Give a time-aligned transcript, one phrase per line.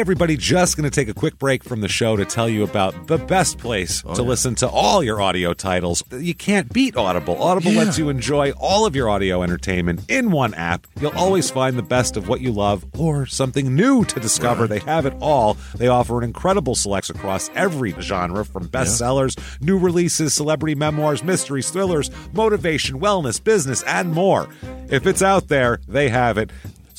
[0.00, 3.06] everybody, just going to take a quick break from the show to tell you about
[3.06, 6.02] the best place Oh, to listen to all your audio titles.
[6.10, 7.40] You can't beat Audible.
[7.40, 10.86] Audible lets you enjoy all of your audio entertainment in one app.
[11.00, 14.66] You'll always find the best of what you love or something new to discover.
[14.66, 15.58] They have it all.
[15.76, 21.70] They offer an incredible selection across every genre from bestsellers, new releases, celebrity memoirs, mysteries,
[21.70, 24.48] thrillers, motivation, wellness, business, and more.
[24.88, 26.50] If it's out there, they have it.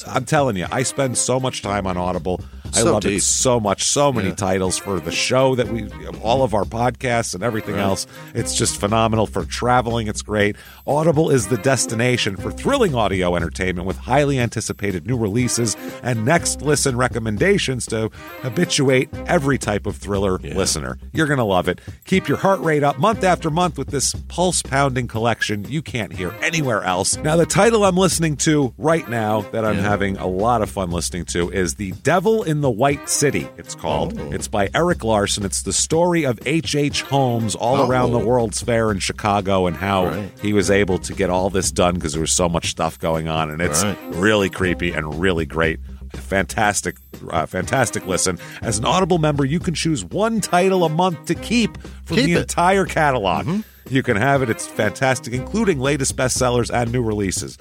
[0.07, 2.41] I'm telling you, I spend so much time on Audible.
[2.74, 3.18] I So love deep.
[3.18, 3.84] it so much.
[3.84, 4.36] So many Yeah.
[4.36, 5.88] titles for the show that we,
[6.21, 8.07] all of our podcasts and everything else.
[8.34, 10.07] It's just phenomenal for traveling.
[10.07, 10.56] It's great.
[10.88, 16.62] Audible is the destination for thrilling audio entertainment with highly anticipated new releases and next
[16.62, 18.10] listen recommendations to
[18.42, 20.98] habituate every type of thriller listener.
[21.14, 21.79] You're going to love it.
[22.06, 26.14] Keep your heart rate up month after month with this pulse pounding collection you can't
[26.14, 27.18] hear anywhere else.
[27.18, 30.92] Now, the title I'm listening to right now that I'm having a lot of fun
[30.92, 34.17] listening to is The Devil in the White City, it's called.
[34.33, 35.44] It's by Erik Larson.
[35.45, 36.76] It's the story of H.H.
[36.76, 37.02] H.
[37.04, 37.88] Holmes all Oh.
[37.90, 40.31] around the World's Fair in Chicago and how Right.
[40.42, 43.28] he was able to get all this done because there was so much stuff going
[43.28, 43.50] on.
[43.50, 43.98] And it's Right.
[44.16, 45.80] really creepy and really great.
[46.16, 46.98] Fantastic,
[47.30, 48.38] uh, fantastic listen.
[48.62, 52.26] As an Audible member, you can choose one title a month to keep from Keep
[52.26, 52.39] the it.
[52.42, 53.48] entire catalog.
[53.92, 54.50] You can have it.
[54.50, 57.58] It's fantastic, including latest bestsellers and new releases.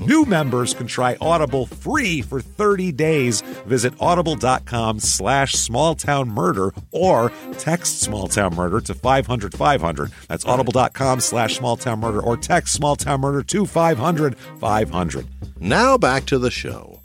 [0.00, 3.42] New members can try Audible free for 30 days.
[3.64, 10.10] Visit audible.com slash smalltown murder or text smalltownmurder to 500 500.
[10.26, 15.26] That's audible.com slash smalltown murder or text smalltownmurder to 500 500.
[15.60, 17.00] Now back to the show.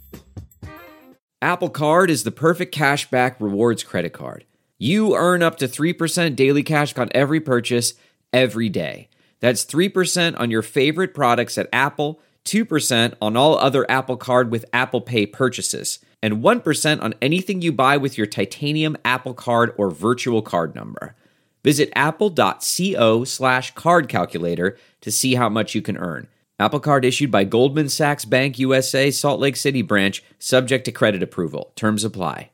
[1.43, 4.45] Apple Card is the perfect cashback rewards credit card.
[4.79, 7.93] You earn up to 3% daily cash on every purchase
[8.33, 9.07] every day.
[9.39, 14.65] That's 3% on your favorite products at Apple, 2% on all other Apple Card with
[14.73, 19.89] Apple Pay purchases, and 1% on anything you buy with your titanium Apple Card or
[19.91, 21.15] virtual card number.
[21.63, 26.27] Visit apple.co slash card calculator to see how much you can earn.
[26.59, 31.23] Apple Card issued by Goldman Sachs Bank USA, Salt Lake City branch, subject to credit
[31.23, 31.71] approval.
[31.75, 32.51] Terms apply.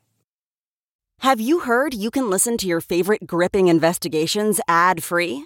[1.19, 5.45] Have you heard you can listen to your favorite gripping investigations ad free?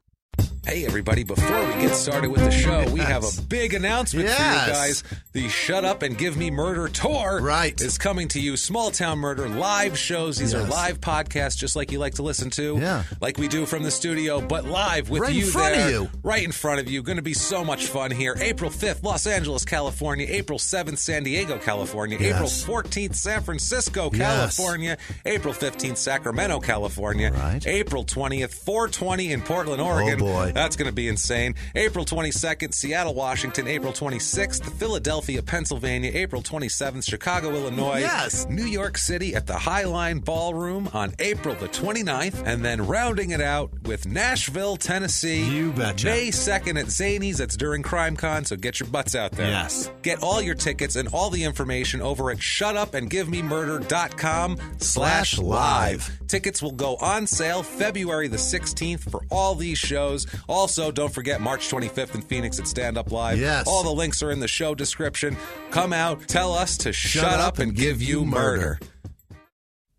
[0.63, 4.33] Hey, everybody, before we get started with the show, we have a big announcement for
[4.35, 4.37] you
[4.71, 5.03] guys.
[5.33, 7.79] The Shut Up and Give Me Murder Tour Right.
[7.81, 8.55] is coming to you.
[8.55, 10.37] Small Town Murder live shows.
[10.37, 12.77] These are live podcasts, just like you like to listen to.
[12.79, 13.03] Yeah.
[13.19, 16.09] Like we do from the studio, but live with Right in you front of you.
[16.21, 17.01] Right in front of you.
[17.01, 18.35] Going to be so much fun here.
[18.39, 20.27] April 5th, Los Angeles, California.
[20.29, 22.19] April 7th, San Diego, California.
[22.21, 22.35] Yes.
[22.67, 24.57] April 14th, San Francisco, Yes.
[24.57, 24.97] California.
[25.25, 27.31] April 15th, Sacramento, California.
[27.31, 27.65] Right.
[27.65, 30.21] April 20th, 420 in Portland, oh, Oregon.
[30.21, 30.50] Oh, boy.
[30.53, 31.55] That's going to be insane.
[31.75, 33.67] April 22nd, Seattle, Washington.
[33.67, 36.11] April 26th, Philadelphia, Pennsylvania.
[36.13, 37.99] April 27th, Chicago, Illinois.
[37.99, 38.47] Yes.
[38.49, 42.43] New York City at the Highline Ballroom on April the 29th.
[42.45, 45.43] And then rounding it out with Nashville, Tennessee.
[45.43, 46.07] You betcha.
[46.07, 47.37] May 2nd at Zanies.
[47.37, 49.49] That's during CrimeCon, so get your butts out there.
[49.49, 49.91] Yes.
[50.01, 56.19] Get all your tickets and all the information over at shutupandgivememurder.com slash live.
[56.27, 60.27] Tickets will go on sale February the 16th for all these shows.
[60.47, 63.39] Also, don't forget March 25th in Phoenix at Stand Up Live.
[63.39, 63.67] Yes.
[63.67, 65.37] All the links are in the show description.
[65.71, 68.79] Come out, tell us to shut, up and give you murder.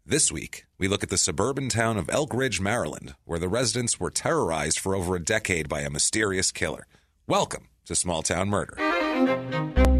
[0.04, 4.10] This week, we look at the suburban town of Elkridge, Maryland, where the residents were
[4.10, 6.86] terrorized for over a decade by a mysterious killer.
[7.26, 9.91] Welcome to Small Town Murder.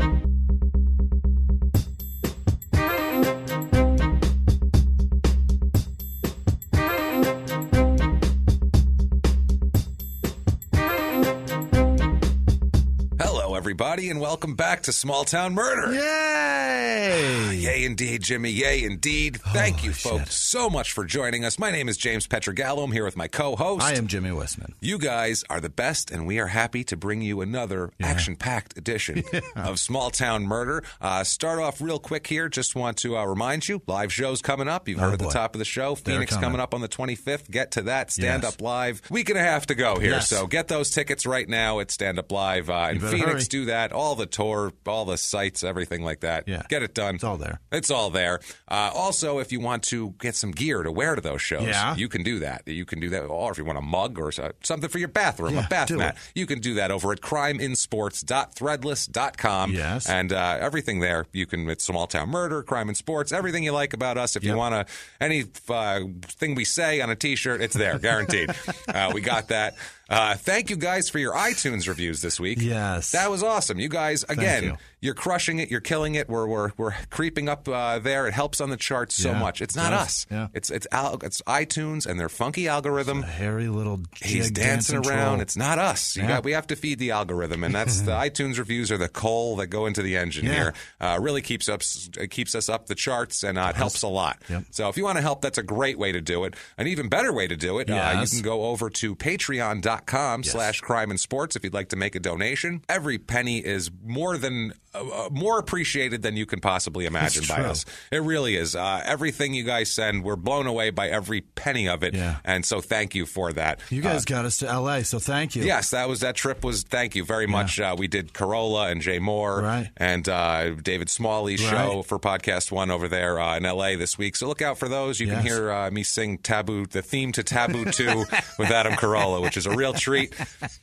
[13.72, 15.94] Everybody, and welcome back to Small Town Murder.
[15.94, 17.54] Yay!
[17.56, 18.50] Yay, indeed, Jimmie.
[18.50, 19.40] Yay, indeed.
[19.40, 20.32] Thank you, folks, shit.
[20.32, 21.58] so much for joining us.
[21.58, 22.84] My name is James Pietragallo.
[22.84, 23.82] I'm here with my co-host.
[23.82, 24.74] I am Jimmie Whisman.
[24.82, 29.22] You guys are the best, and we are happy to bring you another action-packed edition
[29.56, 30.84] of Small Town Murder.
[31.00, 32.50] Uh, start off real quick here.
[32.50, 34.86] Just want to uh, remind you, live shows coming up.
[34.86, 35.94] You've heard Oh, at the top of the show.
[35.94, 36.44] They're Phoenix coming.
[36.50, 37.50] coming up on the 25th.
[37.50, 38.10] Get to that.
[38.10, 38.52] Stand Yes.
[38.54, 39.00] Up Live.
[39.10, 40.10] Week and a half to go here.
[40.10, 40.28] Yes.
[40.28, 43.22] So get those tickets right now at Stand Up Live uh, in Phoenix.
[43.24, 43.42] hurry.
[43.44, 43.93] do that.
[43.93, 46.49] All the tour, all the sites, everything like that.
[46.49, 46.62] Yeah.
[46.69, 47.17] Get it done.
[47.17, 47.61] It's all there.
[47.70, 48.41] It's all there.
[48.69, 51.94] Uh, also, if you want to get some gear to wear to those shows, Yeah.
[51.97, 52.62] you can do that.
[52.67, 53.25] You can do that.
[53.25, 56.17] Or if you want a mug or something for your bathroom, Yeah, a bath mat,
[56.17, 56.20] it.
[56.38, 59.73] you can do that over at crimeinsports.threadless.com.
[59.73, 60.08] Yes.
[60.08, 63.73] And uh, everything there, you can, it's small town murder, crime in sports, everything you
[63.73, 64.37] like about us.
[64.37, 64.87] If you want to,
[65.20, 68.50] any uh, thing we say on a t shirt, it's there, guaranteed.
[68.88, 69.75] uh, we got that.
[70.12, 72.59] Uh, thank you guys for your iTunes reviews this week.
[72.61, 73.12] Yes.
[73.12, 73.81] That was awesome.
[73.81, 74.76] You guys, again, you.
[75.02, 75.70] You're crushing it.
[75.70, 76.28] You're killing it.
[76.31, 78.26] We're we're, we're creeping up uh, there.
[78.26, 79.60] It helps on the charts so Yeah, much.
[79.60, 80.26] It's not us.
[80.31, 80.49] Yeah.
[80.54, 83.22] It's it's al- it's iTunes and their funky algorithm.
[83.22, 85.26] A hairy little He's dancing dancing around.
[85.31, 85.40] troll.
[85.43, 86.16] It's not us.
[86.16, 86.28] You Yeah.
[86.28, 89.56] got, we have to feed the algorithm, and that's the iTunes reviews are the coal
[89.56, 90.72] that go into the engine here.
[91.00, 94.08] Uh, really keeps us it keeps us up the charts, and uh, it helps a
[94.08, 94.40] lot.
[94.48, 94.64] Yep.
[94.70, 96.55] So if you want to help, that's a great way to do it.
[96.78, 100.81] An even better way to do it, uh, you can go over to patreon.com slash
[100.81, 102.82] crime in sports if you'd like to make a donation.
[102.88, 107.62] Every penny is more than uh, uh, more appreciated than you can possibly imagine by
[107.62, 107.85] us.
[108.11, 108.77] It really is.
[108.77, 112.15] Uh, everything you guys send, we're blown away by every penny of it.
[112.15, 112.37] Yeah.
[112.44, 113.81] And so thank you for that.
[113.91, 115.65] You guys got us to L.A., so thank you.
[115.65, 116.62] Yes, that was that trip.
[116.65, 117.81] Was thank you very much.
[117.81, 119.91] Uh, we did Carolla and Jay Mohr Right.
[119.97, 123.97] and uh, David Smalley's show for Podcast One over there uh, in L.A.
[123.97, 124.37] this week.
[124.37, 125.21] So look out for those.
[125.21, 128.25] You can hear uh, me sing Taboo, the theme to Taboo Two
[128.59, 130.35] with Adam Carolla, which is a real treat.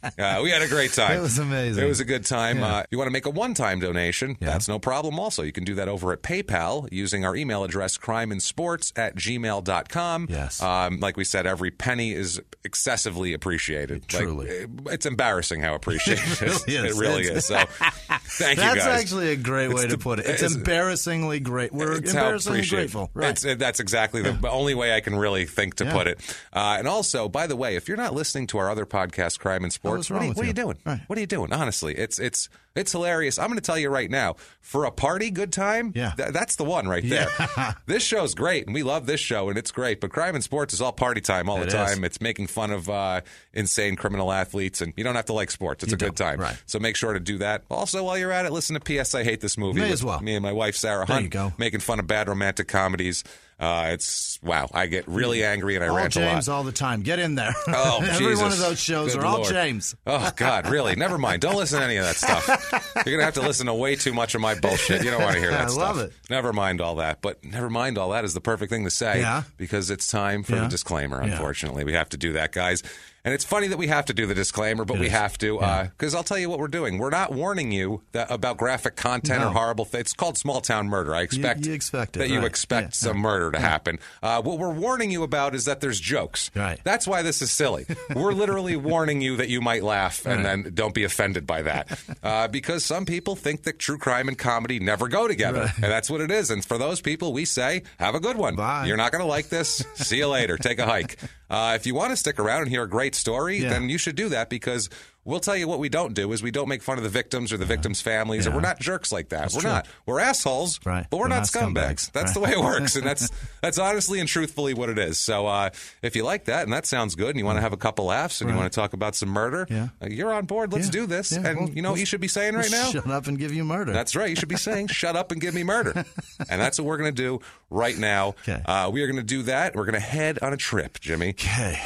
[0.04, 1.18] Uh, we had a great time.
[1.18, 1.84] It was amazing.
[1.84, 2.60] It was a good time.
[2.60, 2.68] Yeah.
[2.78, 3.99] Uh, you want to make a one-time donation?
[4.08, 4.36] Yeah.
[4.40, 5.20] That's no problem.
[5.20, 10.28] Also, you can do that over at PayPal using our email address crimeinsports at gmail.com.
[10.30, 10.62] Yes.
[10.62, 14.02] Um, like we said, every penny is excessively appreciated.
[14.14, 14.48] Like, Truly.
[14.50, 16.66] it- it's embarrassing how appreciated it is.
[16.68, 16.98] really is.
[16.98, 17.46] It really is.
[17.46, 18.76] So, thank you guys.
[18.76, 20.26] That's actually a great way It's to the- put it.
[20.26, 21.74] It's, it's- embarrassingly great.
[21.74, 23.10] We're embarrassingly grateful.
[23.14, 23.30] Right.
[23.32, 25.94] It's, uh, that's exactly the only way I can really think to Yeah.
[25.94, 26.20] put it.
[26.54, 29.64] Uh, and also, by the way, if you're not listening to our other podcast, Crime
[29.64, 30.54] in Sports, what, are wrong you, what are you?
[30.54, 30.78] doing?
[30.86, 31.02] Right.
[31.08, 31.54] What are you doing?
[31.54, 33.38] Honestly, it's it's it's hilarious.
[33.40, 35.92] I'm going to tell you right now, for a party, good time.
[35.96, 36.12] Yeah.
[36.16, 37.28] th- that's the one right there.
[37.58, 37.74] Yeah.
[37.88, 40.00] this show's great, and we love this show, and it's great.
[40.02, 41.74] But Crime in Sports is all party time all It the is.
[41.74, 42.04] time.
[42.04, 43.22] It's making fun of uh,
[43.54, 45.84] insane criminal athletes, and you don't have to like sports.
[45.84, 46.40] It's You a good time.
[46.40, 46.62] Right.
[46.68, 47.64] So make sure to do that.
[47.70, 49.14] Also, while you're at it, listen to P.S.
[49.16, 49.80] I Hate This Movie.
[49.82, 50.22] May as well.
[50.22, 51.54] Me and my wife Sarah Hunt you go.
[51.58, 53.24] making fun of bad romantic comedies.
[53.60, 54.70] Uh, it's wow.
[54.74, 56.58] I get really angry and I all rant James a lot.
[56.58, 57.02] all the time.
[57.02, 57.54] Get in there.
[57.68, 58.42] Oh, Every Jesus.
[58.42, 59.96] one of those shows Good are all James.
[60.08, 60.96] Oh God, really?
[60.96, 61.42] Never mind.
[61.42, 62.48] Don't listen to any of that stuff.
[63.06, 65.04] You're gonna have to listen to way too much of my bullshit.
[65.04, 65.78] You don't want to hear that I stuff.
[65.78, 66.14] love it.
[66.30, 67.22] Never mind all that.
[67.22, 69.20] But never mind all that is the perfect thing to say.
[69.20, 69.44] Yeah.
[69.58, 70.62] Because it's time for Yeah.
[70.64, 71.22] the disclaimer.
[71.22, 71.32] Yeah.
[71.34, 72.82] Unfortunately, we have to do that, guys.
[73.26, 75.12] And it's funny that we have to do the disclaimer, but It we is.
[75.12, 75.84] have to Yeah.
[75.84, 76.98] because I'll tell you what we're doing.
[76.98, 79.86] We're not warning you that, about graphic content or horrible.
[79.86, 81.14] Th- it's called small town murder.
[81.14, 83.10] I expect you expect it, that you expect Yeah.
[83.10, 84.00] some murder to happen.
[84.24, 86.50] Uh, what we're warning you about is that there's jokes.
[86.56, 86.80] Right.
[86.84, 87.86] That's why this is silly.
[88.16, 92.00] We're literally warning you that you might laugh and then don't be offended by that.
[92.24, 95.62] Uh, because some people think that true crime and comedy never go together.
[95.62, 95.74] Right.
[95.76, 96.50] And that's what it is.
[96.52, 98.56] And for those people, we say, have a good one.
[98.56, 98.86] Bye.
[98.86, 99.84] You're not going to like this.
[99.96, 100.58] See you later.
[100.58, 101.18] Take a hike.
[101.50, 103.70] Uh, if you want to stick around and hear a great story, Yeah.
[103.70, 104.90] then you should do that because
[105.26, 107.54] we'll tell you what we don't do is we don't make fun of the victims
[107.54, 108.56] or the victims' families, or Yeah.
[108.56, 109.52] we're not jerks like that.
[109.54, 109.70] we're true.
[109.70, 109.88] not.
[110.06, 111.06] We're assholes, Right.
[111.10, 111.74] but we're, We're not, not scumbags.
[112.10, 112.12] scumbags.
[112.12, 113.30] That's the way it works, and that's
[113.62, 115.20] that's honestly and truthfully what it is.
[115.20, 115.70] So uh,
[116.02, 118.06] if you like that and that sounds good, and you want to have a couple
[118.06, 119.90] laughs, and you want to talk about some murder, Yeah.
[120.02, 120.74] uh, you're on board.
[120.74, 120.92] Let's Yeah.
[120.92, 121.32] do this.
[121.32, 122.92] Yeah, and we'll- you know what we'll- you should be saying right now.
[122.92, 123.94] Shut up and give you murder.
[123.94, 124.30] That's right.
[124.30, 126.06] You should be saying, shut up and give me murder.
[126.50, 127.40] And that's what we're going to do
[127.70, 128.36] right now.
[128.50, 128.62] Okay.
[128.66, 129.76] Uh, we are going to do that.
[129.76, 131.30] We're going to head on a trip, Jimmie.
[131.30, 131.80] okay.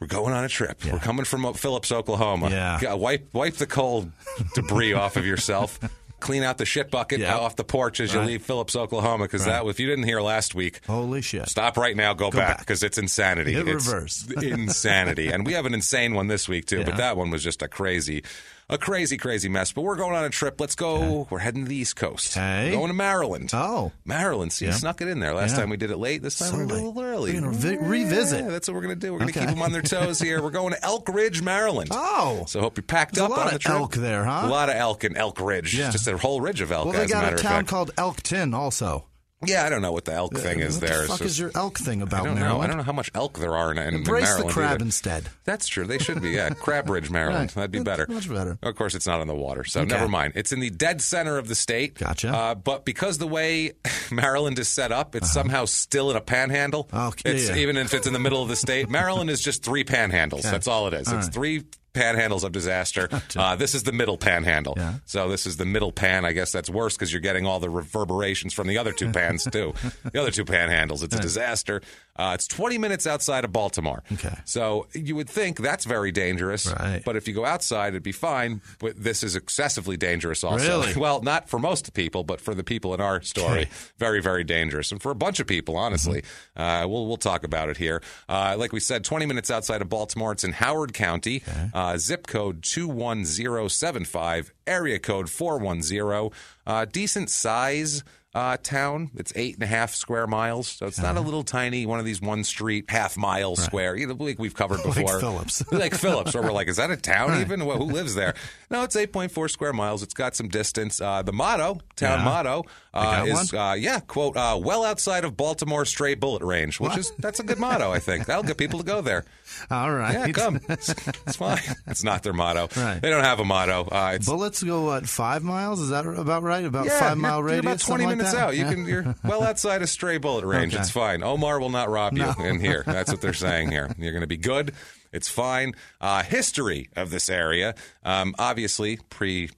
[0.00, 0.82] We're going on a trip.
[0.84, 2.48] We're coming from Phillips, Oklahoma.
[2.50, 2.78] Yeah.
[2.80, 4.10] Yeah, wipe, wipe the cold
[4.54, 5.78] debris off of yourself.
[6.20, 7.36] Clean out the shit bucket Yeah.
[7.36, 9.24] off the porch as you leave Phillips, Oklahoma.
[9.24, 9.62] Because Right.
[9.62, 11.48] that, if you didn't hear last week, Holy shit.
[11.48, 12.12] Stop right now.
[12.14, 12.58] Go, back back.
[12.60, 13.54] because it's insanity.
[13.54, 14.26] It's reverse.
[14.42, 16.84] insanity, and we have an insane one this week too.
[16.84, 18.22] But that one was just a crazy,
[18.70, 19.72] a crazy, crazy mess.
[19.72, 20.60] But we're going on a trip.
[20.60, 21.26] Let's go.
[21.30, 22.36] We're heading to the East Coast.
[22.36, 22.70] Okay.
[22.70, 23.50] We're going to Maryland.
[23.52, 23.92] Oh.
[24.04, 24.52] Maryland.
[24.52, 24.76] See, you Yeah.
[24.76, 25.34] snuck it in there.
[25.34, 25.58] Last Yeah.
[25.60, 26.22] time we did it late.
[26.22, 27.34] This time So we're going to do it a little early.
[27.34, 28.44] We're gonna revi- revisit.
[28.44, 29.12] Yeah, that's what we're going to do.
[29.12, 29.46] We're going to Okay.
[29.46, 30.42] keep them on their toes here.
[30.42, 31.90] We're going to Elkridge, Maryland.
[31.92, 32.44] Oh.
[32.48, 33.74] So hope you're packed There's up a lot on of the trip.
[33.76, 34.42] elk there, huh?
[34.44, 35.76] A lot of elk in Elkridge.
[35.76, 35.90] Yeah.
[35.90, 36.86] Just a whole ridge of elk.
[36.86, 37.68] Well, they as a got matter a town fact.
[37.68, 39.04] called Elkton also.
[39.46, 40.98] Yeah, I don't know what the elk thing is what there.
[40.98, 42.60] What the fuck just- is your elk thing about I don't know.
[42.60, 44.50] I don't know how much elk there are in, in, Embrace the Maryland.
[44.52, 44.84] crab either.
[44.84, 45.28] instead.
[45.44, 45.86] That's true.
[45.86, 46.30] They should be.
[46.32, 47.50] Yeah, Crab Ridge, Maryland.
[47.50, 47.54] Right.
[47.54, 48.12] That'd be That's better.
[48.12, 48.58] much better.
[48.62, 49.88] Of course, it's not on the water, so Okay.
[49.88, 50.34] never mind.
[50.36, 51.94] It's in the dead center of the state.
[51.94, 52.28] Gotcha.
[52.34, 53.72] Uh, but because the way
[54.12, 56.90] Maryland is set up, it's somehow still in a panhandle.
[56.92, 57.56] Okay, It's, yeah.
[57.56, 60.42] Even if it's in the middle of the state, Maryland is just three panhandles.
[60.50, 61.00] That's all it is.
[61.08, 61.32] it's right.
[61.32, 63.08] three panhandles of disaster.
[63.36, 64.74] Uh, this is the middle panhandle.
[64.76, 64.94] Yeah.
[65.06, 66.24] So this is the middle pan.
[66.24, 69.44] I guess that's worse because you're getting all the reverberations from the other two pans
[69.44, 69.72] too.
[70.12, 71.02] the other two panhandles.
[71.02, 71.80] It's a disaster.
[72.16, 74.02] Uh, it's 20 minutes outside of Baltimore.
[74.12, 74.34] Okay.
[74.44, 76.66] So you would think that's very dangerous.
[76.70, 77.02] Right.
[77.04, 78.60] But if you go outside, it'd be fine.
[78.78, 80.66] But this is excessively dangerous also.
[80.66, 80.94] Really?
[81.00, 83.70] Well, not for most people, but for the people in our story, Okay.
[83.98, 84.92] very, very dangerous.
[84.92, 86.24] And for a bunch of people, honestly.
[86.56, 88.02] Uh, we'll, we'll talk about it here.
[88.28, 90.32] Uh, like we said, 20 minutes outside of Baltimore.
[90.32, 91.42] It's in Howard County.
[91.80, 96.30] Uh, zip code 21075, area code 410.
[96.66, 98.04] Uh, decent size.
[98.32, 99.10] Uh, town.
[99.16, 102.04] It's eight and a half square miles, so it's not a little tiny one of
[102.04, 103.96] these one street half mile square.
[103.96, 105.20] You know, like we've covered before, Like.
[105.20, 105.72] Phillips.
[105.72, 107.66] like Phillips, where we're like, is that a town even?
[107.66, 108.34] Well, who lives there?
[108.70, 110.04] No, it's 8.4 square miles.
[110.04, 111.00] It's got some distance.
[111.00, 112.24] Uh, the motto, town Yeah.
[112.24, 116.96] motto, uh, is uh, yeah, quote, uh, well outside of Baltimore stray bullet range, which
[116.96, 117.90] is that's a good motto.
[117.90, 119.24] I think that'll get people to go there.
[119.70, 120.14] All right.
[120.14, 121.58] Yeah, come, it's, it's fine.
[121.86, 122.68] It's not their motto.
[122.76, 123.00] Right.
[123.00, 123.84] They don't have a motto.
[123.90, 125.80] Uh, it's Bullets go what five miles?
[125.80, 126.64] Is that about right?
[126.64, 127.62] About yeah, five you're- mile you're radius?
[127.64, 128.56] about twenty something like minutes out.
[128.56, 128.70] You Yeah.
[128.72, 128.86] can.
[128.86, 130.74] You're well outside a stray bullet range.
[130.74, 130.80] Okay.
[130.80, 131.22] It's fine.
[131.22, 132.82] Omar will not rob you in here.
[132.86, 133.94] That's what they're saying here.
[133.98, 134.72] You're going to be good.
[135.12, 135.74] It's fine.
[136.00, 139.50] Uh, history of this area, um, obviously pre.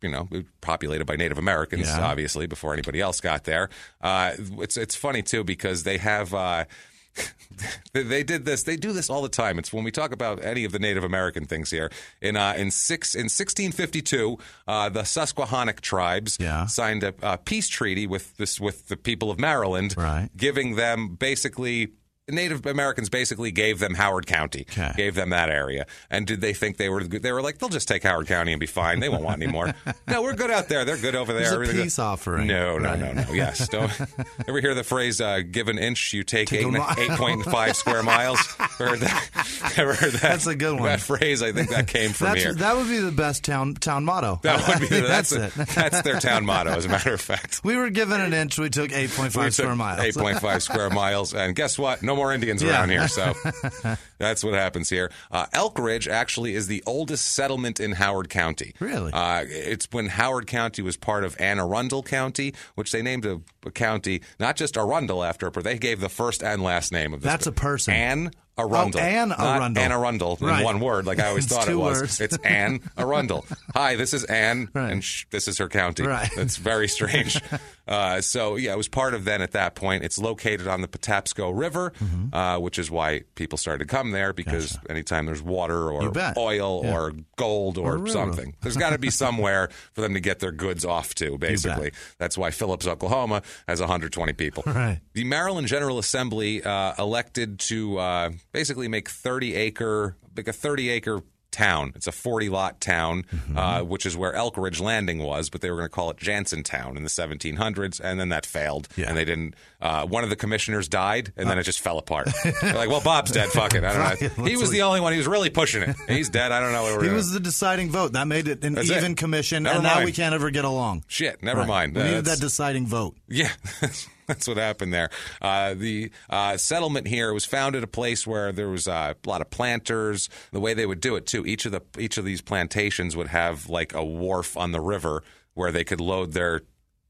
[0.00, 0.28] You know,
[0.60, 2.06] populated by Native Americans, Yeah.
[2.06, 3.68] obviously, before anybody else got there.
[4.00, 6.32] Uh, it's it's funny too because they have.
[6.32, 6.66] Uh,
[7.92, 8.62] they- did this.
[8.62, 9.58] They do this all the time.
[9.58, 11.90] It's when we talk about any of the Native American things here.
[12.20, 16.66] In uh, in six in 1652, uh, the Susquehannock tribes Yeah.
[16.66, 20.28] signed a, a peace treaty with this with the people of Maryland, Right.
[20.36, 21.92] giving them basically.
[22.28, 24.92] Native Americans basically gave them Howard County, Okay.
[24.96, 27.02] gave them that area, and did they think they were?
[27.04, 27.22] good?
[27.22, 29.00] They were like, they'll just take Howard County and be fine.
[29.00, 29.74] They won't want any more.
[30.08, 30.84] no, we're good out there.
[30.84, 31.42] They're good over there.
[31.42, 31.82] It's a Everything's good.
[31.84, 32.46] peace offering.
[32.46, 33.00] No, no, Right.
[33.00, 33.32] no, no.
[33.32, 33.90] Yes, don't
[34.48, 37.76] ever hear the phrase uh, "give an inch, you take, Take eight, eight point five
[37.76, 38.38] square miles."
[38.80, 39.74] Ever heard that?
[39.78, 40.22] Ever heard that?
[40.22, 40.84] That's a good one.
[40.88, 42.54] That phrase, I think that came from That's, here.
[42.54, 44.40] that would be the best town town motto.
[44.42, 45.68] That would be that's, that's it.
[45.68, 47.60] that's their town motto, as a matter of fact.
[47.64, 48.58] We were given an inch.
[48.58, 50.00] We took eight point We five took square miles.
[50.16, 51.34] 8.5 square miles.
[51.34, 52.02] And guess what?
[52.02, 52.70] No more Indians Yeah.
[52.72, 53.08] around here.
[53.08, 53.32] So
[54.18, 55.10] that's what happens here.
[55.30, 58.74] Uh, Elkridge actually is the oldest settlement in Howard County.
[58.80, 59.12] Really?
[59.12, 63.40] Uh, it's when Howard County was part of Anne Arundel County, which they named a,
[63.64, 67.14] a county, not just Arundel after it, but they gave the first and last name
[67.14, 67.30] of this.
[67.30, 67.94] That's a person.
[67.94, 69.00] Anne Arundel.
[69.00, 69.82] Oh, Anne Not Arundel.
[69.84, 70.64] Anne Arundel in Right.
[70.64, 72.00] one word, like I always thought it was.
[72.00, 72.20] words.
[72.20, 73.46] It's Anne Arundel.
[73.74, 74.90] Hi, this is Anne, Right.
[74.90, 76.02] and sh- this is her county.
[76.02, 76.28] Right.
[76.36, 77.40] That's very strange.
[77.88, 80.04] Uh, so yeah, it was part of then at that point.
[80.04, 82.34] It's located on the Patapsco River, Mm-hmm.
[82.34, 86.82] uh, which is why people started to come there because anytime there's water or oil
[86.84, 86.94] Yeah.
[86.94, 90.52] or gold or, Or something, there's got to be somewhere for them to get their
[90.52, 91.38] goods off to.
[91.38, 94.62] Basically, that's why Phillips, Oklahoma, has 120 people.
[94.66, 95.00] Right.
[95.14, 100.90] The Maryland General Assembly uh, elected to uh, basically make 30 acre, like a 30
[100.90, 101.22] acre
[101.58, 101.92] town.
[101.96, 103.24] It's a 40 lot town,
[103.56, 106.62] uh, which is where Elkridge Landing was, but they were going to call it Jansen
[106.62, 108.86] Town in the 1700s, and then that failed.
[108.96, 109.08] Yeah.
[109.08, 109.54] And they didn't.
[109.80, 112.28] Uh, one of the commissioners died, and then it just fell apart.
[112.62, 113.48] They're like, well, Bob's dead.
[113.50, 113.84] Fuck it.
[113.84, 114.44] I don't know.
[114.48, 115.12] He was the only one.
[115.12, 115.96] He was really pushing it.
[116.08, 116.52] He's dead.
[116.52, 117.16] I don't know what we're He doing.
[117.16, 118.12] was the deciding vote.
[118.12, 118.96] That made it an That's it.
[118.96, 121.04] even commission, Never and now we can't ever get along.
[121.08, 121.68] Shit, never Right.
[121.68, 121.94] mind.
[121.96, 123.16] We Uh, needed that deciding vote.
[123.28, 123.50] Yeah,
[124.28, 125.10] that's what happened there.
[125.42, 129.28] Uh, the uh, settlement here was found at a place where there was uh, a
[129.28, 130.28] lot of planters.
[130.52, 133.28] The way they would do it too, each of the each of these plantations would
[133.28, 135.22] have like a wharf on the river
[135.54, 136.60] where they could load their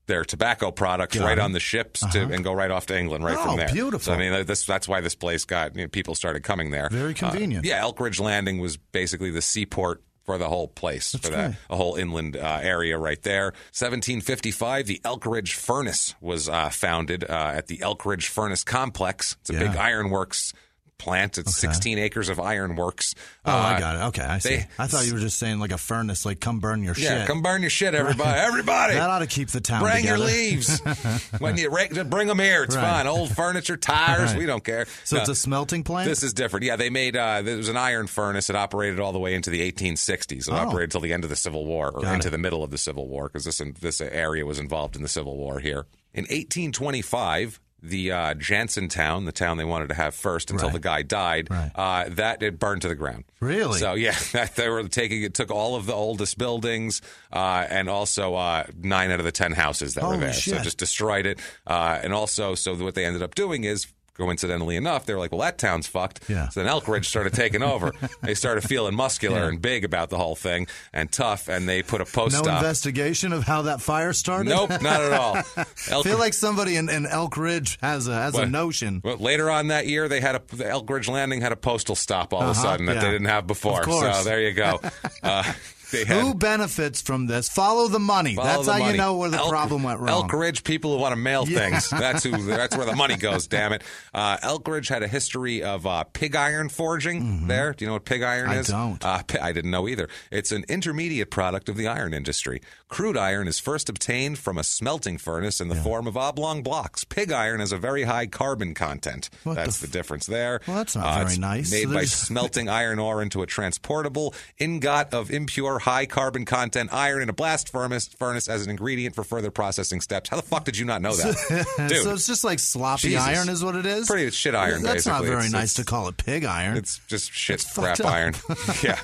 [0.07, 1.41] their tobacco products Got right it.
[1.43, 3.69] on the ships to, and go right off to England right Oh, from there.
[3.71, 4.01] beautiful.
[4.01, 6.89] So, I mean, this, that's why this place got you know, people started coming there.
[6.89, 7.67] Very Uh, convenient.
[7.67, 11.94] yeah, Elkridge Landing was basically the seaport for the whole place, for that a whole
[11.94, 13.44] inland uh, area right there.
[13.73, 19.38] 1755, the Elkridge Furnace was uh, founded uh, at the Elkridge Furnace Complex.
[19.40, 19.61] It's a Yeah.
[19.68, 20.52] big ironworks
[20.99, 21.38] plant.
[21.38, 23.14] It's 16 acres of ironworks.
[23.45, 23.99] Oh, Uh, I got it.
[24.09, 24.49] Okay, I see.
[24.57, 27.19] they- I thought you were just saying like a furnace, like come burn your Yeah,
[27.21, 27.26] shit.
[27.28, 28.38] come burn your shit, everybody!
[28.38, 30.81] Everybody, that ought to keep the town bring your leaves.
[31.38, 32.83] when you bring them here, it's Right.
[32.83, 33.07] fine.
[33.07, 34.38] Old furniture, tires, Right.
[34.38, 34.87] we don't care.
[35.05, 35.23] So No.
[35.23, 36.09] it's a smelting plant.
[36.09, 36.67] This is different.
[36.67, 38.50] Yeah, they made uh, there was an iron furnace.
[38.50, 40.49] It operated all the way into the 1860s.
[40.49, 40.57] It Oh.
[40.57, 42.31] operated till the end of the Civil War, or Got into it.
[42.33, 45.37] the middle of the Civil War, because this this area was involved in the Civil
[45.37, 45.87] War here.
[46.14, 50.73] In 1825, the uh, Jansen town, the town they wanted to have first until Right.
[50.75, 51.70] the guy died, Right.
[51.75, 53.25] uh, that it burned to the ground.
[53.40, 53.78] Really?
[53.78, 57.00] So yeah, that, they were taking it took all of the oldest buildings
[57.32, 60.32] uh, and also uh, nine out of the ten houses that were Holy there.
[60.32, 63.87] So just destroyed it, uh, and also so what they ended up doing is
[64.19, 66.29] coincidentally enough, they were like, well, that town's fucked.
[66.29, 66.49] Yeah.
[66.51, 67.93] So then Elkridge started taking over.
[68.23, 69.49] they started feeling muscular Yeah.
[69.49, 72.59] and big about the whole thing and tough, and they put a post No stop.
[72.63, 74.51] investigation of how that fire started.
[74.51, 75.37] Nope, not at all.
[75.57, 79.01] I feel like somebody in, in Elkridge has a has a notion.
[79.05, 82.33] Well, later on that year, they had a the Elkridge Landing had a postal stop
[82.35, 83.03] all of a Uh-huh, sudden that yeah.
[83.03, 83.85] they didn't have before.
[83.85, 84.81] So there you go.
[85.23, 85.43] Uh,
[85.90, 87.49] had, Who benefits from this?
[87.49, 88.35] Follow the money.
[88.35, 88.92] Follow That's the how money.
[88.92, 90.28] you know where the Elk- problem went wrong.
[90.28, 91.59] Elkridge people who want to mail Yeah.
[91.71, 91.90] things.
[91.90, 92.37] That's who.
[92.45, 93.47] That's where the money goes.
[93.47, 93.83] Damn it.
[94.12, 97.47] Uh, Elkridge had a history of uh, pig iron forging.
[97.47, 98.57] There, do you know what pig iron Mm-hmm.
[98.57, 98.66] I is?
[98.68, 99.04] don't.
[99.04, 100.09] Uh, I didn't know either.
[100.30, 102.61] It's an intermediate product of the iron industry.
[102.88, 107.04] Crude iron is first obtained from a smelting furnace in the form of oblong blocks.
[107.04, 109.28] Pig iron has a very high carbon content.
[109.45, 110.61] What that's the, f- difference there.
[110.66, 111.71] Well, that's not Uh, very nice.
[111.71, 116.90] Made So by smelting iron ore into a transportable ingot of impure high carbon content
[116.92, 120.28] iron in a blast furnace furnace as an ingredient for further processing steps.
[120.30, 122.02] How the fuck did you not know that, dude?
[122.02, 123.23] so it's just like sloppy Jesus.
[123.23, 124.06] iron, is what it is.
[124.06, 126.76] Pretty shit iron, That's not very It's- nice it's- to call it pig iron.
[126.76, 128.35] It's just shit It's crap iron.
[128.82, 128.99] yeah.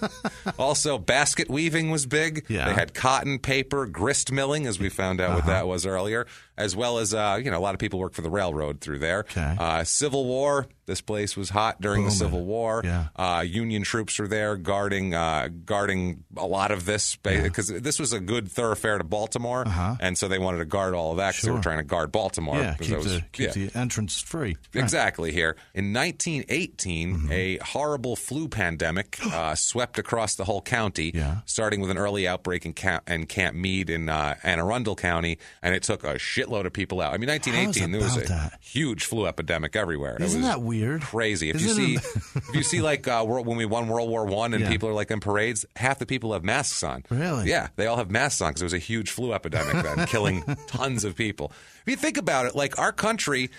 [0.59, 2.45] Also, basket weaving was big.
[2.49, 2.67] Yeah.
[2.69, 5.37] They had cotton, paper, grist milling, as we found out Uh-huh.
[5.39, 6.27] what that was earlier,
[6.57, 8.99] as well as uh, you know a lot of people work for the railroad through
[8.99, 9.21] there.
[9.21, 9.57] Okay.
[9.59, 10.67] Uh, Civil War.
[10.87, 12.83] This place was hot during the Civil War.
[12.85, 13.07] Yeah.
[13.17, 18.13] Uh, Union troops were there guarding uh, guarding a lot of this because this was
[18.13, 19.65] a good thoroughfare to Baltimore,
[20.01, 21.63] and so they wanted to guard all of that because they were Uh-huh.
[21.63, 22.59] Trying to guard Baltimore.
[22.59, 23.67] yeah, keep, was- the, keep yeah.
[23.69, 24.57] the entrance free.
[24.75, 24.83] Right.
[24.85, 25.57] Exactly here.
[25.75, 27.33] In 1918, Mm-hmm.
[27.33, 31.39] a horrible flu pandemic uh, swept across the whole county, Yeah.
[31.47, 35.39] starting with an early outbreak in Camp, in Camp Meade in uh, Anne Arundel County,
[35.63, 37.13] and it took a shitload of people out.
[37.15, 38.59] I mean, 1918, there was a that?
[38.61, 40.17] huge flu epidemic everywhere.
[40.17, 41.03] It Isn't was that weird?
[41.03, 41.51] Crazy.
[41.51, 44.25] If Isn't you see, if you see like uh, world, when we won World War
[44.25, 44.69] One and Yeah.
[44.71, 47.05] people are like in parades, half the people have masks on.
[47.11, 47.49] Really?
[47.49, 50.43] Yeah, they all have masks on because it was a huge flu epidemic then, killing
[50.67, 51.53] tons of people.
[51.87, 53.51] If you think about it, like our country,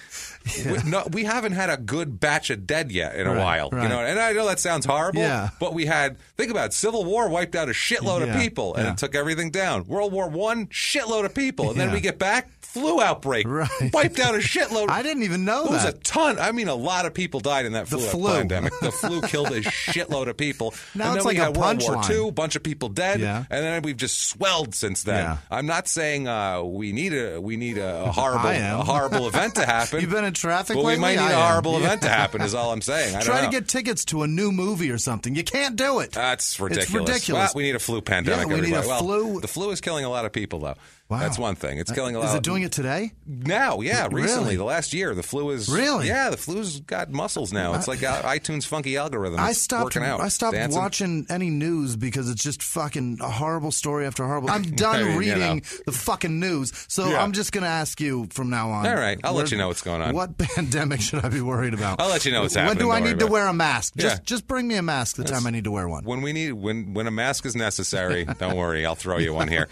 [0.65, 3.69] we, no, we haven't had a good batch of dead yet in a Right, while.
[3.71, 5.49] You know, and I know that sounds horrible, Yeah.
[5.59, 6.17] but we had.
[6.37, 8.91] Think about it, Civil War wiped out a shitload of people, and yeah.
[8.91, 9.85] it took everything down.
[9.85, 13.69] World War One, shitload of people, and then we get back, flu outbreak, Right.
[13.93, 14.89] wiped out a shitload.
[14.89, 16.37] I didn't even know There was a ton.
[16.39, 18.33] I mean, a lot of people died in that The flu, flu.
[18.33, 18.73] pandemic.
[18.81, 20.73] The flu killed a shitload of people.
[20.93, 22.09] Now and it's then we like a had World War punchline.
[22.23, 23.45] II, a bunch of people dead, Yeah.
[23.49, 25.23] and then we've just swelled since then.
[25.23, 25.37] Yeah.
[25.49, 29.55] I'm not saying uh, we need a we need a, a horrible a horrible event
[29.55, 30.01] to happen.
[30.01, 31.85] You've been in traffic but we might need I a horrible Yeah.
[31.85, 32.41] event to happen.
[32.41, 33.15] Is all I'm saying.
[33.15, 33.51] I Try to know.
[33.51, 35.35] get tickets to a new movie or something.
[35.35, 36.11] You can't do it.
[36.11, 36.85] That's ridiculous.
[36.87, 37.53] It's ridiculous.
[37.53, 38.47] Well, we need a flu pandemic.
[38.47, 39.05] Yeah, we need a everybody.
[39.05, 40.75] Well, flu- The flu is killing a lot of people, though.
[41.07, 41.19] Wow.
[41.19, 41.77] That's one thing.
[41.77, 42.29] It's killing a lot.
[42.29, 43.11] Is it doing it today?
[43.27, 43.81] now?
[43.81, 44.23] Yeah, Really?
[44.23, 46.07] recently, the last year, the flu is Really?
[46.07, 47.75] Yeah, the flu's got muscles now.
[47.75, 49.39] It's like uh, iTunes' funky algorithm.
[49.39, 49.83] I stopped.
[49.83, 50.19] working out.
[50.19, 50.81] I stopped Dancing.
[50.81, 54.49] watching any news because it's just fucking a horrible story after horrible.
[54.55, 55.61] I'm I done mean, you reading know.
[55.85, 57.21] the fucking news, so Yeah.
[57.21, 58.87] I'm just going to ask you from now on.
[58.87, 60.15] All right, I'll let you know what's going on.
[60.15, 62.01] What pandemic should I be worried about?
[62.01, 63.93] I'll let you know what's when happening, do I don't need to wear a mask?
[63.95, 64.23] Just, Yeah.
[64.23, 66.03] just bring me a mask the time I need to wear one.
[66.03, 68.25] when we need when when a mask is necessary.
[68.39, 69.67] don't worry, I'll throw you one here.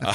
[0.00, 0.14] Uh,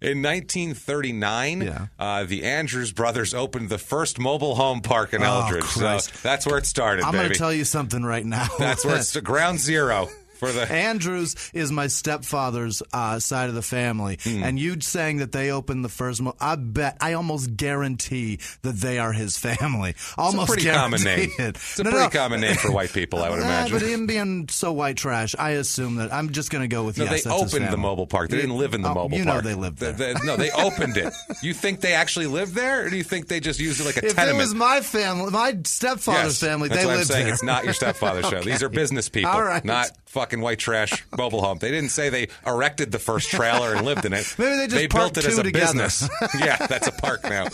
[0.00, 1.86] in 1939, Yeah.
[1.98, 5.60] uh, the Andrews brothers opened the first mobile home park in Oh, Elkridge.
[5.62, 6.14] Christ.
[6.14, 8.48] So that's where it started, I'm going to tell you something right now.
[8.58, 10.08] that's where it's ground zero
[10.40, 10.70] for the.
[10.70, 14.42] Andrews is my stepfather's uh, side of the family, Hmm.
[14.42, 16.20] and you saying that they opened the first.
[16.20, 19.94] Mo- I bet, I almost guarantee that they are his family.
[20.18, 21.30] Almost pretty common name.
[21.38, 21.56] It.
[21.56, 23.78] It's a pretty common name for white people, I would Ah, imagine.
[23.78, 26.98] but him being so white trash, I assume that I'm just going to go with
[26.98, 27.24] No, yes.
[27.24, 28.30] they opened the mobile park.
[28.30, 29.44] They didn't live in the Oh, mobile you park.
[29.44, 29.92] know they lived there.
[29.92, 31.12] The- the- no, they opened it.
[31.42, 33.96] You think they actually lived there, or do you think they just used it like
[33.98, 34.36] a if tenement?
[34.38, 37.24] it was my family, my stepfather's Yes, family, that's they what I'm saying.
[37.26, 37.34] there.
[37.34, 38.40] It's not your stepfather's show.
[38.42, 39.64] These are business people, All right.
[39.64, 41.58] not fucking white trash mobile home.
[41.58, 44.34] They didn't say they erected the first trailer and lived in it.
[44.38, 45.64] Maybe they just they built it as a together.
[45.66, 46.08] business.
[46.38, 47.46] yeah, that's a park now.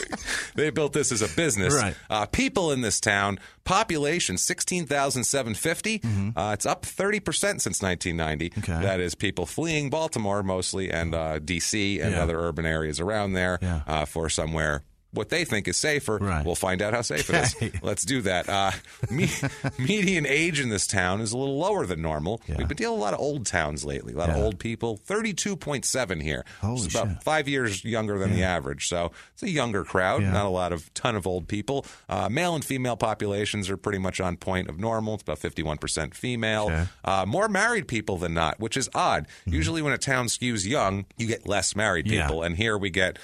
[0.54, 1.74] they built this as a business.
[1.74, 1.94] Right.
[2.10, 6.00] Uh, people in this town, population sixteen thousand seven fifty.
[6.34, 8.50] Uh, it's up thirty percent since nineteen ninety.
[8.50, 8.72] Mm-hmm.
[8.72, 8.82] Okay.
[8.82, 12.00] That is people fleeing Baltimore mostly and uh, D.C.
[12.00, 12.22] and Yeah.
[12.22, 13.82] other urban areas around there Yeah.
[13.86, 14.82] uh, for somewhere.
[15.16, 16.44] What they think is safer, Right.
[16.44, 17.72] we'll find out how safe it is.
[17.82, 18.48] Let's do that.
[18.48, 18.70] Uh,
[19.10, 19.28] me,
[19.78, 22.40] median age in this town is a little lower than normal.
[22.46, 22.56] Yeah.
[22.58, 24.98] We've been dealing with a lot of old towns lately, a lot of old people.
[25.08, 26.44] 32.7 here.
[26.60, 27.22] Holy it's about shit.
[27.22, 28.88] five years younger than the average.
[28.88, 30.32] So it's a younger crowd, Yeah.
[30.32, 31.86] not a lot of ton of old people.
[32.08, 35.14] Uh, male and female populations are pretty much on point of normal.
[35.14, 36.64] It's about 51% female.
[36.66, 36.84] Okay.
[37.04, 39.26] Uh, more married people than not, which is odd.
[39.46, 42.14] Usually when a town skews young, you get less married Mm-hmm.
[42.14, 42.26] Yeah.
[42.26, 42.42] people.
[42.42, 43.18] And here we get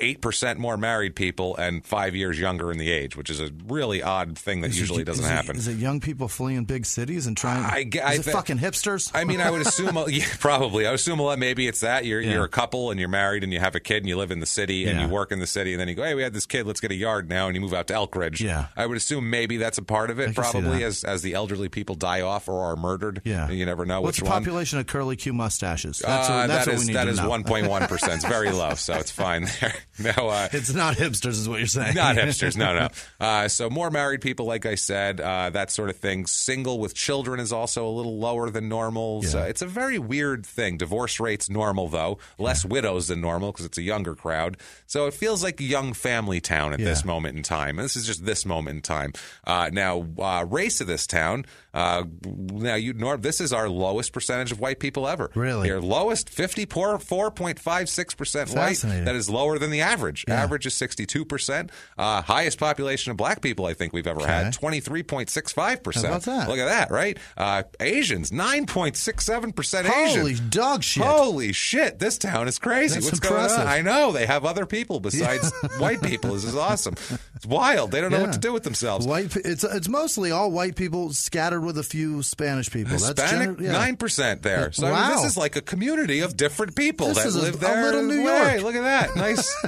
[0.00, 3.50] eight percent more married people and five years younger in the age, which is a
[3.66, 5.56] really odd thing that Is it- usually doesn't is happen.
[5.56, 7.64] Is it young people fleeing big cities and trying?
[7.64, 9.10] I I is it thi- fucking hipsters?
[9.14, 10.86] I mean, I would assume yeah, probably.
[10.86, 11.38] I would assume a lot.
[11.40, 12.34] Maybe it's that you're Yeah.
[12.34, 14.38] you're a couple and you're married and you have a kid and you live in
[14.38, 15.06] the city and Yeah.
[15.06, 16.80] you work in the city and then you go, hey, we had this kid, let's
[16.80, 18.38] get a yard now, and you move out to Elkridge.
[18.40, 18.66] Yeah.
[18.76, 20.36] I would assume maybe that's a part of it.
[20.36, 23.22] Probably as as the elderly people die off or are murdered.
[23.24, 24.40] yeah, you never know What's which the one.
[24.40, 25.98] population of curly Q mustaches?
[25.98, 27.28] That's, Uh, what, that's that what is- we need that is know.
[27.28, 28.12] 1.1 percent.
[28.12, 29.74] It's very low, so it's fine there.
[30.00, 31.96] Now, uh, It's not hipsters, is what you're saying.
[31.96, 32.88] not hipsters, no, no.
[33.18, 36.24] Uh, so more married people, like I said, uh, that sort of thing.
[36.26, 39.22] Single with children is also a little lower than normal.
[39.24, 39.46] So Yeah.
[39.46, 40.76] it's a very weird thing.
[40.76, 44.56] Divorce rates normal though, less widows than normal because it's a younger crowd.
[44.86, 47.78] So it feels like a young family town at this moment in time.
[47.78, 49.12] And this is just this moment in time.
[49.44, 51.44] Uh, now, uh, race of this town.
[51.74, 55.30] Uh, now you Norm, this is our lowest percentage of white people ever.
[55.34, 55.68] Really?
[55.68, 58.78] Your lowest fifty four point five six percent white.
[58.78, 60.24] That is lower than the average.
[60.26, 60.42] Yeah.
[60.42, 61.70] Average is 62%.
[61.96, 65.94] Uh, highest population of black people I think we've ever had, 23.65%.
[65.94, 66.48] How about that?
[66.48, 67.18] Look at that, right?
[67.36, 71.02] Uh, Asians, 9.67% Holy dog shit!
[71.02, 72.94] Holy shit, this town is crazy.
[72.94, 73.66] That's What's going on?
[73.66, 74.12] I know.
[74.12, 76.32] They have other people besides white people.
[76.32, 76.94] This is awesome.
[77.34, 77.90] It's wild.
[77.90, 79.06] They don't know what to do with themselves.
[79.06, 79.36] White.
[79.36, 82.98] It's it's mostly all white people scattered with a few Spanish people.
[82.98, 83.72] That's Hispanic, yeah.
[83.72, 84.72] nine percent there.
[84.72, 87.54] So I mean, this is like a community of different people This that a- live
[87.54, 87.82] a there.
[87.84, 88.62] little New York.
[88.62, 89.54] Look at that, nice.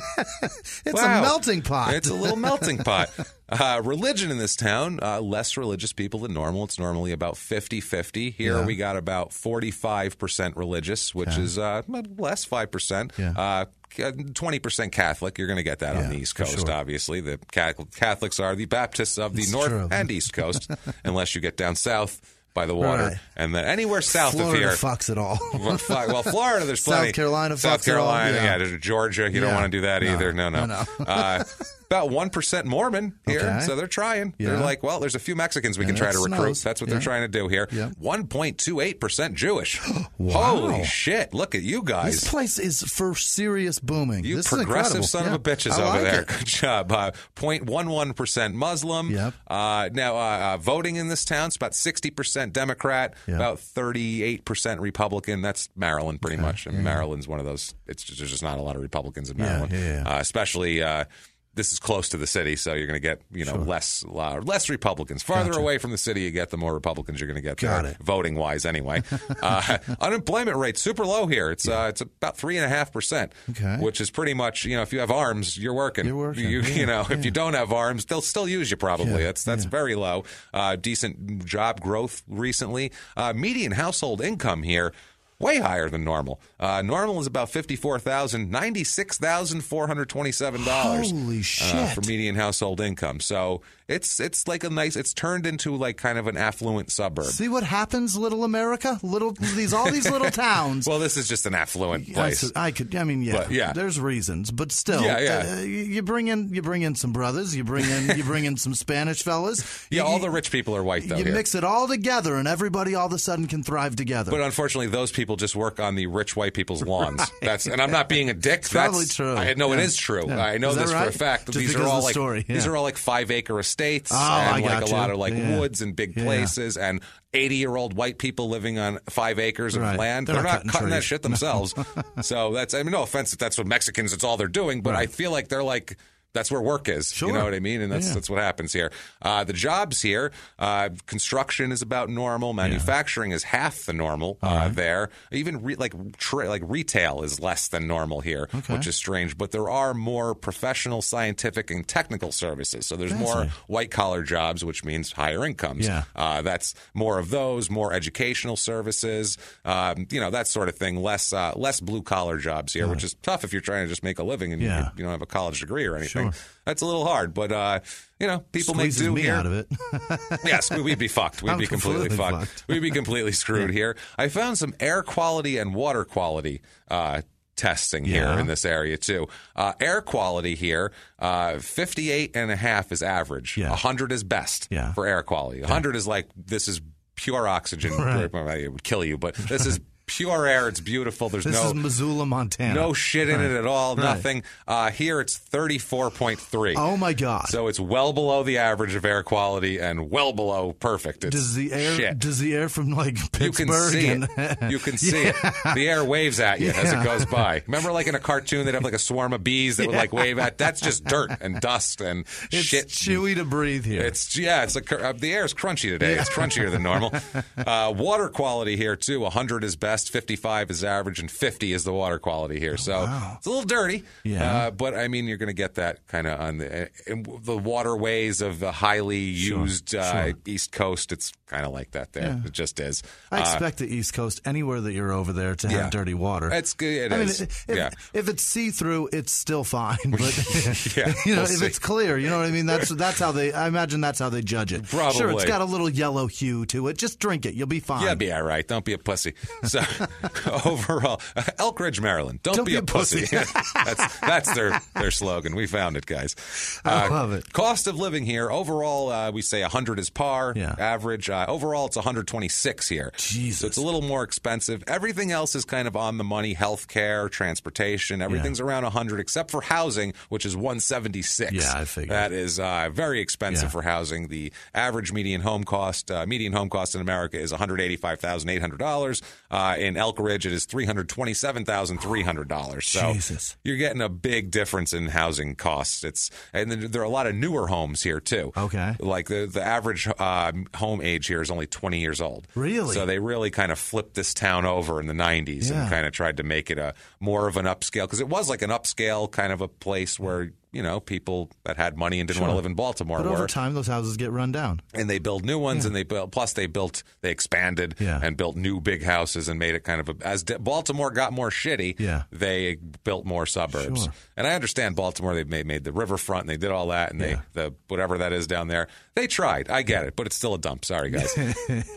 [0.85, 1.19] It's Wow.
[1.19, 1.95] a melting pot.
[1.95, 3.11] It's a little melting pot.
[3.49, 6.65] Uh, religion in this town, uh, less religious people than normal.
[6.65, 8.31] It's normally about 50 50.
[8.31, 8.65] Here Yeah.
[8.67, 11.83] we got about 45% religious, which is uh,
[12.17, 13.19] less, 5%.
[13.19, 13.65] Yeah.
[13.99, 15.37] Uh, 20% Catholic.
[15.39, 16.71] You're going to get that on the East Coast, sure.
[16.71, 17.21] obviously.
[17.21, 19.89] The Catholics are the Baptists of the It's North true.
[19.91, 20.71] and East Coast,
[21.05, 22.21] unless you get down south
[22.55, 23.05] by the water.
[23.05, 23.17] Right.
[23.37, 24.91] And then anywhere south Florida of here.
[24.91, 25.39] fucks it all.
[25.55, 27.09] Well, Florida, there's plenty.
[27.09, 27.15] South.
[27.15, 28.45] Carolina South fucks it all, Carolina, yeah.
[28.45, 28.59] yeah.
[28.59, 29.31] there's Georgia.
[29.31, 30.13] You don't want to do that No.
[30.13, 30.33] either.
[30.33, 30.67] No, no.
[30.67, 31.05] No, no.
[31.05, 31.45] uh,
[31.91, 33.61] about one percent Mormon here, Okay.
[33.67, 34.33] so they're trying.
[34.39, 36.59] They're like, well, there's a few Mexicans we Yeah, can try to recruit.
[36.59, 36.95] That's what Yeah.
[36.95, 37.69] they're trying to do here.
[37.73, 37.91] Yeah.
[37.99, 39.81] One point two eight percent Jewish.
[40.19, 40.57] Wow.
[40.57, 41.33] Holy shit!
[41.33, 42.21] Look at you guys.
[42.21, 44.23] This place is for serious booming.
[44.25, 46.21] You this progressive is son of a bitches Yeah, I over like there.
[46.23, 46.29] it.
[46.29, 46.93] Good job.
[46.93, 49.11] Uh, 0.11% Muslim.
[49.11, 49.35] Yep.
[49.47, 53.37] Uh, now, uh, uh, voting in this town is about 60% Democrat, Yeah.
[53.37, 55.43] about 38% Republican.
[55.43, 56.67] That's Maryland, pretty much.
[56.67, 59.39] And Maryland's one of those, it's just, there's just not a lot of Republicans in
[59.39, 59.73] Yeah, Maryland.
[59.73, 60.09] yeah, yeah.
[60.17, 61.05] Uh, especially, uh,
[61.55, 64.41] this is close to the city, so you're going to get you know less uh,
[64.43, 65.23] less Republicans.
[65.23, 67.57] Farther away from the city you get, the more Republicans you're going to get.
[67.57, 67.99] Got there, it.
[67.99, 69.03] voting wise, anyway.
[69.43, 71.51] uh, unemployment rate super low here.
[71.51, 73.33] It's uh, it's about three and a half percent,
[73.81, 76.07] which is pretty much you know if you have arms, you're working.
[76.07, 78.77] You're working, You, yeah, you know, if you don't have arms, they'll still use you
[78.77, 79.13] probably.
[79.13, 79.71] Yeah, that's that's yeah.
[79.71, 80.25] very low.
[80.55, 82.93] Uh, decent job growth recently.
[83.17, 84.93] Uh, median household income here.
[85.41, 86.39] Way higher than normal.
[86.61, 91.11] Uh, normal is about fifty-four thousand, ninety-six thousand four hundred twenty-seven dollars.
[91.11, 93.21] Holy uh, for median household income.
[93.21, 94.97] So it's it's like a nice.
[94.97, 97.27] It's turned into like kind of an affluent suburb.
[97.27, 98.99] See what happens, little America?
[99.03, 100.87] Little these all these little towns.
[100.87, 102.51] Well, this is just an affluent place.
[102.55, 102.95] I, I could.
[102.95, 103.73] I mean, yeah, But, yeah.
[103.73, 105.55] There's reasons, but still, Yeah, yeah.
[105.59, 108.57] uh, you bring in you bring in some brothers, you bring in you bring in
[108.57, 109.61] some Spanish fellas.
[109.91, 111.17] Yeah, You- all the rich people are white though.
[111.17, 111.35] You here.
[111.35, 114.31] mix it all together, and everybody all of a sudden can thrive together.
[114.31, 117.21] But unfortunately, those people just work on the rich white people's lawns.
[117.43, 118.61] That's and I'm not being a dick.
[118.63, 119.35] That's probably true.
[119.37, 119.83] I know it Yeah.
[119.85, 120.31] is true.
[120.31, 121.47] I know this for a fact.
[121.47, 123.80] Just these are all like story, these are all like five acre estates
[124.11, 125.59] Oh, and like a lot of like Yeah.
[125.59, 126.25] woods and big Yeah.
[126.25, 127.01] places and
[127.33, 129.99] 80 year old white people living on five acres of Right.
[129.99, 130.27] land.
[130.27, 131.75] They're They're, not not, cutting cutting that shit themselves.
[132.23, 134.95] so that's I mean no offense if that's what Mexicans it's all they're doing, but
[134.95, 135.97] I feel like they're like
[136.33, 137.21] that's where work is.
[137.21, 137.81] You know what I mean?
[137.81, 138.15] And that's Yeah.
[138.15, 138.91] that's what happens here.
[139.23, 142.53] Uh, the jobs here, uh, construction is about normal.
[142.53, 145.11] Manufacturing is half the normal uh, there.
[145.33, 149.37] Even re- like tra- like retail is less than normal here, which is strange.
[149.37, 152.87] But there are more professional, scientific, and technical services.
[152.87, 153.53] So there's more Fascinating.
[153.67, 155.87] white collar jobs, which means higher incomes.
[155.87, 156.05] Yeah.
[156.15, 160.97] Uh, that's more of those, more educational services, um, you know, that sort of thing.
[161.03, 164.03] Less uh, less blue collar jobs here, which is tough if you're trying to just
[164.03, 164.79] make a living and Yeah.
[164.79, 166.11] you, you don't have a college degree or anything.
[166.11, 166.20] Sure.
[166.65, 167.81] That's a little hard, but uh,
[168.19, 169.35] you know, people Squeezes make do me here.
[169.35, 169.67] out of it.
[170.45, 171.43] yes, we- we'd be fucked.
[171.43, 172.49] We'd I'm be completely, completely fucked.
[172.49, 172.69] fucked.
[172.69, 173.97] We'd be completely screwed here.
[174.19, 176.61] I found some air quality and water quality.
[176.91, 177.23] Uh,
[177.57, 179.29] Testing here in this area too.
[179.55, 183.59] Uh, air quality here, uh, 58 and a half is average.
[183.59, 183.69] Yeah.
[183.69, 184.95] 100 is best Yeah.
[184.95, 185.61] for air quality.
[185.61, 186.81] 100 is like, this is
[187.17, 187.93] pure oxygen.
[187.99, 188.61] Right.
[188.63, 189.79] It would kill you, but this is
[190.11, 190.69] pure air.
[190.69, 191.29] It's beautiful.
[191.29, 192.75] There's This no is Missoula, Montana.
[192.75, 193.95] no shit in it at all.
[193.97, 194.03] Right.
[194.05, 194.43] Nothing.
[194.67, 196.75] Uh, here it's 34.3.
[196.77, 197.47] Oh my God.
[197.49, 201.25] So it's well below the average of air quality and well below perfect.
[201.25, 202.19] It's does the air shit.
[202.19, 203.43] does the air from like Pittsburgh?
[203.43, 204.71] you can see it.
[204.71, 205.37] You can see it.
[205.75, 207.63] The air waves at you as it goes by.
[207.67, 210.13] Remember, like in a cartoon, they'd have like a swarm of bees that would like
[210.13, 210.59] wave at.
[210.59, 212.89] That's just dirt and dust and it's shit.
[212.89, 214.03] chewy to breathe here.
[214.03, 216.15] It's yeah, it's a, uh, the air is crunchy today.
[216.15, 217.13] It's crunchier than normal.
[217.57, 219.21] Uh, water quality here too.
[219.21, 222.77] 100 is best, 55 is average, and 50 is the water quality here.
[222.77, 224.05] So it's a little dirty.
[224.25, 224.57] Yeah.
[224.57, 227.57] uh, but I mean, you're going to get that kind of on the in the
[227.57, 230.35] waterways of the highly used uh, sure.
[230.47, 231.13] East Coast.
[231.13, 232.41] It's kind of like that there.
[232.47, 233.03] It just is.
[233.33, 235.91] I Uh, expect the East Coast, anywhere that you're over there, to have Yeah.
[235.91, 236.49] dirty water.
[236.53, 237.11] It's good.
[237.11, 237.91] It I mean, if, yeah.
[238.15, 239.99] if it's see through, it's still fine.
[240.11, 241.67] But Yeah, you know, we'll if see.
[241.67, 242.67] it's clear, you know what I mean.
[242.67, 243.53] That's that's how they.
[243.53, 244.87] I imagine that's how they judge it.
[244.87, 245.35] Sure, Probably.
[245.37, 246.97] it's got a little yellow hue to it.
[246.97, 247.55] Just drink it.
[247.55, 248.05] You'll be fine.
[248.05, 248.67] Yeah, be all right.
[248.67, 249.35] Don't be a pussy.
[249.65, 249.81] So
[250.65, 251.19] overall,
[251.59, 252.41] Elkridge, Maryland.
[252.43, 253.27] Don't, be, a pussy.
[253.75, 255.55] that's that's their their slogan.
[255.57, 256.37] We found it, guys.
[256.85, 257.53] I Uh, love it.
[257.53, 260.53] Cost of living here overall, uh, we say 100 is par.
[260.57, 260.75] Yeah.
[260.79, 263.13] Average overall, it's 126 here.
[263.17, 263.61] Jesus.
[263.61, 264.83] So it's a little more expensive.
[264.87, 266.55] Everything else is kind of on the money.
[266.55, 271.53] Health care, transportation, everything's around 100 except for housing, which is 176.
[271.53, 272.11] Yeah, I figured.
[272.11, 273.71] That is uh, very expensive Yeah.
[273.71, 274.29] for housing.
[274.29, 278.21] The average median home cost, uh, median home cost in America is one hundred eighty-five
[278.21, 279.23] thousand eight hundred dollars.
[279.51, 282.87] Uh, in Elkridge, it is three hundred twenty-seven thousand three hundred dollars.
[282.87, 283.57] So Jesus.
[283.65, 286.05] you're getting a big difference in housing costs.
[286.05, 288.53] It's and there are a lot of newer homes here too.
[288.57, 288.95] Okay.
[289.01, 292.47] like the the average uh, home age here is only twenty years old.
[292.55, 292.95] Really?
[292.95, 295.83] So they really kind of flipped this town over in the '90s Yeah.
[295.83, 298.49] and kind of tried to make it a more of an upscale because it was
[298.51, 302.29] like an upscale kind of a place where you know people that had money and
[302.29, 304.81] didn't want to live in Baltimore But were over time, those houses get run down.
[304.95, 308.21] and they build new ones and they built plus they built they expanded Yeah.
[308.23, 311.51] and built new big houses and made it kind of a, as Baltimore got more
[311.51, 312.23] shitty Yeah.
[312.31, 314.13] they built more suburbs Sure.
[314.37, 317.21] and I understand Baltimore they made, made the riverfront and they did all that and
[317.21, 317.41] Yeah.
[317.53, 320.55] they the whatever that is down there they tried I get it but it's still
[320.55, 321.33] a dump sorry guys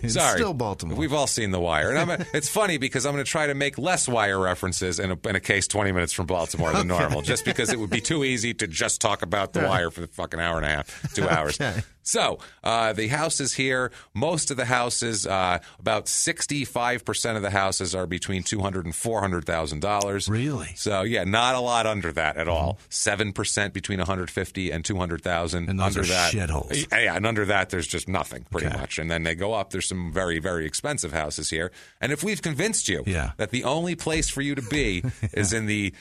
[0.08, 0.98] sorry still Baltimore.
[0.98, 3.54] we've all seen the wire and I'm it's funny because I'm going to try to
[3.56, 7.22] make less wire references in a, in a case 20 minutes from Baltimore than normal
[7.34, 10.08] just because it would be too easy to just talk about the wire for the
[10.08, 11.82] fucking hour and a half two hours Okay.
[12.04, 17.50] So uh, the houses here, most of the houses, uh, about sixty-five percent of the
[17.50, 20.28] houses are between two hundred and four hundred thousand dollars.
[20.30, 20.74] Really?
[20.76, 22.78] So yeah, not a lot under that at all.
[22.90, 25.70] Seven percent between one hundred fifty and two hundred thousand.
[25.70, 26.88] And those under are that, shitholes.
[26.92, 28.78] Yeah, and under that, there's just nothing pretty Okay.
[28.78, 29.00] much.
[29.00, 29.70] And then they go up.
[29.72, 31.72] There's some very very expensive houses here.
[32.02, 33.32] And if we've convinced you Yeah.
[33.38, 35.94] that the only place for you to be is in the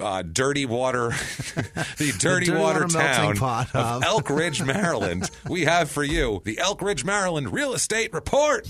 [0.00, 1.08] uh, dirty water,
[1.98, 7.04] the dirty, dirty water, water town of- Elkridge, Maryland, we have for you the Elkridge,
[7.04, 8.68] Maryland Real Estate Report.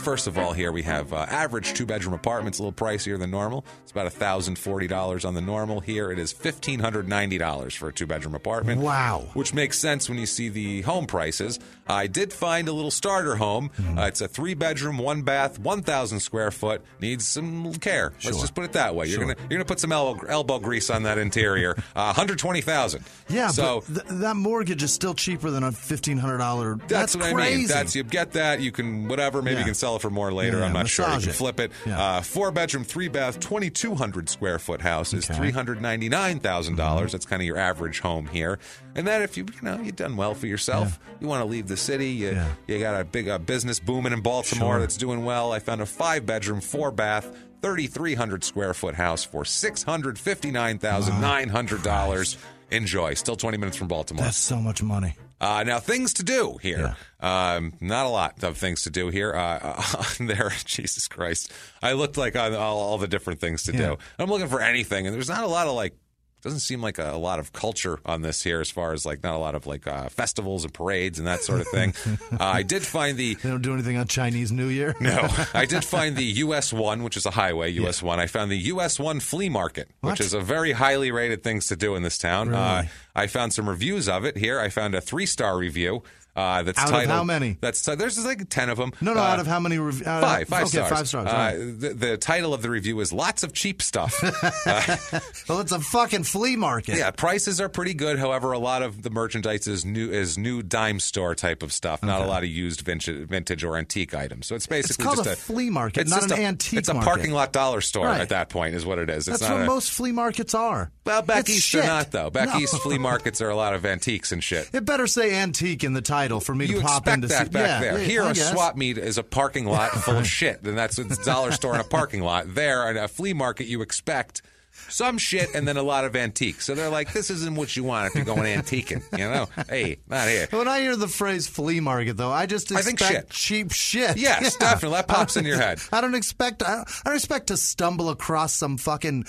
[0.00, 3.30] First of all, here we have uh, average two bedroom apartments, a little pricier than
[3.30, 3.64] normal.
[3.82, 5.80] It's about thousand forty dollars on the normal.
[5.80, 8.80] Here it is fifteen hundred ninety dollars for a two bedroom apartment.
[8.80, 9.28] Wow.
[9.34, 11.58] Which makes sense when you see the home prices.
[11.86, 13.70] I did find a little starter home.
[13.76, 13.98] Mm-hmm.
[13.98, 16.82] Uh, it's a three bedroom, one bath, one thousand square foot.
[17.00, 18.12] Needs some care.
[18.24, 19.06] Let's just put it that way.
[19.06, 19.34] You're Sure.
[19.34, 21.76] gonna you're gonna put some elbow, elbow grease on that interior.
[21.94, 23.04] Uh, One hundred twenty thousand.
[23.28, 26.76] Yeah, So but th- that mortgage is still cheaper than a fifteen hundred dollar.
[26.76, 27.52] that's, That's, what crazy.
[27.54, 27.66] I mean.
[27.66, 28.60] That's you get that.
[28.60, 29.42] You can whatever.
[29.42, 30.58] Maybe you can sell it for more later.
[30.60, 31.08] Yeah, I'm not sure.
[31.12, 31.34] You can it.
[31.34, 31.72] flip it.
[31.86, 32.00] Yeah.
[32.00, 35.38] Uh, four bedroom, three bath, 2,200 square foot house is Okay.
[35.38, 36.82] three hundred ninety nine thousand Mm-hmm.
[36.82, 37.12] dollars.
[37.12, 38.58] That's kind of your average home here.
[38.94, 41.68] And then if you you know you've done well for yourself, you want to leave
[41.68, 42.10] the city.
[42.10, 42.48] You, Yeah.
[42.66, 44.80] you got a big uh, business booming in Baltimore Sure.
[44.80, 45.52] that's doing well.
[45.52, 47.30] I found a five bedroom, four bath.
[47.62, 52.36] 3,300 square foot house for $659,900.
[52.70, 53.14] Enjoy.
[53.14, 54.24] Still 20 minutes from Baltimore.
[54.24, 55.14] That's so much money.
[55.40, 56.96] Uh, now, things to do here.
[57.18, 59.32] Um, not a lot of things to do here.
[59.34, 59.82] Uh,
[60.20, 61.50] on there, Jesus Christ.
[61.82, 63.78] I looked like on all, all the different things to Yeah.
[63.78, 63.98] do.
[64.18, 65.94] I'm looking for anything, and there's not a lot of like,
[66.42, 69.22] doesn't seem like a, a lot of culture on this here as far as like
[69.22, 71.94] not a lot of like uh, festivals and parades and that sort of thing.
[72.32, 74.94] uh, I did find the They don't do anything on Chinese New Year.
[75.00, 78.18] no, I did find the US one, which is a highway, US one.
[78.20, 80.12] I found the US one flea market, What?
[80.12, 82.54] which is a very highly rated things to do in this town.
[82.54, 82.88] Uh, Really?
[83.14, 84.60] I found some reviews of it here.
[84.60, 86.02] I found a three star review.
[86.36, 87.56] Uh, that's Out of how many?
[87.60, 88.92] That's there's like ten of them.
[89.00, 89.20] No, no.
[89.20, 89.78] Uh, out of how many?
[89.78, 90.90] Rev- out Five, five okay, stars.
[90.90, 91.28] five stars.
[91.28, 91.56] Uh, right.
[91.80, 94.14] the, the title of the review is "Lots of Cheap Stuff."
[95.48, 96.96] well, it's a fucking flea market.
[96.98, 98.18] yeah, prices are pretty good.
[98.18, 102.02] However, a lot of the merchandise is new is new dime store type of stuff.
[102.02, 104.46] Not a lot of used vintage, vintage or antique items.
[104.46, 106.94] So it's basically called just a flea market, it's not an a, antique It's a
[106.94, 107.06] market.
[107.08, 108.20] parking lot dollar store Right.
[108.20, 109.28] at that point, is what it is.
[109.28, 110.90] It's That's not what a, most flea markets are.
[111.10, 111.80] Well, back It's east shit.
[111.82, 112.30] they're not though.
[112.30, 112.58] Back No.
[112.60, 114.68] east flea markets are a lot of antiques and shit.
[114.72, 117.50] It better say antique in the title for me You to pop into that see.
[117.52, 117.98] back yeah, there.
[117.98, 118.52] yeah, Here, I a guess.
[118.52, 121.80] swap meet is a parking lot full of shit, and that's a dollar store in
[121.80, 122.54] a parking lot.
[122.54, 124.42] There, at a flea market, you expect
[124.88, 126.64] some shit and then a lot of antiques.
[126.64, 129.02] So they're like, this isn't what you want if you're going antiquing.
[129.18, 130.46] You know, hey, not here.
[130.50, 133.30] When I hear the phrase flea market, though, I just I expect think shit.
[133.30, 134.16] cheap shit.
[134.16, 134.96] Yes, definitely.
[134.96, 135.80] That pops in your head.
[135.92, 136.62] I don't expect.
[136.62, 139.26] I don't, I don't expect to stumble across some fucking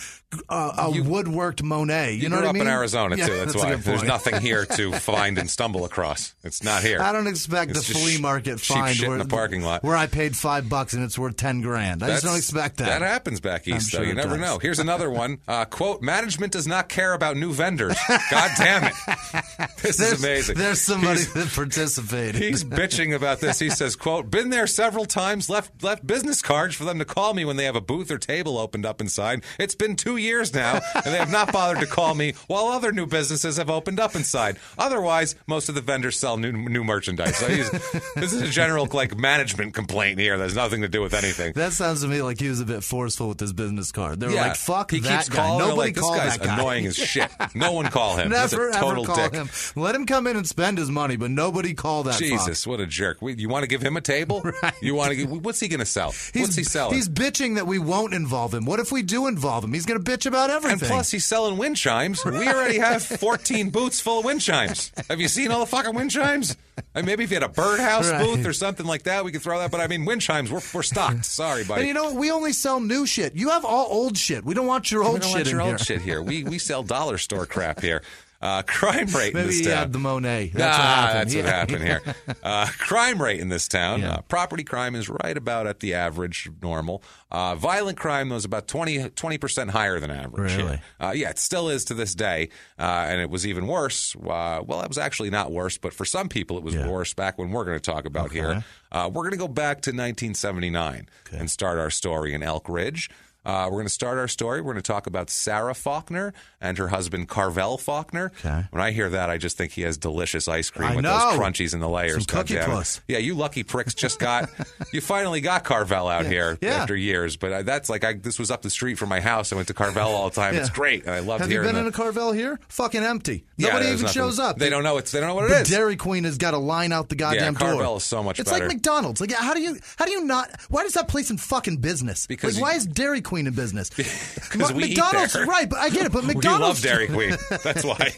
[0.49, 2.13] uh, a You- woodworked Monet.
[2.13, 2.61] You, You know grew what up I mean?
[2.63, 3.37] in Arizona Yeah, too.
[3.37, 6.33] That's, a why there's nothing here to find and stumble across.
[6.43, 7.01] It's not here.
[7.01, 9.83] I don't expect It's the flea sh- market cheap find shit in the parking lot.
[9.83, 12.01] where I paid five bucks and it's worth ten grand.
[12.03, 12.99] I just don't expect that.
[12.99, 14.05] That happens back east, sure though.
[14.07, 14.39] You never does.
[14.39, 14.59] know.
[14.59, 15.39] Here's another one.
[15.47, 17.97] Uh, quote, management does not care about new vendors.
[18.29, 18.93] God damn it.
[19.81, 20.57] This There's, is amazing.
[20.57, 22.35] There's somebody He's- that participated.
[22.35, 23.57] He's bitching about this.
[23.57, 25.49] He says, "quote Been there several times.
[25.49, 28.19] Left left business cards for them to call me when they have a booth or
[28.19, 29.43] table opened up inside.
[29.59, 32.91] It's been two years now, and they have not bothered to call me while other
[32.91, 34.57] new businesses have opened up inside.
[34.77, 37.35] Otherwise, most of the vendors sell new new merchandise.
[37.37, 37.71] So he's,
[38.15, 40.37] this is a general like management complaint here.
[40.37, 41.53] That has nothing to do with anything.
[41.53, 44.19] That sounds to me like he was a bit forceful with his business card.
[44.19, 46.37] They were yeah, like, "Fuck he that keeps guy." they're Nobody like, this call guy's
[46.37, 46.53] that guy.
[46.55, 47.29] annoying as shit.
[47.55, 48.31] No one call him.
[48.31, 49.33] He's Never a total ever call dick.
[49.33, 49.49] him.
[49.81, 52.11] Let him come in and spend his money, but nobody call that.
[52.13, 52.19] fuck.
[52.21, 53.21] Jesus, what a jerk!
[53.21, 54.41] We, you want to give him a table?
[54.61, 54.73] Right.
[54.81, 55.15] You want to?
[55.15, 56.11] Give, what's he going to sell?
[56.11, 56.95] He's, what's he selling?
[56.95, 58.65] He's bitching that we won't involve him.
[58.65, 59.73] What if we do involve him?
[59.73, 60.79] He's going to bitch about everything.
[60.79, 62.23] And plus, he's selling wind chimes.
[62.25, 64.91] We already have 14 boots full of wind chimes.
[65.09, 66.55] Have you seen all the fucking wind chimes?
[66.95, 68.23] I mean, maybe if you had a birdhouse Right.
[68.23, 69.71] booth or something like that, we could throw that.
[69.71, 71.25] But I mean, wind chimes, we're, we're stocked.
[71.41, 71.81] Sorry, buddy.
[71.81, 72.15] and you know what?
[72.15, 73.35] We only sell new shit.
[73.35, 74.43] You have all old shit.
[74.45, 75.71] We don't want your we old don't shit want in your here.
[75.71, 76.21] old shit here.
[76.21, 78.01] We we sell dollar store crap here.
[78.41, 79.77] Uh, crime rate in Maybe this he town.
[79.77, 80.51] had the Monet.
[80.53, 81.29] That's ah, what happened.
[81.29, 82.01] that's what happened here.
[82.43, 84.01] Uh, crime rate in this town.
[84.01, 84.13] Yeah.
[84.15, 87.03] Uh, property crime is right about at the average normal.
[87.29, 90.53] Uh, violent crime was about 20 percent higher than average.
[90.53, 90.65] here.
[90.65, 90.81] Really?
[90.99, 92.49] Uh, yeah, it still is to this day,
[92.79, 94.15] uh, and it was even worse.
[94.15, 96.87] Uh, well, it was actually not worse, but for some people, it was Yeah.
[96.89, 98.63] worse back when we're going to talk about here.
[98.91, 103.09] Uh, we're going to go back to 1979 and start our story in Elkridge.
[103.43, 104.61] Uh, we're going to start our story.
[104.61, 108.31] We're going to talk about Sarah Faulkner and her husband Carvel Faulkner.
[108.39, 108.63] Okay.
[108.71, 111.17] When I hear that, I just think he has delicious ice cream I with know.
[111.31, 112.13] those crunchies and the layers.
[112.13, 113.01] Some cookie puss.
[113.07, 114.49] Yeah, you lucky pricks just got
[114.93, 116.75] you finally got Carvel out here Yeah.
[116.75, 117.35] after years.
[117.37, 119.51] But I, that's like I, this was up the street from my house.
[119.51, 120.55] I went to Carvel all the time.
[120.55, 122.59] It's great, and I loved Have you been the- in a Carvel here?
[122.69, 123.43] Fucking empty.
[123.57, 124.57] Nobody even nothing- shows up.
[124.57, 125.69] They don't know it's they don't know what it the is.
[125.69, 127.69] Dairy Queen has got to line out the goddamn door.
[127.73, 128.65] Carvel is so much It's better.
[128.67, 129.19] like McDonald's.
[129.21, 130.51] Like, how do you how do you not?
[130.69, 132.27] Why is that place in fucking business?
[132.27, 133.89] Because like, why is Dairy Queen in business?
[134.51, 135.45] 'Cause we eat McDonald's, there.
[135.45, 135.69] right?
[135.69, 136.11] But I get it.
[136.11, 137.31] But McDonald's, love Dairy Queen.
[137.63, 137.97] That's why.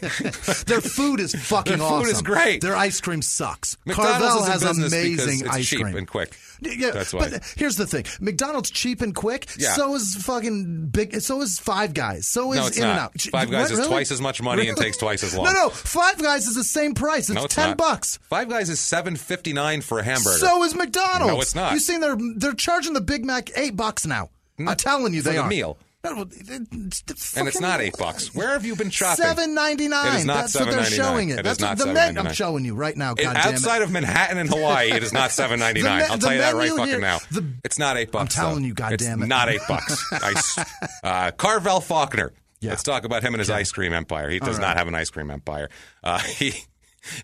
[0.66, 2.10] their food is fucking Their food awesome.
[2.10, 2.60] is great.
[2.60, 3.76] Their ice cream sucks.
[3.84, 6.36] McDonald's Carvel has amazing it's ice cheap cream and quick.
[6.60, 7.30] Yeah, That's why.
[7.30, 9.46] But here's the thing: McDonald's cheap and quick.
[9.58, 9.72] Yeah.
[9.74, 11.20] So is fucking big.
[11.20, 12.26] So is Five Guys.
[12.26, 12.98] So is No, In and.
[12.98, 13.20] Out.
[13.20, 13.90] Five Guys What, is really?
[13.90, 15.44] twice as much money and takes twice as long.
[15.46, 15.68] No, no.
[15.70, 17.28] Five Guys is the same price.
[17.28, 17.76] It's, No, it's ten not.
[17.78, 18.18] bucks.
[18.22, 20.38] Five Guys is seven fifty nine for a hamburger.
[20.38, 21.34] So is McDonald's.
[21.34, 21.72] No, it's not.
[21.74, 24.30] You seen they're they're charging the Big Mac eight bucks now.
[24.58, 25.48] I'm telling you, for they the are.
[25.48, 25.76] meal.
[26.04, 28.34] No, well, it's and it's not eight bucks.
[28.34, 29.24] Where have you been shopping?
[29.24, 30.14] Seven ninety nine.
[30.14, 30.96] It is not That's what they're $7.99.
[30.96, 31.38] showing it.
[31.38, 32.18] It That's is what not the men.
[32.18, 33.12] I'm showing you right now.
[33.12, 36.02] It- God damn outside of Manhattan and Hawaii, it is not seven ninety nine.
[36.10, 37.18] I'll tell you that right fucking here- now.
[37.30, 38.36] the- it's not eight bucks.
[38.38, 38.68] I'm telling though.
[38.68, 39.26] you, God it's damn it.
[39.28, 40.04] not eight bucks.
[40.12, 40.64] I
[41.02, 42.32] uh, Carvel Faulkner.
[42.60, 42.70] Yeah.
[42.70, 44.28] Let's talk about him and his ice cream empire.
[44.30, 45.68] He does not have an ice cream empire.
[46.02, 46.52] Uh, he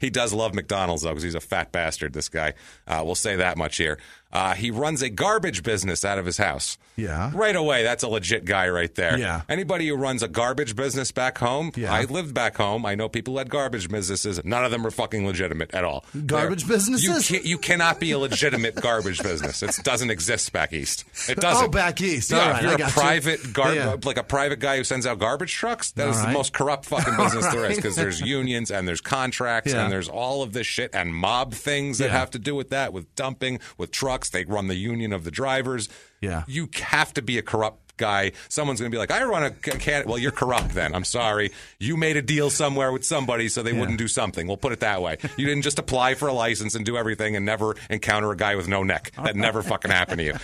[0.00, 2.12] he does love McDonald's though, because he's a fat bastard.
[2.12, 2.54] This guy.
[2.86, 3.98] Uh, we'll say that much here.
[4.32, 6.78] Uh, he runs a garbage business out of his house.
[6.96, 7.30] Yeah.
[7.34, 9.18] Right away, that's a legit guy right there.
[9.18, 9.42] Yeah.
[9.48, 11.92] Anybody who runs a garbage business back home, Yeah.
[11.92, 12.84] I lived back home.
[12.86, 14.40] I know people who had garbage businesses.
[14.44, 16.04] None of them are fucking legitimate at all.
[16.26, 17.30] Garbage They're- businesses?
[17.30, 19.62] You, you cannot be a legitimate garbage business.
[19.62, 21.04] It doesn't exist back east.
[21.28, 21.64] It doesn't.
[21.64, 22.30] Oh, back east.
[22.30, 22.92] Yeah, All right, you're I a got you.
[22.92, 23.96] private gar- Yeah.
[24.04, 26.34] like a private guy who sends out garbage trucks, that is All the right.
[26.34, 29.82] most corrupt fucking business there is because there's unions and there's contracts Yeah.
[29.84, 32.92] and there's all of this shit and mob things that have to do with that,
[32.92, 34.19] with dumping, with trucks.
[34.28, 35.88] They run the union of the drivers.
[36.20, 36.44] Yeah.
[36.46, 38.32] You have to be a corrupt guy.
[38.48, 40.06] Someone's going to be like, I run a can.
[40.06, 40.94] Well, you're corrupt then.
[40.94, 41.52] I'm sorry.
[41.78, 44.46] You made a deal somewhere with somebody so they wouldn't do something.
[44.46, 45.18] We'll put it that way.
[45.36, 48.56] You didn't just apply for a license and do everything and never encounter a guy
[48.56, 49.12] with no neck.
[49.22, 50.34] That never fucking happened to you.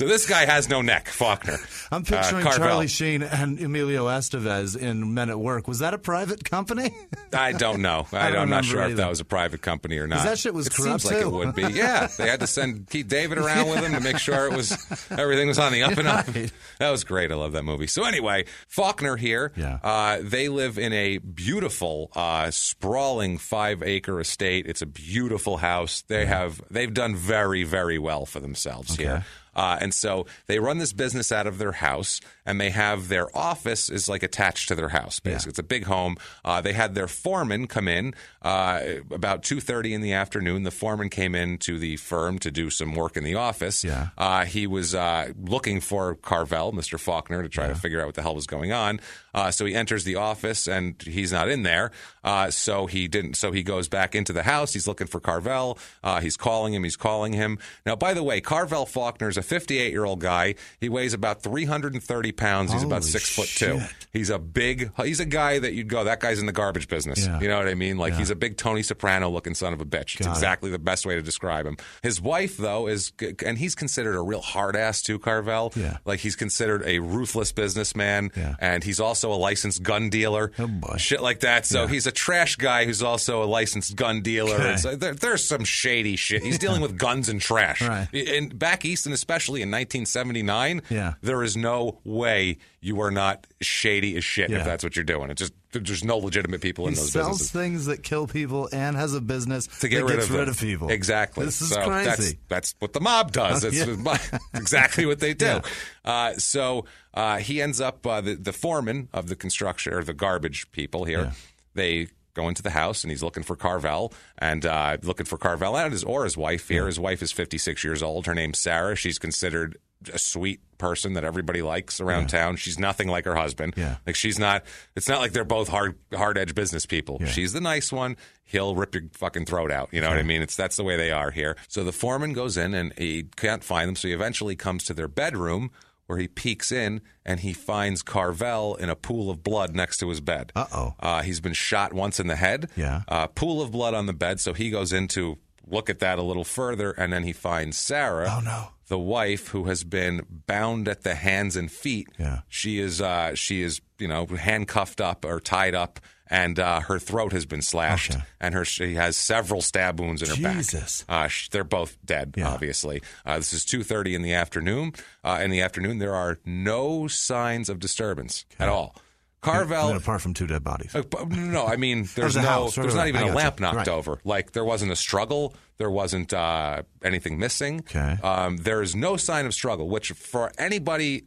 [0.00, 1.58] So this guy has no neck, Faulkner.
[1.92, 2.66] I'm Uh, picturing Carvel.
[2.66, 5.68] Charlie Sheen and Emilio Estevez in Men at Work.
[5.68, 6.90] Was that a private company?
[7.34, 8.06] I don't know.
[8.14, 10.24] I, I don't am not sure remember if that was a private company or not.
[10.24, 11.64] that shit was it corrupt, seems like it would be.
[11.64, 14.72] Yeah, they had to send Keith David around with him to make sure it was
[15.10, 16.26] everything was on the up and up.
[16.34, 16.50] Right.
[16.78, 17.30] That was great.
[17.30, 17.86] I love that movie.
[17.86, 19.52] So anyway, Faulkner here.
[19.54, 19.80] Yeah.
[19.82, 24.64] Uh, they live in a beautiful, uh, sprawling five acre estate.
[24.66, 26.04] It's a beautiful house.
[26.08, 29.26] They have they've done very very well for themselves here.
[29.54, 33.34] Uh, and so they run this business out of their house, and they have their
[33.36, 35.20] office is like attached to their house.
[35.20, 36.16] Basically, it's a big home.
[36.44, 40.62] Uh, they had their foreman come in uh, about two thirty in the afternoon.
[40.62, 43.84] The foreman came in to the firm to do some work in the office.
[43.84, 44.08] Yeah.
[44.16, 46.98] Uh, he was uh, looking for Carvel, Mr.
[46.98, 49.00] Faulkner, to try to figure out what the hell was going on.
[49.34, 51.92] Uh, so he enters the office and he's not in there.
[52.22, 53.34] Uh, so he didn't.
[53.34, 54.72] So he goes back into the house.
[54.72, 55.78] He's looking for Carvel.
[56.04, 56.84] Uh, he's calling him.
[56.84, 57.58] He's calling him.
[57.86, 60.54] Now, by the way, Carvel Faulkner is a 58 year old guy.
[60.80, 62.72] He weighs about 330 pounds.
[62.72, 63.80] He's about Holy six foot two.
[64.12, 64.90] He's a big.
[65.02, 66.04] He's a guy that you'd go.
[66.04, 67.24] That guy's in the garbage business.
[67.26, 67.40] Yeah.
[67.40, 67.96] You know what I mean?
[67.96, 70.16] Like he's a big Tony Soprano looking son of a bitch.
[70.16, 70.32] It's Got it.
[70.32, 71.76] exactly the best way to describe him.
[72.02, 73.12] His wife, though, is
[73.44, 75.18] and he's considered a real hard ass too.
[75.18, 75.72] Carvel.
[75.76, 75.98] Yeah.
[76.04, 78.30] Like he's considered a ruthless businessman.
[78.36, 78.56] Yeah.
[78.58, 80.52] And he's also a licensed gun dealer.
[80.58, 80.96] Oh, boy.
[80.98, 81.64] Shit like that.
[81.66, 81.88] So Yeah.
[81.88, 84.54] he's a trash guy who's also a licensed gun dealer.
[84.54, 84.76] Okay.
[84.76, 86.42] So there, there's some shady shit.
[86.42, 87.82] He's dealing with guns and trash.
[87.82, 88.08] Right.
[88.12, 91.14] And back east, and especially in 1979, Yeah.
[91.22, 95.30] there is no way you are not shady as shit if that's what you're doing.
[95.30, 97.12] It just there's no legitimate people in those.
[97.12, 100.04] He those sells businesses things that kill people and has a business to get that
[100.06, 100.88] rid gets of, rid of people.
[100.90, 101.44] Exactly.
[101.44, 102.08] This is so crazy.
[102.08, 103.64] That's, that's what the mob does.
[103.64, 103.86] Uh, It's
[104.32, 104.38] yeah.
[104.54, 105.46] exactly what they do.
[105.46, 105.60] Yeah.
[106.04, 110.14] Uh, so uh, he ends up uh, the the foreman of the construction or the
[110.14, 111.32] garbage people here.
[111.74, 111.82] Yeah.
[111.82, 115.76] They go into the house and he's looking for Carvel and uh, looking for Carvel
[115.76, 116.86] and his or his wife here.
[116.86, 118.26] His wife is 56 years old.
[118.26, 118.94] Her name's Sarah.
[118.96, 119.78] She's considered
[120.12, 122.56] a sweet person that everybody likes around town.
[122.56, 123.74] She's nothing like her husband.
[123.76, 123.96] Yeah.
[124.06, 124.64] Like she's not.
[124.96, 127.20] It's not like they're both hard hard edge business people.
[127.26, 128.16] She's the nice one.
[128.44, 129.90] He'll rip your fucking throat out.
[129.92, 130.40] You know what I mean?
[130.40, 131.56] It's that's the way they are here.
[131.68, 133.96] So the foreman goes in and he can't find them.
[133.96, 135.70] So he eventually comes to their bedroom
[136.10, 140.08] where he peeks in and he finds Carvel in a pool of blood next to
[140.08, 140.50] his bed.
[140.56, 140.94] Uh-oh.
[140.98, 142.68] Uh, he's been shot once in the head.
[142.74, 143.02] Yeah.
[143.06, 144.40] Uh, pool of blood on the bed.
[144.40, 145.38] So he goes in to
[145.68, 148.38] look at that a little further, and then he finds Sarah.
[148.38, 148.68] Oh, no.
[148.88, 152.08] The wife who has been bound at the hands and feet.
[152.18, 152.40] Yeah.
[152.48, 156.00] She is uh, she is you know handcuffed up or tied up,
[156.30, 158.22] and uh, her throat has been slashed, Okay.
[158.40, 161.02] and her she has several stab wounds in her Jesus.
[161.02, 161.24] back.
[161.24, 162.48] Uh, sh- they're both dead, Yeah.
[162.48, 163.02] obviously.
[163.26, 164.92] Uh, this is two thirty in the afternoon.
[165.24, 168.94] Uh, in the afternoon, there are no signs of disturbance at all.
[169.42, 170.94] Carvel, mean, apart from two dead bodies.
[170.94, 173.76] uh, no, I mean, there's There's no, house, there's right, not even a lamp knocked
[173.76, 173.88] Right.
[173.88, 174.20] over.
[174.22, 175.54] Like there wasn't a struggle.
[175.78, 177.80] There wasn't uh, anything missing.
[177.80, 178.18] Okay.
[178.22, 181.24] Um, there is no sign of struggle, which for anybody,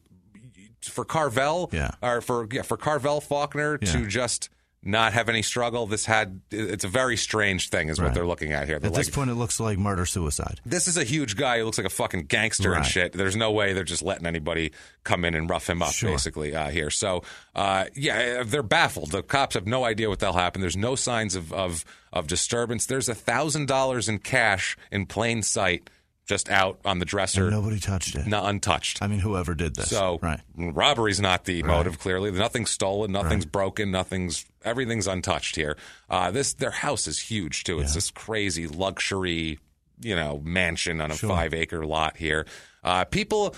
[0.81, 1.91] for Carvel, Yeah.
[2.03, 3.91] or for yeah, for Carvel Faulkner Yeah.
[3.93, 4.49] to just
[4.85, 5.87] not have any struggle.
[5.87, 8.79] This had it's a very strange thing, is what they're looking at here.
[8.79, 10.59] They're At like, this point, it looks like murder suicide.
[10.65, 13.13] this is a huge guy who looks like a fucking gangster and shit.
[13.13, 14.71] There's no way they're just letting anybody
[15.03, 16.11] come in and rough him up, Sure.
[16.11, 16.89] basically, uh, here.
[16.89, 17.23] So,
[17.55, 19.11] uh, yeah, they're baffled.
[19.11, 20.63] The cops have no idea what the hell happened.
[20.63, 22.85] There's no signs of, of, of disturbance.
[22.85, 25.89] There's a $1,000 in cash in plain sight
[26.25, 28.25] just out on the dresser, And nobody touched it.
[28.27, 29.01] not untouched.
[29.01, 29.89] I mean, whoever did this.
[29.89, 30.39] So right.
[30.55, 31.99] robbery's not the motive.
[31.99, 33.51] Clearly, nothing's stolen, nothing's Right.
[33.51, 35.77] broken, nothing's everything's untouched here.
[36.09, 37.79] Uh, this their house is huge too.
[37.79, 39.59] It's this crazy luxury,
[40.01, 42.45] you know, mansion on a five acre lot here.
[42.83, 43.55] Uh, people.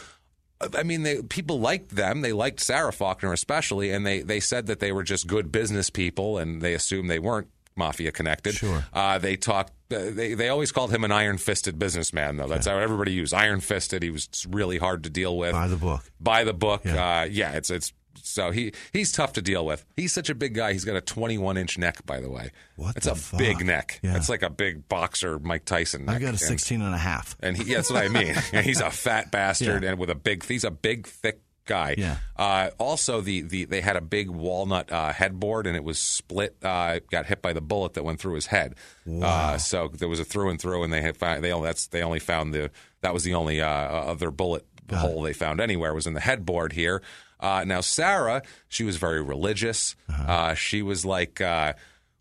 [0.74, 2.22] I mean, they, people liked them.
[2.22, 5.90] They liked Sarah Faulkner especially, and they, they said that they were just good business
[5.90, 8.56] people, and they assumed they weren't mafia connected.
[8.56, 8.86] Sure.
[8.94, 9.74] Uh, they talked.
[9.90, 12.48] They they always called him an iron fisted businessman, though.
[12.48, 14.02] That's how everybody used iron fisted.
[14.04, 16.04] He was really hard to deal with By the book.
[16.20, 16.82] by the book.
[16.86, 17.22] Yeah.
[17.22, 19.86] Uh, yeah, it's it's so he he's tough to deal with.
[19.96, 20.74] He's such a big guy.
[20.74, 22.50] He's got a 21 inch neck, by the way.
[22.78, 23.38] What It's the a fuck?
[23.40, 24.00] big neck.
[24.02, 24.16] Yeah.
[24.18, 26.06] It's like a big boxer Mike Tyson.
[26.06, 26.16] Neck.
[26.16, 27.36] I've got a And- 16 and a half.
[27.42, 28.34] and he, yeah, that's what I mean.
[28.64, 29.92] He's a fat bastard Yeah.
[29.92, 30.44] and with a big.
[30.46, 31.96] He's a big, thick guy.
[31.98, 32.18] Yeah.
[32.36, 36.56] Uh, also, the, the they had a big walnut uh, headboard and it was split.
[36.64, 38.76] Uh, got hit by the bullet that went through his head.
[39.22, 41.88] Uh, so there was a through and through, and they had found they only that's
[41.88, 45.94] they only found the that was the only uh, other bullet hole they found anywhere
[45.94, 47.02] was in the headboard here.
[47.40, 49.96] Uh, now Sarah, she was very religious.
[50.10, 51.74] uh she was like uh,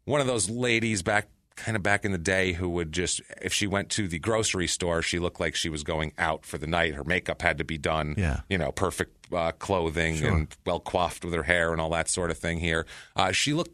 [0.04, 3.52] one of those ladies back kind of back in the day who would just if
[3.52, 6.66] she went to the grocery store she looked like she was going out for the
[6.66, 8.40] night her makeup had to be done Yeah.
[8.48, 12.30] you know perfect uh, clothing and well coiffed with her hair and all that sort
[12.30, 13.70] of thing here uh, she looked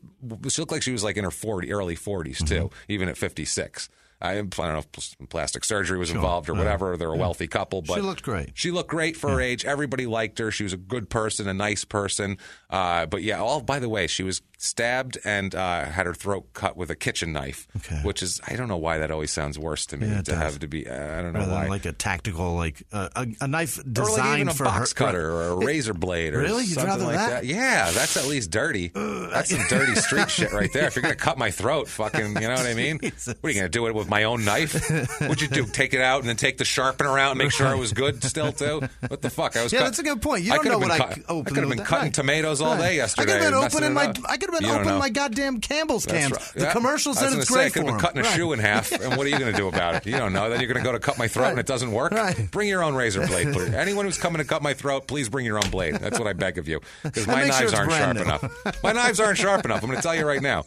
[0.48, 2.92] she looked like she was like in her 40 early 40s too Mm-hmm.
[2.92, 3.88] even at 56
[4.22, 6.94] I don't know if plastic surgery was involved or whatever.
[6.98, 8.50] They're a wealthy couple, but She looked great.
[8.52, 9.64] She looked great for her age.
[9.64, 10.50] Everybody liked her.
[10.50, 12.36] She was a good person, a nice person.
[12.68, 16.46] Uh, but yeah, all by the way, she was stabbed and uh, had her throat
[16.52, 17.96] cut with a kitchen knife, Okay.
[18.02, 20.32] which is I don't know why that always sounds worse to me Yeah, it to
[20.32, 20.38] does.
[20.38, 20.86] have to be.
[20.86, 21.66] Uh, I don't know Rather why.
[21.68, 24.94] like a tactical, like uh, a, a knife designed like even a for box her.
[25.06, 26.64] cutter or a razor blade or Really?
[26.64, 27.30] You'd something rather like that?
[27.30, 27.44] that.
[27.46, 28.88] Yeah, that's at least dirty.
[28.88, 30.86] that's some dirty street shit right there.
[30.88, 32.98] If you're gonna cut my throat, fucking, you know what I mean?
[33.02, 33.34] Jesus.
[33.40, 34.74] What are you gonna do it with my own knife?
[35.20, 35.64] What'd you do?
[35.64, 38.22] Take it out and then take the sharpener out and make sure it was good
[38.24, 38.82] still too?
[39.08, 39.56] What the fuck?
[39.56, 40.44] I was Yeah, cut- that's a good point.
[40.44, 42.04] You I don't could have know been what I cut- I could have been cutting
[42.06, 42.14] Right.
[42.14, 42.80] tomatoes all Right.
[42.80, 43.22] day yesterday.
[43.22, 44.12] I could have been opening my.
[44.28, 44.98] I could have been You don't opening know.
[44.98, 46.32] my goddamn Campbell's That's cans.
[46.32, 46.52] right.
[46.54, 46.72] The Yeah.
[46.72, 48.00] commercial I said it's say, I great could for have been him.
[48.00, 48.34] cutting a Right.
[48.36, 50.06] shoe in half, and what are you going to do about it?
[50.06, 50.48] You don't know.
[50.50, 52.12] Then you're going to go to cut my throat, and it doesn't work.
[52.12, 52.50] Right.
[52.50, 53.72] Bring your own razor blade, please.
[53.74, 55.94] Anyone who's coming to cut my throat, please bring your own blade.
[55.96, 58.22] That's what I beg of you, because my make sure knives aren't sharp new.
[58.22, 58.82] enough.
[58.82, 59.82] My knives aren't sharp enough.
[59.82, 60.64] I'm going to tell you right now.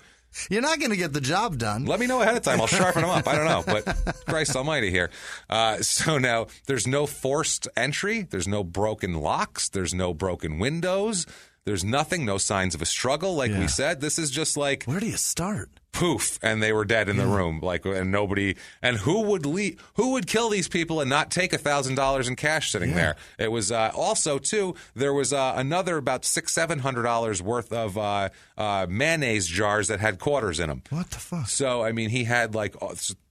[0.49, 1.85] You're not going to get the job done.
[1.85, 2.59] Let me know ahead of time.
[2.59, 3.27] I'll sharpen them up.
[3.27, 5.11] I don't know, but Christ Almighty here.
[5.47, 8.23] Uh, so now there's no forced entry.
[8.23, 9.69] There's no broken locks.
[9.69, 11.27] There's no broken windows.
[11.65, 12.25] There's nothing.
[12.25, 13.35] No signs of a struggle.
[13.35, 13.59] Like Yeah.
[13.59, 15.79] we said, this is just like Where do you start?
[15.93, 17.59] Poof, and they were dead in the room.
[17.61, 18.55] Like and nobody.
[18.81, 19.79] And who would leave?
[19.95, 23.15] Who would kill these people and not take a thousand dollars in cash sitting there?
[23.39, 24.75] It was uh, also too.
[24.95, 29.87] There was uh, another about six seven hundred dollars worth of uh, uh, mayonnaise jars
[29.87, 30.81] that had quarters in them.
[30.89, 31.47] What the fuck?
[31.47, 32.75] So I mean, he had like,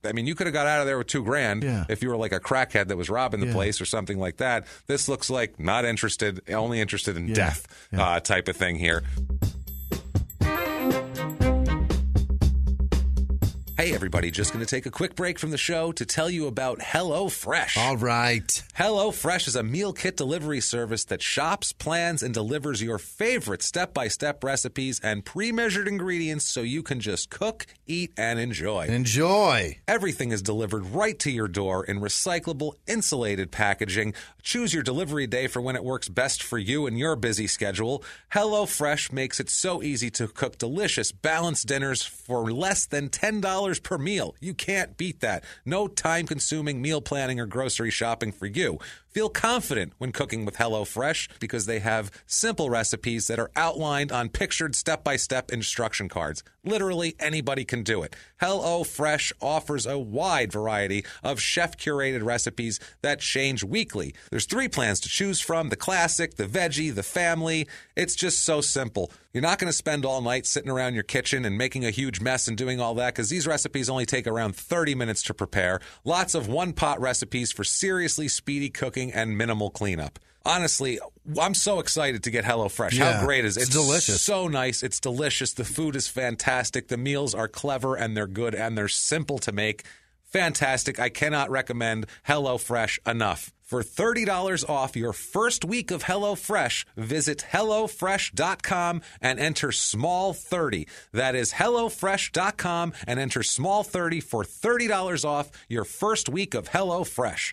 [0.04, 1.84] I mean, you could have got out of there with two grand Yeah.
[1.88, 3.52] if you were like a crackhead that was robbing the Yeah.
[3.52, 4.66] place or something like that.
[4.86, 7.34] This looks like not interested, only interested in Yeah.
[7.34, 9.02] death Uh, type of thing here.
[13.78, 16.46] Hey, everybody, just going to take a quick break from the show to tell you
[16.46, 17.78] about HelloFresh.
[17.78, 18.62] All right.
[18.76, 23.94] HelloFresh is a meal kit delivery service that shops, plans, and delivers your favorite step
[23.94, 28.88] by step recipes and pre measured ingredients so you can just cook, eat, and enjoy.
[28.88, 29.78] Enjoy.
[29.88, 34.12] Everything is delivered right to your door in recyclable, insulated packaging.
[34.42, 38.04] Choose your delivery day for when it works best for you and your busy schedule.
[38.34, 43.98] HelloFresh makes it so easy to cook delicious, balanced dinners for less than $10 per
[43.98, 44.34] meal.
[44.40, 45.44] You can't beat that.
[45.64, 48.78] No time consuming meal planning or grocery shopping for you.
[49.12, 54.30] Feel confident when cooking with HelloFresh because they have simple recipes that are outlined on
[54.30, 56.42] pictured step by step instruction cards.
[56.64, 58.16] Literally anybody can do it.
[58.40, 64.14] HelloFresh offers a wide variety of chef curated recipes that change weekly.
[64.30, 67.68] There's three plans to choose from the classic, the veggie, the family.
[67.94, 69.12] It's just so simple.
[69.32, 72.20] You're not going to spend all night sitting around your kitchen and making a huge
[72.20, 75.80] mess and doing all that because these recipes only take around 30 minutes to prepare.
[76.04, 80.18] Lots of one pot recipes for seriously speedy cooking and minimal cleanup.
[80.44, 80.98] Honestly,
[81.40, 82.92] I'm so excited to get HelloFresh.
[82.92, 83.62] Yeah, How great is it?
[83.62, 84.20] it's delicious.
[84.20, 84.82] So nice.
[84.82, 85.54] It's delicious.
[85.54, 86.88] The food is fantastic.
[86.88, 89.84] The meals are clever and they're good and they're simple to make.
[90.24, 90.98] Fantastic.
[90.98, 93.52] I cannot recommend HelloFresh enough.
[93.62, 100.88] For $30 off your first week of HelloFresh, visit HelloFresh.com and enter SMALL30.
[101.12, 107.52] That is HelloFresh.com and enter SMALL30 for $30 off your first week of HelloFresh.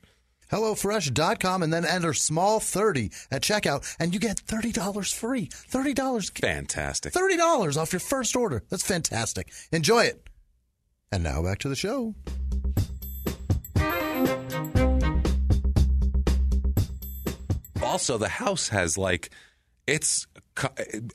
[0.52, 5.47] HelloFresh.com and then enter small 30 at checkout and you get $30 free.
[5.47, 6.39] $30.
[6.39, 7.14] Fantastic.
[7.14, 8.64] $30 off your first order.
[8.70, 9.52] That's fantastic.
[9.72, 10.24] Enjoy it.
[11.12, 12.16] And now back to the show.
[17.89, 19.32] also the house has like
[19.88, 20.28] it's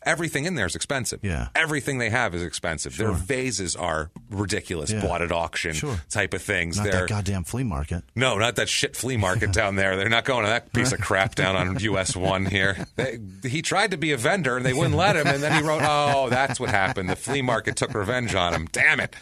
[0.03, 1.21] everything in there is expensive.
[1.23, 1.49] Yeah.
[1.55, 2.97] everything they have is expensive.
[2.97, 5.03] Their vases are ridiculous, Yeah.
[5.03, 6.01] bought at auction Sure.
[6.11, 6.77] type of things.
[6.77, 8.05] Not They're that goddamn flea market.
[8.15, 9.97] no, not that shit flea market down there.
[9.97, 12.87] They're not going to that piece of crap down on US One here.
[12.97, 15.67] They, he tried to be a vendor and they wouldn't let him, and then he
[15.67, 17.09] wrote, "Oh, that's what happened.
[17.11, 18.69] The flea market took revenge on him.
[18.73, 19.15] Damn it,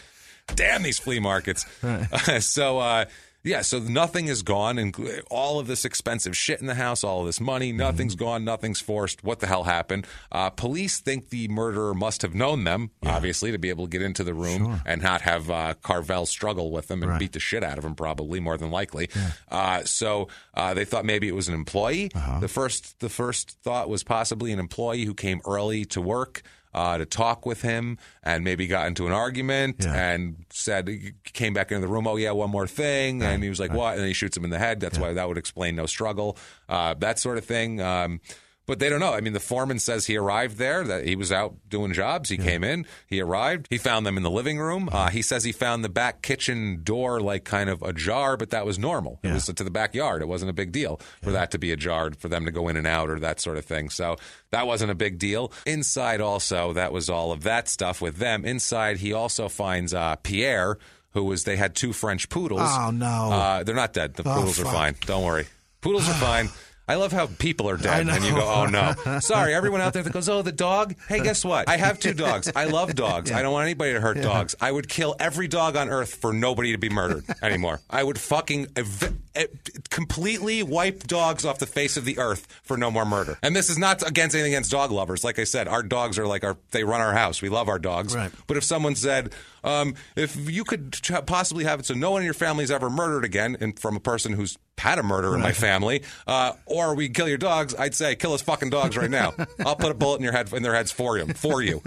[0.55, 1.65] damn these flea markets."
[2.39, 2.79] so.
[2.79, 3.05] uh
[3.43, 4.95] yeah, so nothing is gone, and
[5.29, 8.79] all of this expensive shit in the house, all of this money, nothing's gone, nothing's
[8.79, 9.23] forced.
[9.23, 10.07] What the hell happened?
[10.31, 14.01] Uh, police think the murderer must have known them, obviously, to be able to get
[14.01, 17.19] into the room and not have uh, Carvel struggle with them and Right.
[17.19, 19.09] beat the shit out of him, probably more than likely.
[19.51, 22.09] Uh, so uh, they thought maybe it was an employee.
[22.39, 26.41] The first, the first thought was possibly an employee who came early to work.
[26.73, 29.93] Uh, to talk with him and maybe got into an argument Yeah.
[29.93, 30.89] and said
[31.23, 32.07] came back into the room.
[32.07, 34.43] Oh yeah, one more thing, and he was like, "What?" And then he shoots him
[34.43, 34.79] in the head.
[34.79, 36.35] That's why that would explain no struggle,
[36.69, 37.79] uh, that sort of thing.
[37.79, 38.21] Um,
[38.65, 39.13] but they don't know.
[39.13, 42.29] I mean, the foreman says he arrived there, that he was out doing jobs.
[42.29, 44.89] He came in, he arrived, he found them in the living room.
[44.91, 48.65] Uh, he says he found the back kitchen door like kind of ajar, but that
[48.65, 49.19] was normal.
[49.23, 50.21] It was to the backyard.
[50.21, 52.77] It wasn't a big deal for that to be ajar, for them to go in
[52.77, 53.89] and out or that sort of thing.
[53.89, 54.15] So
[54.51, 55.51] that wasn't a big deal.
[55.65, 58.45] Inside, also, that was all of that stuff with them.
[58.45, 60.77] Inside, he also finds uh, Pierre,
[61.11, 62.61] who was, they had two French poodles.
[62.63, 63.05] Oh, no.
[63.31, 64.13] Uh, they're not dead.
[64.15, 64.95] The Oh, poodles are fine.
[65.05, 65.47] Don't worry.
[65.81, 66.49] Poodles are fine.
[66.87, 70.03] I love how people are dead, and you go, "Oh no!" Sorry, everyone out there
[70.03, 71.69] that goes, "Oh, the dog." Hey, guess what?
[71.69, 72.51] I have two dogs.
[72.53, 73.31] I love dogs.
[73.31, 74.53] I don't want anybody to hurt dogs.
[74.59, 77.79] I would kill every dog on earth for nobody to be murdered anymore.
[77.89, 78.67] I would fucking.
[78.75, 79.47] Ev- eh,
[79.89, 83.37] completely wipe dogs off the face of the earth for no more murder.
[83.41, 85.23] And this is not against anything against dog lovers.
[85.23, 87.41] Like I said, our dogs are like our they run our house.
[87.41, 88.15] We love our dogs.
[88.15, 88.31] Right.
[88.47, 92.25] But if someone said, um, if you could possibly have it so no one in
[92.25, 95.41] your family is ever murdered again, and from a person who's had a murder in
[95.41, 99.09] my family, uh, or we kill your dogs, I'd say kill his fucking dogs right
[99.09, 99.33] now.
[99.65, 101.27] I'll put a bullet in your head in their heads for you.
[101.27, 101.81] For you.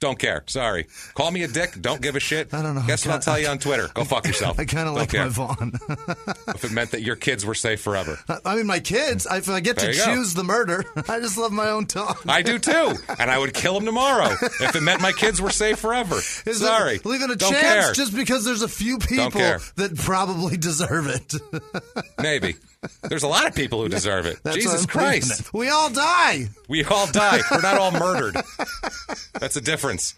[0.00, 0.42] Don't care.
[0.46, 0.86] Sorry.
[1.14, 1.74] Call me a dick.
[1.78, 2.54] Don't give a shit.
[2.54, 2.82] I don't know.
[2.86, 3.88] Guess what I'll tell you on Twitter?
[3.92, 4.58] Go fuck yourself.
[4.58, 5.24] I kind of like care.
[5.24, 5.72] my Vaughn.
[6.48, 8.18] If it meant that your kids were safe forever.
[8.44, 9.26] I mean, my kids.
[9.30, 10.14] If I get There to you go.
[10.14, 12.18] choose the murder, I just love my own dog.
[12.28, 15.50] I do too, and I would kill them tomorrow if it meant my kids were
[15.50, 16.16] safe forever.
[16.16, 17.92] Is Sorry, it leaving a Don't chance care.
[17.92, 19.30] just because there's a few people
[19.76, 21.34] that probably deserve it?
[22.18, 22.56] Maybe
[23.02, 24.38] there's a lot of people who deserve it.
[24.42, 25.52] That's Jesus why I'm leaving Christ.
[25.54, 26.48] We all die.
[26.68, 27.40] we all die.
[27.50, 28.36] We're not all murdered.
[29.38, 30.14] That's a difference.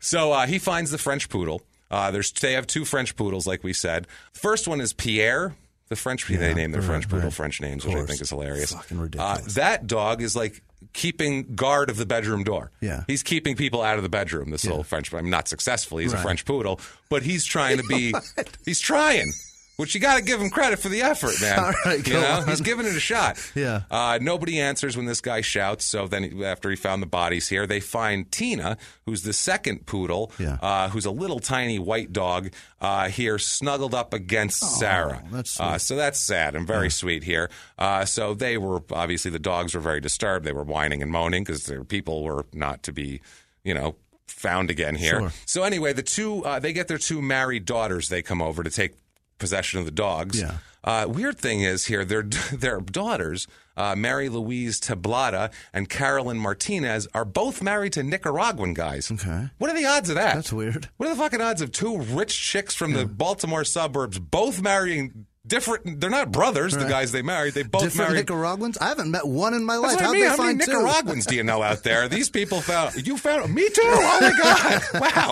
[0.00, 1.62] So uh, he finds the French poodle.
[1.90, 4.06] Uh, there's they have two French poodles, like we said.
[4.32, 5.54] First one is Pierre.
[5.88, 7.32] The French they name their right, French poodle right.
[7.34, 8.72] French names, which I think is hilarious.
[8.72, 9.54] Fucking Uh, ridiculous.
[9.54, 10.62] that dog is like
[10.94, 12.70] keeping guard of the bedroom door.
[12.80, 13.04] Yeah.
[13.06, 14.50] he's keeping people out of the bedroom.
[14.50, 16.04] This little French, I mean, not successfully.
[16.04, 16.80] He's a French poodle,
[17.10, 18.14] but he's trying to be.
[18.64, 19.32] he's trying.
[19.76, 21.58] Which you got to give him credit for the effort, man.
[21.64, 22.46] All right, you know, on.
[22.46, 23.38] he's giving it a shot.
[23.54, 23.82] Yeah.
[23.90, 25.84] Uh, nobody answers when this guy shouts.
[25.86, 29.86] So then, he- after he found the bodies here, they find Tina, who's the second
[29.86, 30.58] poodle, Yeah.
[30.60, 32.50] uh, who's a little tiny white dog,
[32.82, 35.22] uh, here snuggled up against Sarah.
[35.32, 37.48] that's Uh, so that's sad and very sweet here.
[37.78, 40.44] Uh, so they were obviously the dogs were very disturbed.
[40.44, 43.20] They were whining and moaning because their people were not to be,
[43.64, 43.96] you know.
[44.28, 45.20] Found again here.
[45.20, 45.32] Sure.
[45.46, 48.08] So anyway, the two uh, they get their two married daughters.
[48.08, 48.94] They come over to take
[49.38, 50.40] possession of the dogs.
[50.40, 50.58] Yeah.
[50.84, 52.22] Uh, weird thing is here, their
[52.52, 59.10] their daughters, uh, Mary Louise Tablada and Carolyn Martinez, are both married to Nicaraguan guys.
[59.10, 59.48] Okay.
[59.58, 60.34] What are the odds of that?
[60.34, 60.88] That's weird.
[60.96, 65.26] What are the fucking odds of two rich chicks from the Baltimore suburbs both marrying
[65.46, 66.00] different?
[66.00, 66.72] They're not brothers.
[66.74, 68.28] The guys they married, they both Different married.
[68.28, 68.78] Nicaraguans?
[68.78, 69.96] I haven't met one in my life.
[69.96, 70.20] What I mean.
[70.22, 70.72] they How many find two?
[70.72, 72.08] Nicaraguans do you know out there?
[72.08, 73.80] These people found you found me too.
[73.84, 74.82] Oh my god!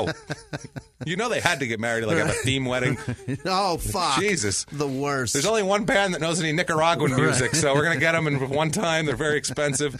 [0.07, 0.13] Wow.
[1.07, 2.99] You know they had to get married to like have a theme wedding.
[3.47, 4.21] Oh fuck!
[4.21, 4.65] Jesus.
[4.73, 5.33] the worst.
[5.33, 8.49] There's only one band that knows any Nicaraguan music, so we're gonna get them in
[8.51, 9.07] one time.
[9.07, 9.95] They're very expensive.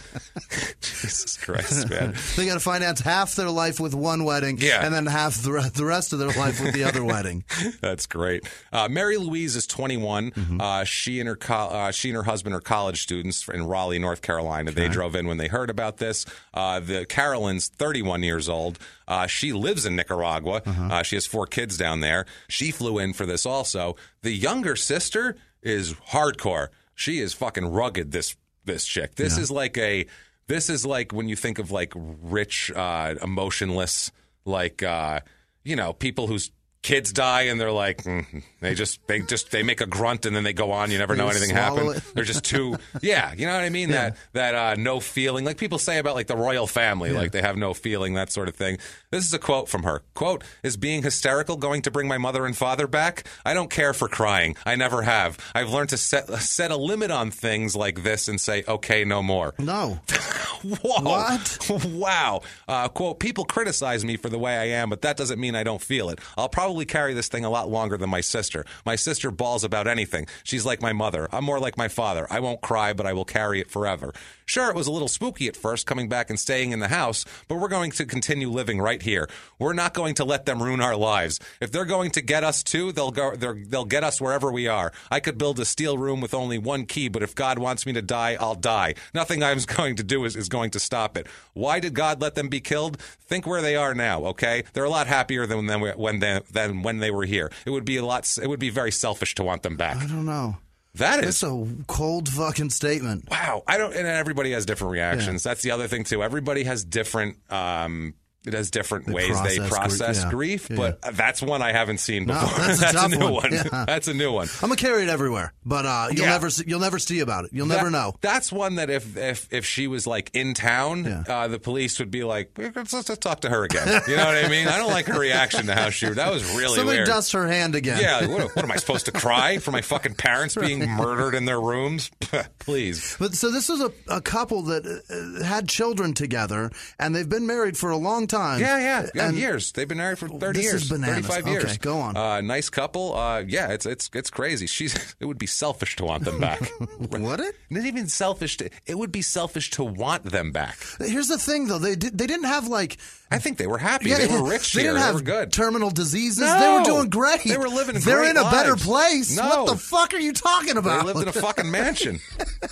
[0.81, 2.15] Jesus Christ, man.
[2.35, 4.85] they got to finance half their life with one wedding, Yeah.
[4.85, 7.43] and then half the, the rest of their life with the other wedding.
[7.81, 8.43] That's great.
[8.71, 10.00] Uh, Mary Louise is 21.
[10.31, 10.61] Mm-hmm.
[10.61, 13.99] Uh, she and her co- uh, she and her husband are college students in Raleigh,
[13.99, 14.71] North Carolina.
[14.71, 16.25] They drove in when they heard about this.
[16.53, 18.79] Uh, the Carolyn's 31 years old.
[19.07, 20.61] Uh, she lives in Nicaragua.
[20.65, 20.87] Uh-huh.
[20.91, 22.25] Uh, she has four kids down there.
[22.47, 23.95] She flew in for this also.
[24.21, 26.69] The younger sister is hardcore.
[26.95, 28.11] She is fucking rugged.
[28.11, 28.35] This
[28.65, 29.15] this chick.
[29.15, 30.05] This is like a.
[30.47, 34.11] This is like when you think of like rich, uh, emotionless,
[34.45, 35.21] like uh,
[35.63, 36.51] you know, people whose
[36.83, 40.35] kids die and they're like mm, they just they just they make a grunt and
[40.35, 40.89] then they go on.
[40.91, 41.97] You never know anything happened.
[41.97, 42.03] it.
[42.15, 43.91] they're just too yeah you know what i mean?
[43.91, 45.45] That that uh, no feeling.
[45.45, 48.47] Like people say about like the royal family like they have no feeling that sort
[48.47, 48.77] of thing.
[49.11, 50.01] This is a quote from her.
[50.15, 53.25] Quote is being hysterical going to bring my mother and father back?
[53.45, 54.55] I don't care for crying.
[54.65, 55.37] I never have.
[55.53, 59.21] I've learned to set set a limit on things like this and say okay no
[59.21, 59.53] more.
[59.59, 59.99] No,
[60.63, 61.01] Whoa.
[61.01, 61.69] What?
[61.85, 62.41] wow.
[62.67, 65.63] Uh, quote, people criticize me for the way I am, but that doesn't mean I
[65.63, 66.19] don't feel it.
[66.37, 68.65] I'll probably carry this thing a lot longer than my sister.
[68.85, 70.27] My sister balls about anything.
[70.43, 71.27] She's like my mother.
[71.31, 72.27] I'm more like my father.
[72.29, 74.13] I won't cry, but I will carry it forever.
[74.45, 77.25] Sure, it was a little spooky at first coming back and staying in the house,
[77.47, 79.29] but we're going to continue living right here.
[79.59, 81.39] We're not going to let them ruin our lives.
[81.59, 83.35] If they're going to get us too, they'll go.
[83.35, 84.91] They'll get us wherever we are.
[85.09, 87.93] I could build a steel room with only one key, but if God wants me
[87.93, 88.95] to die, I'll die.
[89.13, 91.27] Nothing I'm going to do is, is going to stop it.
[91.53, 92.99] Why did God let them be killed?
[93.01, 94.25] Think where they are now.
[94.25, 95.67] Okay, they're a lot happier than
[95.97, 97.51] when they, than when they were here.
[97.65, 98.37] It would be a lot.
[98.41, 99.97] It would be very selfish to want them back.
[99.97, 100.57] I don't know.
[100.95, 103.29] That is a cold fucking statement.
[103.29, 103.63] wow.
[103.67, 103.95] I don't.
[103.95, 105.41] And everybody has different reactions.
[105.43, 106.21] That's the other thing too.
[106.21, 107.37] Everybody has different.
[107.49, 108.13] Um,
[108.45, 110.31] it has different They ways they process gr- yeah.
[110.31, 110.75] grief, Yeah.
[110.77, 112.65] but that's one I haven't seen No, before.
[112.75, 113.31] that's a a new one.
[113.33, 113.51] one.
[113.53, 113.85] Yeah.
[113.85, 114.47] That's a new one.
[114.61, 117.51] I'm gonna carry it everywhere, but uh, you'll never see, you'll never see about it.
[117.53, 118.15] You'll That- never know.
[118.21, 122.09] That's one that if if if she was like in town, uh, the police would
[122.11, 124.01] be like, let's, let's talk to her again.
[124.07, 124.67] You know what I mean?
[124.67, 126.09] I don't like her reaction to how she.
[126.09, 127.07] That was really Somebody weird.
[127.07, 127.99] dusts her hand again.
[128.01, 131.45] yeah, what, what am I supposed to cry for my fucking parents being murdered in
[131.45, 132.09] their rooms?
[132.59, 133.15] Please.
[133.19, 137.45] But so this was a, a couple that uh, had children together, and they've been
[137.47, 138.59] married for a long time.
[138.59, 139.27] Yeah, yeah, yeah.
[139.27, 139.71] And- years.
[139.73, 141.27] They've been married for thirty This years, is bananas.
[141.27, 141.77] thirty-five Okay, years.
[141.77, 142.17] go on.
[142.17, 143.15] Uh, nice couple.
[143.15, 144.65] Uh, yeah, it's it's it's crazy.
[144.67, 144.95] She's.
[145.21, 146.59] It would be selfish to want them back.
[147.11, 147.55] Would it?
[147.69, 148.57] Not even selfish.
[148.57, 150.77] To, it would be selfish to want them back.
[150.99, 151.77] Here's the thing, though.
[151.77, 152.97] They did, they didn't have like
[153.29, 154.09] I think they were happy.
[154.09, 154.91] Yeah, they were rich They here.
[154.91, 155.53] didn't They have were good.
[155.53, 156.39] terminal diseases.
[156.39, 156.59] No.
[156.59, 157.43] They were doing great.
[157.43, 159.35] They were living They're in a better place.
[159.37, 159.47] No.
[159.63, 161.05] What the fuck are you talking about?
[161.05, 162.19] They lived in a fucking mansion.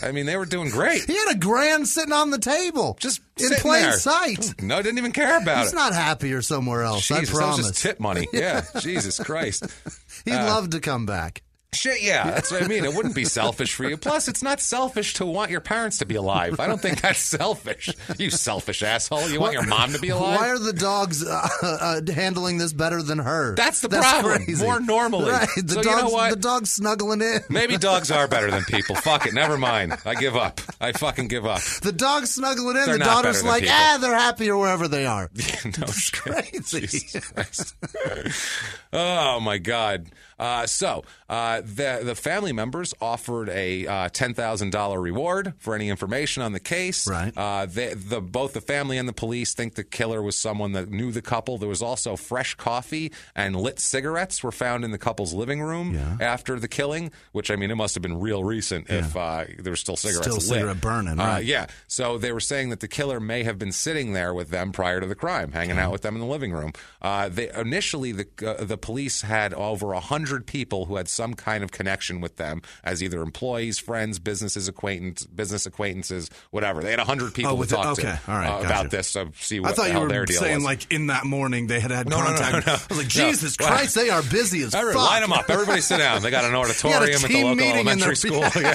[0.01, 1.03] I mean, they were doing great.
[1.05, 3.93] he had a grand sitting on the table, Just in plain there.
[3.93, 4.55] sight.
[4.61, 5.75] No, didn't even care about He's it.
[5.75, 7.07] not happier somewhere else.
[7.07, 7.67] Jesus, I that was promise.
[7.67, 8.27] just tip money.
[8.31, 9.65] Yeah, Jesus Christ.
[10.25, 11.41] He'd uh, love to come back.
[11.71, 12.83] Shit, yeah, that's what I mean.
[12.83, 13.95] It wouldn't be selfish for you.
[13.95, 16.59] Plus, it's not selfish to want your parents to be alive.
[16.59, 17.89] I don't think that's selfish.
[18.17, 19.29] You selfish asshole.
[19.29, 20.39] You want your mom to be alive?
[20.39, 23.53] Why are the dogs uh, uh, handling this better than her?
[23.55, 24.43] That's the problem.
[24.45, 24.65] crazy.
[24.65, 25.29] More normally.
[25.29, 25.47] Right.
[25.55, 26.29] The So you dogs, know what?
[26.31, 27.41] The dog's snuggling in.
[27.49, 28.95] Maybe dogs are better than people.
[28.95, 29.33] Fuck it.
[29.35, 29.93] Never mind.
[30.05, 30.59] I give up.
[30.81, 31.61] I fucking give up.
[31.83, 32.85] The dog's snuggling in.
[32.87, 33.75] They're the daughter's like, people.
[33.77, 35.29] ah, they're happier wherever they are.
[35.65, 36.13] no shit.
[36.13, 37.19] crazy.
[38.91, 40.07] Oh my God.
[40.39, 45.75] Uh, so uh, the the family members offered a uh, ten thousand dollar reward for
[45.75, 47.07] any information on the case.
[47.07, 47.33] Right.
[47.35, 50.89] Uh, they, the both the family and the police think the killer was someone that
[50.89, 51.57] knew the couple.
[51.57, 55.93] There was also fresh coffee and lit cigarettes were found in the couple's living room
[55.93, 56.17] Yeah.
[56.21, 57.11] after the killing.
[57.33, 60.27] Which I mean, it must have been real recent if uh, there were still cigarettes
[60.27, 60.43] Still lit.
[60.43, 61.45] cigarette burning, Uh, right.
[61.45, 61.67] yeah.
[61.87, 65.01] So they were saying that the killer may have been sitting there with them prior
[65.01, 66.71] to the crime, hanging out with them in the living room.
[67.01, 71.33] Uh, they initially the uh, the police had over a hundred people who had some
[71.33, 76.81] kind of connection with them as either employees, friends, businesses, acquaintance, business acquaintances, whatever.
[76.81, 78.01] They had a hundred people Oh, to talk okay.
[78.03, 79.07] to All right, uh, about this.
[79.07, 80.63] So see what I thought you were saying was.
[80.63, 82.65] like in that morning they had had No, contact.
[82.67, 82.79] no, no.
[82.79, 85.09] I was like, Jesus Christ, they are busy as Everybody, fuck.
[85.11, 85.49] line them up.
[85.49, 86.21] Everybody sit down.
[86.21, 88.39] They got an auditorium at the local elementary school.
[88.55, 88.73] Yeah.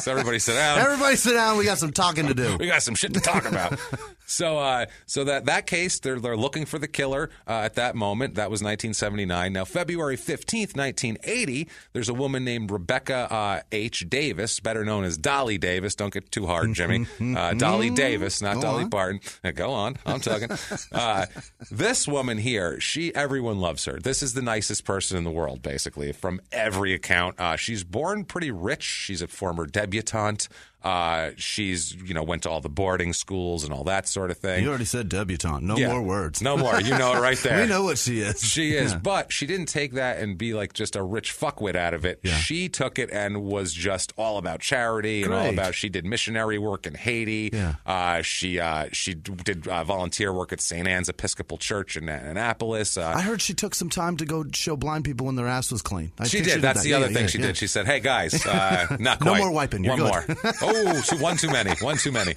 [0.00, 0.78] So everybody sit down.
[0.78, 1.56] Everybody sit down.
[1.58, 2.56] We got some talking to do.
[2.58, 3.78] we got some shit to talk about.
[4.26, 7.94] so, uh, so that that case, they're they're looking for the killer uh, at that
[7.94, 8.34] moment.
[8.34, 9.52] That was 1979.
[9.52, 11.68] Now, February 15th, 1980.
[11.92, 14.04] There's a woman named Rebecca uh, H.
[14.08, 15.94] Davis, better known as Dolly Davis.
[15.94, 17.06] Don't get too hard, Jimmie.
[17.42, 18.90] Uh, Dolly Davis, not Go Dolly on.
[18.90, 19.20] Parton.
[19.44, 20.48] Uh, Go on, I'm talking.
[20.92, 21.26] Uh,
[21.70, 23.98] this woman here, she everyone loves her.
[23.98, 27.38] This is the nicest person in the world, basically, from every account.
[27.40, 28.82] Uh, she's born pretty rich.
[28.82, 30.48] She's a former debutante.
[30.84, 34.38] Uh, she's you know went to all the boarding schools and all that sort of
[34.38, 34.62] thing.
[34.64, 35.62] You already said debutante.
[35.64, 35.88] No Yeah.
[35.88, 36.42] more words.
[36.42, 36.80] No more.
[36.80, 37.62] You know it right there.
[37.62, 38.40] we know what she is.
[38.42, 41.94] She is, but she didn't take that and be like just a rich fuckwit out
[41.94, 42.20] of it.
[42.22, 42.36] Yeah.
[42.36, 45.74] She took it and was just all about charity and all about.
[45.74, 47.50] She did missionary work in Haiti.
[47.52, 47.74] Yeah.
[47.86, 50.86] Uh, she uh, she did uh, volunteer work at St.
[50.88, 52.96] Anne's Episcopal Church in Annapolis.
[52.96, 55.70] Uh, I heard she took some time to go show blind people when their ass
[55.70, 56.12] was clean.
[56.18, 56.60] I she did.
[56.62, 56.82] That's that.
[56.84, 57.46] the Yeah, other yeah, thing yeah, she yeah.
[57.46, 57.56] did.
[57.56, 59.84] She said, "Hey guys, uh, not No more wiping.
[59.84, 60.52] You're One good." more.
[60.74, 61.72] Oh, so one too many.
[61.80, 62.34] One too many.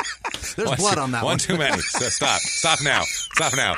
[0.55, 1.31] There's One blood too- on that one.
[1.33, 1.37] one.
[1.39, 1.81] too many.
[1.81, 2.39] So stop.
[2.41, 3.01] Stop now.
[3.33, 3.75] Stop now.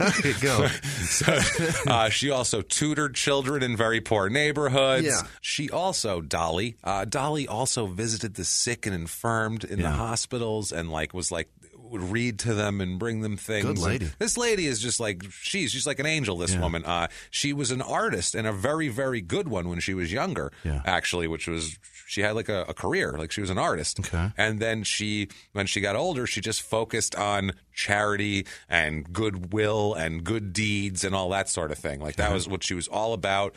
[0.00, 0.68] Okay, go.
[1.12, 1.38] So,
[1.88, 5.04] uh, she also tutored children in very poor neighborhoods.
[5.04, 5.20] Yeah.
[5.42, 10.90] She also, Dolly, uh, Dolly also visited the sick and infirmed in the hospitals and
[10.90, 11.50] like was like
[11.92, 13.64] would read to them and bring them things.
[13.64, 14.10] Good And lady.
[14.18, 16.36] this lady is just like she's she's like an angel.
[16.38, 16.84] This woman.
[16.84, 20.50] Uh, she was an artist and a very very good one when she was younger.
[20.64, 20.82] Yeah.
[20.84, 23.12] Actually, which was she had like a, a career.
[23.16, 24.00] Like she was an artist.
[24.00, 24.30] Okay.
[24.36, 30.22] And then she, when she got older, she just focused on charity and goodwill and
[30.24, 32.00] good deeds and all that sort of thing.
[32.00, 33.54] Like that was what she was all about.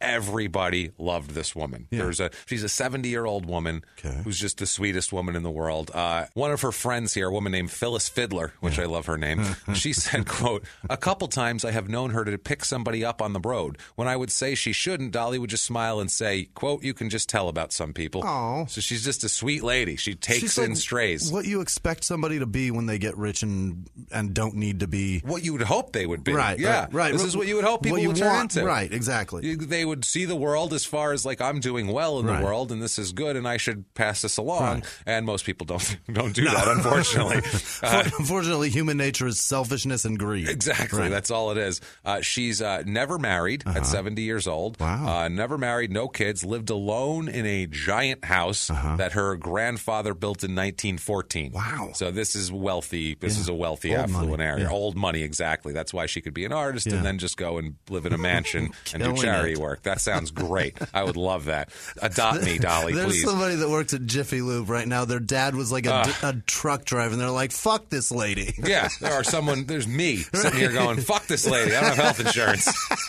[0.00, 1.88] Everybody loved this woman.
[1.90, 4.20] There's a she's a 70 year old woman Okay.
[4.22, 5.90] who's just the sweetest woman in the world.
[5.92, 9.18] Uh, one of her friends here, a woman named Phyllis Fiddler, which I love her
[9.18, 9.44] name.
[9.74, 13.32] she said, "quote A couple times I have known her to pick somebody up on
[13.32, 13.78] the road.
[13.96, 17.10] When I would say she shouldn't, Dolly would just smile and say, "quote You can
[17.10, 18.66] just tell about some people." Aw.
[18.66, 19.96] So she's just a sweet lady.
[19.96, 21.32] She takes She's in like strays.
[21.32, 24.86] What you expect somebody to be when they get rich and and don't need to
[24.86, 25.20] be.
[25.20, 26.32] What you would hope they would be.
[26.32, 26.82] Right, Yeah.
[26.82, 27.12] right, right.
[27.12, 28.64] This is what you would hope people would turn want, into.
[28.66, 29.54] right, exactly.
[29.56, 32.38] They would see the world as far as like I'm doing well in Right.
[32.38, 34.74] the world and this is good and I should pass this along.
[34.80, 34.84] Right.
[35.06, 37.40] And most people don't don't do that, unfortunately.
[37.80, 40.48] Uh, Unfortunately, human nature is selfishness and greed.
[40.48, 40.98] Exactly.
[41.00, 41.10] Right.
[41.10, 41.80] That's all it is.
[42.04, 44.76] Uh, she's uh, never married at 70 years old.
[44.80, 45.04] Uh-huh.
[45.06, 45.20] Wow.
[45.24, 50.42] Uh, never married, no kids, lived alone in a giant house that her grandfather built
[50.42, 51.52] in 1914.
[51.54, 51.84] Uh-huh.
[51.86, 51.92] Wow.
[51.94, 53.14] So this is wealthy.
[53.14, 54.44] This is a wealthy, Old affluent money.
[54.44, 54.64] area.
[54.64, 54.70] Yeah.
[54.70, 55.72] Old money, exactly.
[55.72, 56.96] That's why she could be an artist Yeah.
[56.96, 59.58] and then just go and live in a mansion and do charity it.
[59.58, 59.77] work.
[59.82, 60.76] That sounds great.
[60.92, 61.70] I would love that.
[62.00, 63.24] Adopt me, Dolly, There's please.
[63.24, 65.04] somebody that works at Jiffy Lube right now.
[65.04, 68.88] Their dad was like a, a truck driver, and they're like, "Fuck this lady." Yeah,
[69.00, 69.64] there are someone.
[69.64, 71.74] There's me sitting here going, "Fuck this lady.
[71.74, 72.68] I don't have health insurance.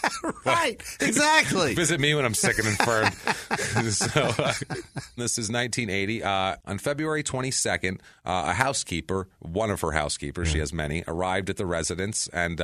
[0.46, 0.82] right?
[1.02, 1.74] Exactly.
[1.76, 3.12] Visit me when I'm sick and infirm."
[3.92, 4.54] so uh,
[5.18, 6.24] this is 1980.
[6.24, 11.50] Uh, on February 22nd, uh, a housekeeper, one of her housekeepers, she has many, arrived
[11.50, 12.62] at the residence and.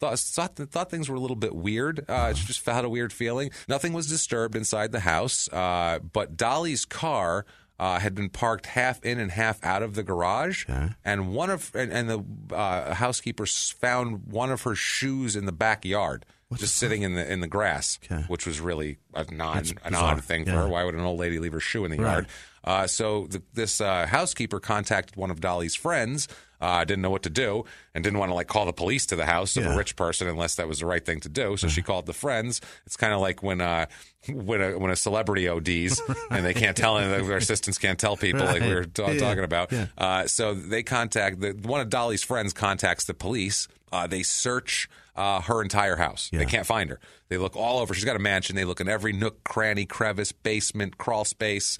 [0.00, 2.04] Thought, thought, thought things were a little bit weird.
[2.08, 3.50] Uh, she just had a weird feeling.
[3.68, 7.44] Nothing was disturbed inside the house, uh, but Dolly's car
[7.78, 10.64] uh, had been parked half in and half out of the garage,
[11.04, 15.52] and one of and, and the uh, housekeeper found one of her shoes in the
[15.52, 16.24] backyard,
[16.56, 18.22] just sitting in the in the grass, Okay.
[18.28, 20.68] which was really a non an odd thing for her.
[20.68, 22.10] Why would an old lady leave her shoe in the Right.
[22.12, 22.26] yard?
[22.64, 26.26] Uh, so the, this uh, housekeeper contacted one of Dolly's friends.
[26.60, 29.16] Uh, didn't know what to do and didn't want to like call the police to
[29.16, 29.72] the house of Yeah.
[29.72, 31.56] a rich person unless that was the right thing to do.
[31.56, 32.60] So she called the friends.
[32.84, 33.86] It's kind of like when uh,
[34.28, 38.16] when a when a celebrity ODs and they can't tell and their assistants can't tell
[38.16, 38.94] people like we were Right.
[38.94, 39.18] ta- Yeah.
[39.20, 39.72] talking about.
[39.72, 39.86] Yeah.
[39.96, 43.66] Uh, so they contact the one of Dolly's friends contacts the police.
[43.92, 46.30] Uh, they search uh, her entire house.
[46.32, 47.00] They can't find her.
[47.28, 47.92] They look all over.
[47.94, 48.54] She's got a mansion.
[48.54, 51.76] They look in every nook, cranny, crevice, basement, crawl space.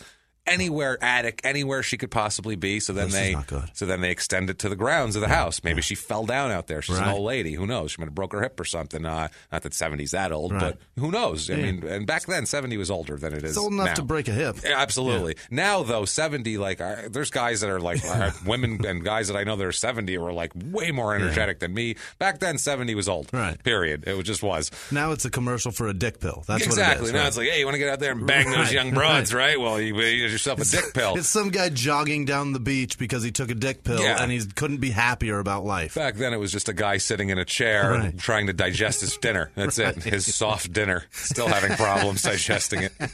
[0.51, 2.81] Anywhere, attic, anywhere she could possibly be.
[2.81, 3.37] So then This they,
[3.73, 5.63] so then they extend it to the grounds of the house.
[5.63, 6.83] Maybe she fell down out there.
[6.83, 7.55] She's an old lady.
[7.55, 7.93] Who knows?
[7.93, 9.05] She might have broke her hip or something.
[9.07, 10.61] Uh, not that seventy's that old, Right.
[10.61, 11.49] but who knows?
[11.51, 13.51] I mean, and back then seventy was older than it is.
[13.51, 13.95] It's old enough now.
[13.95, 14.57] to break a hip.
[14.65, 15.37] Yeah, absolutely.
[15.51, 19.37] Now though, seventy like I, there's guys that are like uh, women and guys that
[19.37, 21.95] I know that are seventy who are like way more energetic than me.
[22.19, 23.29] Back then, seventy was old.
[23.33, 23.63] Right.
[23.63, 24.05] Period.
[24.07, 24.71] It just was.
[24.91, 26.43] Now it's a commercial for a dick pill.
[26.49, 27.03] That's exactly.
[27.03, 27.13] what it is.
[27.13, 27.29] now right.
[27.29, 29.61] it's like, hey, you want to get out there and bang those young broads, right?
[29.61, 31.17] Well, you, you yourself a dick pill.
[31.17, 34.23] It's some guy jogging down the beach because he took a dick pill Yeah.
[34.23, 35.95] and he couldn't be happier about life.
[35.95, 38.19] Back then, it was just a guy sitting in a chair Right.
[38.19, 39.51] trying to digest his dinner.
[39.57, 40.03] That's it.
[40.03, 41.05] His soft dinner.
[41.13, 42.93] Still having problems digesting it.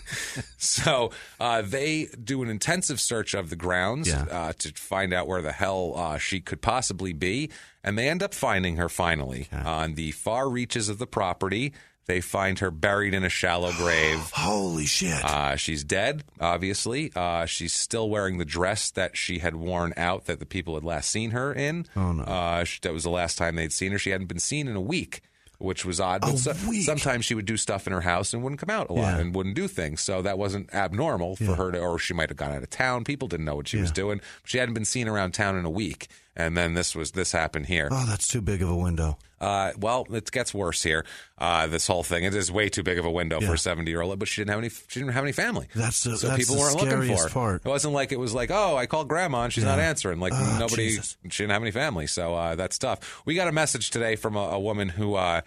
[0.59, 4.23] So uh, they do an intensive search of the grounds Yeah.
[4.31, 7.51] uh, to find out where the hell uh, she could possibly be.
[7.85, 11.73] And they end up finding her finally on the far reaches of the property.
[12.07, 14.19] They find her buried in a shallow grave.
[14.35, 15.25] Holy shit.
[15.25, 17.11] Uh, she's dead, obviously.
[17.17, 20.85] Uh, she's still wearing the dress that she had worn out that the people had
[20.85, 21.87] last seen her in.
[21.97, 22.23] Oh, no.
[22.23, 23.99] Uh, she, that was the last time they'd seen her.
[23.99, 25.21] She hadn't been seen in a week,
[25.59, 26.21] which was odd.
[26.21, 26.85] But A so- week?
[26.85, 29.19] sometimes she would do stuff in her house and wouldn't come out a lot Yeah.
[29.19, 30.01] and wouldn't do things.
[30.01, 33.03] So that wasn't abnormal for her to, or she might have gone out of town.
[33.03, 34.21] People didn't know what she was doing.
[34.45, 36.07] She hadn't been seen around town in a week.
[36.39, 37.89] And then this was this happened here.
[37.91, 39.17] oh, that's too big of a window.
[39.41, 41.05] Uh, well, it gets worse here.
[41.39, 43.91] Uh, this whole thing it is way too big of a window for a seventy
[43.91, 44.19] year old.
[44.19, 44.69] But she didn't have any.
[44.69, 45.67] She didn't have any family.
[45.75, 47.23] That's the- so that's people the weren't looking for.
[47.23, 47.29] her.
[47.31, 47.63] part.
[47.65, 50.21] It wasn't like it was like, oh, I called grandma and she's not answering.
[50.21, 50.89] Like Oh, nobody.
[50.89, 51.17] Jesus.
[51.31, 52.07] She didn't have any family.
[52.07, 53.23] So uh, that's tough.
[53.25, 55.15] We got a message today from a, a woman who.
[55.15, 55.41] Uh,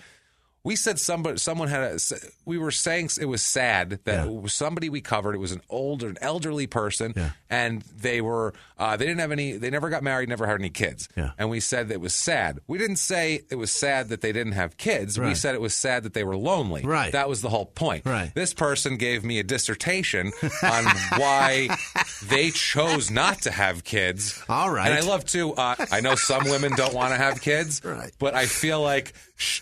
[0.61, 1.99] we said somebody, someone had a.
[2.45, 4.45] We were saying it was sad that Yeah.
[4.47, 5.33] somebody we covered.
[5.33, 7.29] It was an older, an elderly person, Yeah.
[7.49, 8.53] and they were.
[8.79, 9.57] Uh, they didn't have any.
[9.57, 10.29] They never got married.
[10.29, 11.09] Never had any kids.
[11.15, 11.31] Yeah.
[11.37, 12.59] And we said that it was sad.
[12.67, 15.19] We didn't say it was sad that they didn't have kids.
[15.19, 16.83] We said it was sad that they were lonely.
[16.83, 17.11] Right.
[17.11, 18.05] That was the whole point.
[18.05, 18.31] Right.
[18.33, 20.31] This person gave me a dissertation
[20.63, 20.85] on
[21.17, 21.69] why
[22.27, 24.41] they chose not to have kids.
[24.47, 24.89] All right.
[24.89, 25.53] And I love to.
[25.53, 27.81] Uh, I know some women don't want to have kids.
[27.89, 28.11] Right.
[28.19, 29.13] But I feel like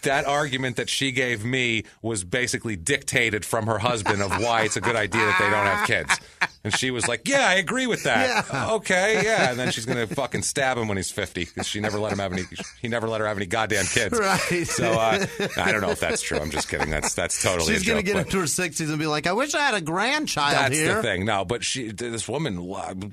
[0.04, 4.76] that argument that she gave me was basically dictated from her husband of why it's
[4.76, 6.20] a good idea that they don't have kids.
[6.64, 8.46] And she was like, "Yeah, I agree with that.
[8.58, 8.72] Yeah.
[8.74, 12.00] Okay, yeah." And then she's gonna fucking stab him when he's fifty because she never
[12.00, 12.44] let him have any.
[12.82, 14.18] He never let her have any goddamn kids.
[14.28, 14.68] Right.
[14.68, 15.26] So uh,
[15.58, 16.40] I don't know if that's true.
[16.40, 16.90] I'm just kidding.
[16.90, 17.74] That's that's totally.
[17.74, 19.60] She's a going joke, to get into her 60s and be like, I wish I
[19.60, 20.96] had a grandchild that's here.
[20.96, 21.26] the thing.
[21.26, 22.68] No, but she, this woman,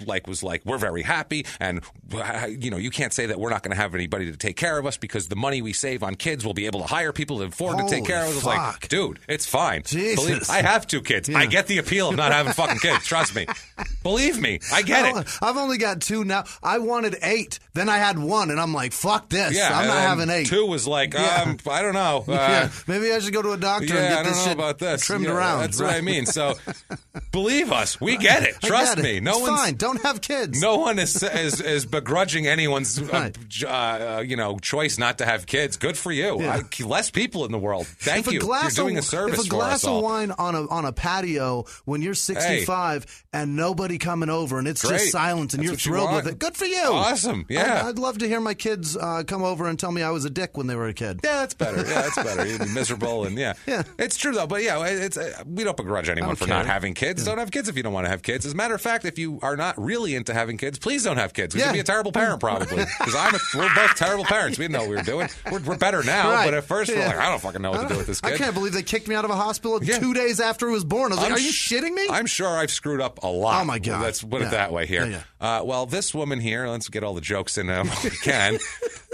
[0.07, 1.83] like, was like, "We're very happy, and
[2.15, 4.57] uh, you know, you can't say that we're not going to have anybody to take
[4.57, 7.13] care of us because the money we save on kids, we'll be able to hire
[7.13, 9.83] people to afford to take care of us." Like, "Dude, it's fine.
[9.85, 10.25] Jesus.
[10.25, 11.29] Believe- I have two kids.
[11.31, 13.07] I get the appeal of not having fucking kids.
[13.07, 13.47] Trust me.
[14.03, 16.45] Believe me, I get it." I've only got two now.
[16.63, 17.59] I wanted eight.
[17.75, 19.55] Then I had one, and I'm like, fuck this.
[19.57, 20.47] Yeah, I'm not having eight.
[20.47, 22.25] Two was like, um, I don't know.
[22.35, 24.37] Uh, yeah, maybe I should go to a doctor Yeah, and get I don't this
[24.39, 25.05] know shit about this.
[25.05, 25.61] trimmed Yeah, around.
[25.61, 26.27] That's what I mean.
[26.27, 26.55] So,
[27.33, 28.55] believe us, we get it.
[28.63, 29.03] Trust it.
[29.03, 29.21] me.
[29.21, 29.75] No it's one's fine.
[29.77, 30.61] Don't have kids.
[30.61, 33.37] No one is is, is begrudging anyone's uh, Right.
[33.49, 35.77] j- uh, you know choice not to have kids.
[35.77, 36.41] Good for you.
[36.41, 36.61] Yeah.
[36.81, 37.87] I, less people in the world.
[37.87, 38.41] Thank if you.
[38.45, 41.65] You're doing of, a service if a glass of wine on a on a patio
[41.85, 44.99] when you're 65 and nobody coming over and it's Great.
[45.01, 46.83] just silence and That's you thrilled with it, good for you.
[46.85, 47.47] Awesome.
[47.49, 47.83] Yeah.
[47.85, 50.25] I'd, I'd love to hear my kids uh, come over and tell me I was
[50.25, 51.21] a dick when they were a kid.
[51.25, 51.79] Yeah, that's better.
[51.79, 52.47] Yeah, that's better.
[52.47, 53.83] You'd be miserable, and yeah, Yeah.
[53.99, 54.47] it's true though.
[54.47, 57.21] But yeah, it's uh, we don't begrudge anyone for not having kids.
[57.21, 58.47] Just don't have kids if you don't want to have kids.
[58.47, 61.17] As a matter of fact, if you are not really into having kids, please don't
[61.19, 61.55] have kids.
[61.55, 61.73] You'd Yeah.
[61.73, 63.35] be a terrible parent probably because I'm.
[63.35, 64.59] A, we're both terrible parents.
[64.59, 65.29] We didn't know what we were doing.
[65.51, 66.45] We're, we're better now, Right.
[66.47, 68.35] but at first we're like, I don't fucking know what to do with this kid.
[68.35, 69.99] I can't believe they kicked me out of a hospital Yeah.
[69.99, 71.13] two days after he was born.
[71.13, 72.07] I was like, I'm are you sh- shitting me?
[72.11, 73.61] I'm sure I've screwed up a lot.
[73.61, 74.03] Oh, my God.
[74.03, 75.07] Let's put it that way here.
[75.07, 78.59] Yeah, Uh, well, this woman here, let's get all the jokes in um, we can,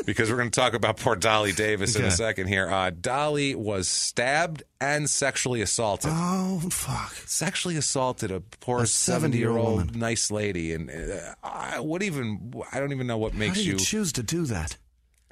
[0.07, 2.15] because we're going to talk about poor Dolly Davis in a Okay.
[2.15, 2.69] second here.
[2.71, 6.11] Uh, Dolly was stabbed and sexually assaulted.
[6.15, 7.13] oh, fuck.
[7.27, 9.99] Sexually assaulted a poor A 70 year 70-year-old old woman.
[9.99, 12.53] nice lady, and uh, I, what even?
[12.73, 14.77] I don't even know what How makes do you choose to do that?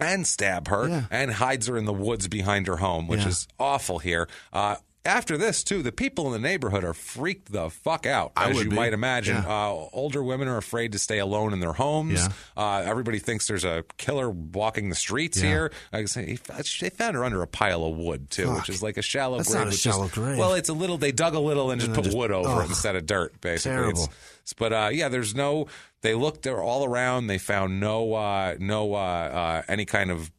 [0.00, 1.04] and stab her Yeah.
[1.10, 3.28] and hides her in the woods behind her home, which Yeah.
[3.30, 4.28] is awful here.
[4.52, 8.50] Uh, after this, too, the people in the neighborhood are freaked the fuck out, I
[8.50, 8.76] as you be.
[8.76, 9.36] might imagine.
[9.36, 9.48] Yeah.
[9.68, 12.20] Uh, older women are afraid to stay alone in their homes.
[12.20, 12.28] Yeah.
[12.56, 15.48] Uh, everybody thinks there's a killer walking the streets Yeah.
[15.48, 15.72] here.
[15.92, 16.38] I say, he
[16.80, 19.50] they found her under a pile of wood too, which is like a shallow That's
[19.52, 19.64] grave.
[19.64, 20.38] not a shallow just, grave.
[20.38, 20.98] Well, it's a little.
[20.98, 23.40] They dug a little and just And put just- wood over it instead of dirt.
[23.40, 24.04] Basically, Terrible.
[24.42, 25.66] It's, but uh, yeah, there's no.
[26.00, 27.26] They looked all around.
[27.26, 30.30] They found no uh, no uh, uh, any kind of.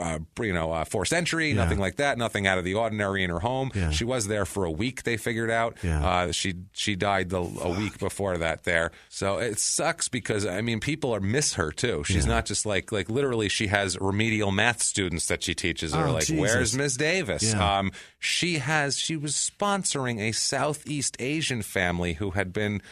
[0.00, 1.54] Uh, you know, uh, forced entry, Yeah.
[1.62, 3.70] nothing like that, nothing out of the ordinary in her home.
[3.76, 3.90] Yeah.
[3.90, 5.04] She was there for a week.
[5.04, 5.76] They figured out.
[5.84, 6.04] Yeah.
[6.04, 8.64] Uh, she she died the, a week before that.
[8.64, 12.02] There, so it sucks because I mean, people are miss her too.
[12.04, 13.48] She's not just like like literally.
[13.48, 15.92] She has remedial math students that she teaches.
[15.92, 16.40] They're Oh, like, Jesus.
[16.40, 22.52] "Where's Miss Davis?" Um, she has she was sponsoring a Southeast Asian family who had
[22.52, 22.82] been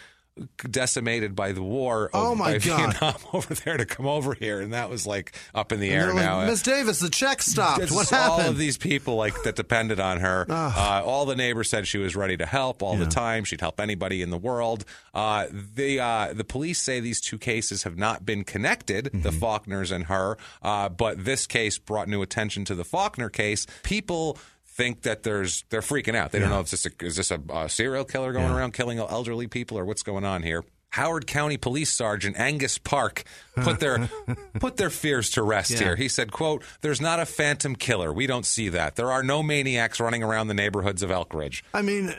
[0.70, 2.91] decimated by the war of Oh, my by God.
[2.93, 5.95] Vietnam over there to come over here and that was like up in the And
[5.97, 7.83] air they're like, now Miss Davis, the check stopped.
[7.83, 8.49] it's What all happened?
[8.49, 10.47] of these people like that depended on her.
[10.83, 13.45] Uh, all the neighbors said she was ready to help all the time.
[13.45, 14.85] She'd help anybody in the world.
[15.12, 19.39] Uh, the uh, the police say these two cases have not been connected, the Mm-hmm.
[19.39, 20.37] Faulkners and her.
[20.62, 23.66] Uh, but this case brought new attention to the Faulkner case.
[23.83, 24.39] People.
[24.83, 26.33] Think that there's they're freaking out.
[26.33, 28.99] They don't know if this a, is this a, uh serial killer going around killing
[28.99, 30.64] elderly people or what's going on here.
[30.91, 33.22] Howard County Police Sergeant Angus Park
[33.55, 34.11] put their
[34.61, 35.78] put their fears to rest Yeah.
[35.78, 35.97] here.
[35.97, 38.12] He said, "quote There's not a phantom killer.
[38.12, 38.97] We don't see that.
[38.97, 41.62] There are no maniacs running around the neighborhoods of Elkridge.
[41.72, 42.14] I mean, uh,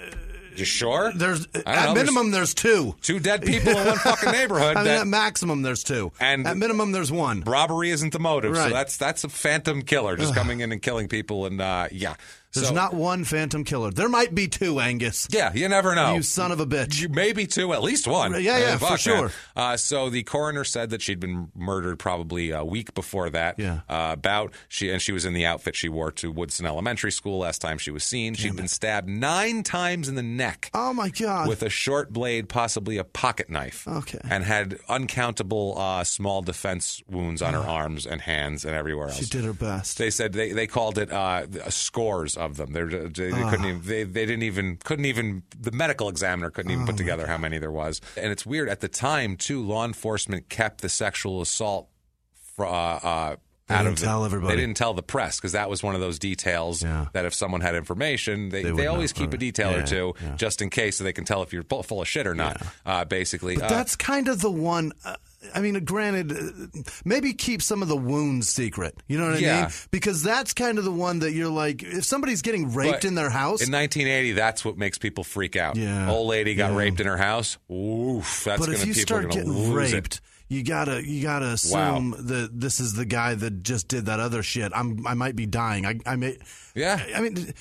[0.55, 1.11] You sure?
[1.16, 2.95] there's at know, minimum there's two.
[3.01, 4.78] two dead people in one fucking neighborhood.
[4.78, 6.11] I mean, that at maximum there's two.
[6.20, 7.41] And- at minimum there's one.
[7.41, 8.55] robbery isn't the motive.
[8.55, 11.45] So that's that's a phantom killer just coming in and killing people.
[11.45, 12.16] And uh, yeah,
[12.54, 13.91] There's So- not one phantom killer.
[13.91, 15.28] There might be two, Angus.
[15.32, 16.16] Yeah, you never know.
[16.16, 17.01] You son of a bitch.
[17.01, 18.34] You maybe two, at least one.
[18.41, 19.32] Yeah, yeah, for sure.
[19.56, 23.58] Uh, so the coroner said that she'd been murdered probably a week before that.
[23.60, 23.80] Yeah.
[23.89, 27.39] Uh, about she and she was in the outfit she wore to Woodson Elementary School
[27.39, 28.34] last time she was seen.
[28.36, 30.70] She'd been stabbed nine times in the neck.
[30.74, 31.47] Oh my god.
[31.47, 33.88] With a short blade, possibly a pocket knife.
[33.88, 34.20] Okay.
[34.24, 39.18] And had uncountable uh, small defense wounds on her arms and hands and everywhere else.
[39.20, 39.97] she did her best.
[39.97, 42.72] They said they, they called it uh, scores of them.
[42.74, 46.72] They're, they, they couldn't even they, they didn't even couldn't even the medical examiner couldn't
[46.72, 48.02] even Oh put together how many there was.
[48.18, 49.64] And it's weird at the time too.
[49.64, 51.88] Law enforcement kept the sexual assault
[52.56, 53.36] fr- uh, uh,
[53.68, 54.56] They out didn't the- tell everybody.
[54.56, 57.08] They didn't tell the press because that was one of those details Yeah.
[57.14, 59.39] that if someone had information, they, They they, always keep a right.
[59.39, 60.36] detail or two yeah.
[60.36, 62.62] just in case so they can tell if you're full full of shit or not.
[62.86, 64.91] Uh, basically, But Uh, that's kind of the one.
[65.06, 65.16] Uh,
[65.54, 68.96] I mean, granted, uh, maybe keep some of the wounds secret.
[69.08, 69.62] You know what I Yeah.
[69.62, 69.70] mean?
[69.91, 73.16] Because that's kind of the one that you're like, if somebody's getting raped But in
[73.16, 75.76] their house, In 1980, that's what makes people freak out.
[75.76, 76.10] Yeah.
[76.10, 76.78] Old lady got Yeah.
[76.78, 77.58] raped in her house.
[77.72, 79.96] Oof, that's but going if to you people start getting lose it.
[79.96, 84.20] raped, you gotta you gotta assume that this is the guy that just did that
[84.20, 84.72] other shit.
[84.76, 85.86] I'm I might be dying.
[85.86, 86.38] I I may.
[86.76, 87.02] Yeah.
[87.16, 87.54] I mean,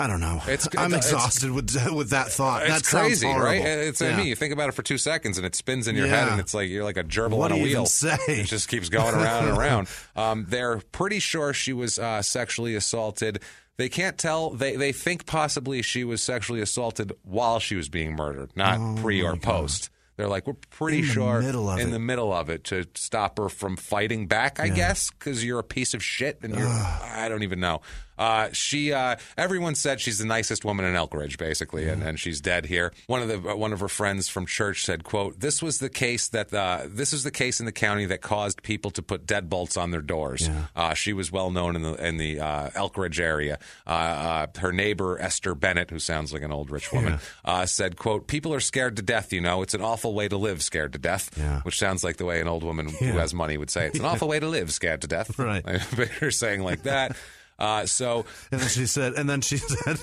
[0.00, 0.36] I don't know.
[0.48, 2.62] It's- I'm it's- exhausted with with that thought.
[2.66, 3.60] It's that crazy, right?
[3.60, 4.16] It's I Yeah.
[4.16, 6.40] mean, you think about it for two seconds and it spins in your head, and
[6.40, 7.86] it's like you're like a gerbil What on a do you even wheel.
[7.86, 8.16] say?
[8.28, 9.88] It just keeps going around and around.
[10.16, 13.40] Um, they're pretty sure she was uh, sexually assaulted.
[13.76, 14.50] They can't tell.
[14.50, 19.22] They they think possibly she was sexually assaulted while she was being murdered, not pre
[19.22, 19.90] or post.
[20.16, 21.90] They're like, we're pretty Oh In the sure of in it.
[21.92, 24.60] the middle of it to stop her from fighting back.
[24.60, 26.68] I guess because you're a piece of shit and you're.
[26.68, 27.80] I don't even know.
[28.20, 28.92] Uh, she.
[28.92, 32.92] Uh, everyone said she's the nicest woman in Elkridge, basically, and, and she's dead here.
[33.06, 35.88] One of the uh, one of her friends from church said, "quote This was the
[35.88, 39.26] case that uh, this was the case in the county that caused people to put
[39.26, 40.50] deadbolts on their doors.
[40.76, 43.58] Uh, she was well known in the in the uh, Elkridge area.
[43.86, 47.96] Uh, uh, her neighbor Esther Bennett, who sounds like an old rich woman, uh, said,
[47.96, 49.32] "quote People are scared to death.
[49.32, 51.30] You know, it's an awful way to live, scared to death.
[51.38, 51.62] Yeah.
[51.62, 53.86] Which sounds like the way an old woman who has money would say.
[53.86, 55.38] It's an awful way to live, scared to death.
[55.38, 55.64] Right.
[56.20, 57.16] They're saying like that.
[57.60, 59.98] Uh, so And then she said, and then she said,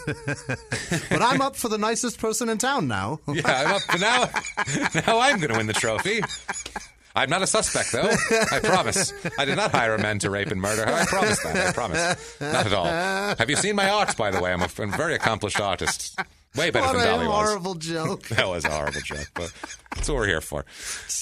[1.10, 3.20] but I'm up for the nicest person in town now.
[3.28, 4.30] yeah, I'm up for now.
[5.08, 6.22] Now I'm going to win the trophy.
[7.16, 8.10] I'm not a suspect, though.
[8.52, 9.12] I promise.
[9.40, 10.94] I did not hire a man to rape and murder her.
[10.94, 11.70] I promise that.
[11.70, 12.40] I promise.
[12.40, 12.86] Not at all.
[12.86, 14.54] Have you seen my art, by the way?
[14.54, 16.20] I'm a, I'm a very accomplished artist.
[16.56, 17.36] Way better what than a Dolly was.
[17.50, 18.28] horrible joke.
[18.30, 19.54] That was a horrible joke, but
[19.94, 20.66] that's what we're here for.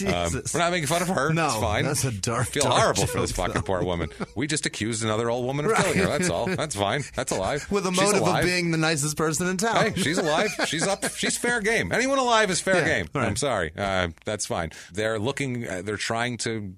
[0.05, 1.33] Um, we're not making fun of her.
[1.33, 1.83] No, it's fine.
[1.85, 3.61] that's a dark, I feel dark horrible for this fucking though.
[3.61, 4.09] poor woman.
[4.35, 6.05] We just accused another old woman of killing her.
[6.05, 6.45] That's all.
[6.47, 7.03] That's fine.
[7.15, 7.65] That's alive.
[7.71, 9.91] With a She's motive of being the nicest person in town.
[9.93, 10.49] Hey, she's alive.
[10.67, 11.03] She's up.
[11.15, 11.91] She's fair game.
[11.91, 13.09] Anyone alive is fair Yeah, game.
[13.13, 13.25] right.
[13.27, 13.71] I'm sorry.
[13.77, 14.71] Uh, that's fine.
[14.93, 15.67] They're looking.
[15.67, 16.75] Uh, they're trying to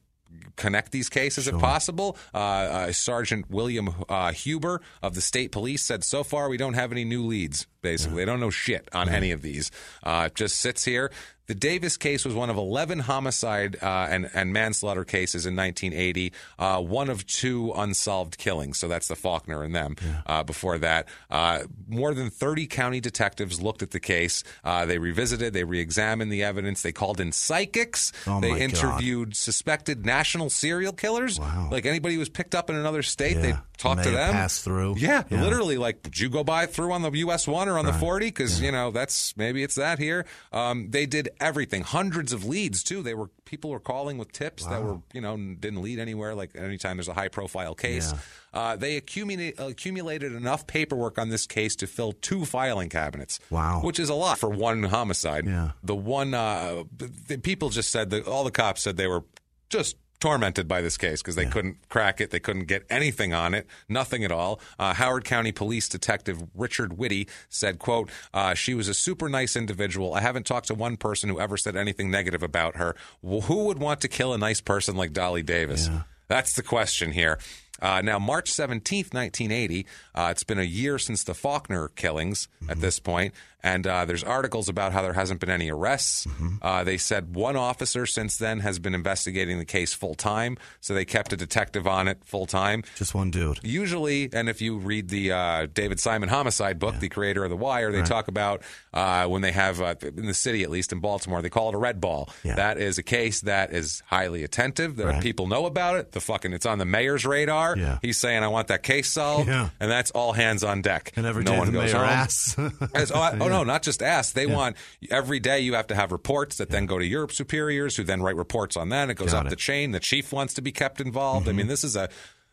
[0.58, 2.18] connect these cases if possible.
[2.34, 6.74] Uh, uh, Sergeant William uh, Huber of the state police said, "So far, we don't
[6.74, 7.68] have any new leads.
[7.82, 9.72] Basically, they don't know shit on any of these.
[10.03, 11.12] Uh, just sits here."
[11.48, 16.34] The Davis case was one of 11 homicide uh, and, and manslaughter cases in 1980,
[16.60, 18.78] uh, one of two unsolved killings.
[18.78, 19.95] So that's the Faulkner and them.
[20.26, 24.43] Uh, before that, uh, more than 30 county detectives looked at the case.
[24.64, 28.58] Uh, they revisited, they re examined the evidence, they called in psychics, Oh, they my
[28.60, 28.64] God.
[28.64, 31.39] interviewed suspected national serial killers.
[31.39, 31.70] Wow.
[31.72, 33.41] Like anybody who was picked up in another state, Yeah.
[33.41, 34.34] they talked to them.
[34.34, 34.95] passed through.
[34.98, 35.41] Yeah, Yeah.
[35.43, 35.78] literally.
[35.78, 38.26] Like, did you go by through on the US one or on the 40?
[38.28, 40.26] Because, you know, that's maybe it's that here.
[40.52, 43.02] Um, they did everything, hundreds of leads, too.
[43.02, 46.36] They were people were calling with tips that were, you know, didn't lead anywhere.
[46.36, 48.14] Like, anytime there's a high profile case.
[48.54, 53.40] Uh, they accumulate, accumulated enough paperwork on this case to fill two filing cabinets.
[53.50, 53.82] Wow.
[53.84, 55.46] Which is a lot for one homicide.
[55.46, 55.72] Yeah.
[55.84, 59.24] The one, uh, the people just said that all the cops said they were
[59.70, 62.32] just tormented by this case because they couldn't crack it.
[62.32, 64.59] They couldn't get anything on it, nothing at all.
[64.80, 69.55] Uh, Howard County Police Detective Richard Whitty said, quote, uh, she was a super nice
[69.55, 70.13] individual.
[70.13, 72.95] I haven't talked to one person who ever said anything negative about her.
[73.22, 75.88] Well, who would want to kill a nice person like Dolly Davis?
[76.28, 77.39] That's the question here.
[77.82, 82.80] Uh, now, March 17th, 1980, uh, it's been a year since the Faulkner killings at
[82.82, 86.28] this point, and uh, there's articles about how there hasn't been any arrests.
[86.61, 90.93] Uh, they said one officer since then has been investigating the case full time, so
[90.93, 92.84] they kept a detective on it full time.
[92.95, 93.59] Just one dude.
[93.63, 97.57] Usually, and if you read the uh, David Simon homicide book, the creator of The
[97.57, 98.61] Wire, they talk about
[98.93, 101.75] uh, when they have, uh, in the city at least in Baltimore, they call it
[101.75, 102.30] a red ball.
[102.43, 102.55] Yeah.
[102.55, 105.21] That is a case that is highly attentive, that Right.
[105.23, 106.11] people know about it.
[106.11, 107.66] The fucking, it's on the mayor's radar.
[107.76, 107.99] Yeah.
[108.01, 109.47] He's saying, I want that case solved.
[109.47, 109.70] Yeah.
[109.80, 111.13] And that's all hands on deck.
[111.15, 112.09] And every no day one goes mayor home.
[112.09, 112.57] asks.
[112.93, 114.34] As- oh, I- oh, no, not just ask.
[114.34, 114.78] They want
[115.09, 118.22] every day you have to have reports that then go to your superiors, who then
[118.22, 119.09] write reports on that.
[119.09, 119.49] It goes Got up it.
[119.49, 119.91] the chain.
[119.91, 121.47] The chief wants to be kept involved.
[121.47, 121.57] I mm-hmm.
[121.57, 122.09] mean, this is a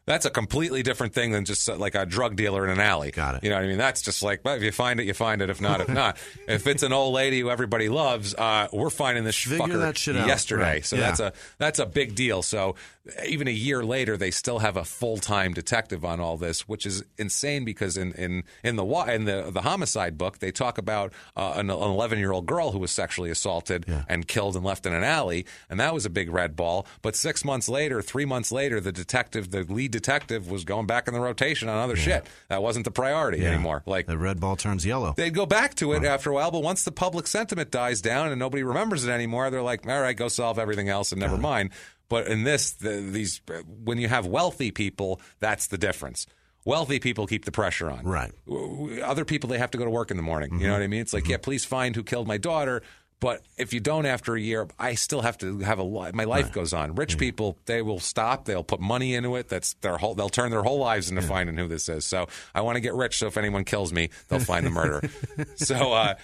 [0.07, 3.11] that's a completely different thing than just uh, like a drug dealer in an alley.
[3.11, 3.45] Got it.
[3.45, 3.79] You know what I mean?
[3.79, 5.51] That's just like well, if you find it, you find it.
[5.51, 6.19] If not, if not.
[6.49, 9.97] if it's an old lady who everybody loves, uh, we're finding this Figure fucker that
[9.99, 10.27] shit out.
[10.27, 10.63] yesterday.
[10.63, 10.85] Right.
[10.87, 11.03] So Yeah.
[11.07, 12.43] that's a that's a big deal.
[12.43, 12.75] So
[13.27, 16.87] even a year later, they still have a full time detective on all this, which
[16.87, 20.79] is insane because in in in the wa- in the the homicide book, they talk
[20.79, 24.87] about uh, an eleven year old girl who was sexually assaulted and killed and left
[24.87, 26.87] in an alley, and that was a big red ball.
[27.03, 31.09] But six months later, three months later, the detective, the lead detective, was going back
[31.09, 32.27] in the rotation on other shit.
[32.49, 33.53] That wasn't the priority Yeah.
[33.53, 33.83] anymore.
[33.87, 35.15] Like the red ball turns yellow.
[35.17, 38.29] They'd go back to it after a while, but once the public sentiment dies down
[38.29, 41.39] and nobody remembers it anymore, they're like, "All right, go solve everything else and never
[41.39, 41.71] mind."
[42.09, 43.41] But in this, the, these
[43.85, 46.27] when you have wealthy people, that's the difference.
[46.67, 48.05] Wealthy people keep the pressure on.
[48.05, 48.33] Right.
[49.03, 50.53] Other people, they have to go to work in the morning.
[50.53, 50.67] You mm-hmm.
[50.67, 51.01] know what I mean?
[51.01, 51.33] It's like, mm-hmm.
[51.33, 52.83] yeah, please find who killed my daughter.
[53.25, 56.25] But if you don't after a year, I still have to have a li- my
[56.25, 56.95] life goes on.
[56.95, 58.45] Rich people, they will stop.
[58.45, 59.49] They'll put money into it.
[59.49, 60.15] That's their whole.
[60.15, 62.05] They'll turn their whole lives into finding who this is.
[62.05, 63.19] So I want to get rich.
[63.19, 65.03] So if anyone kills me, they'll find the murderer.
[65.57, 66.15] so uh,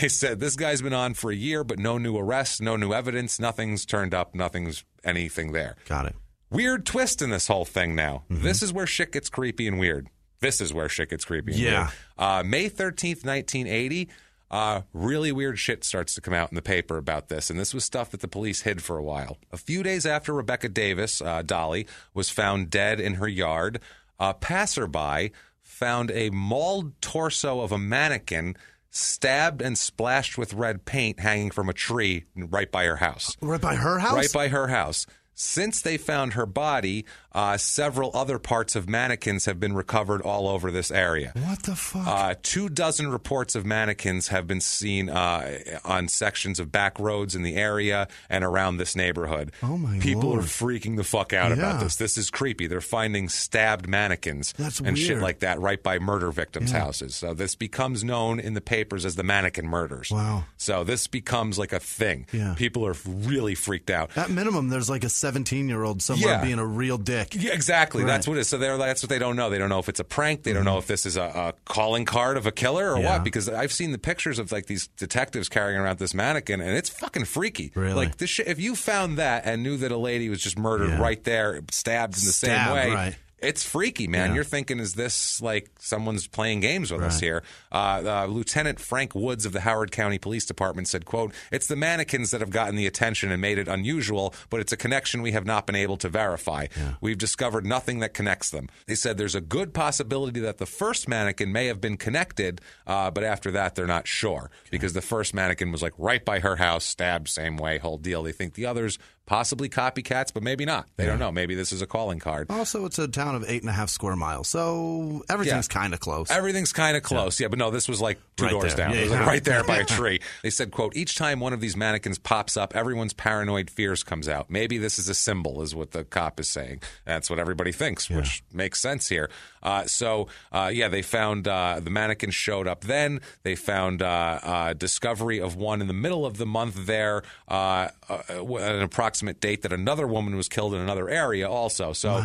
[0.00, 2.92] they said this guy's been on for a year, but no new arrests, no new
[2.92, 5.76] evidence, nothing's turned up, nothing's anything there.
[5.88, 6.16] Got it.
[6.50, 8.24] Weird twist in this whole thing now.
[8.28, 10.08] This is where shit gets creepy and weird.
[10.40, 11.78] This is where shit gets creepy and Yeah.
[11.78, 11.90] weird.
[12.18, 14.08] Uh, May 13th, 1980,
[14.52, 17.48] uh, really weird shit starts to come out in the paper about this.
[17.48, 19.38] And this was stuff that the police hid for a while.
[19.50, 23.80] A few days after Rebecca Davis, uh, Dolly, was found dead in her yard,
[24.20, 25.32] a passerby
[25.62, 28.54] found a mauled torso of a mannequin
[28.90, 33.36] stabbed and splashed with red paint hanging from a tree right by her house.
[33.40, 34.14] Right by her house.
[34.14, 35.06] Right by her house.
[35.34, 40.46] Since they found her body, uh, several other parts of mannequins have been recovered all
[40.46, 41.32] over this area.
[41.34, 42.06] What the fuck?
[42.06, 47.34] Uh, two dozen reports of mannequins have been seen uh, on sections of back roads
[47.34, 49.52] in the area and around this neighborhood.
[49.62, 50.40] Oh, my People Lord.
[50.40, 51.96] are freaking the fuck out about this.
[51.96, 52.66] This is creepy.
[52.66, 57.14] They're finding stabbed mannequins That's and shit like that right by murder victims' houses.
[57.14, 60.10] So this becomes known in the papers as the mannequin murders.
[60.10, 60.44] Wow.
[60.58, 62.26] So this becomes like a thing.
[62.32, 62.54] Yeah.
[62.56, 64.16] People are really freaked out.
[64.16, 66.42] At minimum, there's like a 17 year old somewhere Yeah.
[66.44, 67.34] being a real dick.
[67.34, 68.02] Yeah, exactly.
[68.02, 68.08] Right.
[68.08, 68.48] That's what it is.
[68.48, 69.48] So they're, that's what they don't know.
[69.50, 70.42] They don't know if it's a prank.
[70.42, 73.02] They don't know if this is a, a calling card of a killer or Mm-hmm.
[73.04, 73.12] Yeah.
[73.16, 73.24] what.
[73.24, 76.88] Because I've seen the pictures of like these detectives carrying around this mannequin, and it's
[76.90, 77.72] fucking freaky.
[77.74, 77.94] Really?
[77.94, 78.46] Like this shit.
[78.48, 82.14] If you found that and knew that a lady was just murdered right there, stabbed
[82.18, 82.90] in the same way.
[82.92, 83.16] right.
[83.42, 84.30] It's freaky, man.
[84.30, 84.36] Yeah.
[84.36, 87.42] You're thinking, is this like someone's playing games with us here?
[87.70, 91.76] Uh, uh, Lieutenant Frank Woods of the Howard County Police Department said, "quote It's the
[91.76, 95.32] mannequins that have gotten the attention and made it unusual, but it's a connection we
[95.32, 96.66] have not been able to verify.
[97.00, 101.08] We've discovered nothing that connects them." They said there's a good possibility that the first
[101.08, 105.34] mannequin may have been connected, uh, but after that, they're not sure because the first
[105.34, 108.22] mannequin was like right by her house, stabbed same way, whole deal.
[108.22, 110.86] They think the others possibly copycats, but maybe not.
[110.96, 111.30] They don't know.
[111.32, 112.48] Maybe this is a calling card.
[112.50, 115.80] Also, it's a town of eight and a half square miles, so everything's Yeah.
[115.80, 116.30] kind of close.
[116.30, 117.48] Everything's kind of close, yeah.
[117.48, 118.86] But no, this was like two Right doors there.
[118.88, 118.94] down.
[118.94, 120.20] Yeah, it was like right there by a tree.
[120.42, 124.28] They said, "quote Each time one of these mannequins pops up, everyone's paranoid fears comes
[124.28, 124.50] out.
[124.50, 126.82] Maybe this is a symbol, is what the cop is saying.
[127.04, 129.30] That's what everybody thinks, which makes sense here.
[129.62, 132.80] Uh, so, uh, yeah, they found uh, the mannequin showed up.
[132.82, 137.22] Then they found uh, uh, discovery of one in the middle of the month there,
[137.48, 141.92] uh, uh, an approximate date that another woman was killed in another area also.
[141.92, 142.16] So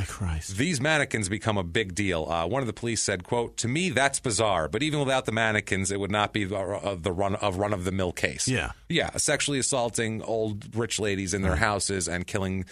[0.47, 2.25] these mannequins become a big deal.
[2.29, 5.31] Uh, one of the police said, "quote To me, that's bizarre, but even without the
[5.31, 8.47] mannequins, it would not be the, uh, the run of run of the mill case.
[8.47, 8.71] Yeah.
[8.89, 12.65] yeah, sexually assaulting old rich ladies in their houses and killing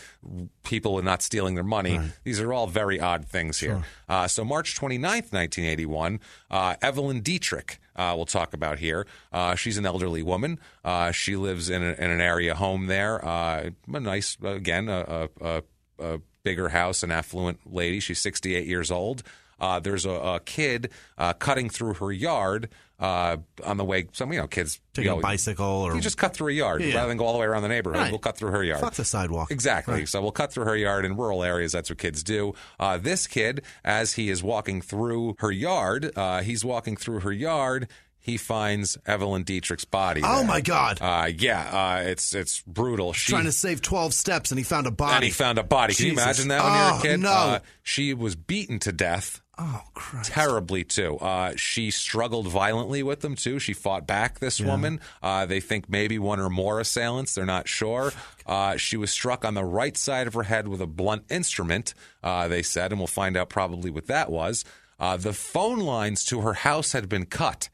[0.63, 1.99] people and not stealing their money.
[2.23, 3.83] These are all very odd things here.
[4.07, 6.19] Uh, so March 29th, 1981,
[6.51, 7.79] uh, Evelyn Dietrich.
[7.95, 9.05] Uh, we'll talk about here.
[9.31, 10.59] Uh, she's an elderly woman.
[10.83, 13.23] Uh, she lives in, a, in an area home there.
[13.23, 15.63] Uh, a nice, again, a, a,
[15.99, 17.99] a, bigger house, an affluent lady.
[17.99, 19.23] She's 68 years old.
[19.59, 22.69] Uh, there's a, a kid uh, cutting through her yard
[22.99, 24.07] uh, on the way.
[24.13, 26.81] Some you know kids Take you a bicycle or you just cut through a yard
[26.81, 26.95] Yeah.
[26.95, 27.99] rather than go all the way around the neighborhood.
[28.01, 28.11] Right.
[28.11, 28.81] We'll cut through her yard.
[28.81, 29.51] fuck the sidewalk.
[29.51, 30.05] Exactly.
[30.05, 31.71] So we'll cut through her yard in rural areas.
[31.73, 32.53] That's what kids do.
[32.79, 37.31] Uh, this kid, as he is walking through her yard, uh, he's walking through her
[37.33, 37.89] yard.
[38.17, 40.21] He finds Evelyn Dietrich's body.
[40.23, 40.47] Oh there.
[40.47, 40.97] my God.
[40.99, 43.13] Uh, yeah, uh, it's it's brutal.
[43.13, 45.13] She, Trying to save twelve steps, and he found a body.
[45.13, 45.93] and he found a body.
[45.93, 47.19] Can you imagine that when you're a Oh, kid?
[47.19, 47.29] No.
[47.29, 50.31] Uh, she was beaten to death oh Christ.
[50.31, 51.17] terribly too.
[51.17, 53.59] Uh, she struggled violently with them too.
[53.59, 54.39] She fought back.
[54.39, 54.99] This woman.
[55.21, 57.35] Uh, they think maybe one or more assailants.
[57.35, 58.11] They're not sure.
[58.45, 61.93] Uh, she was struck on the right side of her head with a blunt instrument.
[62.23, 64.65] Uh, they said, and we'll find out probably what that was.
[64.99, 67.69] Uh, the phone lines to her house had been cut.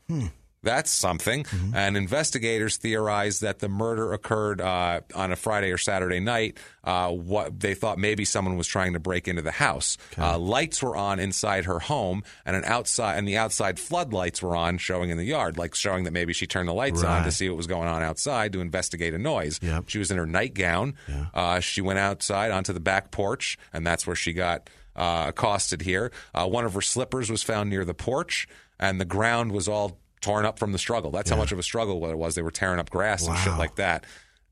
[0.63, 1.45] That's something.
[1.73, 6.57] And investigators theorize that the murder occurred uh, on a Friday or Saturday night.
[6.83, 9.97] Uh, what they thought maybe someone was trying to break into the house.
[10.17, 14.55] Uh, lights were on inside her home, and an outside and the outside floodlights were
[14.55, 17.31] on, showing in the yard, like showing that maybe she turned the lights on to
[17.31, 19.59] see what was going on outside to investigate a noise.
[19.61, 19.85] Yep.
[19.87, 20.95] She was in her nightgown.
[21.33, 25.81] Uh, she went outside onto the back porch, and that's where she got uh, accosted.
[25.81, 28.47] Here, uh, one of her slippers was found near the porch,
[28.79, 31.11] and the ground was all torn up from the struggle.
[31.11, 32.35] That's how much of a struggle it was.
[32.35, 34.05] They were tearing up grass and shit like that.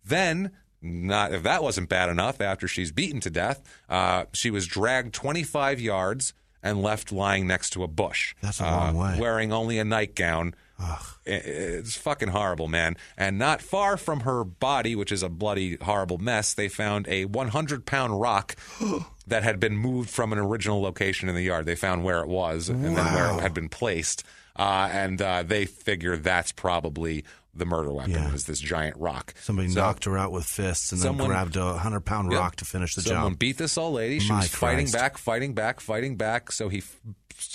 [0.05, 0.51] Then,
[0.81, 5.13] not if that wasn't bad enough, after she's beaten to death, uh, she was dragged
[5.13, 8.35] 25 yards and left lying next to a bush.
[8.41, 9.17] That's a uh, long way.
[9.19, 10.55] Wearing only a nightgown.
[10.79, 12.97] I- It's fucking horrible, man.
[13.17, 17.25] And not far from her body, which is a bloody, horrible mess, they found a
[17.25, 18.55] 100 pound rock
[19.27, 21.65] that had been moved from an original location in the yard.
[21.65, 24.23] They found where it was and then where it had been placed.
[24.59, 27.23] Uh, and uh, they figure that's probably
[27.55, 28.33] the murder weapon, Yeah.
[28.33, 29.33] is this giant rock.
[29.41, 32.39] Somebody So- knocked her out with fists and Someone- then grabbed a hundred pound Yep.
[32.41, 33.39] rock to finish the Someone job.
[33.39, 34.19] beat this old lady.
[34.19, 36.51] She My was fighting back, fighting back, fighting back.
[36.51, 36.83] So he,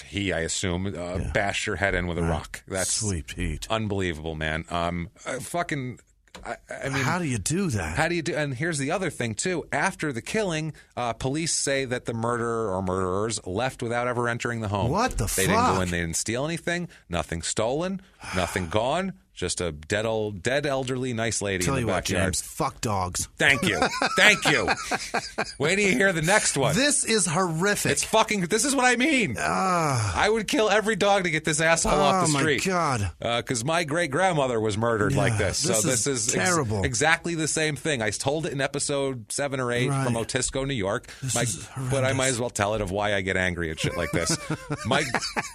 [0.09, 2.63] he, I assume, uh, bashed her head in with a rock.
[2.67, 4.65] That's Sweet unbelievable, man.
[4.71, 6.01] Um, uh, fucking.
[6.44, 7.97] I, I mean, How do you do that?
[7.97, 8.35] how do you do?
[8.35, 9.66] And here's the other thing too.
[9.73, 14.61] After the killing, uh, police say that the murderer or murderers left without ever entering
[14.61, 14.90] the home.
[14.90, 15.36] What the fuck?
[15.36, 15.90] They didn't go in.
[15.90, 16.89] They didn't steal anything.
[17.09, 18.01] Nothing stolen.
[18.35, 19.12] Nothing gone.
[19.35, 22.05] Just a dead old, dead elderly, nice lady Tell in you the what.
[22.05, 22.40] James.
[22.40, 23.28] Fuck dogs.
[23.36, 23.81] Thank you.
[24.16, 24.69] Thank you.
[25.59, 26.74] Wait till you hear the next one.
[26.77, 27.90] This is horrific.
[27.90, 28.43] It's fucking.
[28.43, 29.36] This is what I mean.
[29.36, 32.65] I would kill every dog to get this asshole off oh the my street.
[32.65, 33.11] God.
[33.19, 35.62] Because my great grandmother was murdered like Yeah, this.
[35.65, 36.85] this so is this is terrible.
[36.85, 38.02] exactly the same thing.
[38.02, 41.12] I told it in episode seven or eight from Otisco, New York.
[41.23, 43.70] This My- is but I might as well tell it of why I get angry
[43.73, 44.36] at shit like this.
[44.86, 45.02] my,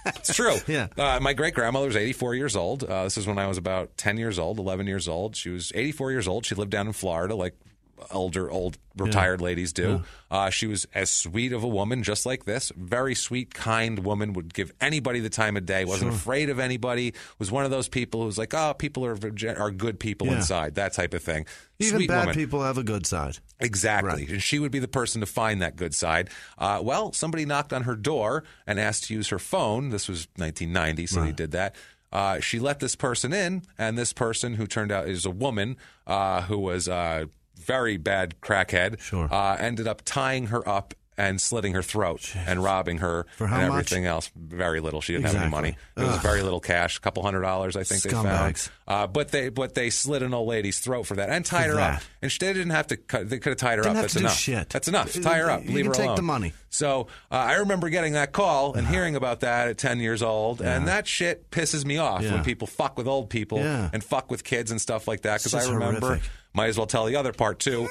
[0.04, 0.56] it's true.
[0.66, 0.88] Yeah.
[0.98, 2.84] Uh, my great grandmother was 84 years old.
[2.84, 5.36] Uh, this is when I was about 10 years old, 11 years old.
[5.36, 6.46] She was 84 years old.
[6.46, 7.54] She lived down in Florida, like
[8.12, 10.02] older, old retired ladies do.
[10.30, 12.72] Uh, she was as sweet of a woman, just like this.
[12.74, 14.32] Very sweet, kind woman.
[14.32, 15.84] Would give anybody the time of day.
[15.84, 17.12] Wasn't afraid of anybody.
[17.38, 19.18] Was one of those people who was like, oh, people are
[19.58, 20.36] are good people Yeah.
[20.36, 20.76] inside.
[20.76, 21.44] That type of thing.
[21.78, 22.34] Even sweet bad woman.
[22.34, 23.38] people have a good side.
[23.58, 24.10] Exactly.
[24.24, 24.28] Right.
[24.30, 26.30] And she would be the person to find that good side.
[26.58, 29.90] Uh, well, somebody knocked on her door and asked to use her phone.
[29.90, 31.76] This was 1990, so he did that.
[32.12, 35.76] Uh, she let this person in, and this person, who turned out is a woman
[36.06, 39.28] uh, who was a very bad crackhead, Sure.
[39.32, 43.60] uh, ended up tying her up and slitting her throat and robbing her For how
[43.60, 43.92] and much?
[43.92, 44.30] everything else.
[44.34, 45.00] Very little.
[45.00, 45.76] She didn't have any money.
[45.96, 48.68] It was very little cash, a couple hundred dollars, I think they found.
[48.88, 51.74] Uh, but they but they slit an old lady's throat for that and tied her
[51.76, 51.96] that.
[51.98, 52.02] up.
[52.22, 52.96] And she they didn't have to.
[52.96, 53.96] Cut, they could have tied her Didn't up.
[53.96, 54.36] have That's to do enough.
[54.36, 54.68] shit.
[54.70, 55.12] That's enough.
[55.12, 55.64] Tie her up.
[55.64, 56.08] You Leave her take alone.
[56.10, 56.52] Take the money.
[56.70, 60.60] So uh, I remember getting that call and hearing about that at 10 years old,
[60.62, 62.34] and that shit pisses me off Yeah.
[62.34, 63.90] when people fuck with old people Yeah.
[63.92, 65.40] and fuck with kids and stuff like that.
[65.42, 66.30] Because I remember, horrific.
[66.52, 67.88] Might as well tell the other part too,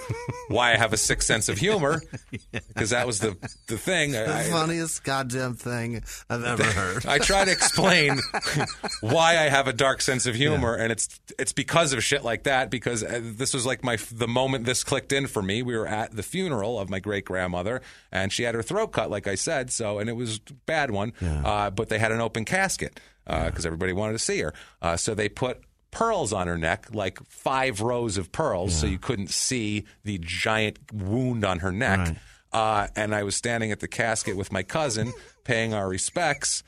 [0.50, 2.02] why I have a sick sense of humor,
[2.52, 3.38] because that was the
[3.68, 4.12] the thing.
[4.12, 7.06] The I, funniest goddamn thing I've ever heard.
[7.06, 8.20] I try to explain
[9.02, 12.44] why I have a dark sense of humor, and it's it's because of shit like
[12.44, 12.70] that.
[12.70, 15.62] Because uh, this was like my the moment this clicked in for me.
[15.62, 17.82] We were at the funeral of my great grandmother,
[18.12, 19.72] and she had her throat cut, like I said.
[19.72, 23.66] So, and it was a bad one, uh, but they had an open casket because
[23.66, 24.54] everybody wanted to see her.
[24.82, 25.62] Uh, so they put.
[25.92, 30.78] Pearls on her neck, like five rows of pearls, so you couldn't see the giant
[30.94, 32.16] wound on her neck.
[32.54, 35.12] Uh, and I was standing at the casket with my cousin,
[35.44, 36.64] paying our respects,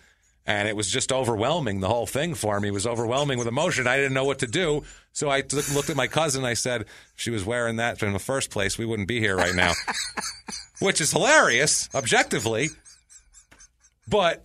[0.45, 1.79] and it was just overwhelming.
[1.81, 3.85] The whole thing for me was overwhelming with emotion.
[3.87, 4.83] I didn't know what to do,
[5.13, 6.43] so I t- looked at my cousin.
[6.43, 6.85] I said,
[7.15, 8.77] "She was wearing that in the first place.
[8.77, 9.73] We wouldn't be here right now,"
[10.79, 12.69] which is hilarious, objectively.
[14.11, 14.43] But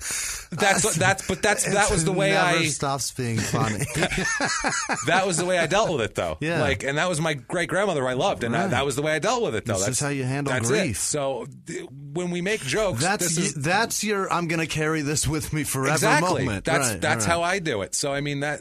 [0.53, 3.79] that's what that's but that's that was the way never I stops being funny.
[5.07, 6.39] that was the way I dealt with it though.
[6.41, 6.61] Yeah.
[6.61, 9.13] Like and that was my great grandmother I loved and I, that was the way
[9.13, 9.75] I dealt with it though.
[9.79, 10.97] This is how you handle that's grief.
[10.97, 11.01] It.
[11.01, 14.33] So th- when we make jokes, that's is that's your.
[14.33, 16.45] I'm going to carry this with me forever exactly.
[16.45, 16.65] moment.
[16.65, 17.33] That's Right, that's right.
[17.33, 17.95] how I do it.
[17.95, 18.61] So I mean that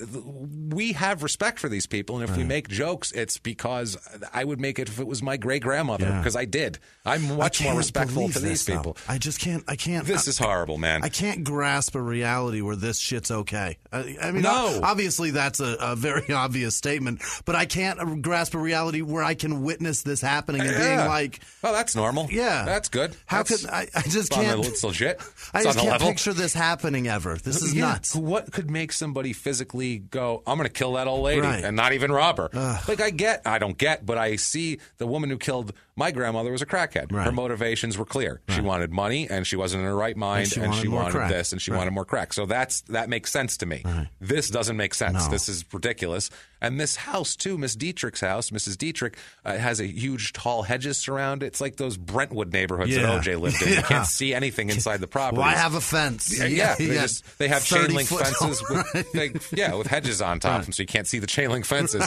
[0.70, 3.98] we have respect for these people, and if we make jokes, it's because
[4.34, 6.18] I would make it if it was my great grandmother Yeah.
[6.18, 6.80] because I did.
[7.06, 8.98] I'm much more respectful to these people.
[9.08, 9.64] I just can't.
[9.68, 10.06] I can't.
[10.06, 10.95] This I, is horrible, man.
[11.04, 13.78] I can't grasp a reality where this shit's okay.
[13.92, 14.80] I, I mean, No.
[14.84, 19.24] obviously that's a, a very obvious statement, but I can't uh, grasp a reality where
[19.24, 22.28] I can witness this happening and being like, oh, that's normal.
[22.32, 23.16] yeah, that's good.
[23.26, 23.88] How That's- could I?
[23.96, 24.66] I just it's the- can't.
[24.66, 25.22] It's legit.
[25.54, 26.08] I just can't level.
[26.08, 27.36] picture this happening ever.
[27.38, 27.88] This is Yeah.
[27.88, 28.16] nuts.
[28.16, 31.64] What could make somebody physically go, I'm going to kill that old lady Right.
[31.64, 32.50] and not even rob her?
[32.88, 36.52] Like, I get, I don't get, but I see the woman who killed my grandmother
[36.52, 37.12] was a crackhead.
[37.12, 37.26] Right.
[37.26, 38.42] Her motivations were clear.
[38.50, 41.12] She wanted money and she wasn't in her right mind she and wanted she wanted
[41.12, 41.32] crack.
[41.32, 41.78] this and she Right.
[41.78, 42.34] wanted more crack.
[42.34, 43.84] So that's that makes sense to me.
[44.20, 45.26] This doesn't make sense.
[45.26, 45.32] No.
[45.32, 46.30] This is ridiculous.
[46.66, 48.78] And this house, too, Miss Dietrich's house, Mrs.
[48.78, 51.48] Dietrich, uh, has a huge tall hedges surround it.
[51.48, 53.04] It's like those Brentwood neighborhoods Yeah.
[53.04, 53.68] that OJ lived in.
[53.70, 53.82] You Yeah.
[53.84, 55.40] can't see anything inside the property.
[55.42, 56.36] Why have a fence?
[56.38, 56.76] Yeah, yeah.
[56.76, 60.72] They, just, they have chain link fences with they, yeah, with hedges on top, them,
[60.72, 62.02] so you can't see the chain link fences.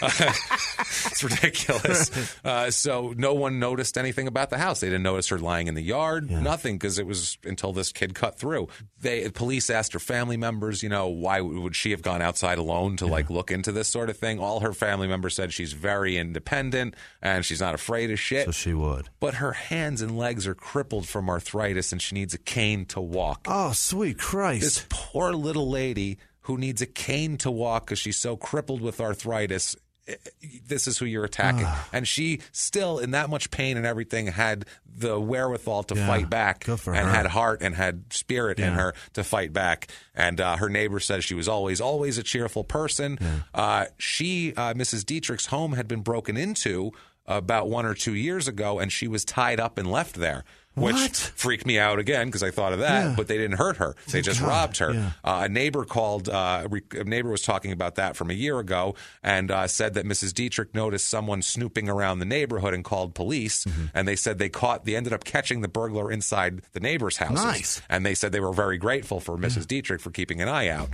[0.00, 0.10] Uh,
[0.80, 2.10] it's ridiculous.
[2.44, 4.80] Uh, so no one noticed anything about the house.
[4.80, 8.14] They didn't notice her lying in the yard, nothing, because it was until this kid
[8.14, 8.68] cut through.
[9.00, 12.96] They police asked her family members, you know, why would she have gone outside alone
[12.98, 14.38] to like look into this sort of thing?
[14.38, 18.46] All her family members said she's very independent and she's not afraid of shit.
[18.46, 19.08] So she would.
[19.18, 23.00] but her hands and legs are crippled from arthritis and she needs a cane to
[23.00, 23.46] walk.
[23.48, 24.62] Oh, sweet Christ!
[24.62, 29.00] This poor little lady who needs a cane to walk because she's so crippled with
[29.00, 29.74] arthritis.
[30.66, 31.64] This is who you're attacking.
[31.66, 31.88] Ah.
[31.92, 34.64] and she still, in that much pain and everything, had
[34.96, 36.78] the wherewithal to Yeah, fight back and
[37.08, 37.14] her.
[37.14, 39.88] had heart and had spirit in her to fight back.
[40.14, 43.18] And uh, her neighbor says she was always, always a cheerful person.
[43.54, 45.04] Uh, she, uh, Mrs.
[45.04, 46.90] Dietrich's home had been broken into
[47.26, 50.44] about one or two years ago, and she was tied up and left there.
[50.80, 51.16] Which What?
[51.16, 53.14] freaked me out again because I thought of that, Yeah.
[53.16, 53.94] but they didn't hurt her.
[54.10, 54.92] They just God, robbed her.
[54.92, 55.10] yeah.
[55.24, 56.28] Uh, a neighbor called.
[56.28, 60.04] Uh, a neighbor was talking about that from a year ago, and uh, said that
[60.04, 60.32] Mrs.
[60.34, 63.64] Dietrich noticed someone snooping around the neighborhood and called police.
[63.64, 63.84] Mm-hmm.
[63.94, 64.84] And they said they caught.
[64.84, 67.34] They ended up catching the burglar inside the neighbors' house.
[67.42, 67.82] Nice.
[67.88, 69.66] And they said they were very grateful for Mrs.
[69.66, 70.88] Dietrich for keeping an eye out.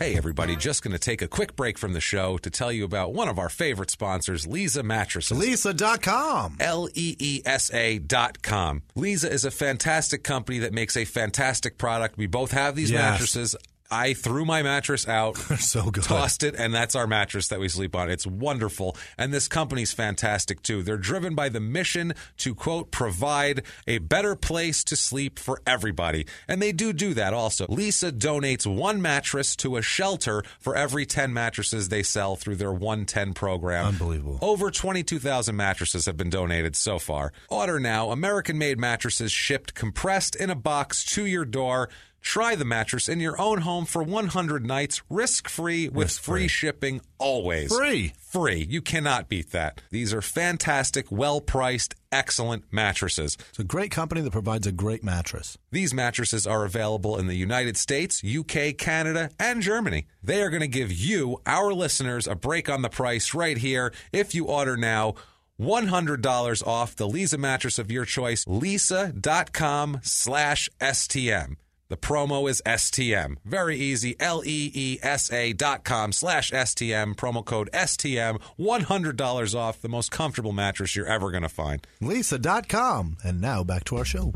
[0.00, 2.86] Hey, everybody, just going to take a quick break from the show to tell you
[2.86, 5.36] about one of our favorite sponsors, Leesa Mattresses.
[5.38, 6.56] Leesa.com.
[6.58, 8.80] L E E S A dot com.
[8.96, 12.16] Leesa is a fantastic company that makes a fantastic product.
[12.16, 12.98] We both have these Yes.
[13.12, 13.54] mattresses.
[13.90, 16.04] I threw my mattress out, so good.
[16.04, 18.10] tossed it, and that's our mattress that we sleep on.
[18.10, 18.96] It's wonderful.
[19.18, 20.82] And this company's fantastic too.
[20.82, 26.26] They're driven by the mission to, quote, provide a better place to sleep for everybody.
[26.46, 27.66] And they do do that also.
[27.66, 32.72] Leesa donates one mattress to a shelter for every 10 mattresses they sell through their
[32.72, 33.86] 110 program.
[33.86, 34.38] Unbelievable.
[34.40, 37.32] Over 22,000 mattresses have been donated so far.
[37.48, 38.10] Order now.
[38.10, 41.88] American made mattresses shipped compressed in a box to your door.
[42.22, 46.40] Try the mattress in your own home for 100 nights, risk free, with Risk-free.
[46.42, 47.74] free shipping always.
[47.74, 48.12] Free.
[48.18, 48.66] Free.
[48.68, 49.80] You cannot beat that.
[49.90, 53.36] These are fantastic, well priced, excellent mattresses.
[53.48, 55.56] It's a great company that provides a great mattress.
[55.72, 60.06] These mattresses are available in the United States, UK, Canada, and Germany.
[60.22, 63.92] They are going to give you, our listeners, a break on the price right here
[64.12, 65.14] if you order now.
[65.58, 71.56] $100 off the Leesa mattress of your choice, leesa.com slash STM.
[71.90, 73.38] The promo is STM.
[73.44, 74.14] Very easy.
[74.20, 77.16] L E E S A dot com slash STM.
[77.16, 78.40] Promo code STM.
[78.60, 81.84] $100 off the most comfortable mattress you're ever going to find.
[82.00, 83.16] Leesa.com.
[83.24, 84.32] And now back to our show.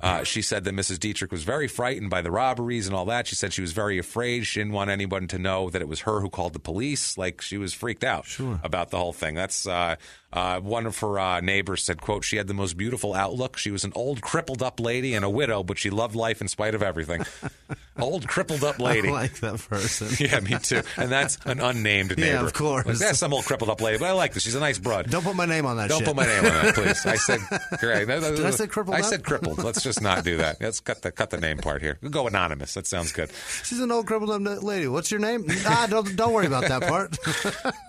[0.00, 0.98] Uh, she said that Mrs.
[0.98, 3.26] Dietrich was very frightened by the robberies and all that.
[3.26, 4.46] She said she was very afraid.
[4.46, 7.18] She didn't want anyone to know that it was her who called the police.
[7.18, 8.26] Like she was freaked out
[8.64, 9.34] about the whole thing.
[9.34, 9.96] That's uh,
[10.32, 13.56] uh, one of her uh, neighbors said, "quote She had the most beautiful outlook.
[13.56, 16.46] She was an old, crippled up lady and a widow, but she loved life in
[16.48, 17.24] spite of everything.
[17.98, 20.08] old, crippled up lady." I like that person.
[20.24, 20.82] yeah, me too.
[20.96, 22.26] And that's an unnamed neighbor.
[22.26, 22.86] Yeah, of course.
[22.86, 24.44] Like, that's some old crippled up lady, but I like this.
[24.44, 25.10] She's a nice broad.
[25.10, 26.06] Don't put my name on that Don't shit.
[26.06, 27.04] put my name on that, please.
[27.06, 27.40] I said,
[27.80, 28.06] great.
[28.06, 29.06] Did I say crippled I up?
[29.06, 29.58] said crippled.
[29.58, 30.60] Let's just not do that.
[30.60, 31.98] Let's cut the cut the name part here.
[32.02, 32.74] We'll go anonymous.
[32.74, 33.30] That sounds good.
[33.64, 34.86] She's an old crippled up lady.
[34.86, 35.46] What's your name?
[35.66, 37.18] ah, don't, don't worry about that part.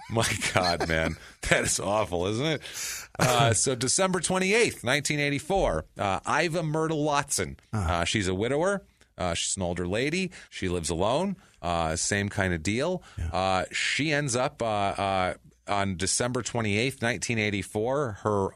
[0.09, 1.15] My God, man,
[1.49, 2.61] that is awful, isn't it?
[3.19, 5.85] Uh, so December twenty eighth, nineteen eighty four.
[5.97, 7.57] Uh, Iva Myrtle Watson.
[7.73, 8.83] Uh, she's a widower.
[9.17, 10.31] Uh, she's an older lady.
[10.49, 11.35] She lives alone.
[11.61, 13.03] Uh, same kind of deal.
[13.31, 15.33] Uh, she ends up uh, uh,
[15.67, 18.19] on December 28th, 1984.
[18.23, 18.47] Her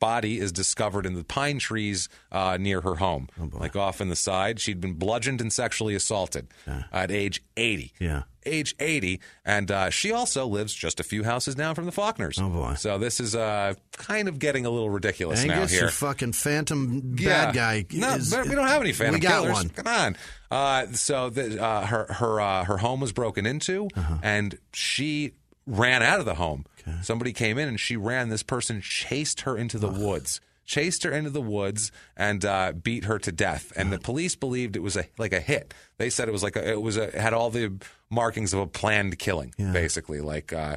[0.00, 4.16] body is discovered in the pine trees uh, near her home, like off in the
[4.16, 4.58] side.
[4.58, 6.48] She'd been bludgeoned and sexually assaulted
[6.92, 7.92] at age 80.
[8.00, 8.22] Yeah.
[8.46, 9.20] Age 80.
[9.44, 12.38] And uh, she also lives just a few houses down from the Faulkners.
[12.40, 12.74] Oh, boy.
[12.74, 15.80] So this is uh, kind of getting a little ridiculous now Angus, here.
[15.82, 17.46] your fucking phantom Yeah.
[17.46, 17.86] bad guy.
[17.92, 19.54] No, is- we don't have any phantom We got killers.
[19.54, 19.68] one.
[19.70, 20.16] Come on.
[20.50, 24.18] Uh, so the, uh, her her uh, her home was broken into, Uh-huh.
[24.22, 25.32] and she
[25.66, 26.64] ran out of the home.
[27.02, 28.28] Somebody came in and she ran.
[28.28, 30.40] This person chased her into the woods.
[30.66, 33.72] Chased her into the woods and uh, beat her to death.
[33.76, 35.72] And the police believed it was a like a hit.
[35.98, 37.72] They said it was like a, it was a, had all the
[38.10, 40.76] markings of a planned killing, basically, like uh,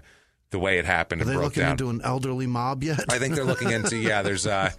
[0.51, 1.21] the way it happened.
[1.21, 1.71] Are they broke looking down.
[1.71, 3.03] into an elderly mob yet?
[3.09, 4.21] I think they're looking into yeah.
[4.21, 4.71] There's uh,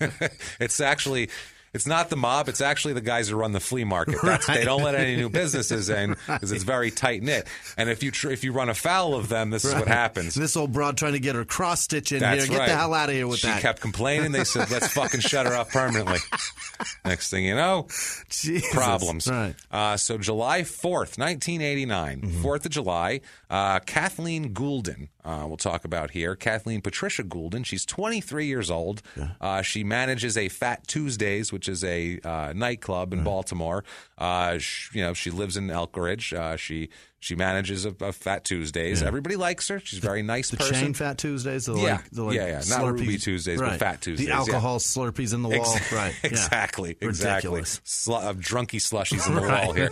[0.60, 1.30] it's actually
[1.72, 2.48] it's not the mob.
[2.48, 4.16] It's actually the guys who run the flea market.
[4.22, 7.46] That's, They don't let any new businesses in because it's very tight knit.
[7.76, 10.34] And if you tr- if you run afoul of them, this is what happens.
[10.34, 12.58] This old broad trying to get her cross stitch in That's here.
[12.58, 13.56] Get the hell out of here with she that.
[13.56, 14.32] She kept complaining.
[14.32, 16.18] They said, "Let's fucking shut her up permanently."
[17.04, 17.86] Next thing you know,
[18.30, 18.72] Jesus.
[18.72, 19.28] problems.
[19.28, 19.54] Right.
[19.70, 22.44] Uh, so July 4th, 1989, Mm-hmm.
[22.44, 23.20] 4th of July,
[23.50, 26.34] uh, Kathleen Goulden, uh, we'll talk about here.
[26.34, 29.02] Kathleen Patricia Goulden, she's 23 years old.
[29.40, 33.84] Uh, she manages a Fat Tuesdays, which is a uh, nightclub in Baltimore.
[34.18, 36.32] Uh, sh you know, she lives in Elkridge.
[36.32, 36.90] Uh, she
[37.20, 39.02] she manages a, a Fat Tuesdays.
[39.02, 39.78] Everybody likes her.
[39.78, 40.74] She's a very nice The person.
[40.74, 41.66] chain Fat Tuesdays?
[41.66, 41.82] The Yeah.
[41.96, 42.52] like, the like Yeah, yeah.
[42.54, 42.92] Not Slurpees.
[43.00, 43.78] Ruby Tuesdays, but.
[43.78, 44.38] Fat Tuesdays, The yeah.
[44.38, 45.74] alcohol Slurpees in the wall.
[45.76, 46.14] Ex- right.
[46.24, 46.30] yeah.
[46.30, 46.96] Exactly.
[47.00, 47.50] Exactly.
[47.60, 47.80] Ridiculous.
[47.84, 49.90] Slu- uh, drunky slushies in the wall here.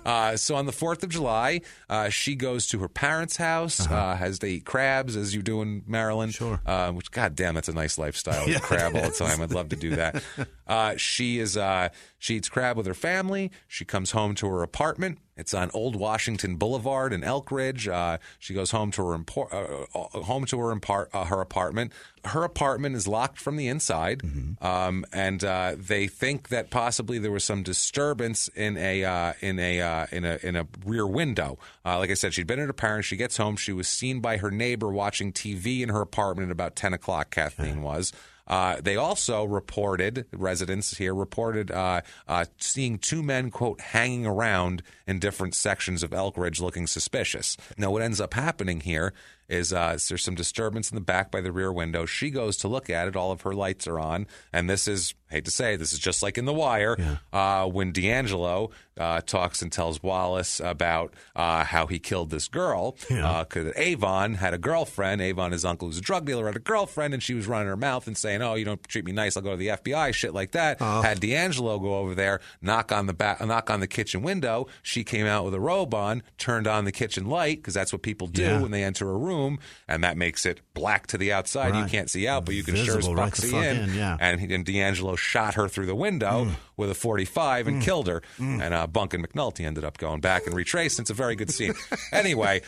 [0.04, 4.14] Uh, so on the 4th of July, uh, she goes to her parents' house, uh
[4.16, 6.34] has to eat crabs, as you do in Maryland.
[6.40, 6.56] Uh-huh.
[6.56, 6.60] Sure.
[6.66, 8.48] Uh, which, god damn, that's a nice lifestyle.
[8.48, 9.40] Yeah, crab all the time.
[9.42, 10.22] I'd love to do that.
[10.66, 11.88] Uh, she is uh,
[12.18, 13.50] she eats crab with her family.
[13.66, 15.18] She comes home to her apartment.
[15.38, 17.88] It's on Old Washington Boulevard in Elkridge.
[17.90, 21.40] Uh, she goes home to her impor- uh, uh, home to her impar- uh, her
[21.40, 21.92] apartment.
[22.24, 24.22] Her apartment is locked from the inside,
[24.60, 29.58] um, and uh, they think that possibly there was some disturbance in a uh, in
[29.60, 31.58] a uh, in a in a rear window.
[31.86, 33.06] Uh, like I said, she'd been at her parents.
[33.06, 33.56] She gets home.
[33.56, 37.30] She was seen by her neighbor watching TV in her apartment at about ten o'clock.
[37.30, 38.12] Kathleen was.
[38.48, 44.82] Uh, they also reported, residents here reported uh, uh, seeing two men, quote, hanging around
[45.06, 47.56] in different sections of Elkridge looking suspicious.
[47.76, 49.12] Now, what ends up happening here
[49.48, 52.04] is uh, there's some disturbance in the back by the rear window.
[52.06, 53.16] She goes to look at it.
[53.16, 54.26] All of her lights are on.
[54.52, 56.96] And this is, hate to say, this is just like in The Wire
[57.32, 62.96] uh, when D'Angelo uh, talks and tells Wallace about uh, how he killed this girl.
[63.08, 65.20] Because Avon had a girlfriend.
[65.20, 67.76] Avon, his uncle, who's a drug dealer, had a girlfriend, and she was running her
[67.76, 70.34] mouth and saying, "Oh, you don't treat me nice, I'll go to the FBI." Shit
[70.34, 70.80] like that.
[70.80, 74.66] Had D'Angelo go over there, knock on the back, knock on the kitchen window.
[74.82, 78.02] She came out with a robe on, turned on the kitchen light because that's what
[78.02, 78.60] people do Yeah.
[78.60, 81.76] when they enter a room, and that makes it black to the outside.
[81.76, 83.76] You can't see out, but you can sure as Visible fuck right see in.
[83.90, 84.16] in, yeah.
[84.18, 88.22] And, and D'Angelo shot her through the window with a 45 and killed her.
[88.38, 90.98] And uh, Bunk and McNulty ended up going back and retraced.
[91.00, 91.74] It's a very good scene.
[92.12, 92.62] anyway,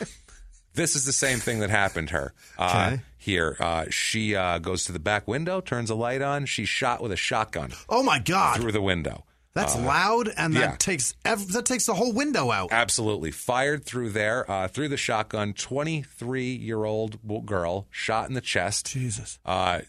[0.74, 2.34] This is the same thing that happened to her.
[2.58, 3.02] Uh, Okay.
[3.18, 6.46] Here, uh, she uh, goes to the back window, turns a light on.
[6.46, 8.58] She's shot with a shotgun Oh my God.
[8.60, 9.24] through the window.
[9.52, 10.76] That's loud, and that yeah.
[10.76, 12.68] takes ev- that takes the whole window out.
[12.70, 13.32] Absolutely.
[13.32, 15.52] Fired through there, uh, through the shotgun.
[15.54, 18.86] 23 year old girl shot in the chest.
[18.86, 19.40] Jesus.
[19.44, 19.80] Uh,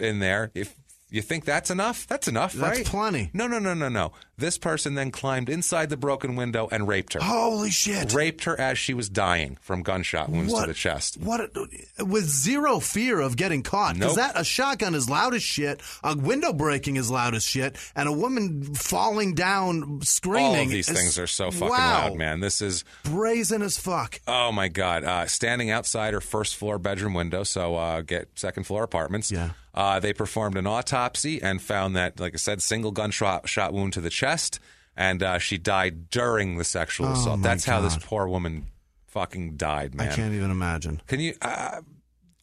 [0.00, 0.50] in there.
[0.54, 0.74] If
[1.10, 2.86] you think that's enough, that's enough, That's right?
[2.86, 3.30] plenty.
[3.32, 4.12] No, no, no, no, no.
[4.38, 7.20] This person then climbed inside the broken window and raped her.
[7.20, 8.14] Holy shit.
[8.14, 10.62] Raped her as she was dying from gunshot wounds What?
[10.62, 11.18] to the chest.
[11.20, 11.50] What
[11.98, 13.96] with zero fear of getting caught?
[13.96, 14.32] Because Nope.
[14.32, 18.08] that a shotgun is loud as shit, a window breaking is loud as shit, and
[18.08, 20.46] a woman falling down screaming.
[20.46, 22.40] All of these is- things are so fucking wow, loud, man.
[22.40, 24.20] This is Brazen as fuck.
[24.26, 25.04] Oh my God!
[25.04, 29.30] Uh, standing outside her first floor bedroom window, so uh, get second floor apartments.
[29.30, 29.50] Yeah.
[29.74, 33.92] Uh, they performed an autopsy and found that, like I said, single gunshot shot wound
[33.94, 34.58] to the chest,
[34.96, 37.42] and uh, she died during the sexual Oh, assault.
[37.42, 38.66] That's how this poor woman
[39.06, 40.08] fucking died, man.
[40.10, 41.00] I can't even imagine.
[41.06, 41.34] Can you?
[41.40, 41.82] Uh,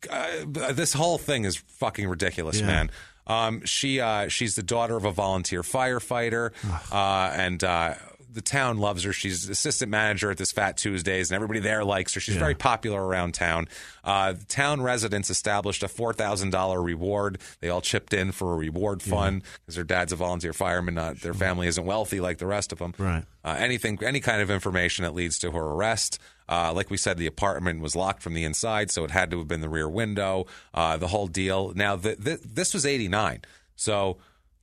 [0.10, 2.68] uh, this whole thing is fucking ridiculous, Yeah.
[2.68, 2.92] man.
[3.26, 6.52] Um, she uh, she's the daughter of a volunteer firefighter,
[6.94, 7.96] uh, and uh,
[8.38, 9.12] the town loves her.
[9.12, 12.20] She's assistant manager at this Fat Tuesdays, and everybody there likes her.
[12.20, 13.68] She's very popular around town.
[14.04, 17.40] Uh, the town residents established a four thousand dollar reward.
[17.62, 20.94] They all chipped in for a reward fund because their dad's a volunteer fireman.
[20.94, 22.94] Not their family isn't wealthy like the rest of them.
[23.00, 23.24] Right.
[23.44, 26.20] Uh, anything, any kind of information that leads to her arrest.
[26.48, 29.40] Uh, like we said, the apartment was locked from the inside, so it had to
[29.40, 30.46] have been the rear window.
[30.76, 31.74] Uh, the whole deal.
[31.76, 33.42] Now, th- th- this was '89,
[33.76, 34.18] so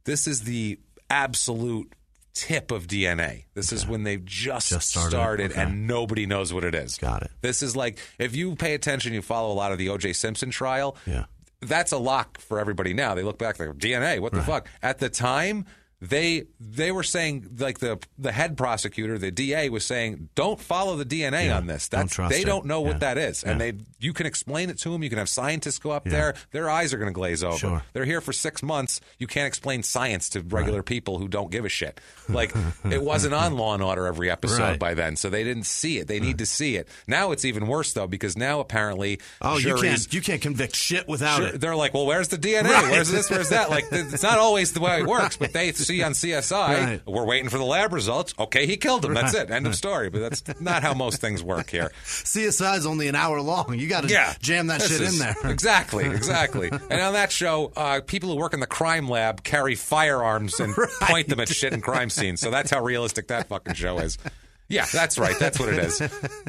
[0.05, 0.79] this is the
[1.11, 1.93] absolute
[2.35, 3.45] tip of DNA.
[3.55, 5.53] This is when they've just, Just started.
[5.53, 5.61] Okay.
[5.63, 6.99] and nobody knows what it is.
[6.99, 7.31] Got it.
[7.41, 10.13] This is like if you pay attention, you follow a lot of the O.J.
[10.15, 10.97] Simpson trial.
[11.07, 11.25] Yeah.
[11.61, 13.15] That's a lock for everybody now.
[13.15, 14.21] They look back, they're DNA.
[14.21, 14.69] What the fuck?
[14.83, 15.65] At the time,
[16.09, 20.97] they they were saying like the the head prosecutor, the DA was saying, don't follow
[20.97, 21.89] the DNA Yeah, on this.
[21.89, 22.47] don't trust they it.
[22.47, 22.89] don't know Yeah.
[22.89, 25.03] what that is, and they you can explain it to them.
[25.03, 26.35] You can have scientists go up there.
[26.51, 27.57] Their eyes are going to glaze over.
[27.59, 27.83] Sure.
[27.93, 29.01] They're here for six months.
[29.19, 32.01] You can't explain science to regular people who don't give a shit.
[32.29, 32.55] Like
[32.91, 34.79] it wasn't on Law and Order every episode Right.
[34.79, 36.09] by then, so they didn't see it.
[36.09, 36.89] They need to see it.
[37.07, 41.07] Now it's even worse though because now apparently Oh, you can't you can't convict shit
[41.07, 41.61] without Sure, it.
[41.61, 42.65] they're like, well, where's the DNA?
[42.71, 42.91] Right.
[42.91, 43.29] Where's this?
[43.31, 43.69] Where's that?
[43.69, 47.01] Like, it's not always the way it works, but they see on CSI, Right.
[47.07, 48.35] we're waiting for the lab results.
[48.39, 49.15] Okay, he killed him.
[49.15, 49.51] That's it.
[49.51, 50.11] End of story.
[50.11, 51.93] But that's not how most things work here.
[52.05, 53.79] CSI is only an hour long.
[53.79, 55.35] You got to Yeah, jam that shit is- in there.
[55.45, 56.69] Exactly, exactly.
[56.71, 60.75] and on that show, uh, people who work in the crime lab carry firearms and
[61.03, 62.41] point them at shit in crime scenes.
[62.41, 64.19] So that's how realistic that fucking show is.
[64.69, 65.39] Yeah, that's right.
[65.39, 66.01] That's what it is.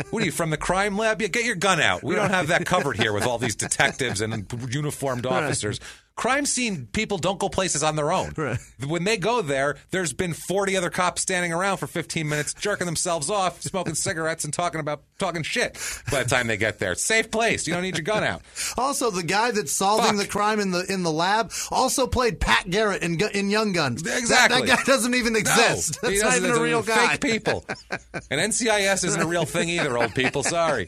[0.10, 1.22] What are you from the crime lab?
[1.22, 2.02] Yeah, get your gun out.
[2.02, 5.82] We don't have that covered here with all these detectives and uniformed officers.
[6.16, 8.32] Crime scene people don't go places on their own.
[8.38, 8.58] Right.
[8.88, 12.86] When they go there, there's been 40 other cops standing around for 15 minutes, jerking
[12.86, 15.74] themselves off, smoking cigarettes, and talking about talking shit.
[16.10, 17.68] By the time they get there, safe place.
[17.68, 18.42] You don't need your gun out.
[18.78, 20.18] Also, the guy that's solving Fuck.
[20.18, 24.04] the crime in the in the lab also played Pat Garrett in in Young Guns.
[24.04, 24.68] That- Exactly.
[24.68, 26.00] That, guy doesn't even exist.
[26.02, 27.16] No, that's not even a real guy.
[27.18, 27.66] Fake people.
[28.32, 30.44] And NCIS isn't a real thing either, old people.
[30.44, 30.88] Sorry.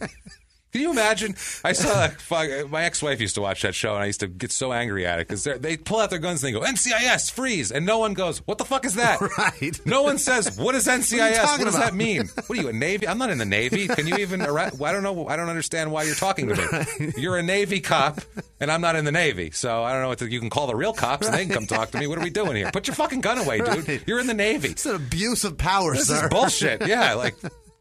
[0.78, 1.36] Can you imagine?
[1.64, 4.52] I saw fuck, my ex-wife used to watch that show, and I used to get
[4.52, 7.72] so angry at it because they pull out their guns and they go NCIS freeze,
[7.72, 9.80] and no one goes, "What the fuck is that?" Right.
[9.86, 11.18] No one says, "What is NCIS?
[11.20, 13.08] What, talking does about?" that mean?" What are you, a Navy?
[13.08, 13.88] I'm not in the Navy.
[13.88, 14.42] Can you even?
[14.42, 15.28] I don't know.
[15.28, 17.12] I don't understand why you're talking to me.
[17.18, 18.22] You're a Navy cop,
[18.60, 20.68] and I'm not in the Navy, so I don't know what to, you can call
[20.68, 22.06] the real cops, and they can come talk to me.
[22.08, 22.70] What are we doing here?
[22.72, 23.88] Put your fucking gun away, dude.
[23.88, 24.04] Right.
[24.06, 24.70] You're in the Navy.
[24.70, 26.24] It's an abuse of power, This sir.
[26.26, 26.86] is bullshit.
[26.88, 27.36] Yeah, like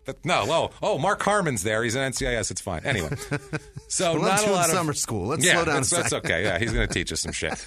[0.06, 0.44] but no.
[0.48, 1.82] Oh, oh, Mark Harmon's there.
[1.84, 2.50] He's an NCIS.
[2.50, 2.82] It's fine.
[2.84, 3.10] Anyway,
[3.88, 5.26] so Well, not a lot of summer school.
[5.26, 6.44] Let's yeah, slow down That's, that's okay.
[6.44, 7.66] Yeah, he's going to teach us some shit.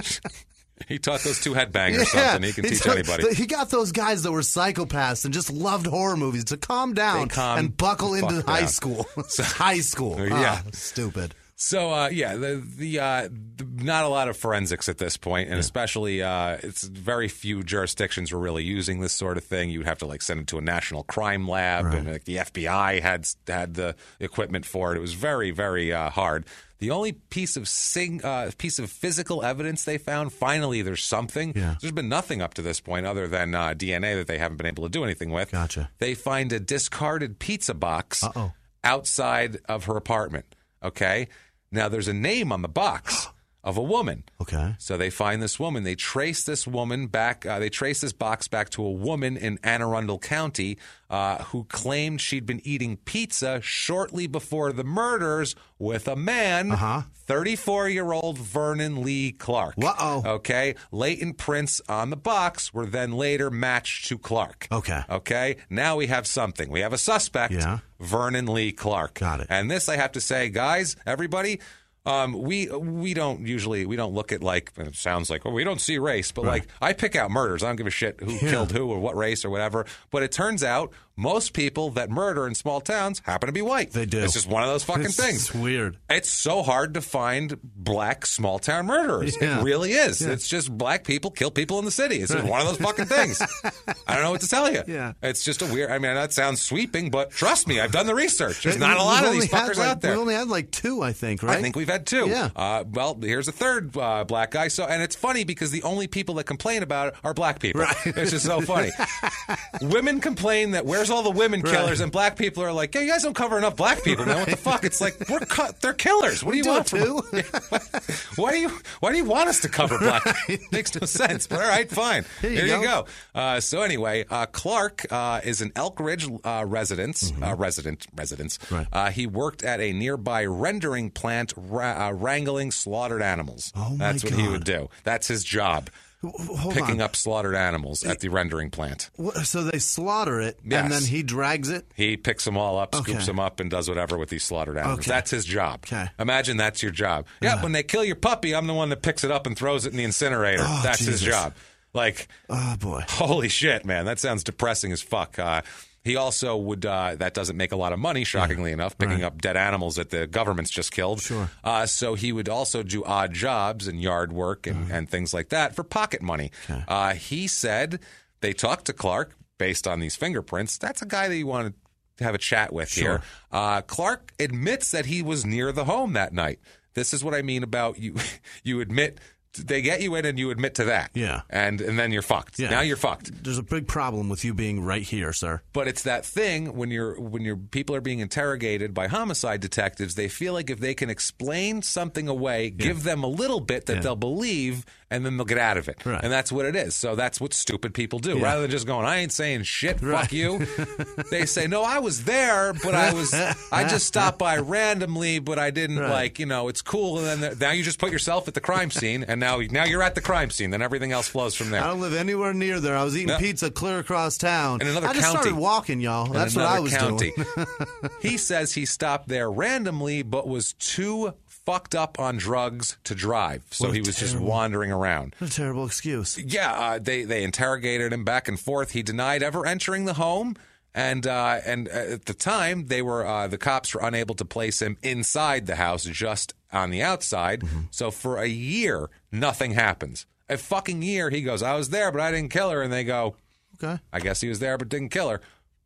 [0.88, 2.42] he taught those two headbangers something.
[2.44, 3.34] He can teach took- anybody.
[3.34, 7.28] He got those guys that were psychopaths and just loved horror movies to calm down
[7.28, 8.68] calm and buckle into high down.
[8.68, 9.06] school.
[9.38, 10.16] high school.
[10.18, 10.62] Yeah.
[10.64, 11.34] Ah, stupid.
[11.60, 15.50] So uh, yeah, the the, uh, the not a lot of forensics at this point,
[15.50, 19.68] and especially uh, it's very few jurisdictions were really using this sort of thing.
[19.68, 23.02] You'd have to like send it to a national crime lab, and like the FBI
[23.02, 24.98] had had the equipment for it.
[24.98, 26.46] It was very very uh, hard.
[26.78, 31.54] The only piece of sing, uh, piece of physical evidence they found, finally, there's something.
[31.56, 31.74] Yeah.
[31.80, 34.66] There's been nothing up to this point other than uh, DNA that they haven't been
[34.66, 35.50] able to do anything with.
[35.50, 35.90] Gotcha.
[35.98, 38.52] They find a discarded pizza box Uh-oh.
[38.84, 40.54] outside of her apartment.
[40.84, 41.26] Okay.
[41.70, 43.28] Now there's a name on the box
[43.68, 44.24] of a woman.
[44.40, 44.74] Okay.
[44.78, 45.82] So they find this woman.
[45.84, 47.44] They trace this woman back.
[47.44, 50.78] Uh, they trace this box back to a woman in Anne Arundel County
[51.10, 57.02] uh, who claimed she'd been eating pizza shortly before the murders with a man, Uh-huh.
[57.26, 59.74] 34 year old Vernon Lee Clark.
[59.82, 60.22] Uh-oh.
[60.36, 60.74] Okay.
[60.90, 64.66] Latent prints on the box were then later matched to Clark.
[64.72, 65.02] Okay.
[65.10, 65.56] Okay.
[65.68, 66.70] Now we have something.
[66.70, 67.78] We have a suspect, Yeah.
[68.00, 69.14] Vernon Lee Clark.
[69.20, 69.46] Got it.
[69.50, 71.60] And this, I have to say, guys, everybody,
[72.08, 75.62] um, we we don't usually we don't look at like it sounds like oh we
[75.62, 77.62] don't see race, but like I pick out murders.
[77.62, 79.84] I don't give a shit who killed who or what race or whatever.
[80.10, 83.90] But it turns out most people that murder in small towns happen to be white.
[83.90, 84.20] They do.
[84.20, 85.52] It's just one of those fucking It's things.
[85.52, 85.96] weird.
[86.08, 89.36] It's so hard to find black small town murderers.
[89.40, 89.60] Yeah.
[89.60, 90.22] It really is.
[90.22, 92.16] It's just black people kill people in the city.
[92.20, 93.42] It's just one of those fucking things.
[94.06, 94.82] I don't know what to tell you.
[94.86, 95.14] Yeah.
[95.20, 95.90] It's just a weird.
[95.90, 98.62] I mean, that sounds sweeping, but trust me, I've done the research.
[98.62, 100.12] There's not a lot of these fuckers like- out there.
[100.12, 101.58] We only had like two, I think, right?
[101.58, 102.28] I think we've had two.
[102.28, 102.50] Yeah.
[102.54, 104.68] Uh, well, here's a third uh, black guy.
[104.68, 107.80] So, and it's funny because the only people that complain about it are black people.
[107.82, 107.96] Right.
[108.06, 108.90] It's just so funny.
[109.82, 113.10] women complain that where's all the women killers, and black people are like, "Yeah, you
[113.10, 114.38] guys don't cover enough black people, man.
[114.38, 115.80] What the fuck?" It's like we're cut.
[115.80, 116.42] They're killers.
[116.44, 118.70] What do you do want it from why do you
[119.00, 120.24] Why do you want us to cover black?
[120.72, 121.46] Makes no sense.
[121.46, 122.24] But all right, fine.
[122.40, 122.82] Here you There you go.
[122.82, 123.06] go.
[123.40, 127.32] Uh, so anyway, uh, Clark uh, is an Elkridge uh, resident.
[127.42, 128.58] Uh, resident residence.
[128.58, 128.74] Mm-hmm.
[128.74, 128.86] Right.
[128.92, 133.72] Uh, he worked at a nearby rendering plant, ra- uh, wrangling slaughtered animals.
[133.76, 134.88] Oh, my That's what he would do.
[135.04, 135.90] That's his job.
[136.20, 137.00] Hold Picking on.
[137.02, 139.08] up slaughtered animals at the rendering plant.
[139.44, 140.82] So they slaughter it, Yes.
[140.82, 141.86] and then he drags it.
[141.94, 143.24] He picks them all up, scoops Okay.
[143.26, 144.98] them up, and does whatever with these slaughtered animals.
[145.00, 145.10] Okay.
[145.10, 145.84] That's his job.
[145.86, 146.08] Okay.
[146.18, 147.26] Imagine that's your job.
[147.40, 149.86] Yeah, when they kill your puppy, I'm the one that picks it up and throws
[149.86, 150.64] it in the incinerator.
[150.66, 151.54] Oh, that's his job.
[151.94, 153.04] Like, Oh boy.
[153.08, 155.38] holy shit, man, that sounds depressing as fuck.
[155.38, 155.62] Uh,
[156.08, 156.84] he also would.
[156.86, 160.10] Uh, that doesn't make a lot of money, shockingly enough, picking up dead animals that
[160.10, 161.20] the government's just killed.
[161.20, 161.50] Sure.
[161.62, 164.94] Uh, so he would also do odd jobs and yard work and, Uh-huh.
[164.94, 166.50] and things like that for pocket money.
[166.88, 168.00] Uh, he said
[168.40, 170.78] they talked to Clark based on these fingerprints.
[170.78, 171.74] That's a guy that you want
[172.18, 173.22] to have a chat with here.
[173.52, 176.58] Uh, Clark admits that he was near the home that night.
[176.94, 178.14] This is what I mean about you.
[178.64, 179.18] You admit
[179.66, 181.10] they get you in and you admit to that.
[181.14, 181.42] Yeah.
[181.50, 182.58] And and then you're fucked.
[182.58, 182.70] Yeah.
[182.70, 183.42] Now you're fucked.
[183.44, 185.62] There's a big problem with you being right here, sir.
[185.72, 190.14] But it's that thing when you're when your people are being interrogated by homicide detectives,
[190.14, 193.96] they feel like if they can explain something away, give them a little bit that
[193.96, 194.00] Yeah.
[194.00, 196.04] they'll believe, and then they'll get out of it.
[196.04, 196.20] Right.
[196.22, 196.94] And that's what it is.
[196.94, 198.36] So that's what stupid people do.
[198.38, 198.44] Yeah.
[198.44, 200.32] Rather than just going, I ain't saying shit, fuck Right.
[200.32, 200.66] you.
[201.30, 203.32] they say, No, I was there, but I was
[203.72, 206.10] I just stopped by randomly, but I didn't Right.
[206.10, 207.18] like, you know, it's cool.
[207.24, 210.02] And then now you just put yourself at the crime scene, and now now you're
[210.02, 210.70] at the crime scene.
[210.70, 211.82] Then everything else flows from there.
[211.82, 212.96] I don't live anywhere near there.
[212.96, 213.38] I was eating No.
[213.38, 214.80] pizza clear across town.
[214.82, 215.38] In another I just county.
[215.42, 216.26] started walking, y'all.
[216.26, 217.32] That's what I was county.
[217.34, 217.66] doing.
[218.22, 221.32] he says he stopped there randomly, but was too
[221.68, 225.34] fucked up on drugs to drive, so he was just wandering around.
[225.38, 226.38] What a terrible excuse.
[226.38, 228.92] Yeah, uh, they they interrogated him back and forth.
[228.92, 230.56] He denied ever entering the home.
[230.94, 234.80] And uh, and at the time, they were uh, the cops were unable to place
[234.80, 237.60] him inside the house, just on the outside.
[237.60, 237.80] Mm-hmm.
[237.90, 240.24] So for a year, nothing happens.
[240.48, 243.04] A fucking year, he goes, "I was there, but I didn't kill her." And they
[243.04, 243.36] go,
[243.82, 244.00] Okay.
[244.12, 245.40] I guess he was there but didn't kill her.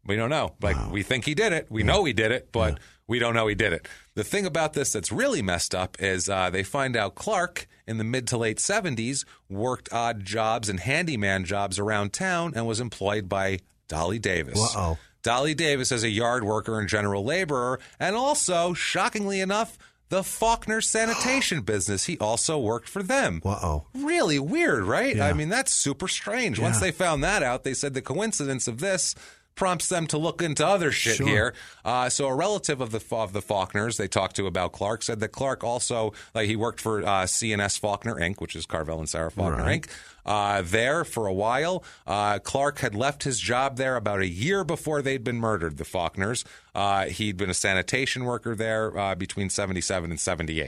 [0.07, 0.55] We don't know.
[0.61, 1.67] Like we think he did it.
[1.69, 3.89] We know he did it, but we don't know he did it.
[4.15, 7.99] The thing about this that's really messed up is uh, they find out Clark in
[7.99, 12.81] the mid to late seventies worked odd jobs and handyman jobs around town and was
[12.81, 13.59] employed by
[13.89, 14.59] Dolly Davis.
[14.59, 14.99] Uh-oh.
[15.23, 20.81] Dolly Davis as a yard worker and general laborer, and also, shockingly enough, the Faulkner
[20.81, 22.05] sanitation business.
[22.05, 23.41] He also worked for them.
[23.45, 23.87] Uh-oh.
[23.95, 25.17] Really weird, right?
[25.17, 25.27] Yeah.
[25.27, 26.59] I mean, that's super strange.
[26.59, 26.65] Yeah.
[26.65, 29.15] Once they found that out, they said the coincidence of this
[29.55, 31.27] prompts them to look into other shit Sure.
[31.27, 31.55] here.
[31.85, 35.21] Uh, so a relative of the of the Faulkners they talked to about Clark said
[35.21, 39.09] that Clark also like he worked for uh, CNS Faulkner Inc., which is Carvel and
[39.09, 39.83] Sarah Faulkner Right.
[39.83, 39.91] Inc.
[40.25, 41.83] Uh, there for a while.
[42.07, 45.79] Uh, Clark had left his job there about a year before they'd been murdered.
[45.79, 46.45] The Faulkners.
[46.75, 50.63] Uh, he'd been a sanitation worker there uh, between seventy seven and seventy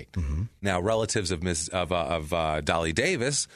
[0.60, 1.68] Now relatives of Ms.
[1.68, 3.46] of uh, of uh, Dolly Davis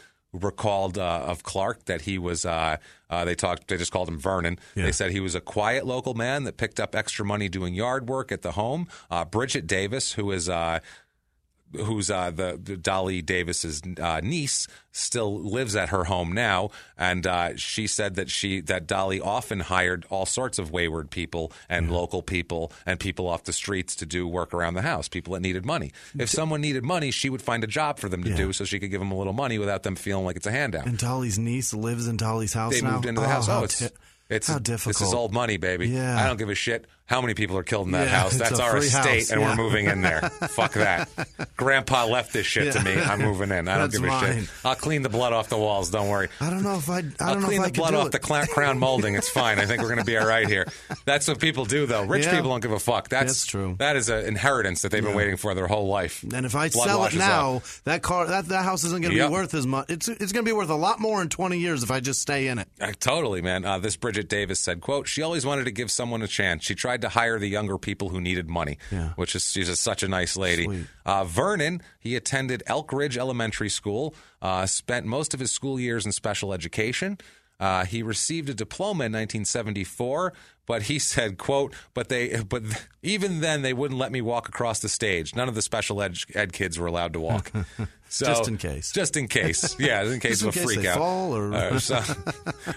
[0.45, 2.45] recalled uh, of Clark that he was.
[2.45, 2.77] Uh,
[3.11, 3.69] uh, they talked.
[3.69, 4.59] They just called him Vernon.
[4.75, 4.85] Yeah.
[4.85, 8.09] They said he was a quiet local man that picked up extra money doing yard
[8.09, 8.87] work at the home.
[9.11, 10.49] Uh, Bridget Davis, who is.
[11.77, 17.27] Who's uh, the, the Dolly Davis's uh, niece still lives at her home now, and
[17.27, 21.91] uh, she said that she that Dolly often hired all sorts of wayward people and
[21.91, 25.09] local people and people off the streets to do work around the house.
[25.09, 25.93] People that needed money.
[26.19, 28.37] If someone needed money, she would find a job for them to Yeah.
[28.37, 30.51] do, so she could give them a little money without them feeling like it's a
[30.51, 30.87] handout.
[30.87, 32.93] And Dolly's niece lives in Dolly's house they now.
[32.93, 33.49] moved into the oh, house.
[33.49, 33.89] Oh, it's ti-
[34.31, 35.89] it's how this is old money, baby.
[35.89, 36.19] Yeah.
[36.19, 38.37] I don't give a shit How many people are killed in that Yeah, house?
[38.37, 39.49] That's our estate, house, and yeah.
[39.49, 40.21] we're moving in there.
[40.51, 41.09] Fuck that.
[41.57, 42.95] Grandpa left this shit to me.
[43.01, 43.67] I'm moving in.
[43.67, 44.41] I don't That's give a mine.
[44.43, 44.51] shit.
[44.65, 45.91] I'll clean the blood off the walls.
[45.91, 46.29] Don't worry.
[46.41, 46.99] I don't know if I.
[46.99, 48.13] I I'll don't know clean if the blood off it.
[48.21, 49.15] the cl- crown molding.
[49.15, 49.59] It's fine.
[49.59, 50.67] I think we're going to be all right here.
[51.07, 52.05] That's what people do, though.
[52.05, 52.35] Rich Yeah.
[52.37, 53.09] people don't give a fuck.
[53.09, 53.75] That's, That's true.
[53.79, 56.23] That is an inheritance that they've been waiting for their whole life.
[56.33, 57.63] And if I Blood sell it now, up.
[57.85, 59.29] that car, that, that house isn't going to Yep.
[59.29, 59.87] be worth as much.
[59.89, 62.21] It's it's going to be worth a lot more in 20 years if I just
[62.21, 62.69] stay in it.
[62.79, 63.65] Uh, totally, man.
[63.65, 66.65] Uh, this Bridget Davis said, "quote She always wanted to give someone a chance.
[66.65, 69.11] She tried to hire the younger people who needed money, Yeah.
[69.17, 74.15] which is she's just such a nice lady." Uh, Vernon, he attended Elkridge Elementary School.
[74.43, 77.19] Uh, spent most of his school years in special education.
[77.61, 80.33] Uh, he received a diploma in 1974,
[80.67, 84.49] but he said, "quote But they, but th- even then, they wouldn't let me walk
[84.49, 85.35] across the stage.
[85.35, 87.51] None of the special ed, ed kids were allowed to walk."
[88.09, 88.93] So, Just in case.
[88.93, 89.77] Just in case.
[89.79, 90.99] Yeah, in case in of a freak out.
[90.99, 92.03] fall or- Uh, so-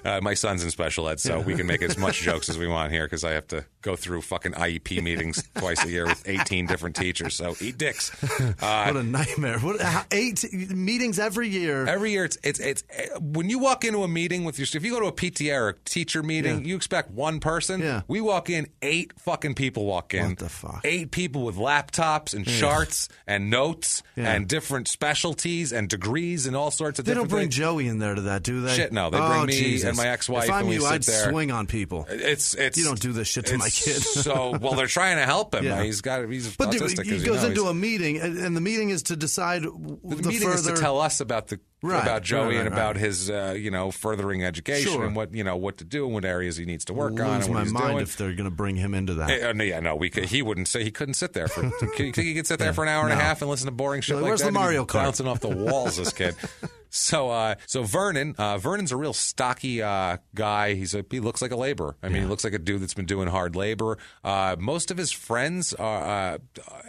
[0.05, 2.67] uh, my son's in special ed, so we can make as much jokes as we
[2.67, 6.21] want here because I have to go through fucking IEP meetings twice a year with
[6.27, 7.35] 18 different teachers.
[7.35, 8.11] So eat dicks.
[8.61, 9.59] Uh, What a nightmare!
[9.59, 11.85] What how, eight meetings every year?
[11.87, 12.83] Every year, it's it's it's
[13.15, 15.57] uh, when you walk into a meeting with your if you go to a PTA
[15.59, 16.67] or a teacher meeting, Yeah.
[16.67, 17.79] you expect one person.
[17.81, 18.01] Yeah.
[18.07, 20.29] We walk in, eight fucking people walk in.
[20.29, 20.81] What the fuck?
[20.83, 24.31] Eight people with laptops and charts and notes Yeah.
[24.33, 24.87] and different
[25.21, 27.55] specialties and degrees and all sorts of they don't bring things.
[27.55, 28.75] Joey in there to that, do they?
[28.75, 29.09] Shit, no.
[29.09, 29.89] They oh, bring me Jesus.
[29.89, 31.29] and my ex-wife If I'm and we you, sit I'd there.
[31.29, 32.07] swing on people.
[32.09, 34.01] It's it's You don't do this shit to my kid.
[34.01, 35.61] so well, they're trying to help him.
[35.71, 35.83] Yeah.
[35.83, 37.03] He's got he's But autistic.
[37.05, 37.49] he as you goes know.
[37.49, 40.55] into a meeting, and, and the meeting is to decide the, the meeting further.
[40.55, 43.55] is to tell us about the Right, about Joey right, right, and about his uh,
[43.57, 45.05] you know furthering education Sure.
[45.05, 47.21] and what you know what to do and what areas he needs to work lose
[47.21, 48.03] on and what my mind doing.
[48.03, 49.29] if they're going to bring him into that.
[49.31, 51.61] Eh, uh, no, yeah, no, we could, he wouldn't say he couldn't sit there for.
[51.61, 53.65] Can you think he could sit there for an hour and a half and listen
[53.65, 54.45] to boring shit Like, like where's that?
[54.47, 55.03] the Mario Kart?
[55.05, 55.97] bouncing off the walls.
[55.97, 56.35] This kid.
[56.93, 60.73] So, uh, so Vernon, uh, Vernon's a real stocky uh, guy.
[60.73, 61.95] He's a, he looks like a laborer.
[62.03, 63.97] I mean, he looks like a dude that's been doing hard labor.
[64.25, 66.03] Uh, most of his friends are,
[66.33, 66.37] uh,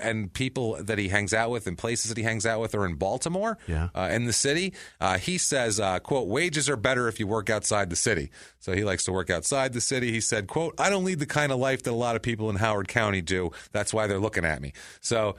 [0.00, 2.84] and people that he hangs out with and places that he hangs out with are
[2.84, 3.90] in Baltimore, Yeah.
[3.94, 4.74] uh, in the city.
[5.00, 8.72] Uh, he says, uh, "quote Wages are better if you work outside the city." So
[8.72, 10.10] he likes to work outside the city.
[10.10, 12.50] He said, "quote I don't lead the kind of life that a lot of people
[12.50, 13.52] in Howard County do.
[13.70, 15.36] That's why they're looking at me." So.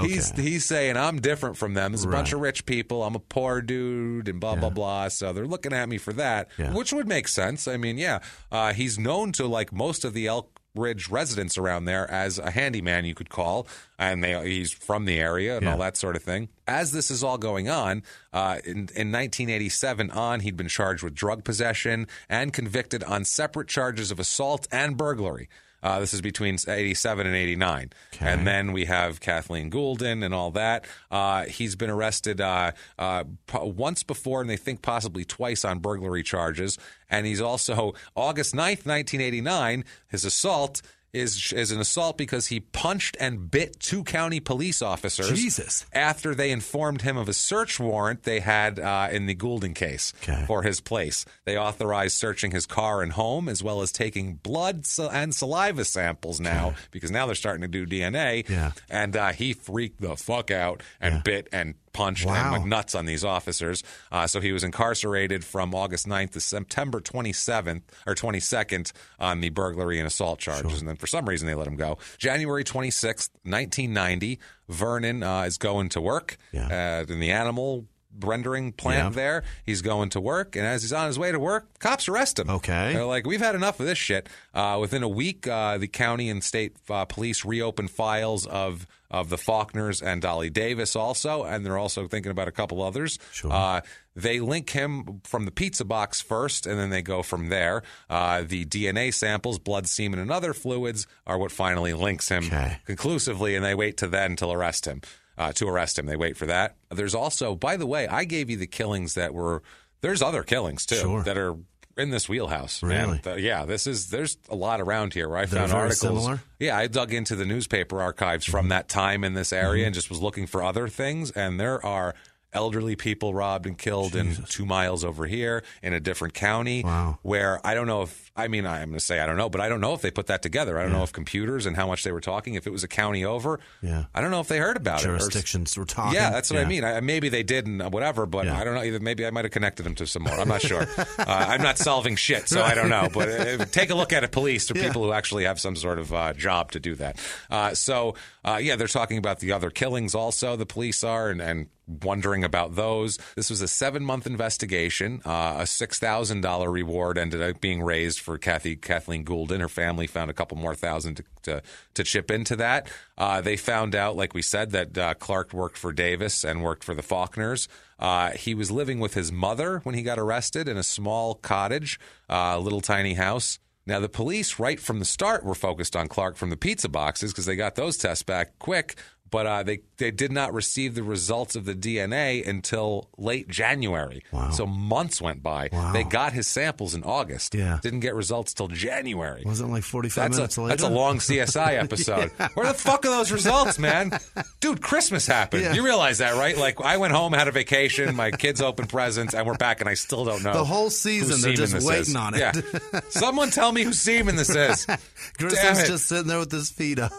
[0.00, 0.42] He's Okay.
[0.42, 1.92] he's saying I'm different from them.
[1.92, 3.02] There's a bunch of rich people.
[3.04, 5.08] I'm a poor dude, and blah blah blah.
[5.08, 6.72] So they're looking at me for that, Yeah.
[6.72, 7.68] which would make sense.
[7.68, 8.20] I mean, yeah,
[8.50, 12.50] uh, he's known to like most of the Elk Ridge residents around there as a
[12.50, 15.72] handyman, you could call, and they he's from the area and Yeah.
[15.72, 16.48] all that sort of thing.
[16.66, 18.02] As this is all going on,
[18.32, 23.68] uh, in, in 1987 on, he'd been charged with drug possession and convicted on separate
[23.68, 25.50] charges of assault and burglary.
[25.82, 27.90] Uh, this is between 87 and 89.
[28.20, 30.84] And then we have Kathleen Goulden and all that.
[31.10, 36.22] Uh, he's been arrested uh, uh, once before, and they think possibly twice on burglary
[36.22, 36.78] charges.
[37.10, 40.82] And he's also, August 9th, 1989, his assault.
[41.12, 45.84] Is, is an assault because he punched and bit two county police officers Jesus.
[45.92, 50.14] after they informed him of a search warrant they had uh, in the Goulden case
[50.22, 50.44] Okay.
[50.46, 51.26] for his place.
[51.44, 56.40] They authorized searching his car and home, as well as taking blood and saliva samples
[56.40, 58.48] now, because now they're starting to do DNA.
[58.48, 58.72] Yeah.
[58.88, 62.52] And uh, he freaked the fuck out and bit and punched and Wow.
[62.52, 63.82] went nuts on these officers.
[64.10, 69.50] Uh, so he was incarcerated from August 9th to September 27th or 22nd on the
[69.50, 70.80] burglary and assault charges.
[70.80, 71.98] And then for some reason they let him go.
[72.18, 74.38] January 26th, 1990,
[74.68, 77.02] Vernon uh, is going to work Yeah.
[77.06, 77.86] uh, in the animal
[78.20, 79.22] rendering plant Yeah.
[79.22, 79.44] there.
[79.64, 82.48] He's going to work, and as he's on his way to work, cops arrest him.
[82.50, 82.92] Okay.
[82.92, 84.28] They're like, we've had enough of this shit.
[84.54, 89.28] Uh, within a week, uh, the county and state uh, police reopened files of of
[89.28, 93.18] the Faulkners and Dolly Davis also, and they're also thinking about a couple others.
[93.30, 93.52] Sure.
[93.52, 93.80] Uh,
[94.16, 97.82] they link him from the pizza box first, and then they go from there.
[98.08, 102.78] Uh, the DNA samples, blood, semen, and other fluids are what finally links him Okay.
[102.86, 105.02] conclusively, and they wait to then to arrest him.
[105.38, 106.76] Uh, to arrest him, they wait for that.
[106.90, 109.62] There's also, by the way, I gave you the killings that were.
[110.02, 111.22] There's other killings too Sure.
[111.22, 111.54] that are
[111.96, 112.82] in this wheelhouse.
[112.82, 113.18] Really?
[113.22, 114.10] The- yeah, this is.
[114.10, 116.00] There's a lot around here where I They're found articles.
[116.00, 116.34] similar?
[116.36, 116.44] Mm-hmm.
[116.60, 120.10] Yeah, I dug into the newspaper archives from that time in this area and just
[120.10, 122.14] was looking for other things, and there are.
[122.54, 126.82] Elderly people robbed and killed in two miles over here in a different county.
[126.84, 127.18] Wow.
[127.22, 129.60] Where I don't know if I mean I'm going to say I don't know, but
[129.60, 130.78] I don't know if they put that together.
[130.78, 132.54] I don't know if computers and how much they were talking.
[132.54, 134.04] If it was a county over, Yeah.
[134.14, 135.04] I don't know if they heard about it.
[135.04, 136.14] Jurisdictions were talking.
[136.14, 136.82] yeah, that's what I mean.
[136.84, 138.58] I, maybe they didn't, whatever, but Yeah.
[138.58, 138.82] I don't know.
[138.82, 140.34] Either maybe I might have connected them to some more.
[140.34, 140.82] I'm not sure.
[140.98, 143.08] uh, I'm not solving shit, so I don't know.
[143.12, 144.86] But uh, take a look at it, police, or Yeah.
[144.86, 147.18] people who actually have some sort of uh, job to do that.
[147.50, 148.14] Uh, so
[148.44, 150.14] uh, yeah, they're talking about the other killings.
[150.14, 151.40] Also, the police are and.
[151.42, 151.66] and
[152.04, 153.18] wondering about those.
[153.34, 155.20] This was a seven month investigation.
[155.26, 159.60] Uh, a six thousand dollar reward ended up being raised for Kathy Kathleen Goulden.
[159.60, 161.62] Her family found a couple more thousand to to,
[161.94, 162.88] to chip into that.
[163.18, 166.84] Uh, they found out, like we said, that uh, Clark worked for Davis and worked
[166.84, 167.68] for the Faulkners.
[167.98, 172.00] Uh, he was living with his mother when he got arrested in a small cottage,
[172.28, 173.58] a little tiny house.
[173.84, 177.32] Now, the police, right from the start, were focused on Clark from the pizza boxes
[177.32, 178.96] because they got those tests back quick
[179.32, 184.22] but uh, they they did not receive the results of the DNA until late January.
[184.30, 184.50] Wow.
[184.50, 185.70] So months went by.
[185.72, 185.92] Wow.
[185.92, 187.54] They got his samples in August.
[187.54, 187.78] Yeah.
[187.82, 189.42] Didn't get results till January.
[189.44, 190.76] Wasn't it like 45 That's minutes a, later?
[190.76, 192.30] that's a long CSI episode.
[192.54, 194.12] Where the fuck are those results, man?
[194.60, 195.62] Dude, Christmas happened.
[195.62, 195.72] Yeah.
[195.72, 196.56] You realize that, right?
[196.56, 199.88] Like, I went home, had a vacation, my kids opened presents, and we're back, and
[199.88, 200.52] I still don't know.
[200.52, 202.16] The whole season, they're just waiting is.
[202.16, 202.40] on it.
[202.40, 203.00] Yeah.
[203.08, 204.86] Someone tell me whose semen this is.
[205.40, 205.86] It.
[205.88, 207.12] just sitting there with his feet up.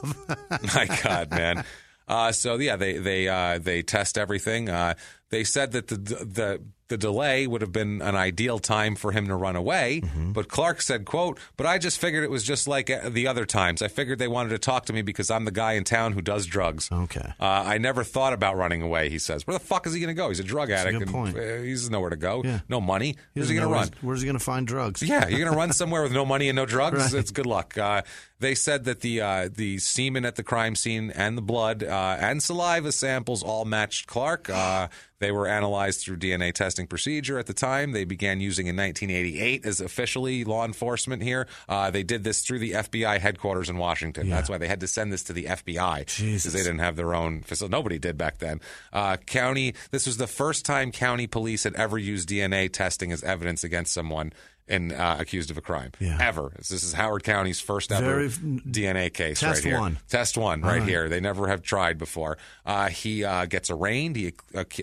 [0.76, 1.64] My God, man.
[2.08, 4.70] Uh, so yeah, they they uh, they test everything.
[4.70, 4.94] Uh,
[5.30, 6.62] they said that the the
[6.94, 10.32] the delay would have been an ideal time for him to run away, Mm-hmm.
[10.34, 13.46] but Clark said, "quote But I just figured it was just like uh, the other
[13.46, 13.82] times.
[13.82, 16.22] I figured they wanted to talk to me because I'm the guy in town who
[16.22, 16.90] does drugs.
[16.92, 17.34] Okay.
[17.40, 20.16] Uh, I never thought about running away." He says, "Where the fuck is he going
[20.16, 20.30] to go?
[20.30, 21.02] He's a drug a addict.
[21.10, 22.42] and, uh, he's nowhere to go.
[22.46, 22.60] Yeah.
[22.70, 23.16] No money.
[23.34, 25.02] Where's he going to run?" Where's, where's he going to find drugs?
[25.14, 26.98] Yeah, you're going to run somewhere with no money and no drugs.
[27.14, 27.20] Right.
[27.20, 27.78] It's good luck.
[27.78, 28.04] Uh,
[28.40, 32.18] they said that the uh, the semen at the crime scene and the blood uh,
[32.20, 34.50] and saliva samples all matched Clark.
[34.50, 34.88] Uh,
[35.20, 37.92] they were analyzed through DNA testing procedure at the time.
[37.92, 41.48] They began using in 1988 as officially law enforcement here.
[41.68, 44.30] Uh, they did this through the FBI headquarters in Washington.
[44.30, 46.06] That's why they had to send this to the FBI
[46.44, 47.72] because they didn't have their own facility.
[47.72, 48.62] Nobody did back then.
[48.92, 49.74] Uh, county.
[49.92, 53.94] This was the first time county police had ever used DNA testing as evidence against
[53.94, 54.34] someone
[54.68, 56.18] and uh, accused of a crime Yeah.
[56.22, 56.54] ever.
[56.58, 59.80] This is Howard County's first ever Very- DNA case Test right here.
[59.80, 60.00] one.
[60.10, 61.10] Test one right here.
[61.10, 62.38] They never have tried before.
[62.66, 64.16] Uh, he uh, gets arraigned.
[64.16, 64.34] He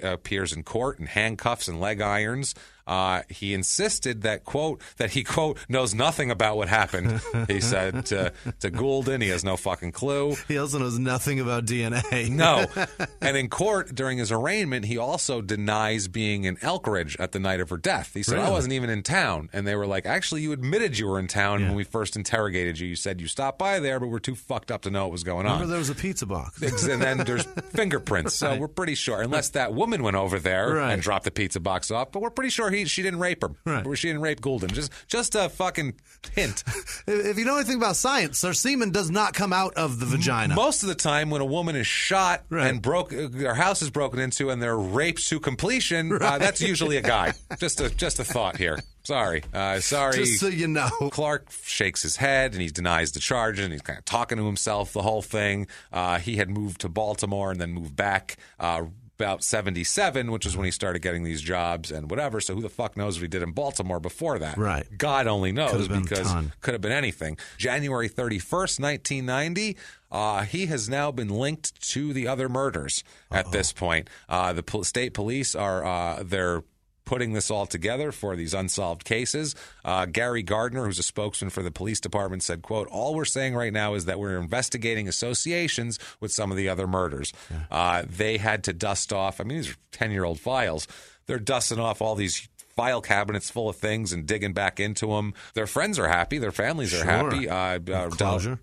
[0.03, 2.55] appears in court in handcuffs and leg irons.
[2.91, 7.21] Uh, he insisted that quote that he quote knows nothing about what happened.
[7.49, 10.35] he said to to Goulden, he has no fucking clue.
[10.49, 12.29] He also knows nothing about DNA.
[12.29, 12.67] No.
[13.21, 17.61] and in court during his arraignment, he also denies being in Elkridge at the night
[17.61, 18.11] of her death.
[18.13, 19.49] He said, I wasn't even in town.
[19.53, 22.79] And they were like, actually, you admitted you were in town when we first interrogated
[22.81, 22.89] you.
[22.89, 25.23] You said you stopped by there, but we're too fucked up to know what was
[25.25, 25.53] going on.
[25.53, 26.61] Remember there was a pizza box.
[26.61, 28.35] And then there's fingerprints.
[28.35, 30.93] So we're pretty sure, unless that woman went over there Right.
[30.93, 33.57] and dropped the pizza box off, but we're pretty sure he, she didn't rape him.
[33.65, 33.87] Right.
[33.99, 34.71] She didn't rape Goulden.
[34.73, 35.95] Just, just a fucking
[36.35, 36.65] hint.
[37.07, 40.55] If you know anything about science, their semen does not come out of the vagina.
[40.55, 42.69] Most of the time, when a woman is shot Right.
[42.69, 46.61] and broke, uh, their house is broken into, and they're raped to completion, uh, that's
[46.61, 47.33] usually a guy.
[47.59, 48.79] just a just a thought here.
[49.03, 50.19] Sorry, uh, sorry.
[50.19, 50.89] Just so you know.
[51.11, 54.45] Clark shakes his head and he denies the charges and he's kind of talking to
[54.45, 55.67] himself the whole thing.
[55.93, 58.37] Uh, he had moved to Baltimore and then moved back.
[58.59, 58.85] Uh,
[59.21, 62.41] about 77, which is when he started getting these jobs and whatever.
[62.41, 64.57] So who the fuck knows what he did in Baltimore before that?
[64.57, 64.87] Right.
[64.97, 67.37] God only knows been because could have been anything.
[67.59, 69.77] January 31st, 1990,
[70.11, 74.09] uh, he has now been linked to the other murders at this point.
[74.29, 76.63] Uh, the pol- state police are, uh, they're
[77.11, 79.57] putting this all together for these unsolved cases.
[79.85, 83.57] Uh, Gary Gardner, who's a spokesman for the police department, said, quote, all we're saying
[83.57, 87.33] right now is that we're investigating associations with some of the other murders.
[87.69, 90.87] Uh, they had to dust off, I mean, these are 10-year-old files.
[91.27, 95.35] They're dusting off all these file cabinets full of things and digging back into them.
[95.55, 96.39] Their friends are happy.
[96.39, 97.07] Their families are Sure.
[97.07, 97.49] happy.
[97.49, 98.11] Uh, uh,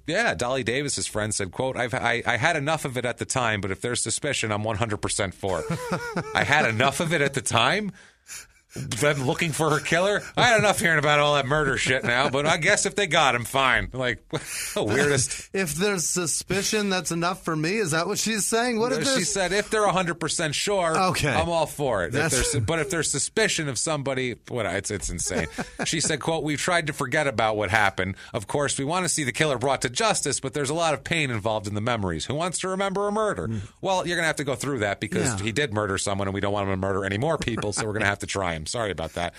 [0.07, 3.26] yeah, Dolly Davis's friend said, "quote I've I, I had enough of it at the
[3.26, 5.65] time, but if there's suspicion, I'm 100 percent for it.
[6.34, 7.91] I had enough of it at the time."
[8.76, 10.22] Them looking for her killer.
[10.35, 13.07] I had enough hearing about all that murder shit now, but I guess if they
[13.07, 13.89] got him, fine.
[13.94, 14.27] Like,
[14.76, 15.49] the weirdest.
[15.53, 17.77] If there's suspicion, that's enough for me.
[17.77, 18.77] Is that what she's saying?
[18.80, 21.30] What if she said if they're 100% sure, Okay.
[21.34, 22.14] I'm all for it.
[22.14, 25.48] If there's, but if there's suspicion of somebody, what it's it's insane.
[25.85, 28.15] she said, "quote We've tried to forget about what happened.
[28.34, 30.94] Of course, we want to see the killer brought to justice, but there's a lot
[30.94, 32.26] of pain involved in the memories.
[32.26, 33.49] Who wants to remember a murder?
[33.81, 35.39] Well, you're gonna have to go through that because Mm.
[35.39, 35.45] Yeah.
[35.45, 37.73] he did murder someone, and we don't want him to murder any more people.
[37.73, 38.65] so we're gonna have to try him.
[38.65, 39.34] Sorry about that.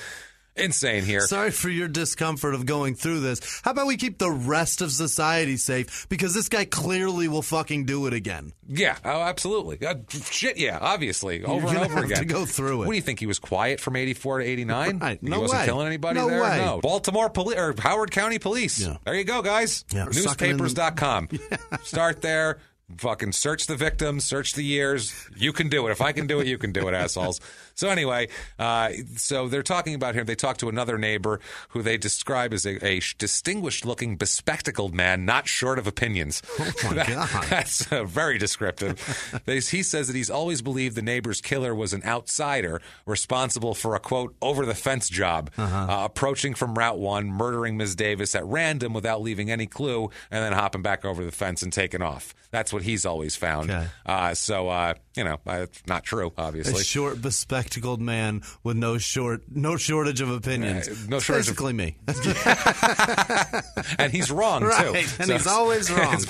[0.56, 1.20] Insane here.
[1.20, 3.60] Sorry for your discomfort of going through this.
[3.62, 6.08] How about we keep the rest of society safe?
[6.08, 8.52] Because this guy clearly will fucking do it again.
[8.66, 9.86] Yeah, oh, absolutely.
[9.86, 12.18] Uh, shit, yeah, obviously, over and gonna over have again.
[12.18, 12.86] to go through it.
[12.86, 13.20] What do you think?
[13.20, 14.98] He was quiet from '84 to '89.
[14.98, 15.64] Right, He wasn't way.
[15.64, 16.42] killing anybody No there.
[16.42, 16.56] way.
[16.58, 18.80] No, Baltimore police or Howard County Police.
[18.80, 18.96] Yeah.
[19.04, 19.84] There you go, guys.
[19.92, 21.28] Yeah, sucking in the- Newspapers.com.
[21.84, 22.58] Start there.
[22.96, 25.14] Fucking search the victims, search the years.
[25.36, 25.90] You can do it.
[25.90, 27.38] If I can do it, you can do it, assholes.
[27.78, 28.26] So anyway,
[28.58, 30.26] uh, so they're talking about him.
[30.26, 31.38] They talk to another neighbor
[31.68, 36.42] who they describe as a, a distinguished-looking, bespectacled man, not short of opinions.
[36.58, 37.28] Oh my God.
[37.48, 38.98] That's uh, very descriptive.
[39.44, 43.94] They- he says that he's always believed the neighbor's killer was an outsider responsible for
[43.94, 47.94] a quote over the fence job, uh approaching from Route One, murdering Ms.
[47.94, 51.72] Davis at random without leaving any clue, and then hopping back over the fence and
[51.72, 52.34] taking off.
[52.50, 53.70] That's what he's always found.
[53.70, 53.86] Okay.
[54.06, 56.80] Uh, so uh, you know, uh, it's not true, obviously.
[56.80, 60.88] A short, bespectacled man with no short, no shortage of opinions.
[60.88, 61.96] Uh, no shortage of- Basically me.
[63.98, 64.68] and he's wrong too.
[64.94, 66.24] And So- he's always wrong.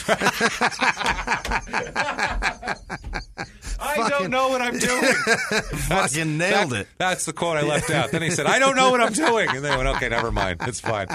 [3.81, 5.13] I don't know what I'm doing.
[5.89, 6.89] Fucking nailed That- it.
[6.99, 8.11] That's the quote I left out.
[8.11, 10.61] Then he said, "I don't know what I'm doing," and they went, "Okay, never mind.
[10.67, 11.07] It's fine."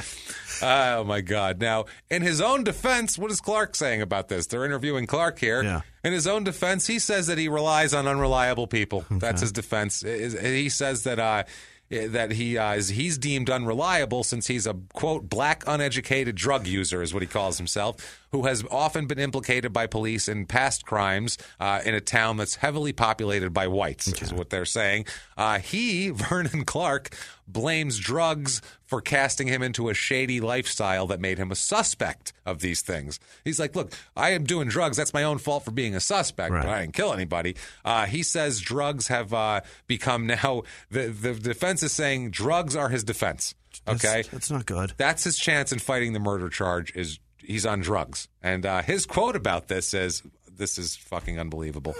[0.63, 1.59] Oh my God!
[1.59, 4.47] Now, in his own defense, what is Clark saying about this?
[4.47, 5.61] They're interviewing Clark here.
[5.63, 5.81] Yeah.
[6.03, 9.05] In his own defense, he says that he relies on unreliable people.
[9.09, 10.01] That's his defense.
[10.01, 11.19] He says that.
[11.19, 11.43] Uh,
[11.89, 17.01] that he uh, is he's deemed unreliable since he's a quote black uneducated drug user
[17.01, 21.37] is what he calls himself who has often been implicated by police in past crimes
[21.59, 25.05] uh, in a town that's heavily populated by whites is what they're saying
[25.37, 27.15] uh, he Vernon Clark
[27.47, 28.61] blames drugs
[28.93, 33.19] for casting him into a shady lifestyle that made him a suspect of these things.
[33.43, 34.97] He's like look I am doing drugs.
[34.97, 36.67] That's my own fault for being a suspect but Right.
[36.67, 37.55] I didn't kill anybody.
[37.83, 40.61] Uh, he says drugs have uh, become now
[40.91, 43.55] the the defense is saying drugs are his defense
[43.87, 44.17] okay?
[44.21, 44.93] That's, that's not good.
[44.95, 48.27] that's his chance in fighting the murder charge is he's on drugs.
[48.43, 50.21] And uh, his quote about this is
[50.55, 51.95] this is fucking unbelievable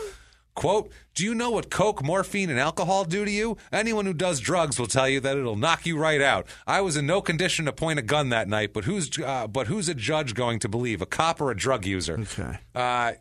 [0.56, 3.58] quote do you know what coke morphine and alcohol do to you?
[3.72, 6.48] Anyone who does drugs will tell you that it'll knock you right out.
[6.66, 9.68] I was in no condition to point a gun that night but who's uh, but
[9.68, 12.20] who's a judge going to believe a cop or a drug user?
[12.20, 12.58] Okay.
[12.74, 13.14] uh,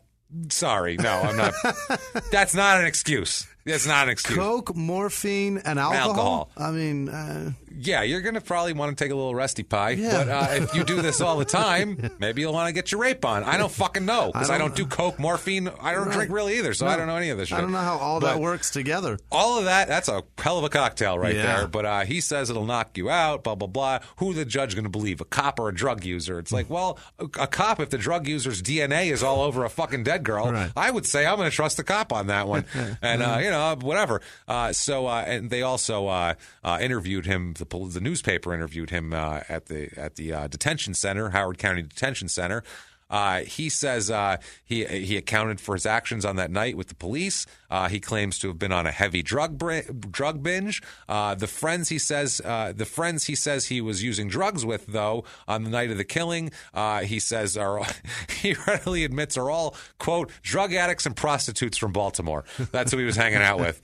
[0.49, 1.53] sorry no i'm not.
[2.31, 6.09] That's not an excuse that's not an excuse Coke, morphine, and alcohol.
[6.09, 6.49] Alcohol.
[6.57, 9.91] I mean, uh, Yeah, you're going to probably want to take a little resty pie.
[9.91, 10.23] Yeah.
[10.23, 13.01] But uh, if you do this all the time, maybe you'll want to get your
[13.01, 13.43] rape on.
[13.43, 15.69] I don't fucking know because I, I don't don't- coke, morphine.
[15.81, 16.13] I don't Right.
[16.13, 17.57] drink really either, so I don't know any of this shit.
[17.57, 19.17] I don't know how all But that works together.
[19.31, 21.57] All of that, that's a hell of a cocktail right Yeah.
[21.59, 21.67] there.
[21.67, 23.99] But uh, he says it'll knock you out, blah, blah, blah.
[24.17, 26.37] Who the judge going to believe, a cop or a drug user?
[26.39, 29.69] It's like, well, a, a cop, if the drug user's DNA is all over a
[29.69, 30.71] fucking dead girl, Right.
[30.75, 32.65] I would say I'm going to trust the cop on that one.
[33.01, 34.21] and, uh, you know, whatever.
[34.47, 39.13] Uh, so, uh, and they also uh, uh, interviewed him, the, the newspaper interviewed him
[39.13, 42.63] uh, at the, at the uh, detention center, Howard County Detention Center.
[43.09, 46.95] Uh, he says uh, he he accounted for his actions on that night with the
[46.95, 47.45] police.
[47.73, 49.79] Uh, he claims to have been on a heavy drug br-
[50.11, 50.81] drug binge.
[51.09, 54.85] Uh, the friends he says uh, the friends he says he was using drugs with
[54.85, 56.51] though on the night of the killing.
[56.73, 57.81] Uh, he says are
[58.41, 62.43] he readily admits are all quote drug addicts and prostitutes from Baltimore.
[62.71, 63.81] That's who he was hanging out with.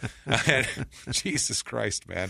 [0.48, 0.68] And,
[1.12, 2.30] Jesus Christ, man.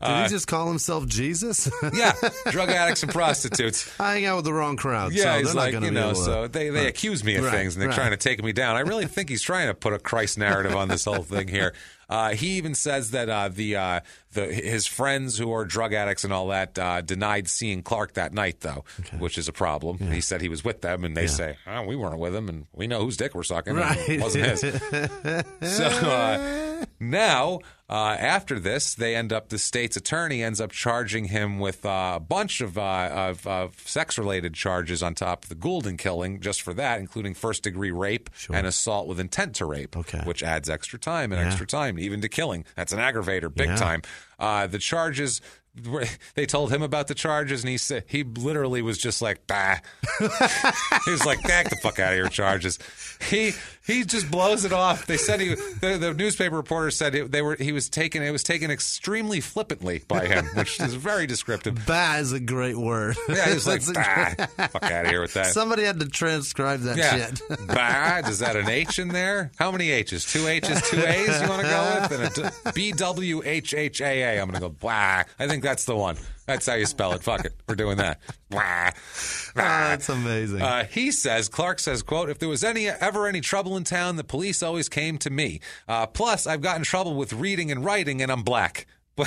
[0.00, 1.68] Did Uh, he just call himself Jesus?
[1.92, 2.12] yeah,
[2.50, 3.90] drug addicts and prostitutes.
[3.98, 5.12] I hang out with the wrong crowd.
[5.12, 7.52] Yeah, so he's like, not you know, to- so they, they accuse me of Right,
[7.52, 7.96] things and they're right.
[7.96, 8.76] trying to take me down.
[8.76, 11.74] I really think he's trying to put a Christ narrative on this whole thing here.
[12.10, 14.00] Uh, he even says that uh, the uh,
[14.32, 18.34] the his friends who are drug addicts and all that uh, denied seeing Clark that
[18.34, 18.84] night, though,
[19.18, 19.98] which is a problem.
[19.98, 22.66] He said he was with them, and they say, oh, "We weren't with him, and
[22.74, 23.74] we know whose dick we're sucking.
[23.76, 24.08] Right.
[24.08, 24.60] It wasn't his."
[25.78, 31.26] so uh, now, uh, after this, they end up the state's attorney ends up charging
[31.26, 35.54] him with uh, a bunch of, uh, of, of sex-related charges on top of the
[35.54, 40.20] Goulden killing, just for that, including first-degree rape and assault with intent to rape, Okay.
[40.24, 41.46] which adds extra time and Yeah.
[41.48, 42.64] extra time, even to killing.
[42.74, 43.76] That's an aggravator, big Yeah.
[43.76, 44.02] time.
[44.38, 45.40] Uh, the charges.
[46.34, 49.78] They told him about the charges, and he said he literally was just like, "Bah."
[50.18, 52.78] he was like, "Back the fuck out of your charges."
[53.28, 53.52] He
[53.86, 55.06] he just blows it off.
[55.06, 58.30] They said he the, the newspaper reporter said it, they were he was taken it
[58.30, 61.86] was taken extremely flippantly by him, which is very descriptive.
[61.86, 63.16] Bah is a great word.
[63.28, 66.80] Yeah, he was like, "Bah, fuck out of here with that." Somebody had to transcribe
[66.80, 67.42] that yeah, shit.
[67.66, 68.28] bah.
[68.28, 69.50] Is that an H in there?
[69.58, 70.24] How many H's?
[70.24, 71.42] Two H's, two A's.
[71.42, 72.12] You want to go with?
[72.12, 74.40] And a d- B W H H A A.
[74.40, 75.24] I'm going to go bah.
[75.38, 76.16] I think that's the one.
[76.46, 77.22] That's how you spell it.
[77.22, 77.54] Fuck it.
[77.68, 78.20] We're doing that.
[79.54, 80.60] That's amazing.
[80.62, 84.16] Uh, he says, Clark says, quote, if there was any ever any trouble in town,
[84.16, 85.60] the police always came to me.
[85.88, 88.86] Uh, plus, I've gotten trouble with reading and writing, and I'm black.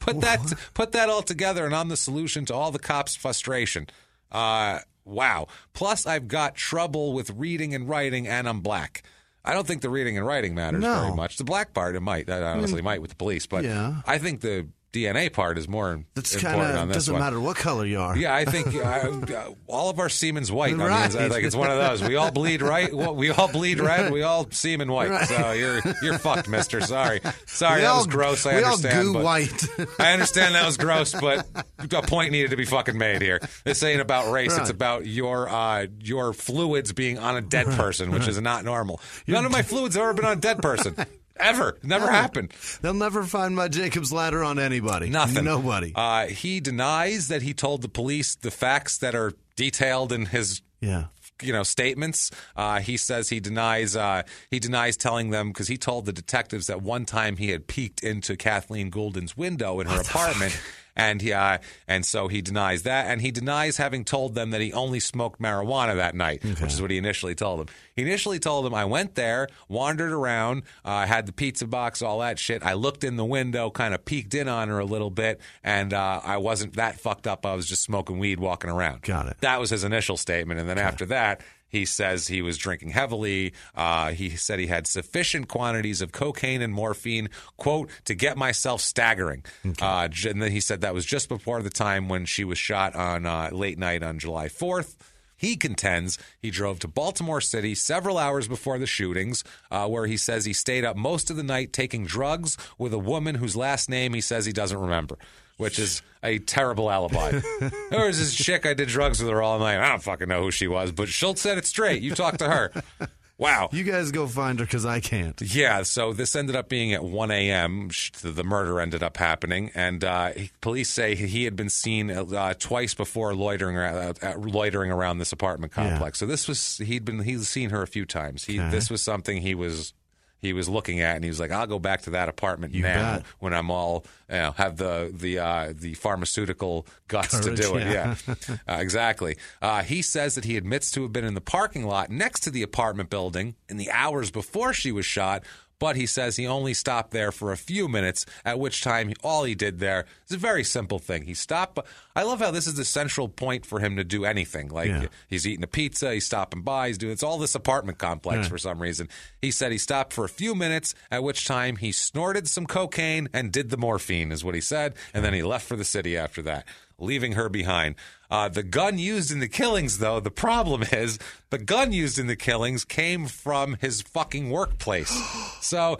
[0.00, 0.40] But put that
[0.74, 3.88] put that all together, and I'm the solution to all the cops' frustration.
[4.30, 5.48] Uh, wow.
[5.74, 9.02] Plus, I've got trouble with reading and writing, and I'm black.
[9.44, 11.00] I don't think the reading and writing matters No.
[11.02, 11.36] very much.
[11.36, 12.26] The black part, it might.
[12.26, 13.96] That honestly might with the police, but Yeah.
[14.06, 17.20] I think the DNA part is more That's important kind on this doesn't one.
[17.22, 18.16] matter what color you are.
[18.16, 20.72] Yeah, I think uh, uh, all of our semen's white.
[20.72, 21.04] on the Right.
[21.04, 21.30] inside.
[21.30, 22.02] like it's one of those.
[22.02, 22.90] We all bleed right.
[22.92, 24.10] We all bleed red.
[24.12, 25.10] We all semen white.
[25.10, 25.28] Right.
[25.28, 26.80] So you're you're fucked, Mister.
[26.80, 27.76] Sorry, sorry.
[27.76, 28.46] we that all, was gross.
[28.46, 29.08] I we understand.
[29.08, 29.64] all goo white.
[29.98, 31.46] I understand that was gross, but
[31.78, 33.40] a point needed to be fucking made here.
[33.64, 34.56] This ain't about race.
[34.56, 39.00] It's about your uh, your fluids being on a dead person, which is not normal.
[39.26, 40.96] None of my fluids have ever been on a dead person.
[41.38, 41.78] Ever.
[41.82, 42.52] Never happened.
[42.82, 45.08] They'll never find my Jacob's ladder on anybody.
[45.08, 45.44] Nothing.
[45.44, 45.92] Nobody.
[45.94, 50.62] Uh, he denies that he told the police the facts that are detailed in his
[50.80, 51.04] yeah.
[51.42, 52.30] you know statements.
[52.56, 56.66] Uh, he says he denies uh, he denies telling them because he told the detectives
[56.68, 60.58] that one time he had peeked into Kathleen Goulden's window in her apartment.
[60.98, 64.60] And he, uh, and so he denies that, and he denies having told them that
[64.60, 67.68] he only smoked marijuana that night, which is what he initially told them.
[67.94, 72.18] He initially told them, "I went there, wandered around, uh, had the pizza box, all
[72.18, 72.64] that shit.
[72.64, 75.94] I looked in the window, kind of peeked in on her a little bit, and
[75.94, 77.46] uh, I wasn't that fucked up.
[77.46, 79.36] I was just smoking weed, walking around." Got it.
[79.40, 83.52] That was his initial statement, and then after that, he says he was drinking heavily.
[83.74, 88.80] Uh, he said he had sufficient quantities of cocaine and morphine, quote, to get myself
[88.80, 89.44] staggering.
[89.80, 92.94] Uh, and then he said that was just before the time when she was shot
[92.96, 94.96] on uh, late night on July 4th.
[95.36, 100.16] He contends he drove to Baltimore City several hours before the shootings, uh, where he
[100.16, 103.88] says he stayed up most of the night taking drugs with a woman whose last
[103.88, 105.16] name he says he doesn't remember,
[105.58, 107.40] which is a terrible alibi.
[107.90, 109.78] there was this chick I did drugs with her all night.
[109.78, 112.00] I don't fucking know who she was, but Schultz said it straight.
[112.02, 112.72] You talked to her.
[113.40, 113.68] Wow.
[113.70, 115.40] You guys go find her because I can't.
[115.40, 117.88] Yeah, so this ended up being at 1 a.m.
[118.20, 122.94] The murder ended up happening, and uh, police say he had been seen uh, twice
[122.94, 126.18] before loitering around, uh, loitering around this apartment complex.
[126.18, 128.44] So this was he'd been he's seen her a few times.
[128.44, 128.70] He Okay.
[128.70, 129.94] this was something he was
[130.40, 132.82] he was looking at, and he was like, "I'll go back to that apartment You
[132.82, 133.26] now bet.
[133.40, 137.76] when I'm all you know, have the the uh, the pharmaceutical guts Courage, to do
[137.76, 138.14] it." yeah.
[138.26, 138.34] Yeah,
[138.68, 139.36] uh, exactly.
[139.60, 142.50] Uh, he says that he admits to have been in the parking lot next to
[142.50, 145.42] the apartment building in the hours before she was shot.
[145.78, 149.44] But he says he only stopped there for a few minutes, at which time all
[149.44, 151.22] he did there is a very simple thing.
[151.24, 151.78] He stopped.
[152.16, 154.68] I love how this is the central point for him to do anything.
[154.68, 155.06] Like Yeah.
[155.28, 158.58] he's eating a pizza, he's stopping by, he's doing it's all this apartment complex for
[158.58, 159.08] some reason.
[159.40, 163.28] He said he stopped for a few minutes, at which time he snorted some cocaine
[163.32, 166.16] and did the morphine, is what he said, and then he left for the city
[166.16, 166.66] after that,
[166.98, 167.94] leaving her behind.
[168.30, 171.18] Uh, the gun used in the killings, though, the problem is
[171.50, 175.10] the gun used in the killings came from his fucking workplace.
[175.60, 175.98] so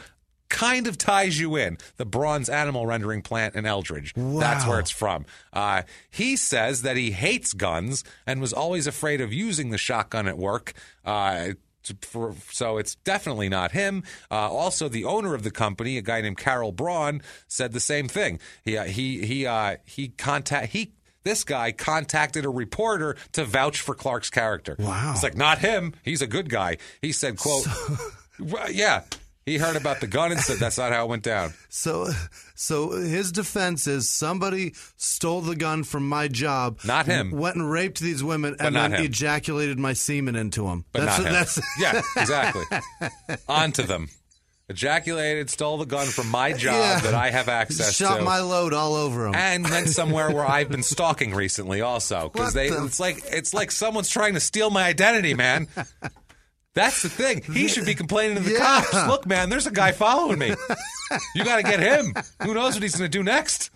[0.48, 1.78] kind of ties you in.
[1.96, 4.12] The Braun's animal rendering plant in Elkridge.
[4.40, 5.26] That's where it's from.
[5.52, 10.26] Uh, he says that he hates guns and was always afraid of using the shotgun
[10.26, 10.72] at work.
[11.04, 11.50] Uh,
[12.02, 14.02] for, so it's definitely not him.
[14.30, 18.08] Uh, also, the owner of the company, a guy named Carol Braun, said the same
[18.08, 18.40] thing.
[18.64, 20.92] He uh, he he uh, he contact he.
[21.24, 24.76] This guy contacted a reporter to vouch for Clark's character.
[24.78, 25.12] Wow.
[25.14, 25.94] It's like not him.
[26.02, 26.78] He's a good guy.
[27.02, 27.66] He said, "quote
[28.40, 29.02] Well, Yeah,
[29.44, 32.08] he heard about the gun and said that's not how it went down." So,
[32.54, 36.78] so his defense is somebody stole the gun from my job.
[36.84, 37.30] Not him.
[37.32, 39.06] Went and raped these women and not then him.
[39.06, 40.84] ejaculated my semen into them.
[40.92, 41.32] but that's not him.
[41.32, 42.64] that's yeah, exactly.
[43.48, 44.08] Onto them.
[44.68, 47.00] Ejaculated, stole the gun from my job Yeah.
[47.00, 48.04] that I have access to.
[48.04, 48.22] shot to.
[48.24, 49.34] my load all over him.
[49.34, 53.54] and went somewhere where I've been stalking recently, also because they the- it's like it's
[53.54, 55.68] like someone's trying to steal my identity, man.
[56.74, 57.42] That's the thing.
[57.42, 58.58] He should be complaining to the Yeah.
[58.84, 59.08] cops.
[59.08, 60.54] Look, man, there's a guy following me.
[61.34, 62.14] You got to get him.
[62.42, 63.70] Who knows what he's going to do next?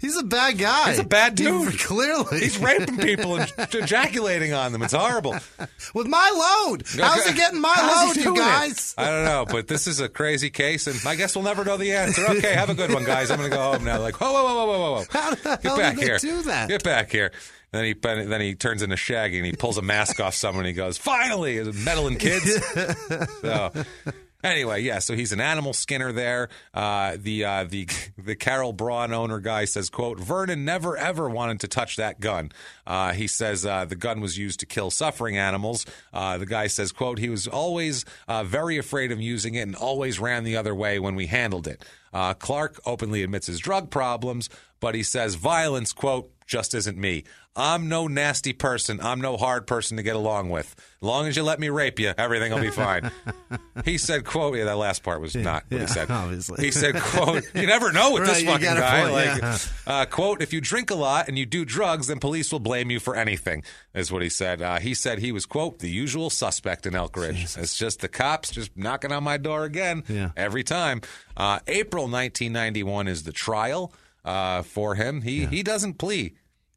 [0.00, 0.90] He's a bad guy.
[0.90, 1.78] He's a bad He- dude.
[1.78, 4.82] clearly, He's raping people and ejaculating on them.
[4.82, 5.36] It's horrible.
[5.94, 6.84] with my load.
[6.98, 8.40] How's he getting my How's load, you doing it?
[8.40, 8.94] guys?
[8.96, 11.76] I don't know, but this is a crazy case, and I guess we'll never know
[11.76, 12.24] the answer.
[12.36, 13.30] Okay, have a good one, guys.
[13.30, 14.00] I'm going to go home now.
[14.00, 15.04] Like, whoa, whoa, whoa, whoa, whoa, whoa.
[15.10, 16.18] How the Get back here.
[16.18, 16.68] do that?
[16.68, 17.32] Get back here.
[17.72, 20.68] Then he then he turns into Shaggy and he pulls a mask off someone and
[20.68, 22.54] he goes, "Finally, meddling kids."
[23.42, 23.72] so
[24.42, 24.98] anyway, yeah.
[24.98, 26.48] So he's an animal skinner there.
[26.72, 27.88] Uh, the uh, the
[28.18, 32.52] the Carol Braun owner guy says, "quote Vernon never ever wanted to touch that gun."
[32.86, 35.86] Uh, he says uh, the gun was used to kill suffering animals.
[36.12, 39.74] Uh, the guy says, "quote He was always uh, very afraid of using it and
[39.74, 41.84] always ran the other way when we handled it."
[42.38, 44.48] Clark openly admits his drug problems,
[44.80, 47.24] but he says violence, quote, just isn't me.
[47.56, 49.00] I'm no nasty person.
[49.00, 50.74] I'm no hard person to get along with.
[50.78, 53.10] As long as you let me rape you, everything will be fine.
[53.84, 56.10] he said, quote, yeah, that last part was not what yeah, he said.
[56.10, 56.64] obviously.
[56.64, 59.00] He said, quote, you never know with Right, this fucking guy.
[59.02, 59.58] point, like, yeah.
[59.86, 62.90] uh, quote, if you drink a lot and you do drugs, then police will blame
[62.90, 63.62] you for anything,
[63.94, 64.60] is what he said.
[64.60, 67.56] Uh, he said he was, quote, the usual suspect in Elkridge.
[67.58, 70.30] It's just the cops just knocking on my door again Yeah.
[70.36, 71.00] every time.
[71.36, 73.92] Uh, April 1991 is the trial
[74.24, 75.22] uh, for him.
[75.22, 76.34] He he doesn't plea.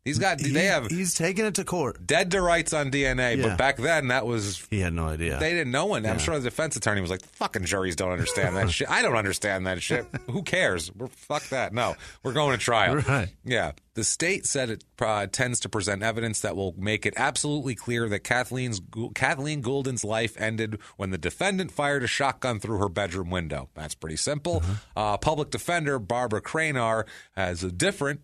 [0.09, 2.05] He's got, He- they have He's taking it to court.
[2.05, 3.49] dead to rights on DNA, Yeah.
[3.49, 5.37] but back then that was He had no idea.
[5.39, 6.05] they didn't know one.
[6.05, 8.89] I'm sure the defense attorney was like, "Fucking juries don't understand that shit.
[8.89, 10.05] I don't understand that shit.
[10.29, 10.91] Who cares?
[10.93, 11.73] We're fuck that.
[11.73, 13.29] No, we're going to trial." Right.
[13.45, 13.71] Yeah.
[13.95, 18.07] The state said it uh, tends to present evidence that will make it absolutely clear
[18.07, 18.79] that Kathleen's
[19.13, 23.67] Kathleen Goulden's life ended when the defendant fired a shotgun through her bedroom window.
[23.75, 24.63] That's pretty simple.
[24.95, 27.05] Uh, public defender Barbara Craner
[27.35, 28.21] has a different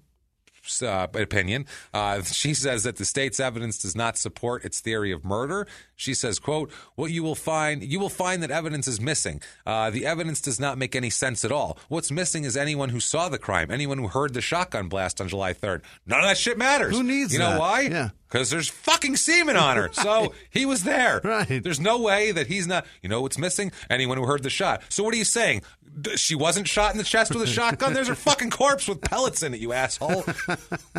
[0.81, 1.65] uh, opinion.
[1.93, 5.67] Uh, she says that the state's evidence does not support its theory of murder.
[5.95, 9.41] She says, "quote What you will find, you will find that evidence is missing.
[9.65, 11.77] Uh, the evidence does not make any sense at all.
[11.87, 15.27] What's missing is anyone who saw the crime, anyone who heard the shotgun blast on
[15.27, 15.81] July 3rd.
[16.05, 16.95] None of that shit matters.
[16.95, 17.59] Who needs You know that?
[17.59, 17.81] why?
[17.81, 18.09] Yeah.
[18.27, 19.89] Because there's fucking semen on her.
[20.05, 21.21] So he was there.
[21.23, 21.63] Right.
[21.63, 22.85] There's no way that he's not.
[23.01, 23.71] You know what's missing?
[23.89, 24.83] Anyone who heard the shot.
[24.89, 25.61] So what are you saying?
[26.15, 27.93] She wasn't shot in the chest with a shotgun?
[27.93, 30.25] There's her fucking corpse with pellets in it, you asshole.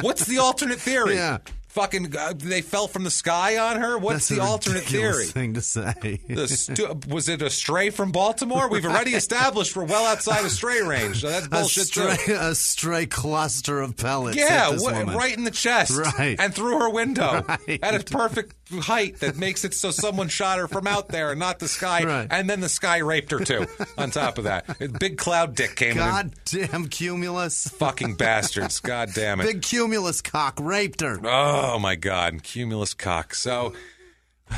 [0.01, 1.15] What's the alternate theory?
[1.17, 1.39] Yeah.
[1.69, 3.99] Fucking, uh, they fell from the sky on her?
[3.99, 5.27] What's That's the a alternate theory?
[5.27, 5.93] thing to say.
[6.27, 8.71] The stu- was it a stray from Baltimore?
[8.71, 12.11] We've already established we're well outside of stray range, so that's a bullshit too.
[12.15, 14.39] stray, a stray cluster of pellets.
[14.39, 15.15] Yeah, this wha- woman.
[15.15, 16.37] right in the chest, Right.
[16.41, 17.79] and through her window Right.
[17.83, 21.39] at its perfect height that makes it so someone shot her from out there and
[21.39, 22.27] not the sky, Right.
[22.31, 23.67] and then the sky raped her too.
[23.97, 24.65] on top of that,
[24.99, 25.99] big cloud dick came in.
[26.01, 27.69] and- Goddamn cumulus.
[27.69, 28.81] Fucking bastards!
[28.81, 29.45] God damn it!
[29.45, 31.19] Big cumulus cock raped her.
[31.25, 33.35] Oh my God, cumulus cock.
[33.35, 33.73] So,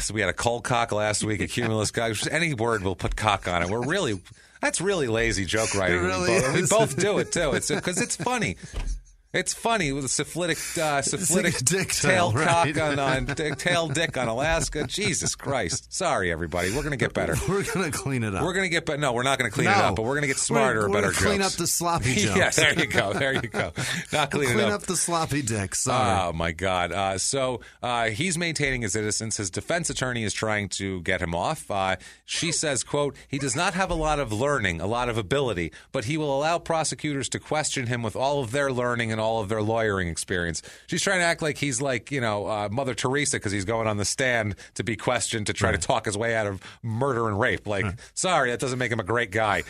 [0.00, 2.12] so we had a cold cock last week, a cumulus cock.
[2.30, 3.68] Any word we'll put cock on it.
[3.68, 4.20] We're really
[4.60, 5.98] that's really lazy joke writing.
[5.98, 7.52] It really we, both, we both do it too.
[7.52, 8.56] It's because it's funny.
[9.30, 12.78] It's funny with a syphilitic, uh, syphilitic like a dick tail tail, cock right?
[12.78, 14.86] on, on dick, tail dick on Alaska.
[14.86, 15.92] Jesus Christ!
[15.92, 16.74] Sorry, everybody.
[16.74, 17.34] We're gonna get better.
[17.48, 18.42] We're gonna clean it up.
[18.42, 18.96] We're gonna get better.
[18.98, 21.40] No, we're not gonna clean it up, but we're gonna get smarter, We're- we're clean
[21.40, 21.52] jokes.
[21.54, 22.36] up the sloppy jokes.
[22.38, 23.12] yeah, there you go.
[23.12, 23.72] There you go.
[24.14, 25.74] Not clean, Clean it up the sloppy dick.
[25.74, 26.20] Sorry.
[26.28, 26.92] Oh my God!
[26.92, 29.36] Uh, so uh, he's maintaining his innocence.
[29.36, 31.70] His defense attorney is trying to get him off.
[31.70, 35.18] Uh, she says, "quote He does not have a lot of learning, a lot of
[35.18, 39.24] ability, but he will allow prosecutors to question him with all of their learning and
[39.24, 42.68] all of their lawyering experience." She's trying to act like he's like you know uh,
[42.70, 46.04] Mother Teresa because he's going on the stand to be questioned to try to talk
[46.06, 47.66] his way out of murder and rape.
[47.66, 49.64] Like, sorry, that doesn't make him a great guy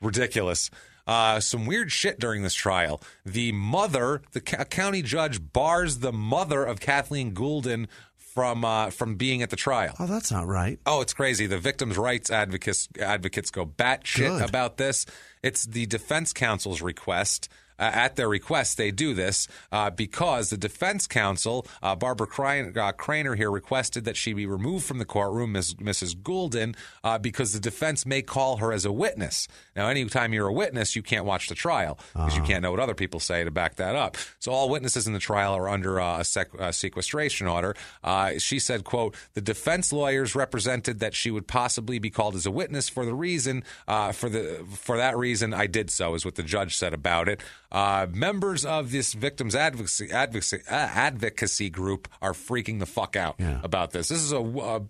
[0.00, 0.70] ridiculous.
[1.06, 3.00] Uh, some weird shit during this trial.
[3.24, 9.16] The mother, the ca- county judge bars the mother of Kathleen Goulden from uh, from
[9.16, 9.94] being at the trial.
[9.98, 10.78] oh, that's not right.
[10.86, 11.46] Oh, it's crazy.
[11.46, 15.04] The victims' rights advocates advocates go batshit about this.
[15.42, 17.48] It's the defense counsel's request.
[17.80, 22.76] Uh, at their request, they do this uh, because the defense counsel, uh, Barbara Cran-
[22.76, 25.74] uh, Craner here, requested that she be removed from the courtroom, Ms.
[25.74, 26.14] Mrs.
[26.14, 29.48] Goulden, uh, because the defense may call her as a witness.
[29.74, 32.80] Now, anytime you're a witness, you can't watch the trial because you can't know what
[32.80, 34.16] other people say to back that up.
[34.38, 37.74] So all witnesses in the trial are under uh, a sec- uh, sequestration order.
[38.04, 42.44] Uh, she said, "quote The defense lawyers represented that she would possibly be called as
[42.44, 46.24] a witness for the reason uh, for the for that reason I did so," is
[46.24, 47.40] what the judge said about it.
[47.72, 53.36] Uh, members of this victims advocacy advocacy, uh, advocacy group are freaking the fuck out
[53.38, 53.60] Yeah.
[53.62, 54.08] about this.
[54.08, 54.40] This is a.
[54.40, 54.80] Uh,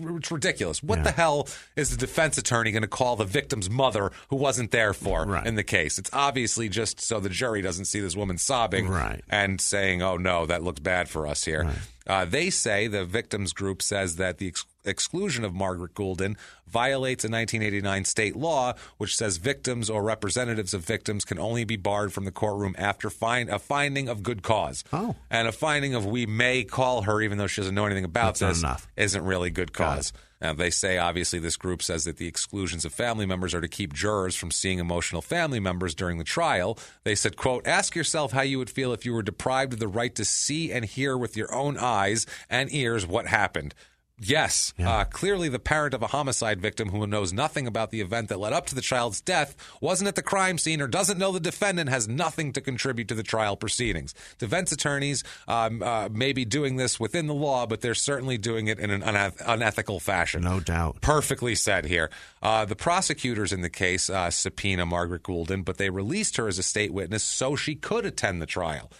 [0.00, 0.82] it's ridiculous.
[0.82, 4.70] What the hell is the defense attorney going to call the victim's mother who wasn't
[4.70, 5.46] there for Right.
[5.46, 5.98] in the case?
[5.98, 9.24] It's obviously just so the jury doesn't see this woman sobbing Right.
[9.30, 11.72] and saying, "Oh no, that looks bad for us here."
[12.06, 16.36] Uh, they say the victims group says that the ex- exclusion of Margaret Goulden
[16.66, 21.76] violates a 1989 state law, which says victims or representatives of victims can only be
[21.76, 24.84] barred from the courtroom after find a finding of good cause.
[24.92, 25.16] Oh.
[25.30, 28.36] and a finding of we may call her, even though she doesn't know anything about
[28.38, 28.88] That's this, enough.
[28.96, 30.12] isn't really good cause.
[30.40, 33.66] Now, they say, obviously, this group says that the exclusions of family members are to
[33.66, 36.78] keep jurors from seeing emotional family members during the trial.
[37.02, 39.88] They said, quote, ask yourself how you would feel if you were deprived of the
[39.88, 43.74] right to see and hear with your own eyes and ears what happened.
[44.20, 48.28] Yes, uh, clearly the parent of a homicide victim who knows nothing about the event
[48.28, 51.30] that led up to the child's death wasn't at the crime scene or doesn't know
[51.30, 54.14] the defendant has nothing to contribute to the trial proceedings.
[54.38, 58.66] Defense attorneys um, uh, may be doing this within the law, but they're certainly doing
[58.66, 60.42] it in an uneth- unethical fashion.
[60.42, 61.00] No doubt.
[61.00, 62.10] Perfectly said here.
[62.42, 66.58] Uh, the prosecutors in the case uh, subpoena Margaret Goulden, but they released her as
[66.58, 68.90] a state witness so she could attend the trial.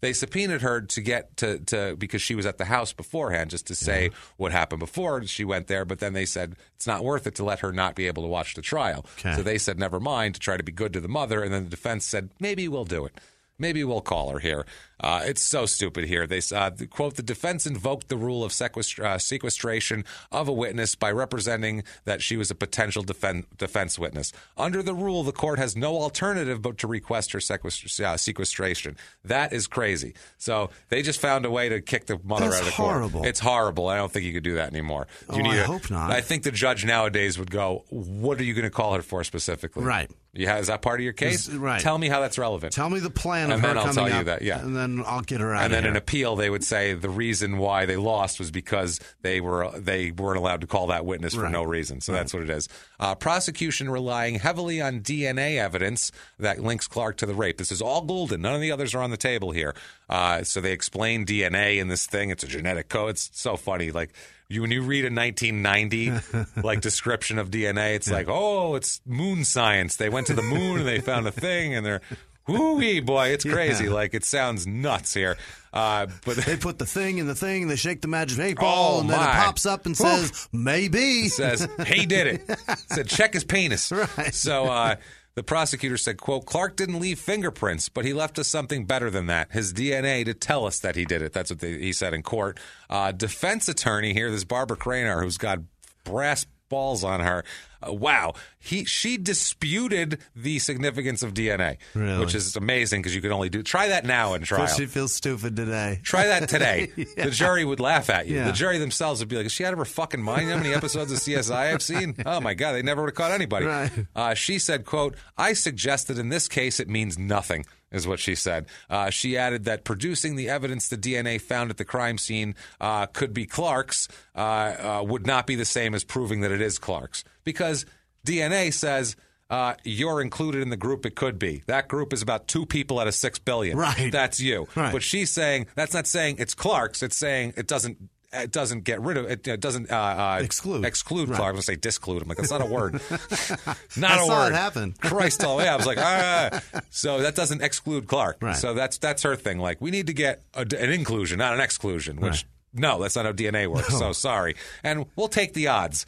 [0.00, 3.66] They subpoenaed her to get to, to because she was at the house beforehand just
[3.66, 7.26] to say what happened before she went there but then they said it's not worth
[7.26, 9.04] it to let her not be able to watch the trial.
[9.18, 9.34] Okay.
[9.34, 11.64] so they said never mind to try to be good to the mother and then
[11.64, 13.14] the defense said maybe we'll do it
[13.60, 14.64] Maybe we'll call her here.
[14.98, 16.26] Uh, it's so stupid here.
[16.26, 20.94] They uh, quote the defense invoked the rule of sequestra- uh, sequestration of a witness
[20.94, 24.32] by representing that she was a potential defen- defense witness.
[24.58, 28.96] Under the rule, the court has no alternative but to request her sequest- uh, sequestration.
[29.24, 30.14] That is crazy.
[30.36, 32.90] So they just found a way to kick the mother That's out of the court.
[32.96, 33.24] It's horrible.
[33.26, 33.88] It's horrible.
[33.88, 35.06] I don't think you could do that anymore.
[35.34, 36.10] You Oh, I a- hope not.
[36.10, 39.24] I think the judge nowadays would go, "What are you going to call her for
[39.24, 40.10] specifically?" Right.
[40.32, 41.48] Yeah, is that part of your case?
[41.48, 41.80] Is- right.
[41.80, 42.72] Tell me how that's relevant.
[42.72, 44.60] Tell me the plan of And her then I'll tell you up, that, yeah.
[44.60, 45.64] and then I'll get her out.
[45.64, 45.90] and then here.
[45.90, 50.12] in appeal, they would say the reason why they lost was because they were they
[50.12, 51.50] weren't allowed to call that witness for Right.
[51.52, 52.00] no reason.
[52.00, 52.68] So that's what it is.
[53.00, 57.58] Uh, prosecution relying heavily on DNA evidence that links Clark to the rape.
[57.58, 58.38] This is all Goulden.
[58.40, 59.74] None of the others are on the table here.
[60.08, 62.30] Uh, so they explain DNA in this thing.
[62.30, 63.10] It's a genetic code.
[63.10, 63.90] It's so funny.
[63.90, 64.10] Like
[64.50, 66.12] you when you read a 1990
[66.62, 69.96] like description of DNA, it's like, oh, it's moon science.
[69.96, 72.02] They went to the moon and they found a thing, and they're.
[72.48, 73.84] Woo-wee, boy, it's crazy.
[73.84, 73.90] Yeah.
[73.92, 75.36] Like it sounds nuts here.
[75.72, 78.56] Uh, but they put the thing in the thing, and they shake the magic eight
[78.56, 79.30] ball, Oh, and then my.
[79.30, 82.58] it pops up and says, "Maybe." says he did it.
[82.88, 83.92] Said check his penis.
[83.92, 84.34] Right.
[84.34, 84.96] So uh,
[85.34, 89.26] the prosecutor said, "quote Clark didn't leave fingerprints, but he left us something better than
[89.26, 92.14] that: his DNA to tell us that he did it." That's what they, he said
[92.14, 92.58] in court.
[92.88, 95.60] Uh, defense attorney here, this Barbara Craner, who's got
[96.04, 97.44] brass balls on her.
[97.86, 102.18] Uh, wow, he she disputed the significance of DNA, Really?
[102.20, 104.66] which is amazing because you can only do try that now in trial.
[104.66, 106.00] She feels stupid today.
[106.02, 106.90] Try that today.
[107.16, 108.36] The jury would laugh at you.
[108.36, 108.46] Yeah.
[108.46, 110.48] The jury themselves would be like, "Is she out of her fucking mind?
[110.50, 112.14] How many episodes of CSI I've seen?
[112.26, 113.90] Oh my god, they never would have caught anybody." Right.
[114.14, 118.20] Uh, she said, "quote I suggest that in this case it means nothing." Is what
[118.20, 118.66] she said.
[118.88, 123.06] Uh, she added that producing the evidence the DNA found at the crime scene uh,
[123.06, 124.06] could be Clark's
[124.36, 127.84] uh, uh, would not be the same as proving that it is Clark's because
[128.24, 129.16] DNA says
[129.50, 131.62] uh, you're included in the group it could be.
[131.66, 133.76] That group is about two people out of six billion.
[133.76, 134.12] Right.
[134.12, 134.68] That's you.
[134.76, 134.92] Right.
[134.92, 137.02] But she's saying that's not saying it's Clark's.
[137.02, 137.98] It's saying it doesn't.
[138.32, 139.46] It doesn't get rid of it.
[139.48, 140.84] It doesn't uh, uh, Exclude.
[140.84, 141.36] Exclude Right.
[141.36, 141.48] Clark.
[141.48, 142.22] I'm gonna say disclude.
[142.22, 142.94] I'm like that's not a word.
[143.96, 144.52] not I a saw word.
[144.52, 144.92] it happen.
[145.00, 145.74] Christ, oh yeah.
[145.74, 146.62] I was like, ah.
[146.90, 148.38] So that doesn't exclude Clark.
[148.40, 148.56] Right.
[148.56, 149.58] So that's that's her thing.
[149.58, 152.20] Like we need to get a, an inclusion, not an exclusion.
[152.20, 153.98] Which no, that's not how DNA works.
[153.98, 154.54] So sorry.
[154.84, 156.06] And we'll take the odds.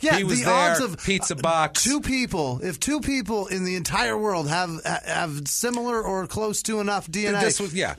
[0.00, 1.82] Yeah, he was the there, odds of pizza box.
[1.84, 6.80] Two people, if two people in the entire world have have similar or close to
[6.80, 7.94] enough DNA, was yeah.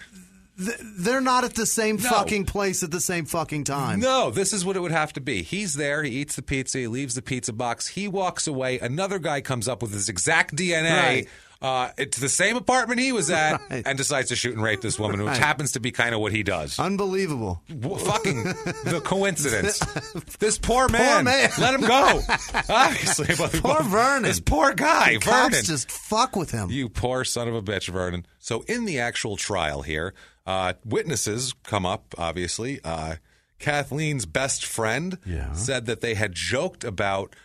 [0.58, 2.10] Th- they're not at the same No.
[2.10, 4.00] fucking place at the same fucking time.
[4.00, 5.42] No, this is what it would have to be.
[5.44, 6.04] He's there.
[6.04, 6.80] He eats the pizza.
[6.80, 7.88] He leaves the pizza box.
[7.88, 8.80] He walks away.
[8.80, 10.92] Another guy comes up with his exact DNA.
[10.98, 11.28] Right.
[11.62, 13.84] Uh, to the same apartment he was at Right.
[13.88, 15.38] and decides to shoot and rape this woman, which Right.
[15.38, 16.78] happens to be kind of what he does.
[16.78, 17.62] Unbelievable.
[17.70, 19.80] W- fucking the coincidence.
[20.40, 21.50] This poor man, man.
[21.58, 22.22] let him go.
[22.70, 24.24] Obviously, but- Poor Vernon.
[24.24, 25.26] This poor guy, Cops
[25.56, 25.64] Vernon.
[25.64, 26.70] just fuck with him.
[26.70, 28.26] You poor son of a bitch, Vernon.
[28.40, 30.14] So, in the actual trial here,
[30.46, 32.80] uh, witnesses come up, obviously.
[32.84, 33.16] Uh,
[33.60, 35.54] Kathleen's best friend Yeah.
[35.54, 37.36] said that they had joked about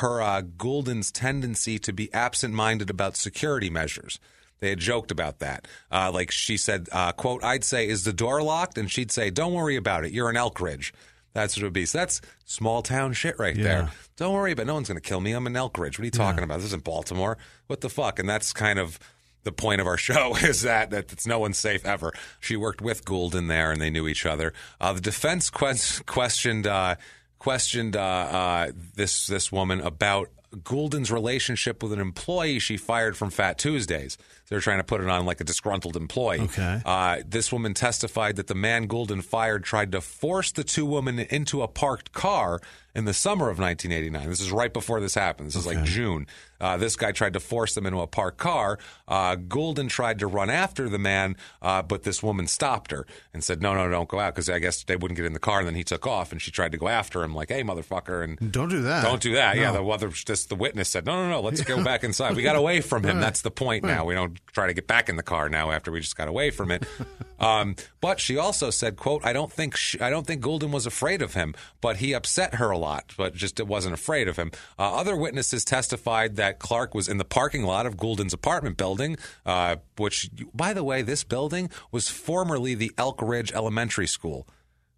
[0.00, 4.18] her uh, Goulden's tendency to be absent minded about security measures.
[4.60, 5.66] They had joked about that.
[5.90, 8.78] Uh, like she said, uh, quote, I'd say, is the door locked?
[8.78, 10.12] And she'd say, don't worry about it.
[10.12, 10.92] You're in Elkridge.
[11.34, 11.84] That's what it would be.
[11.84, 13.90] So that's small town shit right there.
[14.16, 14.66] Don't worry about it.
[14.66, 15.32] No one's going to kill me.
[15.32, 15.98] I'm in Elkridge.
[15.98, 16.58] What are you talking about?
[16.58, 17.36] This isn't Baltimore.
[17.66, 18.20] What the fuck?
[18.20, 19.00] And that's kind of
[19.44, 22.12] the point of our show is that, that it's no one's safe ever.
[22.40, 24.52] She worked with Goulden there and they knew each other.
[24.80, 26.96] Uh, the defense quest- questioned uh,
[27.38, 30.30] questioned uh, uh, this this woman about
[30.62, 34.16] Goulden's relationship with an employee she fired from Fat Tuesdays.
[34.48, 36.40] They're trying to put it on like a disgruntled employee.
[36.40, 36.80] Okay.
[36.84, 41.18] Uh, this woman testified that the man Goulden fired tried to force the two women
[41.18, 42.60] into a parked car
[42.94, 44.28] in the summer of 1989.
[44.28, 45.48] This is right before this happened.
[45.48, 46.26] This is like June.
[46.60, 48.78] Uh, this guy tried to force them into a parked car.
[49.08, 53.42] Uh, Goulden tried to run after the man, uh, but this woman stopped her and
[53.44, 55.58] said, "No, no, don't go out," because I guess they wouldn't get in the car.
[55.58, 58.22] And then he took off, and she tried to go after him, like, "Hey, motherfucker!"
[58.24, 59.02] And Don't do that.
[59.02, 59.56] don't do that.
[59.56, 62.36] Yeah, the other just the witness said, "No, no, no, let's go back inside.
[62.36, 63.20] We got away from him.
[63.24, 64.04] That's the point now.
[64.04, 66.50] We don't try to get back in the car now after we just got away
[66.50, 66.86] from it."
[67.40, 70.86] um, but she also said, "quote I don't think she, I don't think Goulden was
[70.86, 74.50] afraid of him, but he upset her a lot, but just wasn't afraid of him."
[74.78, 79.16] Uh, other witnesses testified that Clark was in the parking lot of Goulden's apartment building,
[79.46, 84.46] uh, which, by the way, this building was formerly the Elkridge Elementary School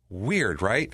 [0.08, 0.92] Weird, right?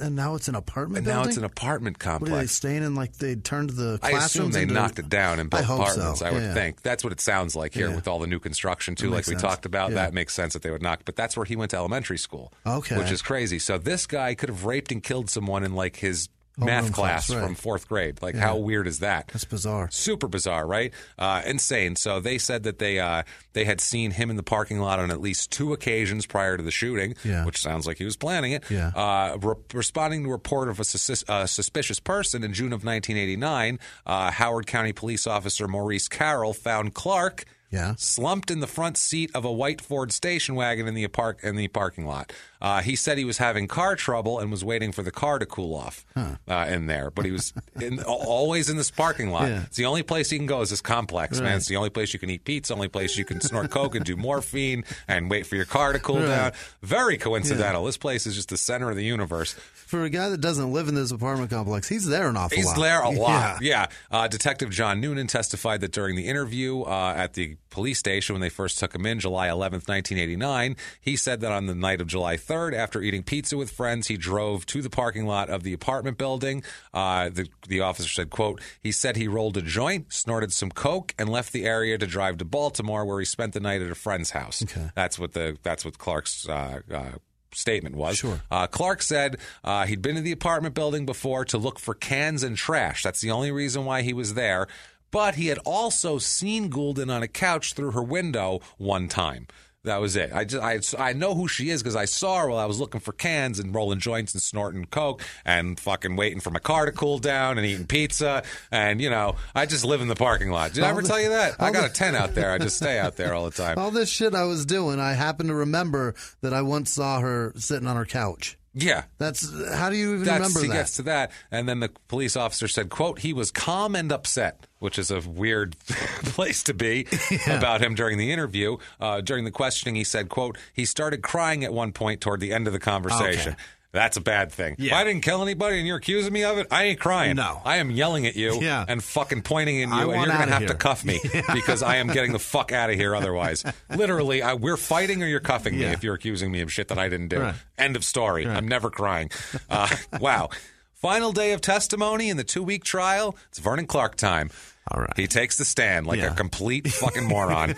[0.00, 1.22] And now it's an apartment And building.
[1.22, 2.94] now it's an apartment What are they staying in?
[2.94, 5.78] Like they turned the I assume they into- knocked it down and built I hope
[5.78, 5.92] so.
[5.92, 6.22] apartments.
[6.22, 6.54] I would Yeah.
[6.54, 7.94] think that's what it sounds like here Yeah.
[7.94, 9.42] with all the new construction too, like we sense.
[9.42, 9.90] talked about.
[9.90, 9.96] Yeah.
[9.96, 11.00] That makes sense that they would knock.
[11.06, 12.52] But that's where he went to elementary school.
[12.66, 12.98] Okay.
[12.98, 13.58] which is crazy.
[13.58, 16.28] So this guy could have raped and killed someone in like his
[16.66, 17.44] math class class, right.
[17.44, 18.20] from fourth grade.
[18.22, 19.28] Like how weird is that?
[19.28, 19.88] That's bizarre.
[19.90, 20.92] Super bizarre, right?
[21.18, 21.96] Uh, insane.
[21.96, 23.22] So they said that they uh,
[23.52, 26.62] they had seen him in the parking lot on at least two occasions prior to
[26.62, 27.44] the shooting, Yeah.
[27.44, 28.64] which sounds like he was planning it.
[28.70, 28.88] Yeah.
[28.88, 32.84] Uh, re- responding to a report of a sus- uh, suspicious person in June of
[32.84, 37.44] 1989, uh, Howard County Police Officer Maurice Carroll found Clark.
[37.72, 37.94] Yeah.
[37.98, 41.54] Slumped in the front seat of a white Ford station wagon in the park in
[41.54, 42.32] the parking lot.
[42.60, 45.46] Uh, he said he was having car trouble and was waiting for the car to
[45.46, 47.10] cool off uh, in there.
[47.10, 49.48] But he was in, always in this parking lot.
[49.48, 49.62] Yeah.
[49.64, 51.56] It's the only place you can go is this complex, man.
[51.56, 54.04] It's the only place you can eat pizza, only place you can snort coke and
[54.04, 56.26] do morphine and wait for your car to cool Right.
[56.26, 56.52] down.
[56.82, 57.84] Very coincidental.
[57.84, 59.54] This place is just the center of the universe.
[59.86, 62.66] For a guy that doesn't live in this apartment complex, he's there an awful He's
[62.66, 62.78] lot.
[62.78, 63.62] there a lot.
[63.62, 63.86] Yeah.
[64.10, 68.40] Uh, Detective John Noonan testified that during the interview uh, at the police station when
[68.40, 72.06] they first took him in, July 11th, 1989, he said that on the night of
[72.06, 75.72] July 3rd, after eating pizza with friends, he drove to the parking lot of the
[75.72, 76.62] apartment building.
[76.92, 81.14] Uh, the, the officer said, quote, he said he rolled a joint, snorted some coke,
[81.18, 83.94] and left the area to drive to Baltimore where he spent the night at a
[83.94, 84.62] friend's house.
[84.62, 84.90] Okay.
[84.94, 87.10] That's what the that's what Clark's uh, uh,
[87.52, 88.18] statement was.
[88.18, 88.40] Sure.
[88.50, 92.42] Uh, Clark said uh, he'd been to the apartment building before to look for cans
[92.42, 93.02] and trash.
[93.02, 94.66] That's the only reason why he was there.
[95.10, 99.48] But he had also seen Goulden on a couch through her window one time.
[99.84, 100.30] That was it.
[100.34, 102.78] I just I, I know who she is because I saw her while I was
[102.78, 106.84] looking for cans and rolling joints and snorting coke and fucking waiting for my car
[106.84, 110.50] to cool down and eating pizza and you know I just live in the parking
[110.50, 110.74] lot.
[110.74, 111.54] Did I ever the- tell you that?
[111.58, 112.52] I got the- a tent out there.
[112.52, 113.78] I just stay out there all the time.
[113.78, 117.54] All this shit I was doing, I happen to remember that I once saw her
[117.56, 118.58] sitting on her couch.
[118.72, 120.74] Yeah, That's how do you even That's, remember he that?
[120.74, 124.66] gets to that, and then the police officer said, "quote He was calm and upset."
[124.78, 125.78] Which is a weird
[126.24, 127.06] place to be
[127.48, 128.76] about him during the interview.
[129.00, 132.52] Uh, during the questioning, he said, "quote He started crying at one point toward the
[132.52, 133.62] end of the conversation." Okay.
[133.92, 134.76] That's a bad thing.
[134.78, 134.96] Yeah.
[134.96, 136.68] I didn't kill anybody, and you're accusing me of it.
[136.70, 137.34] I ain't crying.
[137.36, 137.60] No.
[137.64, 138.84] I am yelling at you Yeah.
[138.86, 141.18] and fucking pointing at you, I and you're gonna outta have to cuff me
[141.54, 143.16] because I am getting the fuck out of here.
[143.16, 143.64] Otherwise,
[143.96, 146.98] literally, I, we're fighting, or you're cuffing me if you're accusing me of shit that
[146.98, 147.40] I didn't do.
[147.40, 147.54] Right.
[147.78, 148.46] End of story.
[148.46, 149.30] I'm never crying.
[149.68, 149.88] Uh,
[150.20, 150.50] wow.
[150.94, 153.34] Final day of testimony in the two week trial.
[153.48, 154.50] It's Vernon Clark time.
[154.90, 155.12] All right.
[155.16, 156.32] He takes the stand like Yeah.
[156.32, 157.74] a complete fucking moron.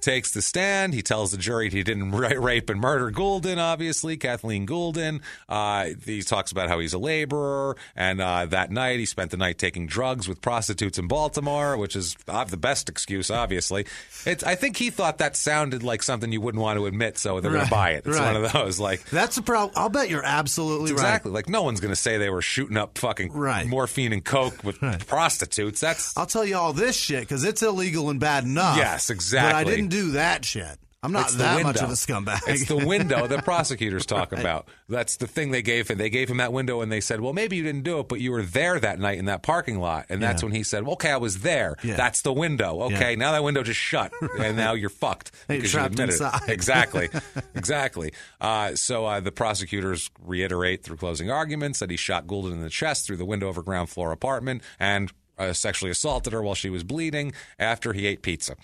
[0.00, 0.92] takes the stand.
[0.94, 5.22] He tells the jury he didn't ra- rape and murder Goulden, obviously, Kathleen Goulden.
[5.48, 7.76] Uh, he talks about how he's a laborer.
[7.96, 11.96] And uh, that night, he spent the night taking drugs with prostitutes in Baltimore, which
[11.96, 13.86] is uh, the best excuse, obviously.
[14.26, 17.40] It's, I think he thought that sounded like something you wouldn't want to admit, so
[17.40, 18.04] they're going to buy it.
[18.06, 18.34] It's Right.
[18.34, 19.72] one of those, like, That's the problem.
[19.76, 21.00] I'll bet you're absolutely right.
[21.00, 21.30] Exactly.
[21.32, 23.66] Like no one's going to say they were shooting up fucking Right.
[23.66, 25.04] morphine and coke with Right.
[25.06, 25.80] prostitutes.
[25.80, 28.76] That's I'll tell you all this shit because it's illegal and bad enough.
[28.76, 29.52] Yes, exactly.
[29.52, 30.78] But I didn't do that shit.
[31.02, 32.40] I'm not it's the that much of a scumbag.
[32.46, 34.68] It's the window that prosecutors talk about.
[34.88, 35.98] That's the thing they gave him.
[35.98, 38.20] They gave him that window and they said, "Well, maybe you didn't do it, but
[38.22, 40.46] you were there that night in that parking lot." And that's Yeah.
[40.46, 41.76] when he said, well, "Okay, I was there.
[41.82, 41.96] Yeah.
[41.96, 42.84] That's the window.
[42.84, 43.16] Okay, Yeah.
[43.16, 46.48] now that window just shut, and now you're fucked because you trapped admitted it." inside.
[46.48, 47.10] Exactly,
[47.54, 48.14] exactly.
[48.40, 52.70] Uh, so uh, the prosecutors reiterate through closing arguments that he shot Goulden in the
[52.70, 56.54] chest through the window of a ground floor apartment and uh, sexually assaulted her while
[56.54, 58.56] she was bleeding after he ate pizza.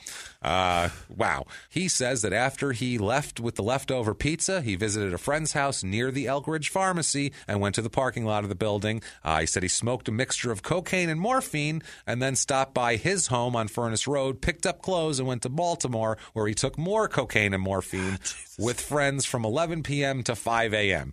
[0.42, 1.46] Uh, wow.
[1.68, 5.82] He says that after he left with the leftover pizza, he visited a friend's house
[5.82, 9.02] near the Elkridge Pharmacy and went to the parking lot of the building.
[9.24, 12.96] Uh, he said he smoked a mixture of cocaine and morphine and then stopped by
[12.96, 16.78] his home on Furnace Road, picked up clothes, and went to Baltimore, where he took
[16.78, 18.18] more cocaine and morphine
[18.58, 20.22] with friends from 11 p.m.
[20.22, 21.12] to 5 a.m.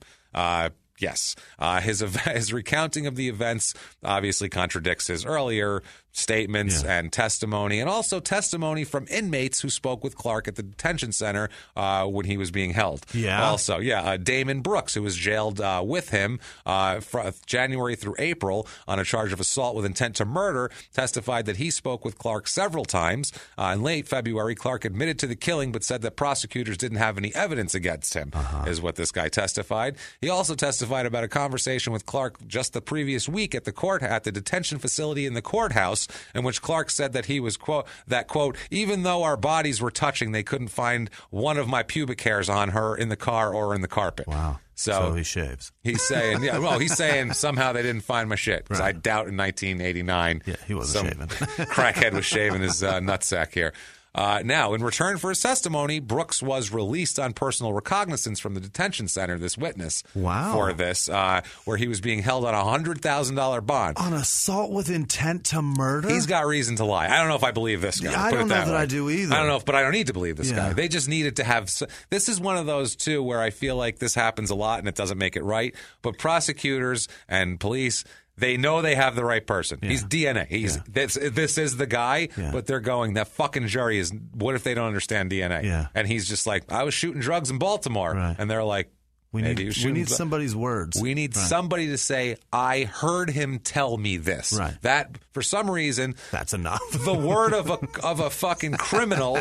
[0.99, 1.35] Yes.
[1.59, 5.83] Uh, his his recounting of the events obviously contradicts his earlier
[6.17, 11.11] statements and testimony, and also testimony from inmates who spoke with Clark at the detention
[11.11, 13.05] center uh, when he was being held.
[13.13, 13.43] Yeah.
[13.43, 18.15] Also, yeah, uh, Damon Brooks, who was jailed uh, with him uh, fr- January through
[18.17, 22.17] April on a charge of assault with intent to murder, testified that he spoke with
[22.17, 23.31] Clark several times.
[23.57, 27.17] Uh, in late February, Clark admitted to the killing, but said that prosecutors didn't have
[27.17, 28.31] any evidence against him,
[28.65, 29.95] is what this guy testified.
[30.19, 34.01] He also testified about a conversation with Clark just the previous week at the court
[34.01, 37.85] at the detention facility in the courthouse, in which Clark said that he was quote
[38.07, 42.21] that quote even though our bodies were touching, they couldn't find one of my pubic
[42.21, 44.27] hairs on her in the car or in the carpet.
[44.27, 44.59] wow.
[44.79, 45.71] So, So he shaves.
[45.83, 48.63] He's saying, yeah, well, he's saying somehow they didn't find my shit.
[48.63, 50.43] Because I doubt in 1989.
[50.45, 51.27] Yeah, he wasn't shaving.
[51.65, 53.73] crackhead was shaving his uh, nutsack here.
[54.17, 58.59] Uh, now, in return for his testimony, Brooks was released on personal recognizance from the
[58.59, 59.37] detention center.
[59.37, 60.53] This witness Wow.
[60.53, 63.97] for this, uh, where he was being held on a hundred thousand dollar bond.
[63.97, 66.09] On assault with intent to murder?
[66.09, 67.05] He's got reason to lie.
[67.05, 68.11] I don't know if I believe this guy.
[68.11, 68.73] Yeah, I don't know that way.
[68.73, 69.35] I do either.
[69.35, 70.55] I don't know, if, but I don't need to believe this Yeah.
[70.55, 70.73] guy.
[70.73, 71.69] They just needed to have.
[72.09, 74.87] This is one of those too where I feel like this happens a lot and
[74.87, 75.75] it doesn't make it right.
[76.01, 78.03] But prosecutors and police.
[78.37, 79.79] They know they have the right person.
[79.81, 80.47] He's DNA.
[80.47, 81.15] He's this.
[81.19, 82.29] This is the guy.
[82.37, 82.51] Yeah.
[82.51, 83.13] But they're going.
[83.15, 84.13] That fucking jury is.
[84.33, 85.63] What if they don't understand DNA?
[85.63, 85.87] Yeah.
[85.95, 88.35] And he's just like, I was shooting drugs in Baltimore, Right.
[88.37, 88.91] and they're like,
[89.33, 90.99] we need, we need somebody's words.
[91.01, 91.45] we need Right.
[91.47, 94.53] somebody to say, I heard him tell me this.
[94.57, 94.73] Right.
[94.83, 96.79] That, for some reason, That's enough.
[96.91, 99.39] the word of a of a fucking criminal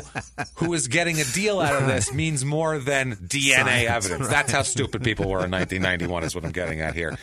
[0.57, 3.55] who is getting a deal out of this means more than DNA
[3.87, 4.29] Science, evidence.
[4.29, 6.25] That's how stupid people were in 1991.
[6.25, 7.17] Is what I'm getting at here.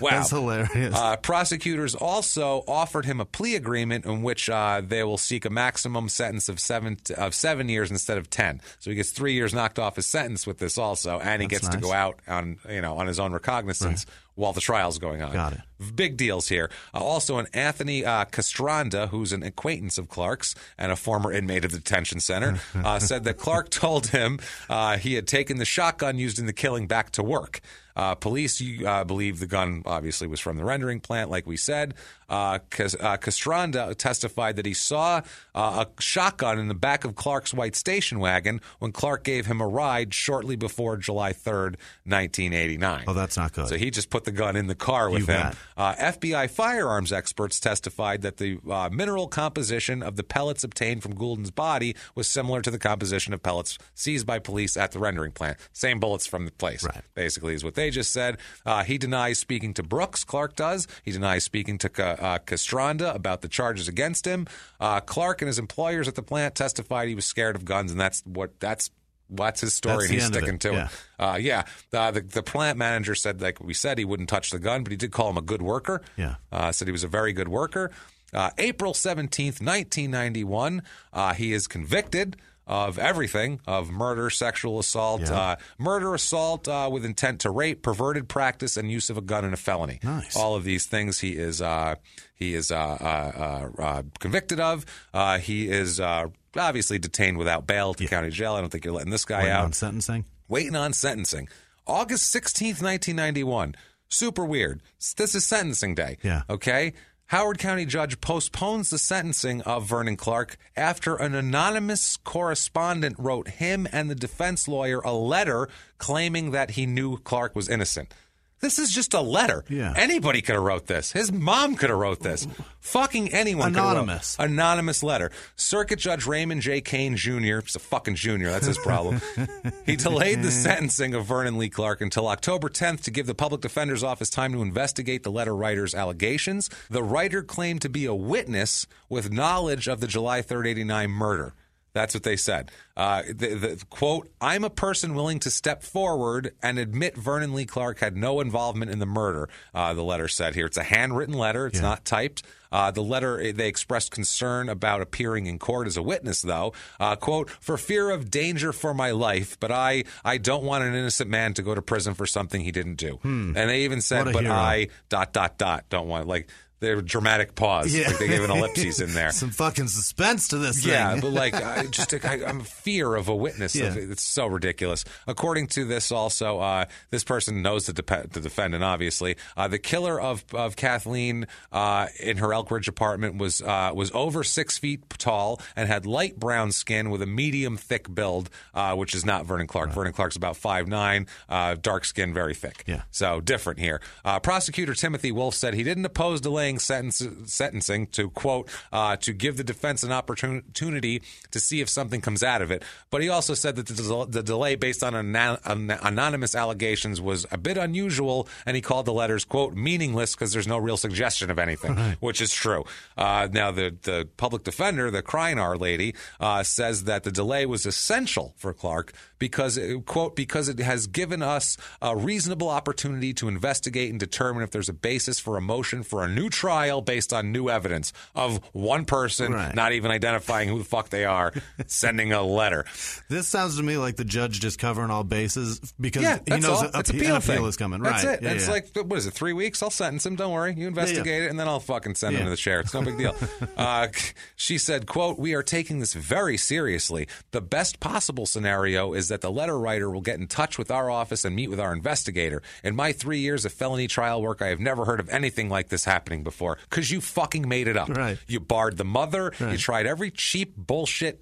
[0.00, 0.94] Wow, That's hilarious.
[0.94, 5.50] Uh, prosecutors also offered him a plea agreement in which uh, they will seek a
[5.50, 8.60] maximum sentence of seven of seven years instead of ten.
[8.78, 11.62] So he gets three years knocked off his sentence with this also, and he That's
[11.62, 14.06] gets to go out on you know on his own recognizance
[14.38, 15.32] while the trial's going on.
[15.32, 15.60] Got it.
[15.96, 16.70] Big deals here.
[16.94, 21.64] Uh, also, an Anthony uh, Castranda, who's an acquaintance of Clark's and a former inmate
[21.64, 24.38] of the detention center, uh, said that Clark told him
[24.70, 27.60] uh, he had taken the shotgun used in the killing back to work.
[27.98, 31.94] Uh, police uh, believe the gun obviously was from the rendering plant, like we said.
[32.28, 35.22] Uh, uh, Castranda testified that he saw
[35.54, 39.60] uh, a shotgun in the back of Clark's white station wagon when Clark gave him
[39.60, 43.04] a ride shortly before July 3rd, 1989.
[43.06, 43.68] oh, that's not good.
[43.68, 45.52] So he just put the gun in the car with You him.
[45.76, 51.14] Uh, FBI firearms experts testified that the uh, mineral composition of the pellets obtained from
[51.14, 55.32] Goulden's body was similar to the composition of pellets seized by police at the rendering
[55.32, 55.56] plant.
[55.72, 57.02] Same bullets from the place, Right.
[57.14, 58.38] basically, is what they just said.
[58.66, 60.24] Uh, he denies speaking to Brooks.
[60.24, 60.86] Clark does.
[61.02, 61.88] He denies speaking to
[62.18, 64.46] uh, Castranda about the charges against him.
[64.80, 68.00] Uh, Clark and his employers at the plant testified he was scared of guns, and
[68.00, 68.90] that's what that's.
[69.30, 69.96] What's his story?
[69.96, 70.84] That's and he's sticking it, to yeah.
[70.86, 70.90] it.
[71.18, 74.58] Uh, yeah, uh, the the plant manager said, like we said, he wouldn't touch the
[74.58, 76.00] gun, but he did call him a good worker.
[76.16, 76.36] Yeah.
[76.50, 77.90] uh, said he was a very good worker.
[78.32, 80.82] Uh, April seventeenth, nineteen ninety one,
[81.12, 82.38] uh, he is convicted
[82.68, 88.28] of everything of murder, sexual assault, uh, murder, assault uh, with intent to rape, perverted
[88.28, 89.98] practice, and use of a gun in a felony.
[90.04, 90.36] Nice.
[90.36, 91.94] All of these things he is uh,
[92.34, 94.84] he is uh, uh, uh, uh, convicted of.
[95.14, 96.26] Uh, he is uh,
[96.56, 98.54] obviously detained without bail at the county jail.
[98.54, 100.24] I don't think you're letting this guy Waiting out on sentencing.
[100.48, 101.48] waiting on sentencing.
[101.86, 103.74] August 16th, 1991.
[104.10, 104.82] Super weird.
[105.16, 106.18] This is sentencing day.
[106.22, 106.42] Yeah.
[106.50, 106.92] Okay.
[107.28, 113.86] Howard County judge postpones the sentencing of Vernon Clark after an anonymous correspondent wrote him
[113.92, 115.68] and the defense lawyer a letter
[115.98, 118.14] claiming that he knew Clark was innocent.
[118.60, 119.64] This is just a letter.
[119.68, 119.94] Yeah.
[119.96, 121.12] Anybody could have wrote this.
[121.12, 122.46] His mom could have wrote this.
[122.80, 124.36] Fucking anyone could have wrote- Anonymous.
[124.38, 125.30] anonymous letter.
[125.56, 126.80] Circuit Judge Raymond J.
[126.80, 127.60] Kane Jr.
[127.60, 128.50] He's a fucking junior.
[128.50, 129.20] That's his problem.
[129.86, 133.60] he delayed the sentencing of Vernon Lee Clark until October 10th to give the public
[133.60, 136.68] defender's office time to investigate the letter writer's allegations.
[136.90, 141.54] The writer claimed to be a witness with knowledge of the July 3rd, 89 murder.
[141.92, 142.70] That's what they said.
[142.96, 147.66] Uh, the, the quote: "I'm a person willing to step forward and admit Vernon Lee
[147.66, 150.66] Clark had no involvement in the murder." Uh, the letter said here.
[150.66, 151.66] It's a handwritten letter.
[151.66, 152.42] It's not typed.
[152.70, 156.72] Uh, the letter eh, they expressed concern about appearing in court as a witness, though.
[157.00, 160.94] Uh, quote: "For fear of danger for my life, but I I don't want an
[160.94, 163.18] innocent man to go to prison for something he didn't do."
[163.56, 164.54] And they even said, "But hero.
[164.54, 166.48] I dot dot dot don't want like."
[166.80, 167.96] Their dramatic pause.
[167.96, 169.30] Like they gave an ellipses in there.
[169.32, 171.20] Some fucking suspense to this Yeah, thing.
[171.20, 173.74] but like, I just I, I'm fear of a witness.
[173.74, 174.10] Of it.
[174.10, 175.04] It's so ridiculous.
[175.26, 178.84] According to this, also, uh, this person knows the, the defendant.
[178.84, 184.10] Obviously, uh, the killer of of Kathleen uh, in her Elkridge apartment was uh, was
[184.12, 188.94] over six feet tall and had light brown skin with a medium thick build, uh,
[188.94, 189.90] which is not Vernon Clark.
[189.90, 192.84] Vernon Clark's about five nine, uh, dark skin, very thick.
[192.86, 193.02] Yeah.
[193.10, 194.00] So different here.
[194.24, 199.32] Uh, Prosecutor Timothy Wolf said he didn't oppose delaying sentence, sentencing to quote uh, to
[199.32, 202.82] give the defense an opportunity to see if something comes out of it.
[203.10, 207.56] But he also said that the, the delay based on an- anonymous allegations was a
[207.56, 211.58] bit unusual, and he called the letters quote meaningless because there's no real suggestion of
[211.58, 212.84] anything, which is true.
[213.16, 217.86] Uh, now the the public defender, the Craner lady, uh, says that the delay was
[217.86, 224.10] essential for Clark because quote because it has given us a reasonable opportunity to investigate
[224.10, 227.52] and determine if there's a basis for a motion for a new trial based on
[227.52, 229.74] new evidence of one person Right.
[229.74, 231.52] not even identifying who the fuck they are
[231.86, 232.84] sending a letter.
[233.28, 236.64] This sounds to me like the judge just covering all bases because Yeah, he knows
[236.66, 236.84] all.
[236.94, 237.64] a- It's an appeal appeal thing.
[237.66, 238.02] is coming.
[238.02, 238.34] That's right.
[238.34, 238.42] it.
[238.42, 238.72] Yeah, it's yeah.
[238.72, 239.32] like what is it?
[239.34, 239.82] Three weeks?
[239.82, 240.36] I'll sentence him.
[240.36, 240.74] Don't worry.
[240.76, 242.80] You investigate it, and then I'll fucking send him to the chair.
[242.80, 243.34] It's no big deal.
[243.76, 244.08] uh,
[244.56, 247.28] she said, "quote We are taking this very seriously.
[247.52, 251.10] The best possible scenario is that the letter writer will get in touch with our
[251.10, 252.62] office and meet with our investigator.
[252.82, 255.88] In my three years of felony trial work, I have never heard of anything like
[255.88, 256.78] this happening before.
[256.88, 258.08] Because you fucking made it up.
[258.08, 258.38] Right.
[258.46, 259.52] You barred the mother.
[259.60, 259.72] Right.
[259.72, 261.40] You tried every cheap bullshit."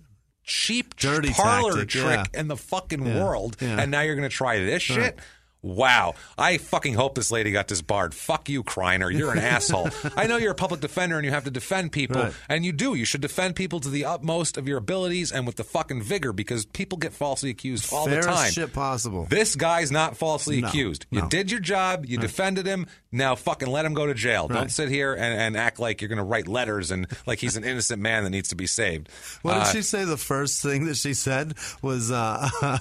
[0.48, 2.40] Cheap Dirty parlor tactic, trick yeah.
[2.40, 3.80] in the fucking Yeah, world, yeah.
[3.80, 5.18] and now you're going to try this shit.
[5.66, 6.14] Wow.
[6.38, 8.14] I fucking hope this lady got disbarred.
[8.14, 9.12] Fuck you, Craner.
[9.12, 9.88] You're an asshole.
[10.16, 12.32] I know you're a public defender and you have to defend people, Right.
[12.48, 12.94] and you do.
[12.94, 16.32] You should defend people to the utmost of your abilities and with the fucking vigor
[16.32, 18.52] because people get falsely accused all Fairest the time.
[18.52, 19.26] shit possible.
[19.28, 21.06] This guy's not falsely No, accused.
[21.10, 22.06] You did your job.
[22.06, 22.86] You defended him.
[23.10, 24.46] Now fucking let him go to jail.
[24.48, 27.56] Don't sit here and, and act like you're going to write letters and like he's
[27.56, 29.08] an innocent man that needs to be saved.
[29.42, 30.04] What did Uh, she say?
[30.04, 32.48] The first thing that she said was, uh,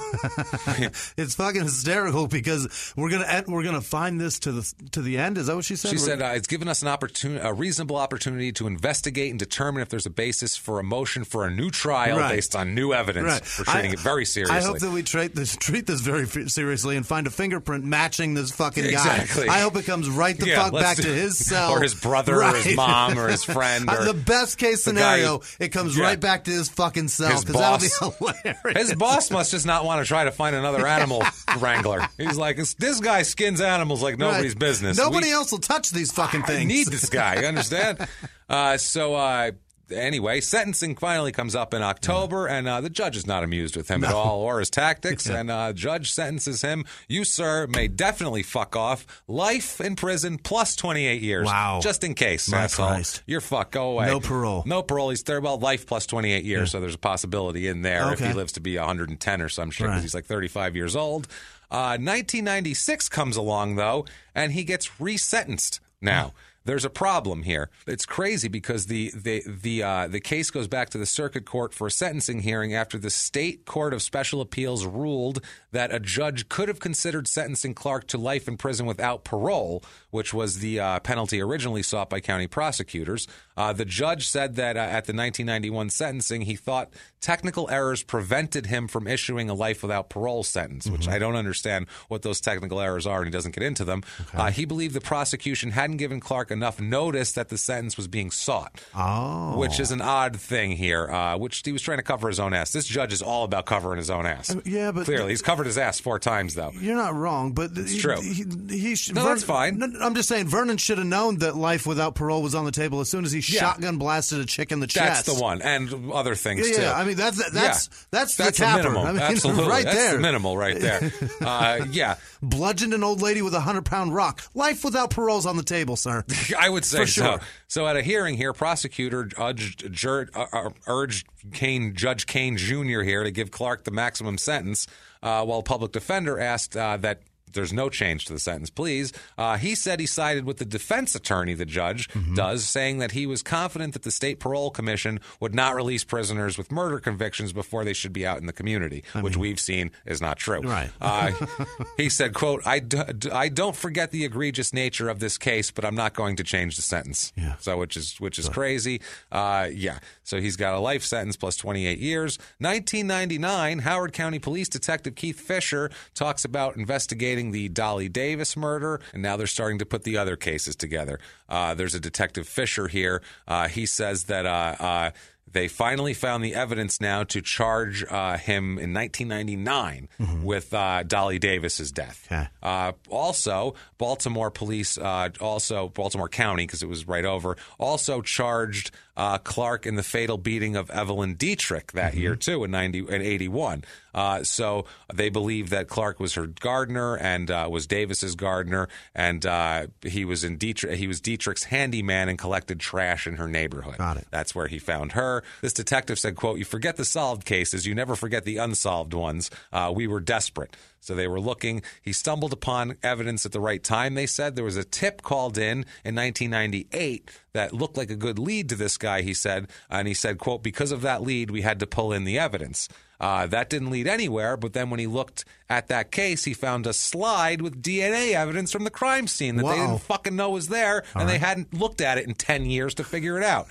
[1.18, 5.18] "It's fucking hysterical because we're gonna end, we're gonna find this to the to the
[5.18, 5.89] end." Is that what she said?
[5.89, 9.39] She We're- said uh, it's given us an opportunity, a reasonable opportunity to investigate and
[9.39, 12.31] determine if there's a basis for a motion for a new trial Right.
[12.35, 13.26] based on new evidence.
[13.26, 13.41] Right.
[13.60, 14.57] We're treating I- it very seriously.
[14.57, 17.84] I hope that we treat this treat this very f- seriously and find a fingerprint
[17.84, 18.89] matching this fucking guy.
[18.89, 19.49] Exactly.
[19.49, 21.93] I hope it comes right the Yeah, fuck back do- to his cell or his
[21.95, 25.69] brother or his mom or his friend or the best case the guy- scenario, it
[25.69, 26.03] comes Yeah.
[26.06, 28.35] right back to his fucking cell His because that'll be boss.
[28.64, 28.88] hilarious.
[28.89, 31.23] His boss must just not want to try to find another animal
[31.60, 32.07] wrangler.
[32.18, 34.60] He's like, this, guy skins animals like nobody's Right.
[34.60, 34.98] business.
[34.98, 36.68] Nobody We- else will touch these fucking I things.
[36.68, 37.40] need this guy.
[37.42, 38.08] You understand?
[38.50, 39.52] uh, so uh,
[39.92, 43.88] anyway, sentencing finally comes up in October, and uh, the judge is not amused with
[43.88, 45.30] him at all or his tactics.
[45.36, 49.06] And uh, judge sentences him: "You, sir, may definitely fuck off.
[49.28, 51.46] Life in prison plus twenty eight years.
[51.46, 51.80] Wow.
[51.84, 52.50] just in case.
[52.50, 52.88] My asshole.
[52.88, 53.22] Christ.
[53.28, 53.72] You're fuck.
[53.72, 54.08] Go away.
[54.08, 54.64] No parole.
[54.66, 55.10] No parole.
[55.12, 55.42] He's there.
[55.42, 56.72] Well, life plus twenty eight years.
[56.72, 59.84] So there's a possibility in there if he lives to be 110 or some shit
[59.86, 60.02] because Right.
[60.02, 61.28] he's like 35 years old.
[61.72, 65.80] Uh, 1996 comes along though, and he gets resentenced.
[66.02, 66.34] Now
[66.66, 67.70] there's a problem here.
[67.88, 71.74] It's crazy because the the the uh, the case goes back to the circuit court
[71.74, 76.50] for a sentencing hearing after the state court of special appeals ruled that a judge
[76.50, 79.84] could have considered sentencing Clark to life in prison without parole,
[80.16, 83.28] which was the uh, penalty originally sought by county prosecutors.
[83.58, 86.90] Uh, the judge said that uh, at the 1991 sentencing, he thought
[87.22, 91.88] technical errors prevented him from issuing a life without parole sentence, which I don't understand
[92.08, 94.04] what those technical errors are, and he doesn't get into them.
[94.34, 98.32] Uh, he believed the prosecution hadn't given Clark enough notice that the sentence was being
[98.32, 99.58] sought, Oh.
[99.58, 102.54] which is an odd thing here, uh, which he was trying to cover his own
[102.54, 102.72] ass.
[102.72, 104.56] This judge is all about covering his own ass.
[104.66, 106.72] Yeah, but- clearly he's covered his ass four times though.
[106.80, 108.22] You're not wrong, but it's he, true.
[108.22, 109.78] He, he sh- No, that's fine.
[109.80, 112.72] no, I'm just saying, Vernon should have known that life without parole was on the
[112.72, 113.61] table as soon as he Yeah.
[113.61, 115.26] shotgun blasted a chick in the chest.
[115.26, 116.82] That's the one, and other things Yeah, too.
[116.84, 116.94] yeah.
[116.98, 117.98] I mean, that's that's Yeah.
[118.11, 118.84] that's, that's the capper.
[118.84, 119.06] minimum.
[119.07, 120.14] I mean, Absolutely, right that's there.
[120.14, 121.11] the minimal right there.
[121.41, 124.41] Uh, yeah, Bludgeoned an old lady with a hundred pound rock.
[124.53, 126.23] Life without parole's on the table, sir.
[126.57, 127.26] I would say For sure.
[127.40, 127.45] so.
[127.68, 133.02] So at a hearing here, prosecutor urged, jur- uh, uh, urged Kane, Judge Kane Jr.
[133.02, 134.88] here to give Clark the maximum sentence,
[135.23, 137.22] uh, while public defender asked uh, that.
[137.53, 139.13] There's no change to the sentence, please.
[139.38, 142.35] Uh, he said he sided with the defense attorney, the judge Mm-hmm.
[142.35, 146.57] does, saying that he was confident that the state parole commission would not release prisoners
[146.57, 150.22] with murder convictions before they should be out in the community, which we've seen is
[150.22, 150.61] not true.
[150.61, 150.89] Right.
[150.99, 151.31] Uh,
[151.97, 155.72] he said, "quote I, d- d- I don't forget the egregious nature of this case,
[155.72, 157.55] but I'm not going to change the sentence." Yeah.
[157.59, 159.01] So which is which is crazy.
[159.31, 159.99] Uh, yeah.
[160.26, 162.38] So he's got a life sentence plus 28 years.
[162.60, 169.23] 1999, Howard County Police Detective Keith Fisher talks about investigating the Dolly Davis murder, and
[169.23, 171.19] now they're starting to put the other cases together.
[171.47, 173.22] Uh, there's a Detective Fisher here.
[173.47, 174.45] Uh, he says that.
[174.45, 175.11] Uh, uh,
[175.56, 180.10] they finally found the evidence now to charge uh, him in 1999
[180.43, 182.27] with uh, Dolly Davis's death.
[182.30, 182.47] Okay.
[182.61, 188.91] Uh, also, Baltimore police, uh, also Baltimore County, because it was right over, also charged
[189.18, 193.22] uh, Clark in the fatal beating of Evelyn Dietrich that year too in ninety in
[193.22, 193.84] eighty one.
[194.14, 199.46] Uh, so they believe that Clark was her gardener and uh, was Davis's gardener, and
[199.46, 200.98] uh, he was in Dietrich.
[200.98, 203.98] He was Dietrich's handyman and collected trash in her neighborhood.
[203.98, 204.28] Got it.
[204.32, 205.44] That's where he found her.
[205.62, 209.52] This detective said, "quote You forget the solved cases, you never forget the unsolved ones.
[209.74, 210.76] Uh, we were desperate."
[211.06, 211.82] So they were looking.
[212.02, 214.15] He stumbled upon evidence at the right time.
[214.15, 218.40] They said there was a tip called in in 1998 that looked like a good
[218.40, 219.22] lead to this guy.
[219.22, 222.23] He said, and he said, "quote Because of that lead, we had to pull in
[222.23, 226.44] the evidence." Uh, that didn't lead anywhere, but then when he looked at that case,
[226.44, 230.36] he found a slide with DNA evidence from the crime scene that they didn't fucking
[230.36, 233.44] know was there, and they hadn't looked at it in 10 years to figure it
[233.44, 233.68] out.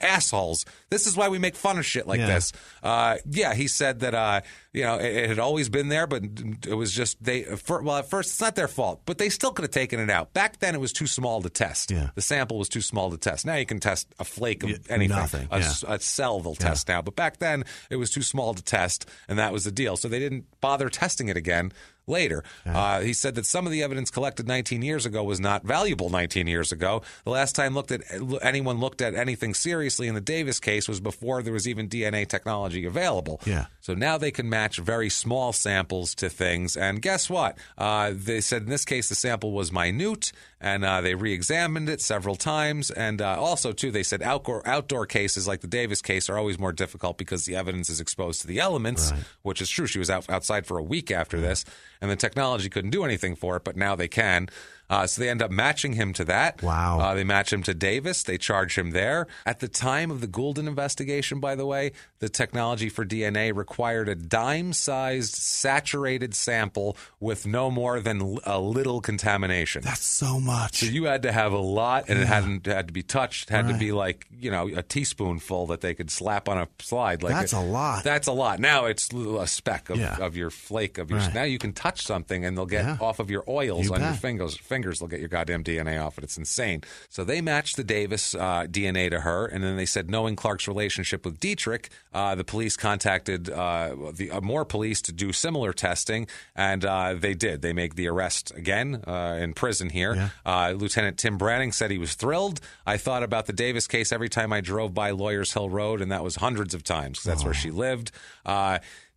[0.00, 0.64] Assholes.
[0.90, 2.26] This is why we make fun of shit like Yeah.
[2.26, 2.52] this.
[2.82, 4.40] Uh, yeah, he said that uh,
[4.72, 6.22] you know it, it had always been there, but
[6.66, 7.42] it was just they.
[7.42, 10.10] For, well, at first it's not their fault, but they still could have taken it
[10.10, 10.32] out.
[10.32, 11.90] Back then, it was too small to test.
[11.90, 12.10] Yeah.
[12.14, 13.44] The sample was too small to test.
[13.44, 15.72] Now you can test a flake of Yeah, anything, nothing, a, yeah.
[15.88, 17.02] a cell they'll test now.
[17.02, 19.96] But back then, it was too small to test, and that was the deal.
[19.96, 21.72] So they didn't bother testing it again
[22.08, 22.44] later.
[22.66, 26.10] Uh, he said that some of the evidence collected 19 years ago was not valuable
[26.10, 27.02] 19 years ago.
[27.24, 28.02] The last time looked at
[28.42, 32.26] anyone looked at anything seriously in the Davis case was before there was even DNA
[32.26, 33.40] technology available.
[33.44, 33.66] Yeah.
[33.88, 36.76] So now they can match very small samples to things.
[36.76, 37.56] And guess what?
[37.78, 42.02] Uh, they said in this case the sample was minute, and uh, they re-examined it
[42.02, 42.90] several times.
[42.90, 46.58] And uh, also, too, they said outdoor outdoor cases like the Davis case are always
[46.58, 49.10] more difficult because the evidence is exposed to the elements,
[49.40, 49.86] which is true.
[49.86, 51.64] She was out, outside for a week after this,
[52.02, 54.50] and the technology couldn't do anything for it, but now they can.
[54.90, 56.62] Uh, so they end up matching him to that.
[56.62, 56.98] Wow.
[57.00, 58.22] Uh, they match him to Davis.
[58.22, 59.26] They charge him there.
[59.44, 64.08] At the time of the Goulden investigation, by the way, the technology for DNA required
[64.08, 69.82] a dime sized saturated sample with no more than a little contamination.
[69.82, 70.78] That's so much.
[70.80, 73.50] So you had to have a lot, and it hadn't had to be touched.
[73.50, 76.68] It had to be like you know a teaspoonful that they could slap on a
[76.78, 77.22] slide.
[77.22, 78.04] Like That's a lot.
[78.04, 78.58] That's a lot.
[78.60, 80.16] Now it's a speck of, Yeah.
[80.18, 81.18] of your flake of your.
[81.20, 81.34] Right.
[81.34, 82.96] Now you can touch something, and they'll get Yeah.
[83.00, 84.20] off of your oils You on your bet.
[84.20, 84.56] fingers.
[84.78, 86.24] Fingers, they'll get your goddamn DNA off it.
[86.24, 86.82] It's insane.
[87.08, 90.68] So they matched the Davis uh, DNA to her, and then they said, knowing Clark's
[90.68, 95.72] relationship with Dietrich, uh, the police contacted uh, the uh, more police to do similar
[95.72, 97.60] testing, and uh, they did.
[97.60, 100.14] They make the arrest again uh, in prison here.
[100.14, 100.28] Yeah.
[100.46, 102.60] Uh, Lieutenant Tim Branning said he was thrilled.
[102.86, 106.12] I thought about the Davis case every time I drove by Lawyers Hill Road, and
[106.12, 108.12] that was hundreds of times 'cause that's where she lived.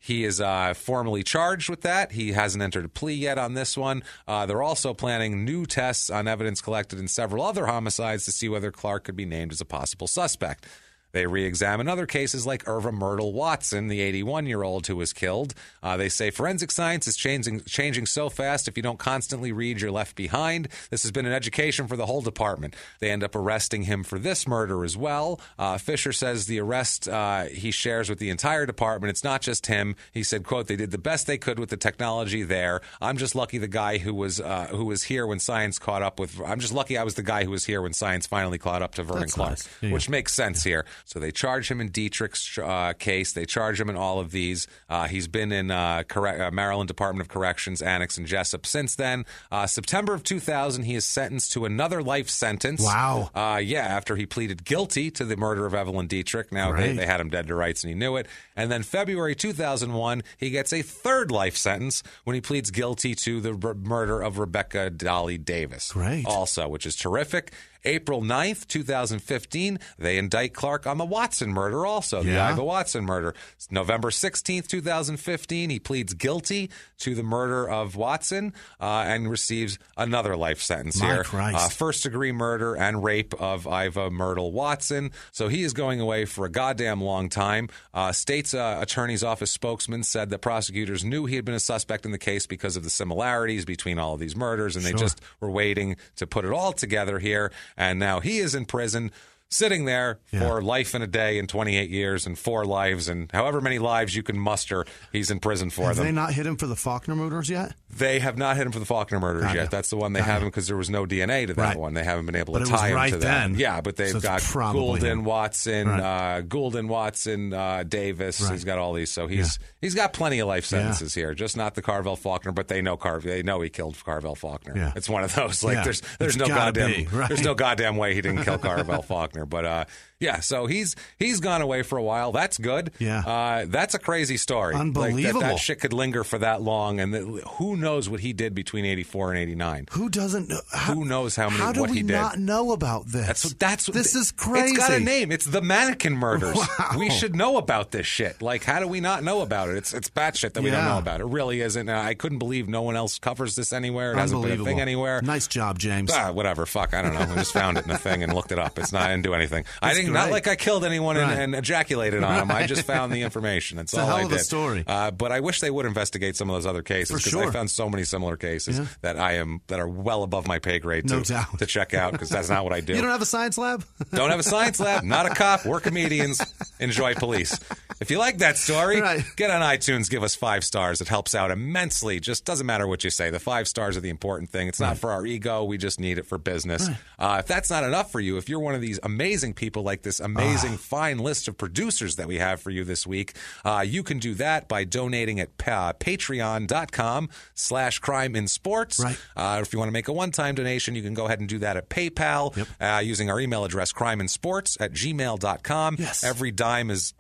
[0.03, 2.14] He is uh, formally charged with that.
[2.14, 4.02] He hasn't entered a plea yet on this one.
[4.28, 8.49] Uh, they're also planning new tests on evidence collected in several other homicides to see
[8.49, 10.65] whether Clark could be named as a possible suspect.
[11.11, 15.13] They re examine other cases like Irva Myrtle Watson, the 81 year old who was
[15.13, 15.53] killed.
[15.83, 19.81] Uh, they say forensic science is changing, changing so fast, if you don't constantly read,
[19.81, 20.67] you're left behind.
[20.89, 22.75] This has been an education for the whole department.
[22.99, 25.39] They end up arresting him for this murder as well.
[25.59, 29.09] Uh, Fisher says the arrest uh, he shares with the entire department.
[29.09, 29.95] It's not just him.
[30.11, 32.81] He said, "quote They did the best they could with the technology there.
[33.01, 36.19] I'm just lucky the guy who was uh, who was here when science caught up
[36.19, 36.40] with.
[36.45, 38.95] I'm just lucky I was the guy who was here when science finally caught up
[38.95, 39.69] to Vernon That's Clark, nice.
[39.81, 39.91] Yeah.
[39.91, 40.85] which makes sense here.
[41.05, 43.33] So they charge him in Dietrich's uh, case.
[43.33, 44.67] They charge him in all of these.
[44.89, 48.95] Uh, he's been in uh, correct, uh, Maryland Department of Corrections, Annex and Jessup since
[48.95, 49.25] then.
[49.51, 52.81] Uh, September of 2000, he is sentenced to another life sentence.
[52.83, 53.30] Wow.
[53.35, 56.51] Uh, yeah, after he pleaded guilty to the murder of Evelyn Dietrich.
[56.51, 56.95] Now they, Right.
[56.97, 58.27] they had him dead to rights and he knew it.
[58.55, 63.41] And then February 2001, he gets a third life sentence when he pleads guilty to
[63.41, 65.91] the r- murder of Rebecca Dolly Davis.
[65.91, 66.25] Great.
[66.25, 67.51] Also, which is terrific.
[67.84, 72.51] April 9th, 2015, they indict Clark on the Watson murder also, the Yeah.
[72.53, 73.34] Iva Watson murder.
[73.69, 76.69] November 16th, 2015, he pleads guilty
[77.00, 81.24] to the murder of Watson uh, and receives another life sentence My here.
[81.56, 85.11] Uh, first degree murder and rape of Iva Myrtle Watson.
[85.32, 87.69] So he is going away for a goddamn long time.
[87.93, 92.06] Uh, state's uh, attorney's office spokesman said that prosecutors knew he had been a suspect
[92.06, 95.22] in the case because of the similarities between all of these murders, and they just
[95.40, 97.51] were waiting to put it all together here.
[97.77, 99.11] And now he is in prison.
[99.53, 100.48] Sitting there Yeah.
[100.48, 104.16] for life in a day and 28 years and four lives and however many lives
[104.16, 106.06] you can muster, he's in prison for Have them.
[106.06, 107.74] they not hit him for the Faulkner murders yet?
[107.98, 109.64] They have not hit him for the Faulkner murders Got yet.
[109.64, 109.70] ya.
[109.70, 111.78] That's the one they Got haven't because there was no DNA to that Right.
[111.78, 111.94] one.
[111.94, 113.50] They haven't been able But to tie him right to that.
[113.50, 113.56] then.
[113.60, 115.24] Yeah, but they've So got Goulden, him.
[115.24, 116.00] Watson, Right.
[116.38, 118.40] uh, Goulden, Watson, uh, Davis.
[118.42, 118.52] Right.
[118.53, 120.80] He's got all these, so he's he's got plenty of life Yeah.
[120.80, 121.34] sentences here.
[121.34, 123.30] Just not the Carvel Faulkner, but they know Carvel.
[123.30, 124.74] They know he killed Carvel Faulkner.
[124.76, 124.94] Yeah.
[124.95, 125.64] It's one of those.
[125.64, 125.84] Like Yeah.
[125.84, 129.45] there's there's It's no goddamn be, there's no goddamn way he didn't kill Carvel Faulkner.
[129.45, 129.86] But uh,
[130.22, 132.32] yeah, so he's he's gone away for a while.
[132.32, 132.91] That's good.
[133.00, 133.19] Yeah.
[133.19, 134.75] uh, that's a crazy story.
[134.75, 137.24] Like, that- that, shit could linger for that long, and that,
[137.58, 139.88] who knows what he did between '84 and '89.
[139.91, 140.59] Who doesn't know?
[140.72, 142.14] How, Who knows how many- How do what we he did?
[142.14, 143.25] not know about this?
[143.27, 144.75] That's that's this is crazy.
[144.75, 145.32] It's got a name.
[145.32, 146.56] It's the mannequin murders.
[146.56, 146.95] Wow.
[146.98, 148.41] We should know about this shit.
[148.41, 149.77] Like, how do we not know about it?
[149.77, 151.19] It's it's bad shit that we don't know about.
[151.22, 151.90] It really isn't.
[151.90, 154.14] I couldn't believe no one else covers this anywhere.
[154.14, 154.66] It hasn't been a Unbelievable.
[154.66, 155.22] thing anywhere.
[155.22, 156.11] Nice job, James.
[156.14, 156.66] Ah, whatever.
[156.66, 156.93] Fuck.
[156.93, 157.22] I don't know.
[157.22, 158.77] I just found it in a thing and looked it up.
[158.77, 159.03] It's not.
[159.03, 159.66] I didn't do anything.
[159.82, 160.10] I didn't.
[160.14, 161.40] Not like I killed anyone and, Right.
[161.40, 162.51] and ejaculated on them.
[162.51, 163.77] I just found the information.
[163.77, 164.40] That's all I did.
[164.40, 164.83] story.
[164.88, 167.48] Uh, but I wish they would investigate some of those other cases because sure.
[167.48, 168.85] I found so many similar cases Yeah.
[169.01, 171.59] that I am that are well above my pay grade No to, doubt.
[171.59, 172.93] to check out because that's not what I do.
[172.95, 173.83] You don't have a science lab?
[174.14, 175.03] Don't have a science lab.
[175.03, 175.65] Not a cop.
[175.65, 176.41] We're comedians.
[176.80, 177.59] Enjoy police.
[177.99, 179.23] If you like that story, Right.
[179.38, 181.01] get on iTunes, give us five stars.
[181.01, 182.19] It helps out immensely.
[182.19, 183.30] Just doesn't matter what you say.
[183.30, 184.67] The five stars are the important thing.
[184.67, 185.64] It's not for our ego.
[185.64, 186.90] We just need it for business.
[187.19, 190.00] Uh, if that's not enough for you, if you're one of these amazing people like
[190.03, 193.33] this amazing, fine list of producers that we have for you this week,
[193.65, 198.99] uh, you can do that by donating at pa- patreon.com slash crime in sports.
[198.99, 199.17] Right.
[199.35, 201.59] Uh, if you want to make a one-time donation, you can go ahead and do
[201.59, 205.95] that at PayPal uh, using our email address, crimeinsports at gmail.com.
[205.99, 206.23] Yes.
[206.23, 207.13] Every dime is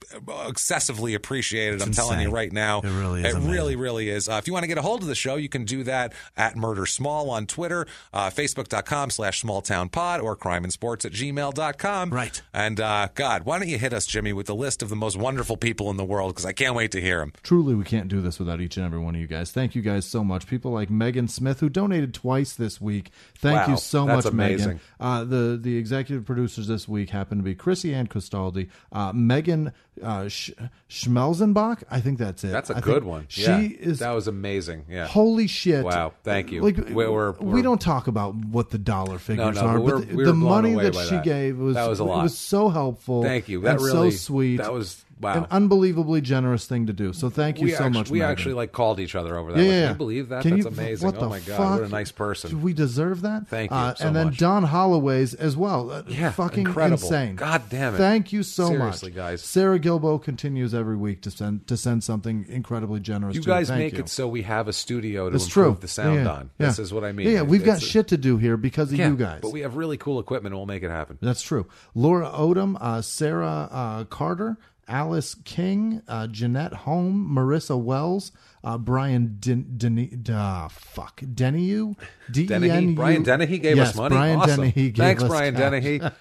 [0.47, 1.81] excessively appreciated.
[1.81, 2.79] I'm telling you right now.
[2.81, 3.51] It really is It amazing.
[3.51, 4.27] really, really is.
[4.29, 6.13] Uh, if you want to get a hold of the show, you can do that
[6.37, 12.09] at Murder Small on Twitter, uh, Facebook.com slash smalltownpod, or crimeinsports at gmail.com.
[12.11, 12.41] Right.
[12.61, 15.17] And uh, God, why don't you hit us, Jimmie, with the list of the most
[15.17, 16.33] wonderful people in the world?
[16.33, 17.33] Because I can't wait to hear them.
[17.41, 19.51] Truly, we can't do this without each and every one of you guys.
[19.51, 20.45] Thank you guys so much.
[20.45, 23.09] People like Megan Smith, who donated twice this week.
[23.35, 24.67] Thank Wow, you so much, amazing.
[24.67, 24.81] Megan.
[24.99, 29.73] Uh, the the executive producers this week happen to be Chrissy Ann Cristaldi, uh, Megan
[30.01, 30.51] uh, Sch-
[30.89, 31.83] Schmelzenbach.
[31.89, 32.51] I think that's it.
[32.51, 33.25] That's a I good one.
[33.27, 34.85] She Yeah, is that was amazing.
[34.89, 35.07] Yeah.
[35.07, 35.83] Holy shit!
[35.83, 36.61] Wow, thank you.
[36.61, 39.93] Like We- we're- we don't talk about what the dollar figures no, are, but but,
[39.95, 41.23] we're- the, were the money that she that.
[41.23, 42.23] gave was That was a it lot.
[42.23, 43.23] was so helpful.
[43.23, 43.61] Thank you.
[43.61, 44.57] That really so sweet.
[44.57, 45.37] That was wow.
[45.37, 47.13] an unbelievably generous thing to do.
[47.13, 48.09] So thank you we so actu- much.
[48.09, 48.31] We Megan.
[48.31, 49.63] actually like called each other over that.
[49.63, 50.41] Yeah, yeah, Can you believe that?
[50.41, 51.05] Can That's you- amazing.
[51.05, 51.79] What oh the my god, fuck?
[51.79, 52.49] what a nice person.
[52.51, 53.47] Do we deserve that?
[53.47, 54.37] Thank you Uh, so and then much.
[54.37, 55.91] Don Holloway's as well.
[55.91, 57.01] Uh, Yeah, fucking incredible.
[57.03, 57.35] insane.
[57.35, 57.97] God damn it.
[57.97, 59.41] Thank you so Seriously, much, guys.
[59.41, 63.35] Sarah Gilbo continues every week to send to send something incredibly generous.
[63.35, 63.99] You to guys make you.
[63.99, 65.81] it so we have a studio to That's improve true.
[65.81, 66.49] the sound Yeah, on.
[66.59, 66.67] yeah.
[66.67, 67.29] This is what I mean.
[67.29, 69.39] Yeah, we've got It's- shit to do here because of you guys.
[69.41, 71.17] But we have really cool equipment and we'll make it happen.
[71.21, 71.67] That's true.
[71.95, 78.31] Laura Odom, uh, Sarah uh, Carter, Alice King, uh, Jeanette Home, Marissa Wells,
[78.63, 81.95] uh, Brian Den- Den- uh, fuck Dennehy,
[82.31, 84.15] D N Brian Dennehy gave yes, us money.
[84.15, 84.57] Brian awesome.
[84.61, 85.61] Dennehy gave Thanks, Brian cash.
[85.71, 86.01] Dennehy.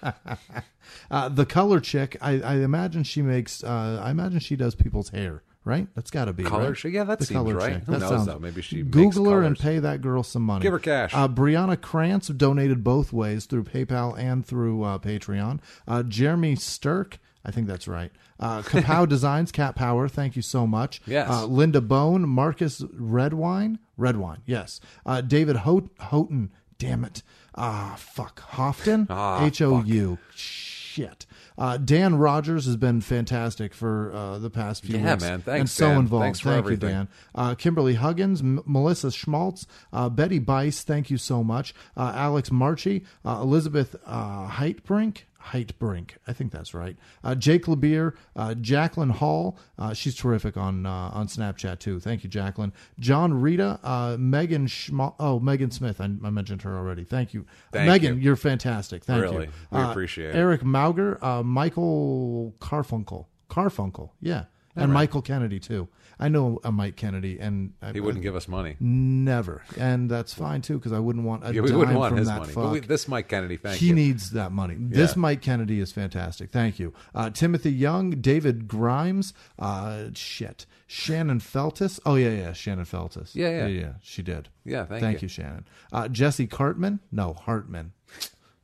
[1.09, 3.63] Uh, the color chick, I, I imagine she makes.
[3.63, 5.43] Uh, I imagine she does people's hair.
[5.63, 5.87] Right?
[5.93, 6.83] That's got to be Color right?
[6.85, 7.73] Yeah, that The seems color right.
[7.75, 7.83] chick.
[7.83, 8.39] Who That knows, sounds- though?
[8.39, 10.63] Maybe she makes Google her and pay that girl some money.
[10.63, 11.13] Give her cash.
[11.13, 15.59] Uh, Brianna Krantz donated both ways through PayPal and through uh, Patreon.
[15.87, 18.11] Uh, Jeremy Sturk, I think that's right.
[18.41, 20.99] Uh, Kapow Designs, Cat Power, thank you so much.
[21.05, 21.29] Yes.
[21.29, 24.79] Uh, Linda Bone, Marcus Redwine, Redwine, yes.
[25.05, 27.21] Uh, David Ho- Houghton, damn it.
[27.53, 28.41] Ah, fuck.
[28.51, 29.07] Houghton?
[29.09, 30.17] Ah, H O U.
[30.33, 31.25] Shit.
[31.57, 35.23] Uh, Dan Rogers has been fantastic for uh, the past few Yeah, weeks.
[35.23, 35.41] man.
[35.41, 35.97] Thanks, and so Dan.
[35.99, 36.23] involved.
[36.23, 36.89] Thanks for Thank everything.
[36.89, 37.07] you, Dan.
[37.35, 41.75] Uh, Kimberly Huggins, M- Melissa Schmaltz, uh, Betty Bice, thank you so much.
[41.95, 45.23] Uh, Alex Marchi, uh, Elizabeth uh, Heitbrink.
[45.47, 46.95] Heitbrink, I think that's right.
[47.23, 51.99] Uh, Jake Lebeer, uh, Jacqueline Hall, uh, she's terrific on uh, on Snapchat too.
[51.99, 52.73] Thank you, Jacqueline.
[52.99, 57.03] John Rita, uh, Megan Schma- oh Megan Smith, I, I mentioned her already.
[57.03, 58.21] Thank you, Thank Megan.
[58.21, 58.31] you.
[58.33, 59.03] are fantastic.
[59.03, 59.45] Thank Really.
[59.47, 59.51] you.
[59.71, 60.35] We Uh, appreciate it.
[60.35, 64.45] Eric Mauger, uh, Michael Carfunkel, Carfunkel, yeah,
[64.75, 65.87] and Michael Kennedy too.
[66.21, 68.77] I know a Mike Kennedy, and I, He wouldn't give us money.
[68.79, 72.11] never, and that's fine too because I wouldn't want a Yeah, we dime wouldn't want
[72.11, 72.71] from his that money.
[72.73, 73.95] we, this Mike Kennedy, thank he you.
[73.95, 74.75] He needs that money.
[74.77, 76.51] This Mike Kennedy is fantastic.
[76.51, 81.99] Thank you, uh, Timothy Young, David Grimes, uh, shit, Shannon Feltus.
[82.05, 83.33] Oh yeah, yeah, Shannon Feltus.
[83.33, 83.67] Yeah, yeah.
[83.67, 84.49] yeah, she did.
[84.63, 85.25] Yeah, thank thank you.
[85.25, 85.65] you, Shannon.
[85.91, 87.93] Uh, Jesse Cartman, no Hartman.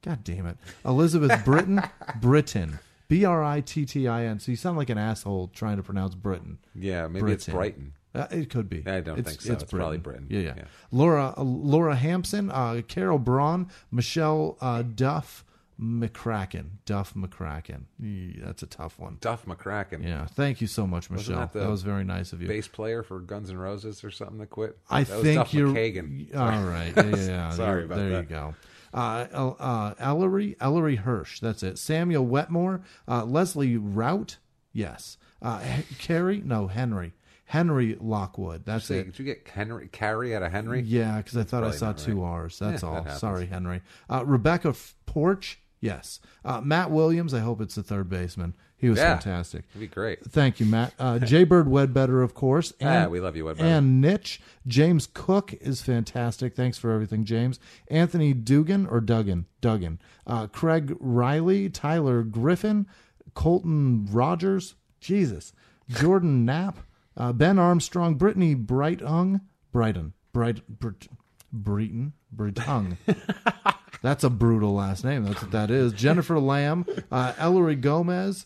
[0.04, 1.82] God damn it, Elizabeth Britton,
[2.22, 2.80] Britain.
[3.08, 4.40] B R I T T I N.
[4.40, 6.58] So you sound like an asshole trying to pronounce Britain.
[6.76, 7.94] Yeah, maybe it's Brighton.
[8.16, 8.80] Uh, it could be.
[8.88, 9.54] I don't It's- think so.
[9.54, 10.26] It's probably Britain.
[10.30, 10.54] Yeah, yeah.
[10.58, 10.64] Yeah.
[10.92, 15.46] Laura uh, Laura Hampson, uh, Carol Braun, Michelle uh, Duff
[15.80, 16.66] McCracken.
[16.86, 17.84] Duff McCracken.
[18.04, 19.18] Eee, that's a tough one.
[19.22, 20.04] Duff McCracken.
[20.04, 20.26] Yeah.
[20.26, 21.38] Thank you so much, Michelle.
[21.40, 22.48] that That was very nice of you.
[22.48, 24.78] Bass player for Guns N' Roses or something that quit.
[24.90, 26.36] I that was think Duff you're McKagan.
[26.36, 26.94] all right.
[26.96, 27.50] Yeah, yeah.
[27.52, 28.12] Sorry You're- about there that.
[28.14, 28.56] There you go.
[28.94, 29.26] Uh,
[29.60, 31.40] uh, Ellery Ellery Hirsch.
[31.40, 31.78] That's it.
[31.78, 32.82] Samuel Wetmore.
[33.08, 34.38] Uh, Leslie Rout.
[34.74, 35.18] Yes.
[35.42, 36.42] Uh, H- Carrie.
[36.44, 37.14] No, Henry.
[37.46, 38.66] Henry Lockwood.
[38.66, 39.04] That's Say, it.
[39.06, 40.82] did you get Henry Carrie out of Henry?
[40.82, 42.30] Yeah, because I thought I saw two right.
[42.30, 42.60] R's.
[42.60, 42.96] That's Yeah, all.
[42.96, 43.20] happens.
[43.20, 43.82] Sorry, Henry.
[44.10, 44.76] Uh, Rebecca
[45.06, 45.60] Porch.
[45.80, 46.20] Yes.
[46.44, 47.34] Uh, Matt Williams.
[47.34, 48.54] I hope it's the third baseman.
[48.80, 49.18] He was Yeah.
[49.18, 49.66] fantastic.
[49.72, 50.24] It'd be great.
[50.26, 50.94] Thank you, Matt.
[51.00, 52.74] Uh, Jay Bird Wedbetter, of course.
[52.80, 53.62] And, Ah, we love you, Wedbetter.
[53.62, 54.38] And Nitch.
[54.68, 56.56] James Cook is fantastic.
[56.56, 57.60] Thanks for everything, James.
[57.90, 59.48] Anthony Dugan or Duggan?
[59.62, 60.00] Duggan.
[60.28, 61.70] Uh, Craig Riley.
[61.70, 62.86] Tyler Griffin.
[63.34, 64.76] Colton Rogers.
[65.02, 65.54] Jesus.
[65.90, 66.78] Jordan Knapp.
[67.16, 68.14] Uh, ben Armstrong.
[68.16, 69.42] Brittany Brightung.
[69.72, 70.14] Brighton.
[70.34, 70.62] Bright.
[70.80, 71.08] Brit,
[71.52, 72.14] Breton.
[72.36, 72.98] Brightung.
[74.04, 75.24] That's a brutal last name.
[75.26, 75.94] That's what that is.
[75.94, 76.86] Jennifer Lamb.
[77.12, 78.46] Uh, Ellery Gomez.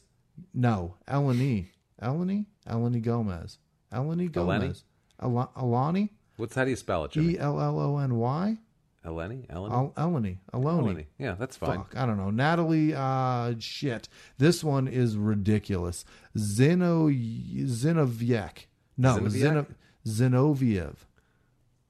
[0.53, 1.67] No, Eleni.
[2.01, 2.45] Eleni?
[2.67, 3.57] Eleni Gomez.
[3.93, 4.83] Eleni Gomez.
[5.19, 6.09] Al- Alani?
[6.37, 7.33] What's how do you spell it, Jimmie?
[7.33, 8.57] E L L O N Y?
[9.05, 9.47] Eleni?
[9.47, 9.93] Eleni?
[9.95, 10.37] Eleni.
[10.53, 10.83] Eloni.
[10.93, 11.05] Eleni.
[11.19, 11.77] Yeah, that's fine.
[11.79, 12.29] Fuck, I don't know.
[12.31, 14.07] Natalie, uh, shit.
[14.37, 16.05] This one is ridiculous.
[16.37, 18.65] Zeno Zinoviek.
[18.97, 19.31] No, Zinoviek?
[19.31, 19.65] Zeno,
[20.05, 20.95] Zinoviev.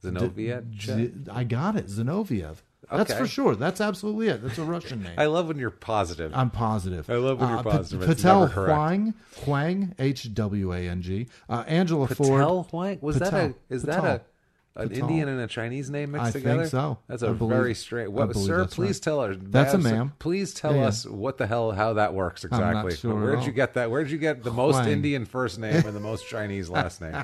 [0.04, 0.64] Zinoviev?
[0.82, 1.88] Z- I got it.
[1.88, 2.58] Zinoviev.
[2.92, 3.56] That's for sure.
[3.56, 4.42] That's absolutely it.
[4.44, 5.14] That's a Russian name.
[5.18, 6.32] I love when you're positive.
[6.36, 7.10] I'm positive.
[7.10, 8.10] I love when you're Uh, positive.
[8.10, 8.48] It's Patel.
[8.48, 9.14] Huang,
[9.45, 11.28] Huang, H W A N G.
[11.50, 12.66] Uh, Angela Patel Ford.
[12.72, 12.98] Huang?
[13.02, 13.32] Was Patel.
[13.32, 14.02] that a is Patel.
[14.03, 14.28] that
[14.76, 15.10] a an Patel.
[15.10, 16.68] Indian and a Chinese name mixed I think together?
[16.70, 16.98] so.
[17.08, 18.10] That's I a believe- very strange.
[18.10, 19.03] What, sir, please right.
[19.03, 19.36] tell us.
[19.42, 20.14] That's a ma'am.
[20.18, 20.88] Please tell Yeah, yeah.
[20.88, 22.95] us what the hell how that works exactly.
[22.95, 23.45] sure Where'd all.
[23.45, 23.92] you get that?
[23.92, 24.88] Where'd you get the most Huang.
[24.90, 27.22] Indian first name and the most Chinese last name?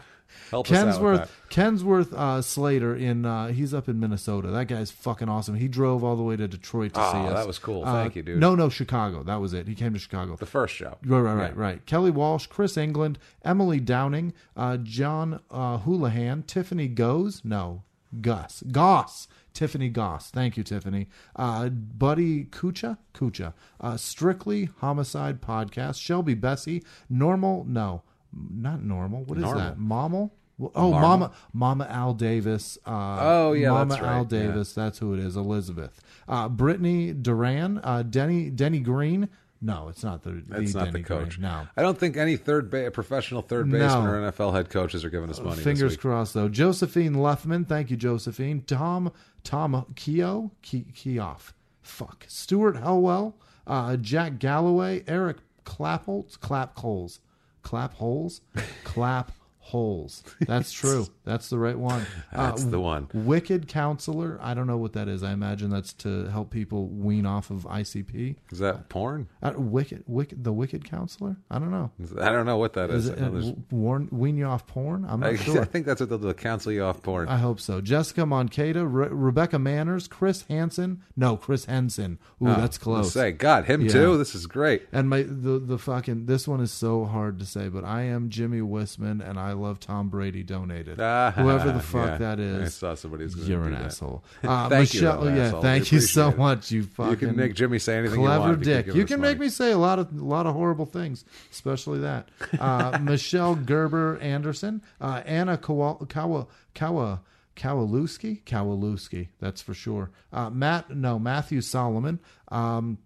[0.52, 1.30] Help us out with Kensworth.
[1.50, 4.50] Kensworth uh, Slater in uh, he's up in Minnesota.
[4.50, 5.56] That guy's fucking awesome.
[5.56, 7.34] He drove all the way to Detroit to Oh, see us.
[7.34, 7.84] that was cool.
[7.86, 8.40] Uh, Thank you, dude.
[8.40, 9.24] No, no, Chicago.
[9.24, 9.68] That was it.
[9.68, 10.36] He came to Chicago.
[10.36, 10.98] The first show.
[11.06, 11.62] Right, right, right, Yeah.
[11.62, 11.86] right.
[11.86, 17.84] Kelly Walsh, Chris England, Emily Downing, uh, John uh, Houlihan, Tiffany Goes, no,
[18.22, 20.30] Gus, Goss, Tiffany Goss.
[20.30, 21.08] Thank you, Tiffany.
[21.36, 23.54] Uh, Buddy Kucha, Kucha.
[23.82, 26.00] Uh, Strictly Homicide Podcast.
[26.00, 29.24] Shelby Bessie, Normal, no, not normal.
[29.24, 29.62] What is Normal.
[29.64, 29.78] that?
[29.80, 30.32] Mommal?
[30.74, 30.92] Oh?
[30.92, 32.78] Mama, Mama Al Davis.
[32.86, 34.28] Uh, Oh, yeah, Mama right, Al yeah.
[34.28, 34.74] Davis.
[34.74, 35.36] That's who it is.
[35.36, 39.30] Elizabeth, uh, Brittany Duran, uh, Denny, Denny Green.
[39.62, 40.32] No, it's not the.
[40.48, 41.38] The not Denny the coach.
[41.40, 41.50] Green.
[41.50, 43.78] No, I don't think any third ba- professional third No.
[43.80, 45.62] baseman or NFL head coaches are giving us money.
[45.62, 46.48] Fingers crossed, though.
[46.50, 48.62] Josephine Leffman, thank you, Josephine.
[48.62, 49.12] Tom,
[49.44, 52.26] Tom Keo, Ke- Keoff, fuck.
[52.28, 53.34] Stuart Helwell,
[53.66, 57.20] uh, Jack Galloway, Eric Clapholtz, Clap Coles,
[57.68, 58.42] Clap Holes,
[58.86, 59.30] Clap
[59.68, 60.24] Holes.
[60.42, 61.08] That's true.
[61.26, 62.06] That's the right one.
[62.34, 63.10] That's the one.
[63.14, 64.40] Wicked Counselor.
[64.42, 65.24] I don't know what that is.
[65.24, 68.36] I imagine that's to help people wean off of ICP.
[68.52, 69.28] Is that porn?
[69.44, 71.36] Uh, wicked, wicked, the Wicked Counselor.
[71.52, 71.92] I don't know.
[72.22, 73.08] I don't know what that is.
[73.08, 75.06] Is it uh, warn, wean you off porn?
[75.08, 75.62] I'm not I, sure.
[75.62, 76.34] I think that's what they'll do.
[76.34, 77.28] Cancel you off porn.
[77.28, 77.82] I hope so.
[77.82, 81.02] Jessica Moncada, Re- Rebecca Manners, Chris Hansen.
[81.18, 82.20] No, Chris Henson.
[82.42, 83.12] Ooh, Oh, that's close.
[83.12, 83.90] Say, God, him Yeah.
[83.92, 84.18] too.
[84.18, 84.84] This is great.
[84.94, 88.30] And my the the fucking this one is so hard to say, but I am
[88.30, 91.00] Jimmie Whisman, and I love Tom Brady donated.
[91.08, 92.36] Ah, Whoever the fuck yeah.
[92.36, 93.86] that I saw somebody who's you're do an that.
[93.86, 94.24] asshole.
[94.44, 95.62] Uh, Thank Michelle, though, yeah, asshole.
[95.62, 96.38] thank you so it.
[96.38, 96.72] much.
[96.72, 98.88] You fucking You can make Jimmie say anything you clever you dick.
[98.88, 99.34] You can money.
[99.34, 102.30] make me say a lot of a lot of horrible things, especially that.
[102.60, 107.22] Uh, Michelle Gerber Anderson, uh, Anna Kawa, Kawa Kawa
[107.56, 110.12] Kowalewski, Kowalewski, that's for sure.
[110.32, 112.20] Uh, Matt, no, Matthew Solomon.
[112.50, 113.00] Um,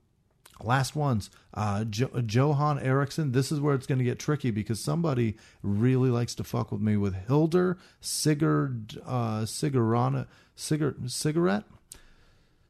[0.65, 3.31] last ones, uh, jo- Johan Erickson.
[3.31, 6.81] This is where it's going to get tricky because somebody really likes to fuck with
[6.81, 11.63] me with Hilder Sigurd uh, Sigurana Sigur Cigarette.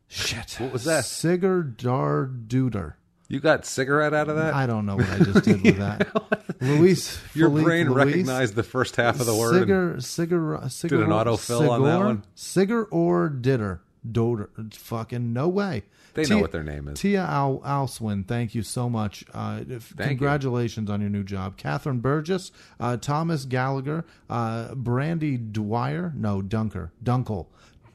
[0.07, 1.05] Shit, What was that?
[1.05, 2.93] Sigurdarduder.
[3.29, 4.53] You got cigarette out of that?
[4.53, 6.09] I don't know what I just did with that.
[6.61, 8.05] Luis, Your Philippe brain Luis.
[8.05, 9.67] recognized the first half of the word.
[9.69, 12.23] Sigur, Sigur, Sigur, Did an autofill on that Sigur- one?
[12.35, 13.79] Sigur or Ditter?
[14.09, 14.73] Doder.
[14.73, 15.83] Fucking no way.
[16.13, 16.99] They know what their name is.
[16.99, 19.23] Tia Al- Alswin, thank you so much.
[19.33, 20.05] Uh, if- Thank you.
[20.17, 21.55] congratulations on your new job.
[21.55, 27.47] Catherine Burgess, uh, Thomas Gallagher, uh, Brandy Dwyer, no, Dunker, Dunkel.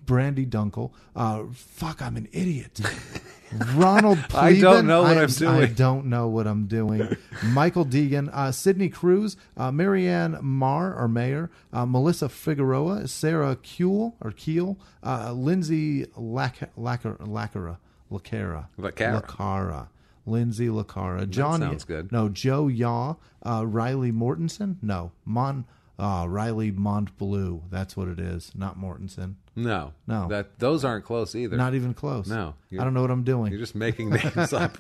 [0.07, 0.93] Brandy Dunkel.
[1.15, 2.81] Uh, fuck, I'm an idiot.
[3.75, 4.35] Ronald Pleban.
[4.43, 5.63] I don't know what I- I'm doing.
[5.63, 7.17] I don't know what I'm doing.
[7.45, 14.15] Michael Deegan, uh, Sydney Cruz, uh, Marianne Marr or Mayer, uh, Melissa Figueroa, Sarah Kuehl
[14.21, 17.79] or Keel, uh, Lindsay Lac- Lacar- Lacara,
[18.11, 19.23] Lacara, Lacara.
[19.23, 19.89] Lacara,
[20.27, 21.61] Lindsay Lacara, John.
[21.61, 22.11] sounds good.
[22.11, 24.77] No, Joe Yaw, uh, Riley Mortensen.
[24.83, 25.65] No, Mon.
[25.99, 27.63] Uh, Riley Montbleu.
[27.71, 28.53] That's what it is.
[28.55, 29.37] Not Mortensen.
[29.57, 30.29] No, No.
[30.29, 31.57] That those aren't close either.
[31.57, 32.29] Not even close.
[32.29, 33.51] No, I don't know what I'm doing.
[33.51, 34.77] You're just making names up.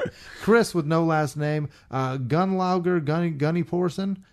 [0.42, 1.68] Chris with no last name.
[1.90, 4.24] Uh, Gunlauger, Gunny, Gunny Porson.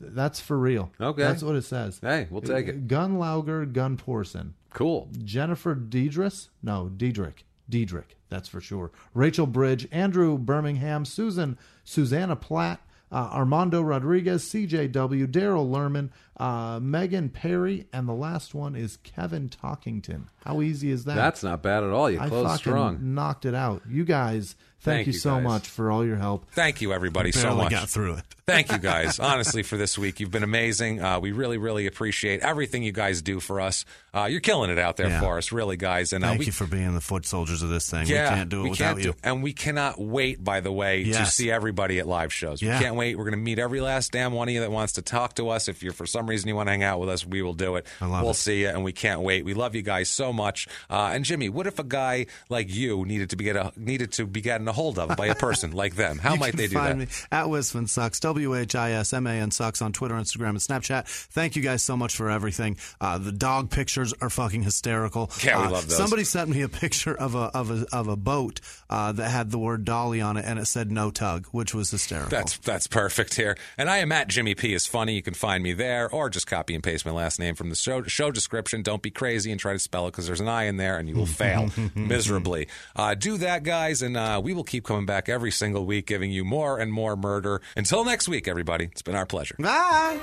[0.00, 0.90] That's for real.
[1.00, 1.22] Okay.
[1.22, 1.98] That's what it says.
[2.00, 2.88] Hey, we'll take it.
[2.88, 4.54] Gunlauger, Gun Porson.
[4.72, 5.08] Cool.
[5.22, 6.48] Jennifer Diedrich.
[6.62, 7.44] No, Diedrich.
[7.68, 8.16] Diedrich.
[8.28, 8.90] That's for sure.
[9.14, 12.80] Rachel Bridge, Andrew Birmingham, Susan, Susanna Platt,
[13.14, 19.48] uh, Armando Rodriguez, CJW, Daryl Lerman, uh, Megan Perry, and the last one is Kevin
[19.48, 20.24] Talkington.
[20.44, 21.14] How easy is that?
[21.14, 22.10] That's not bad at all.
[22.10, 23.14] You closed strong.
[23.14, 23.82] knocked it out.
[23.88, 26.50] You guys, thank, Thank you, you, so much for all your help.
[26.50, 27.70] Thank you, everybody, so Barely much.
[27.70, 28.24] got through it.
[28.46, 30.20] Thank you guys, honestly, for this week.
[30.20, 31.00] You've been amazing.
[31.00, 33.86] Uh, we really, really appreciate everything you guys do for us.
[34.12, 35.20] Uh, you're killing it out there Yeah.
[35.20, 36.12] for us, really, guys.
[36.12, 38.06] And uh, Thank we, you for being the foot soldiers of this thing.
[38.06, 39.14] yeah, we can't do it we without you.
[39.24, 42.60] and we cannot wait, by the way, to see everybody at live shows.
[42.60, 42.76] Yeah.
[42.78, 43.16] We can't wait.
[43.16, 45.48] We're going to meet every last damn one of you that wants to talk to
[45.48, 45.66] us.
[45.68, 47.76] If you're for some reason you want to hang out with us, we will do
[47.76, 47.86] it.
[48.02, 48.34] I love we'll it.
[48.34, 49.46] see you, and we can't wait.
[49.46, 50.68] We love you guys so much.
[50.90, 54.12] Uh, and Jimmie, what if a guy like you needed to be get a, needed
[54.12, 56.18] to be gotten a hold of by a person like them?
[56.18, 57.08] How You might they do find that?
[57.08, 60.50] Me at Whisman Sucks, W H I S M A N Sucks on Twitter, Instagram,
[60.50, 61.06] and Snapchat.
[61.06, 62.76] Thank you guys so much for everything.
[63.00, 65.30] Uh, the dog pictures are fucking hysterical.
[65.44, 65.96] Yeah, we Uh, love those.
[65.96, 69.50] Somebody sent me a picture of a of a of a boat uh, that had
[69.50, 72.30] the word Dolly on it, and it said no tug, which was hysterical.
[72.30, 73.56] That's that's perfect here.
[73.78, 75.14] And I am at Jimmy P is funny.
[75.14, 77.76] You can find me there, or just copy and paste my last name from the
[77.76, 78.82] show, show description.
[78.82, 81.08] Don't be crazy and try to spell it because there's an I in there, and
[81.08, 82.68] you will fail miserably.
[82.96, 86.30] Uh, do that, guys, and uh, we will keep coming back every single week, giving
[86.30, 87.60] you more and more murder.
[87.76, 88.86] Until next week, everybody.
[88.86, 89.56] It's been our pleasure.
[89.58, 90.20] Bye.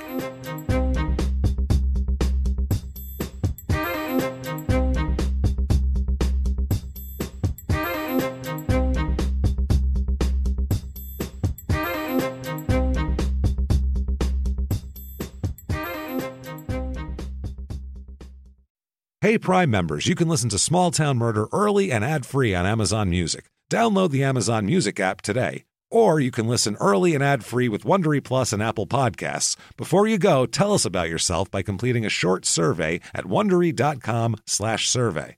[19.22, 22.66] Hey, Prime members, you can listen to Small Town Murder early and ad free on
[22.66, 23.44] Amazon Music.
[23.70, 25.64] Download the Amazon Music app today.
[25.92, 29.56] Or you can listen early and ad free with Wondery Plus and Apple Podcasts.
[29.76, 35.36] Before you go, tell us about yourself by completing a short survey at wondery.com/slash survey.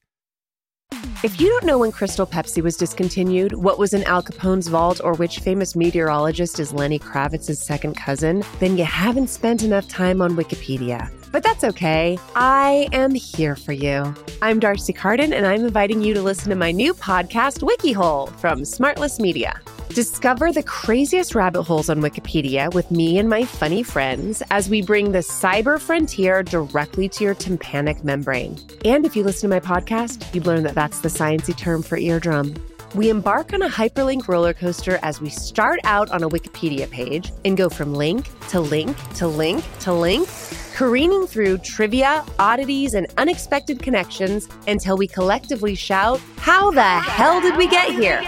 [1.25, 5.01] If you don't know when Crystal Pepsi was discontinued, what was in Al Capone's vault,
[5.03, 10.23] or which famous meteorologist is Lenny Kravitz's second cousin, then you haven't spent enough time
[10.23, 11.11] on Wikipedia.
[11.35, 12.17] But that's okay.
[12.37, 14.15] I am here for you.
[14.41, 18.61] I'm D'Arcy Carden, and I'm inviting you to listen to my new podcast, WikiHole, from
[18.61, 19.61] Smartless Media.
[19.89, 24.81] Discover the craziest rabbit holes on Wikipedia with me and my funny friends as we
[24.81, 28.57] bring the cyber frontier directly to your tympanic membrane.
[28.85, 31.99] And if you listen to my podcast, you'd learn that that's the sciencey term for
[31.99, 32.55] eardrum.
[32.95, 37.33] We embark on a hyperlink roller coaster as we start out on a Wikipedia page
[37.45, 40.29] and go from link to link to link to link,
[40.75, 47.57] careening through trivia, oddities, and unexpected connections until we collectively shout, How the hell did
[47.57, 48.21] we get here?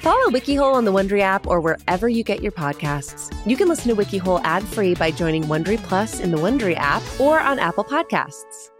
[0.00, 3.32] Follow WikiHole on the Wondery app or wherever you get your podcasts.
[3.46, 7.40] You can listen to WikiHole ad-free by joining Wondery Plus in the Wondery app or
[7.40, 8.71] on Apple Podcasts.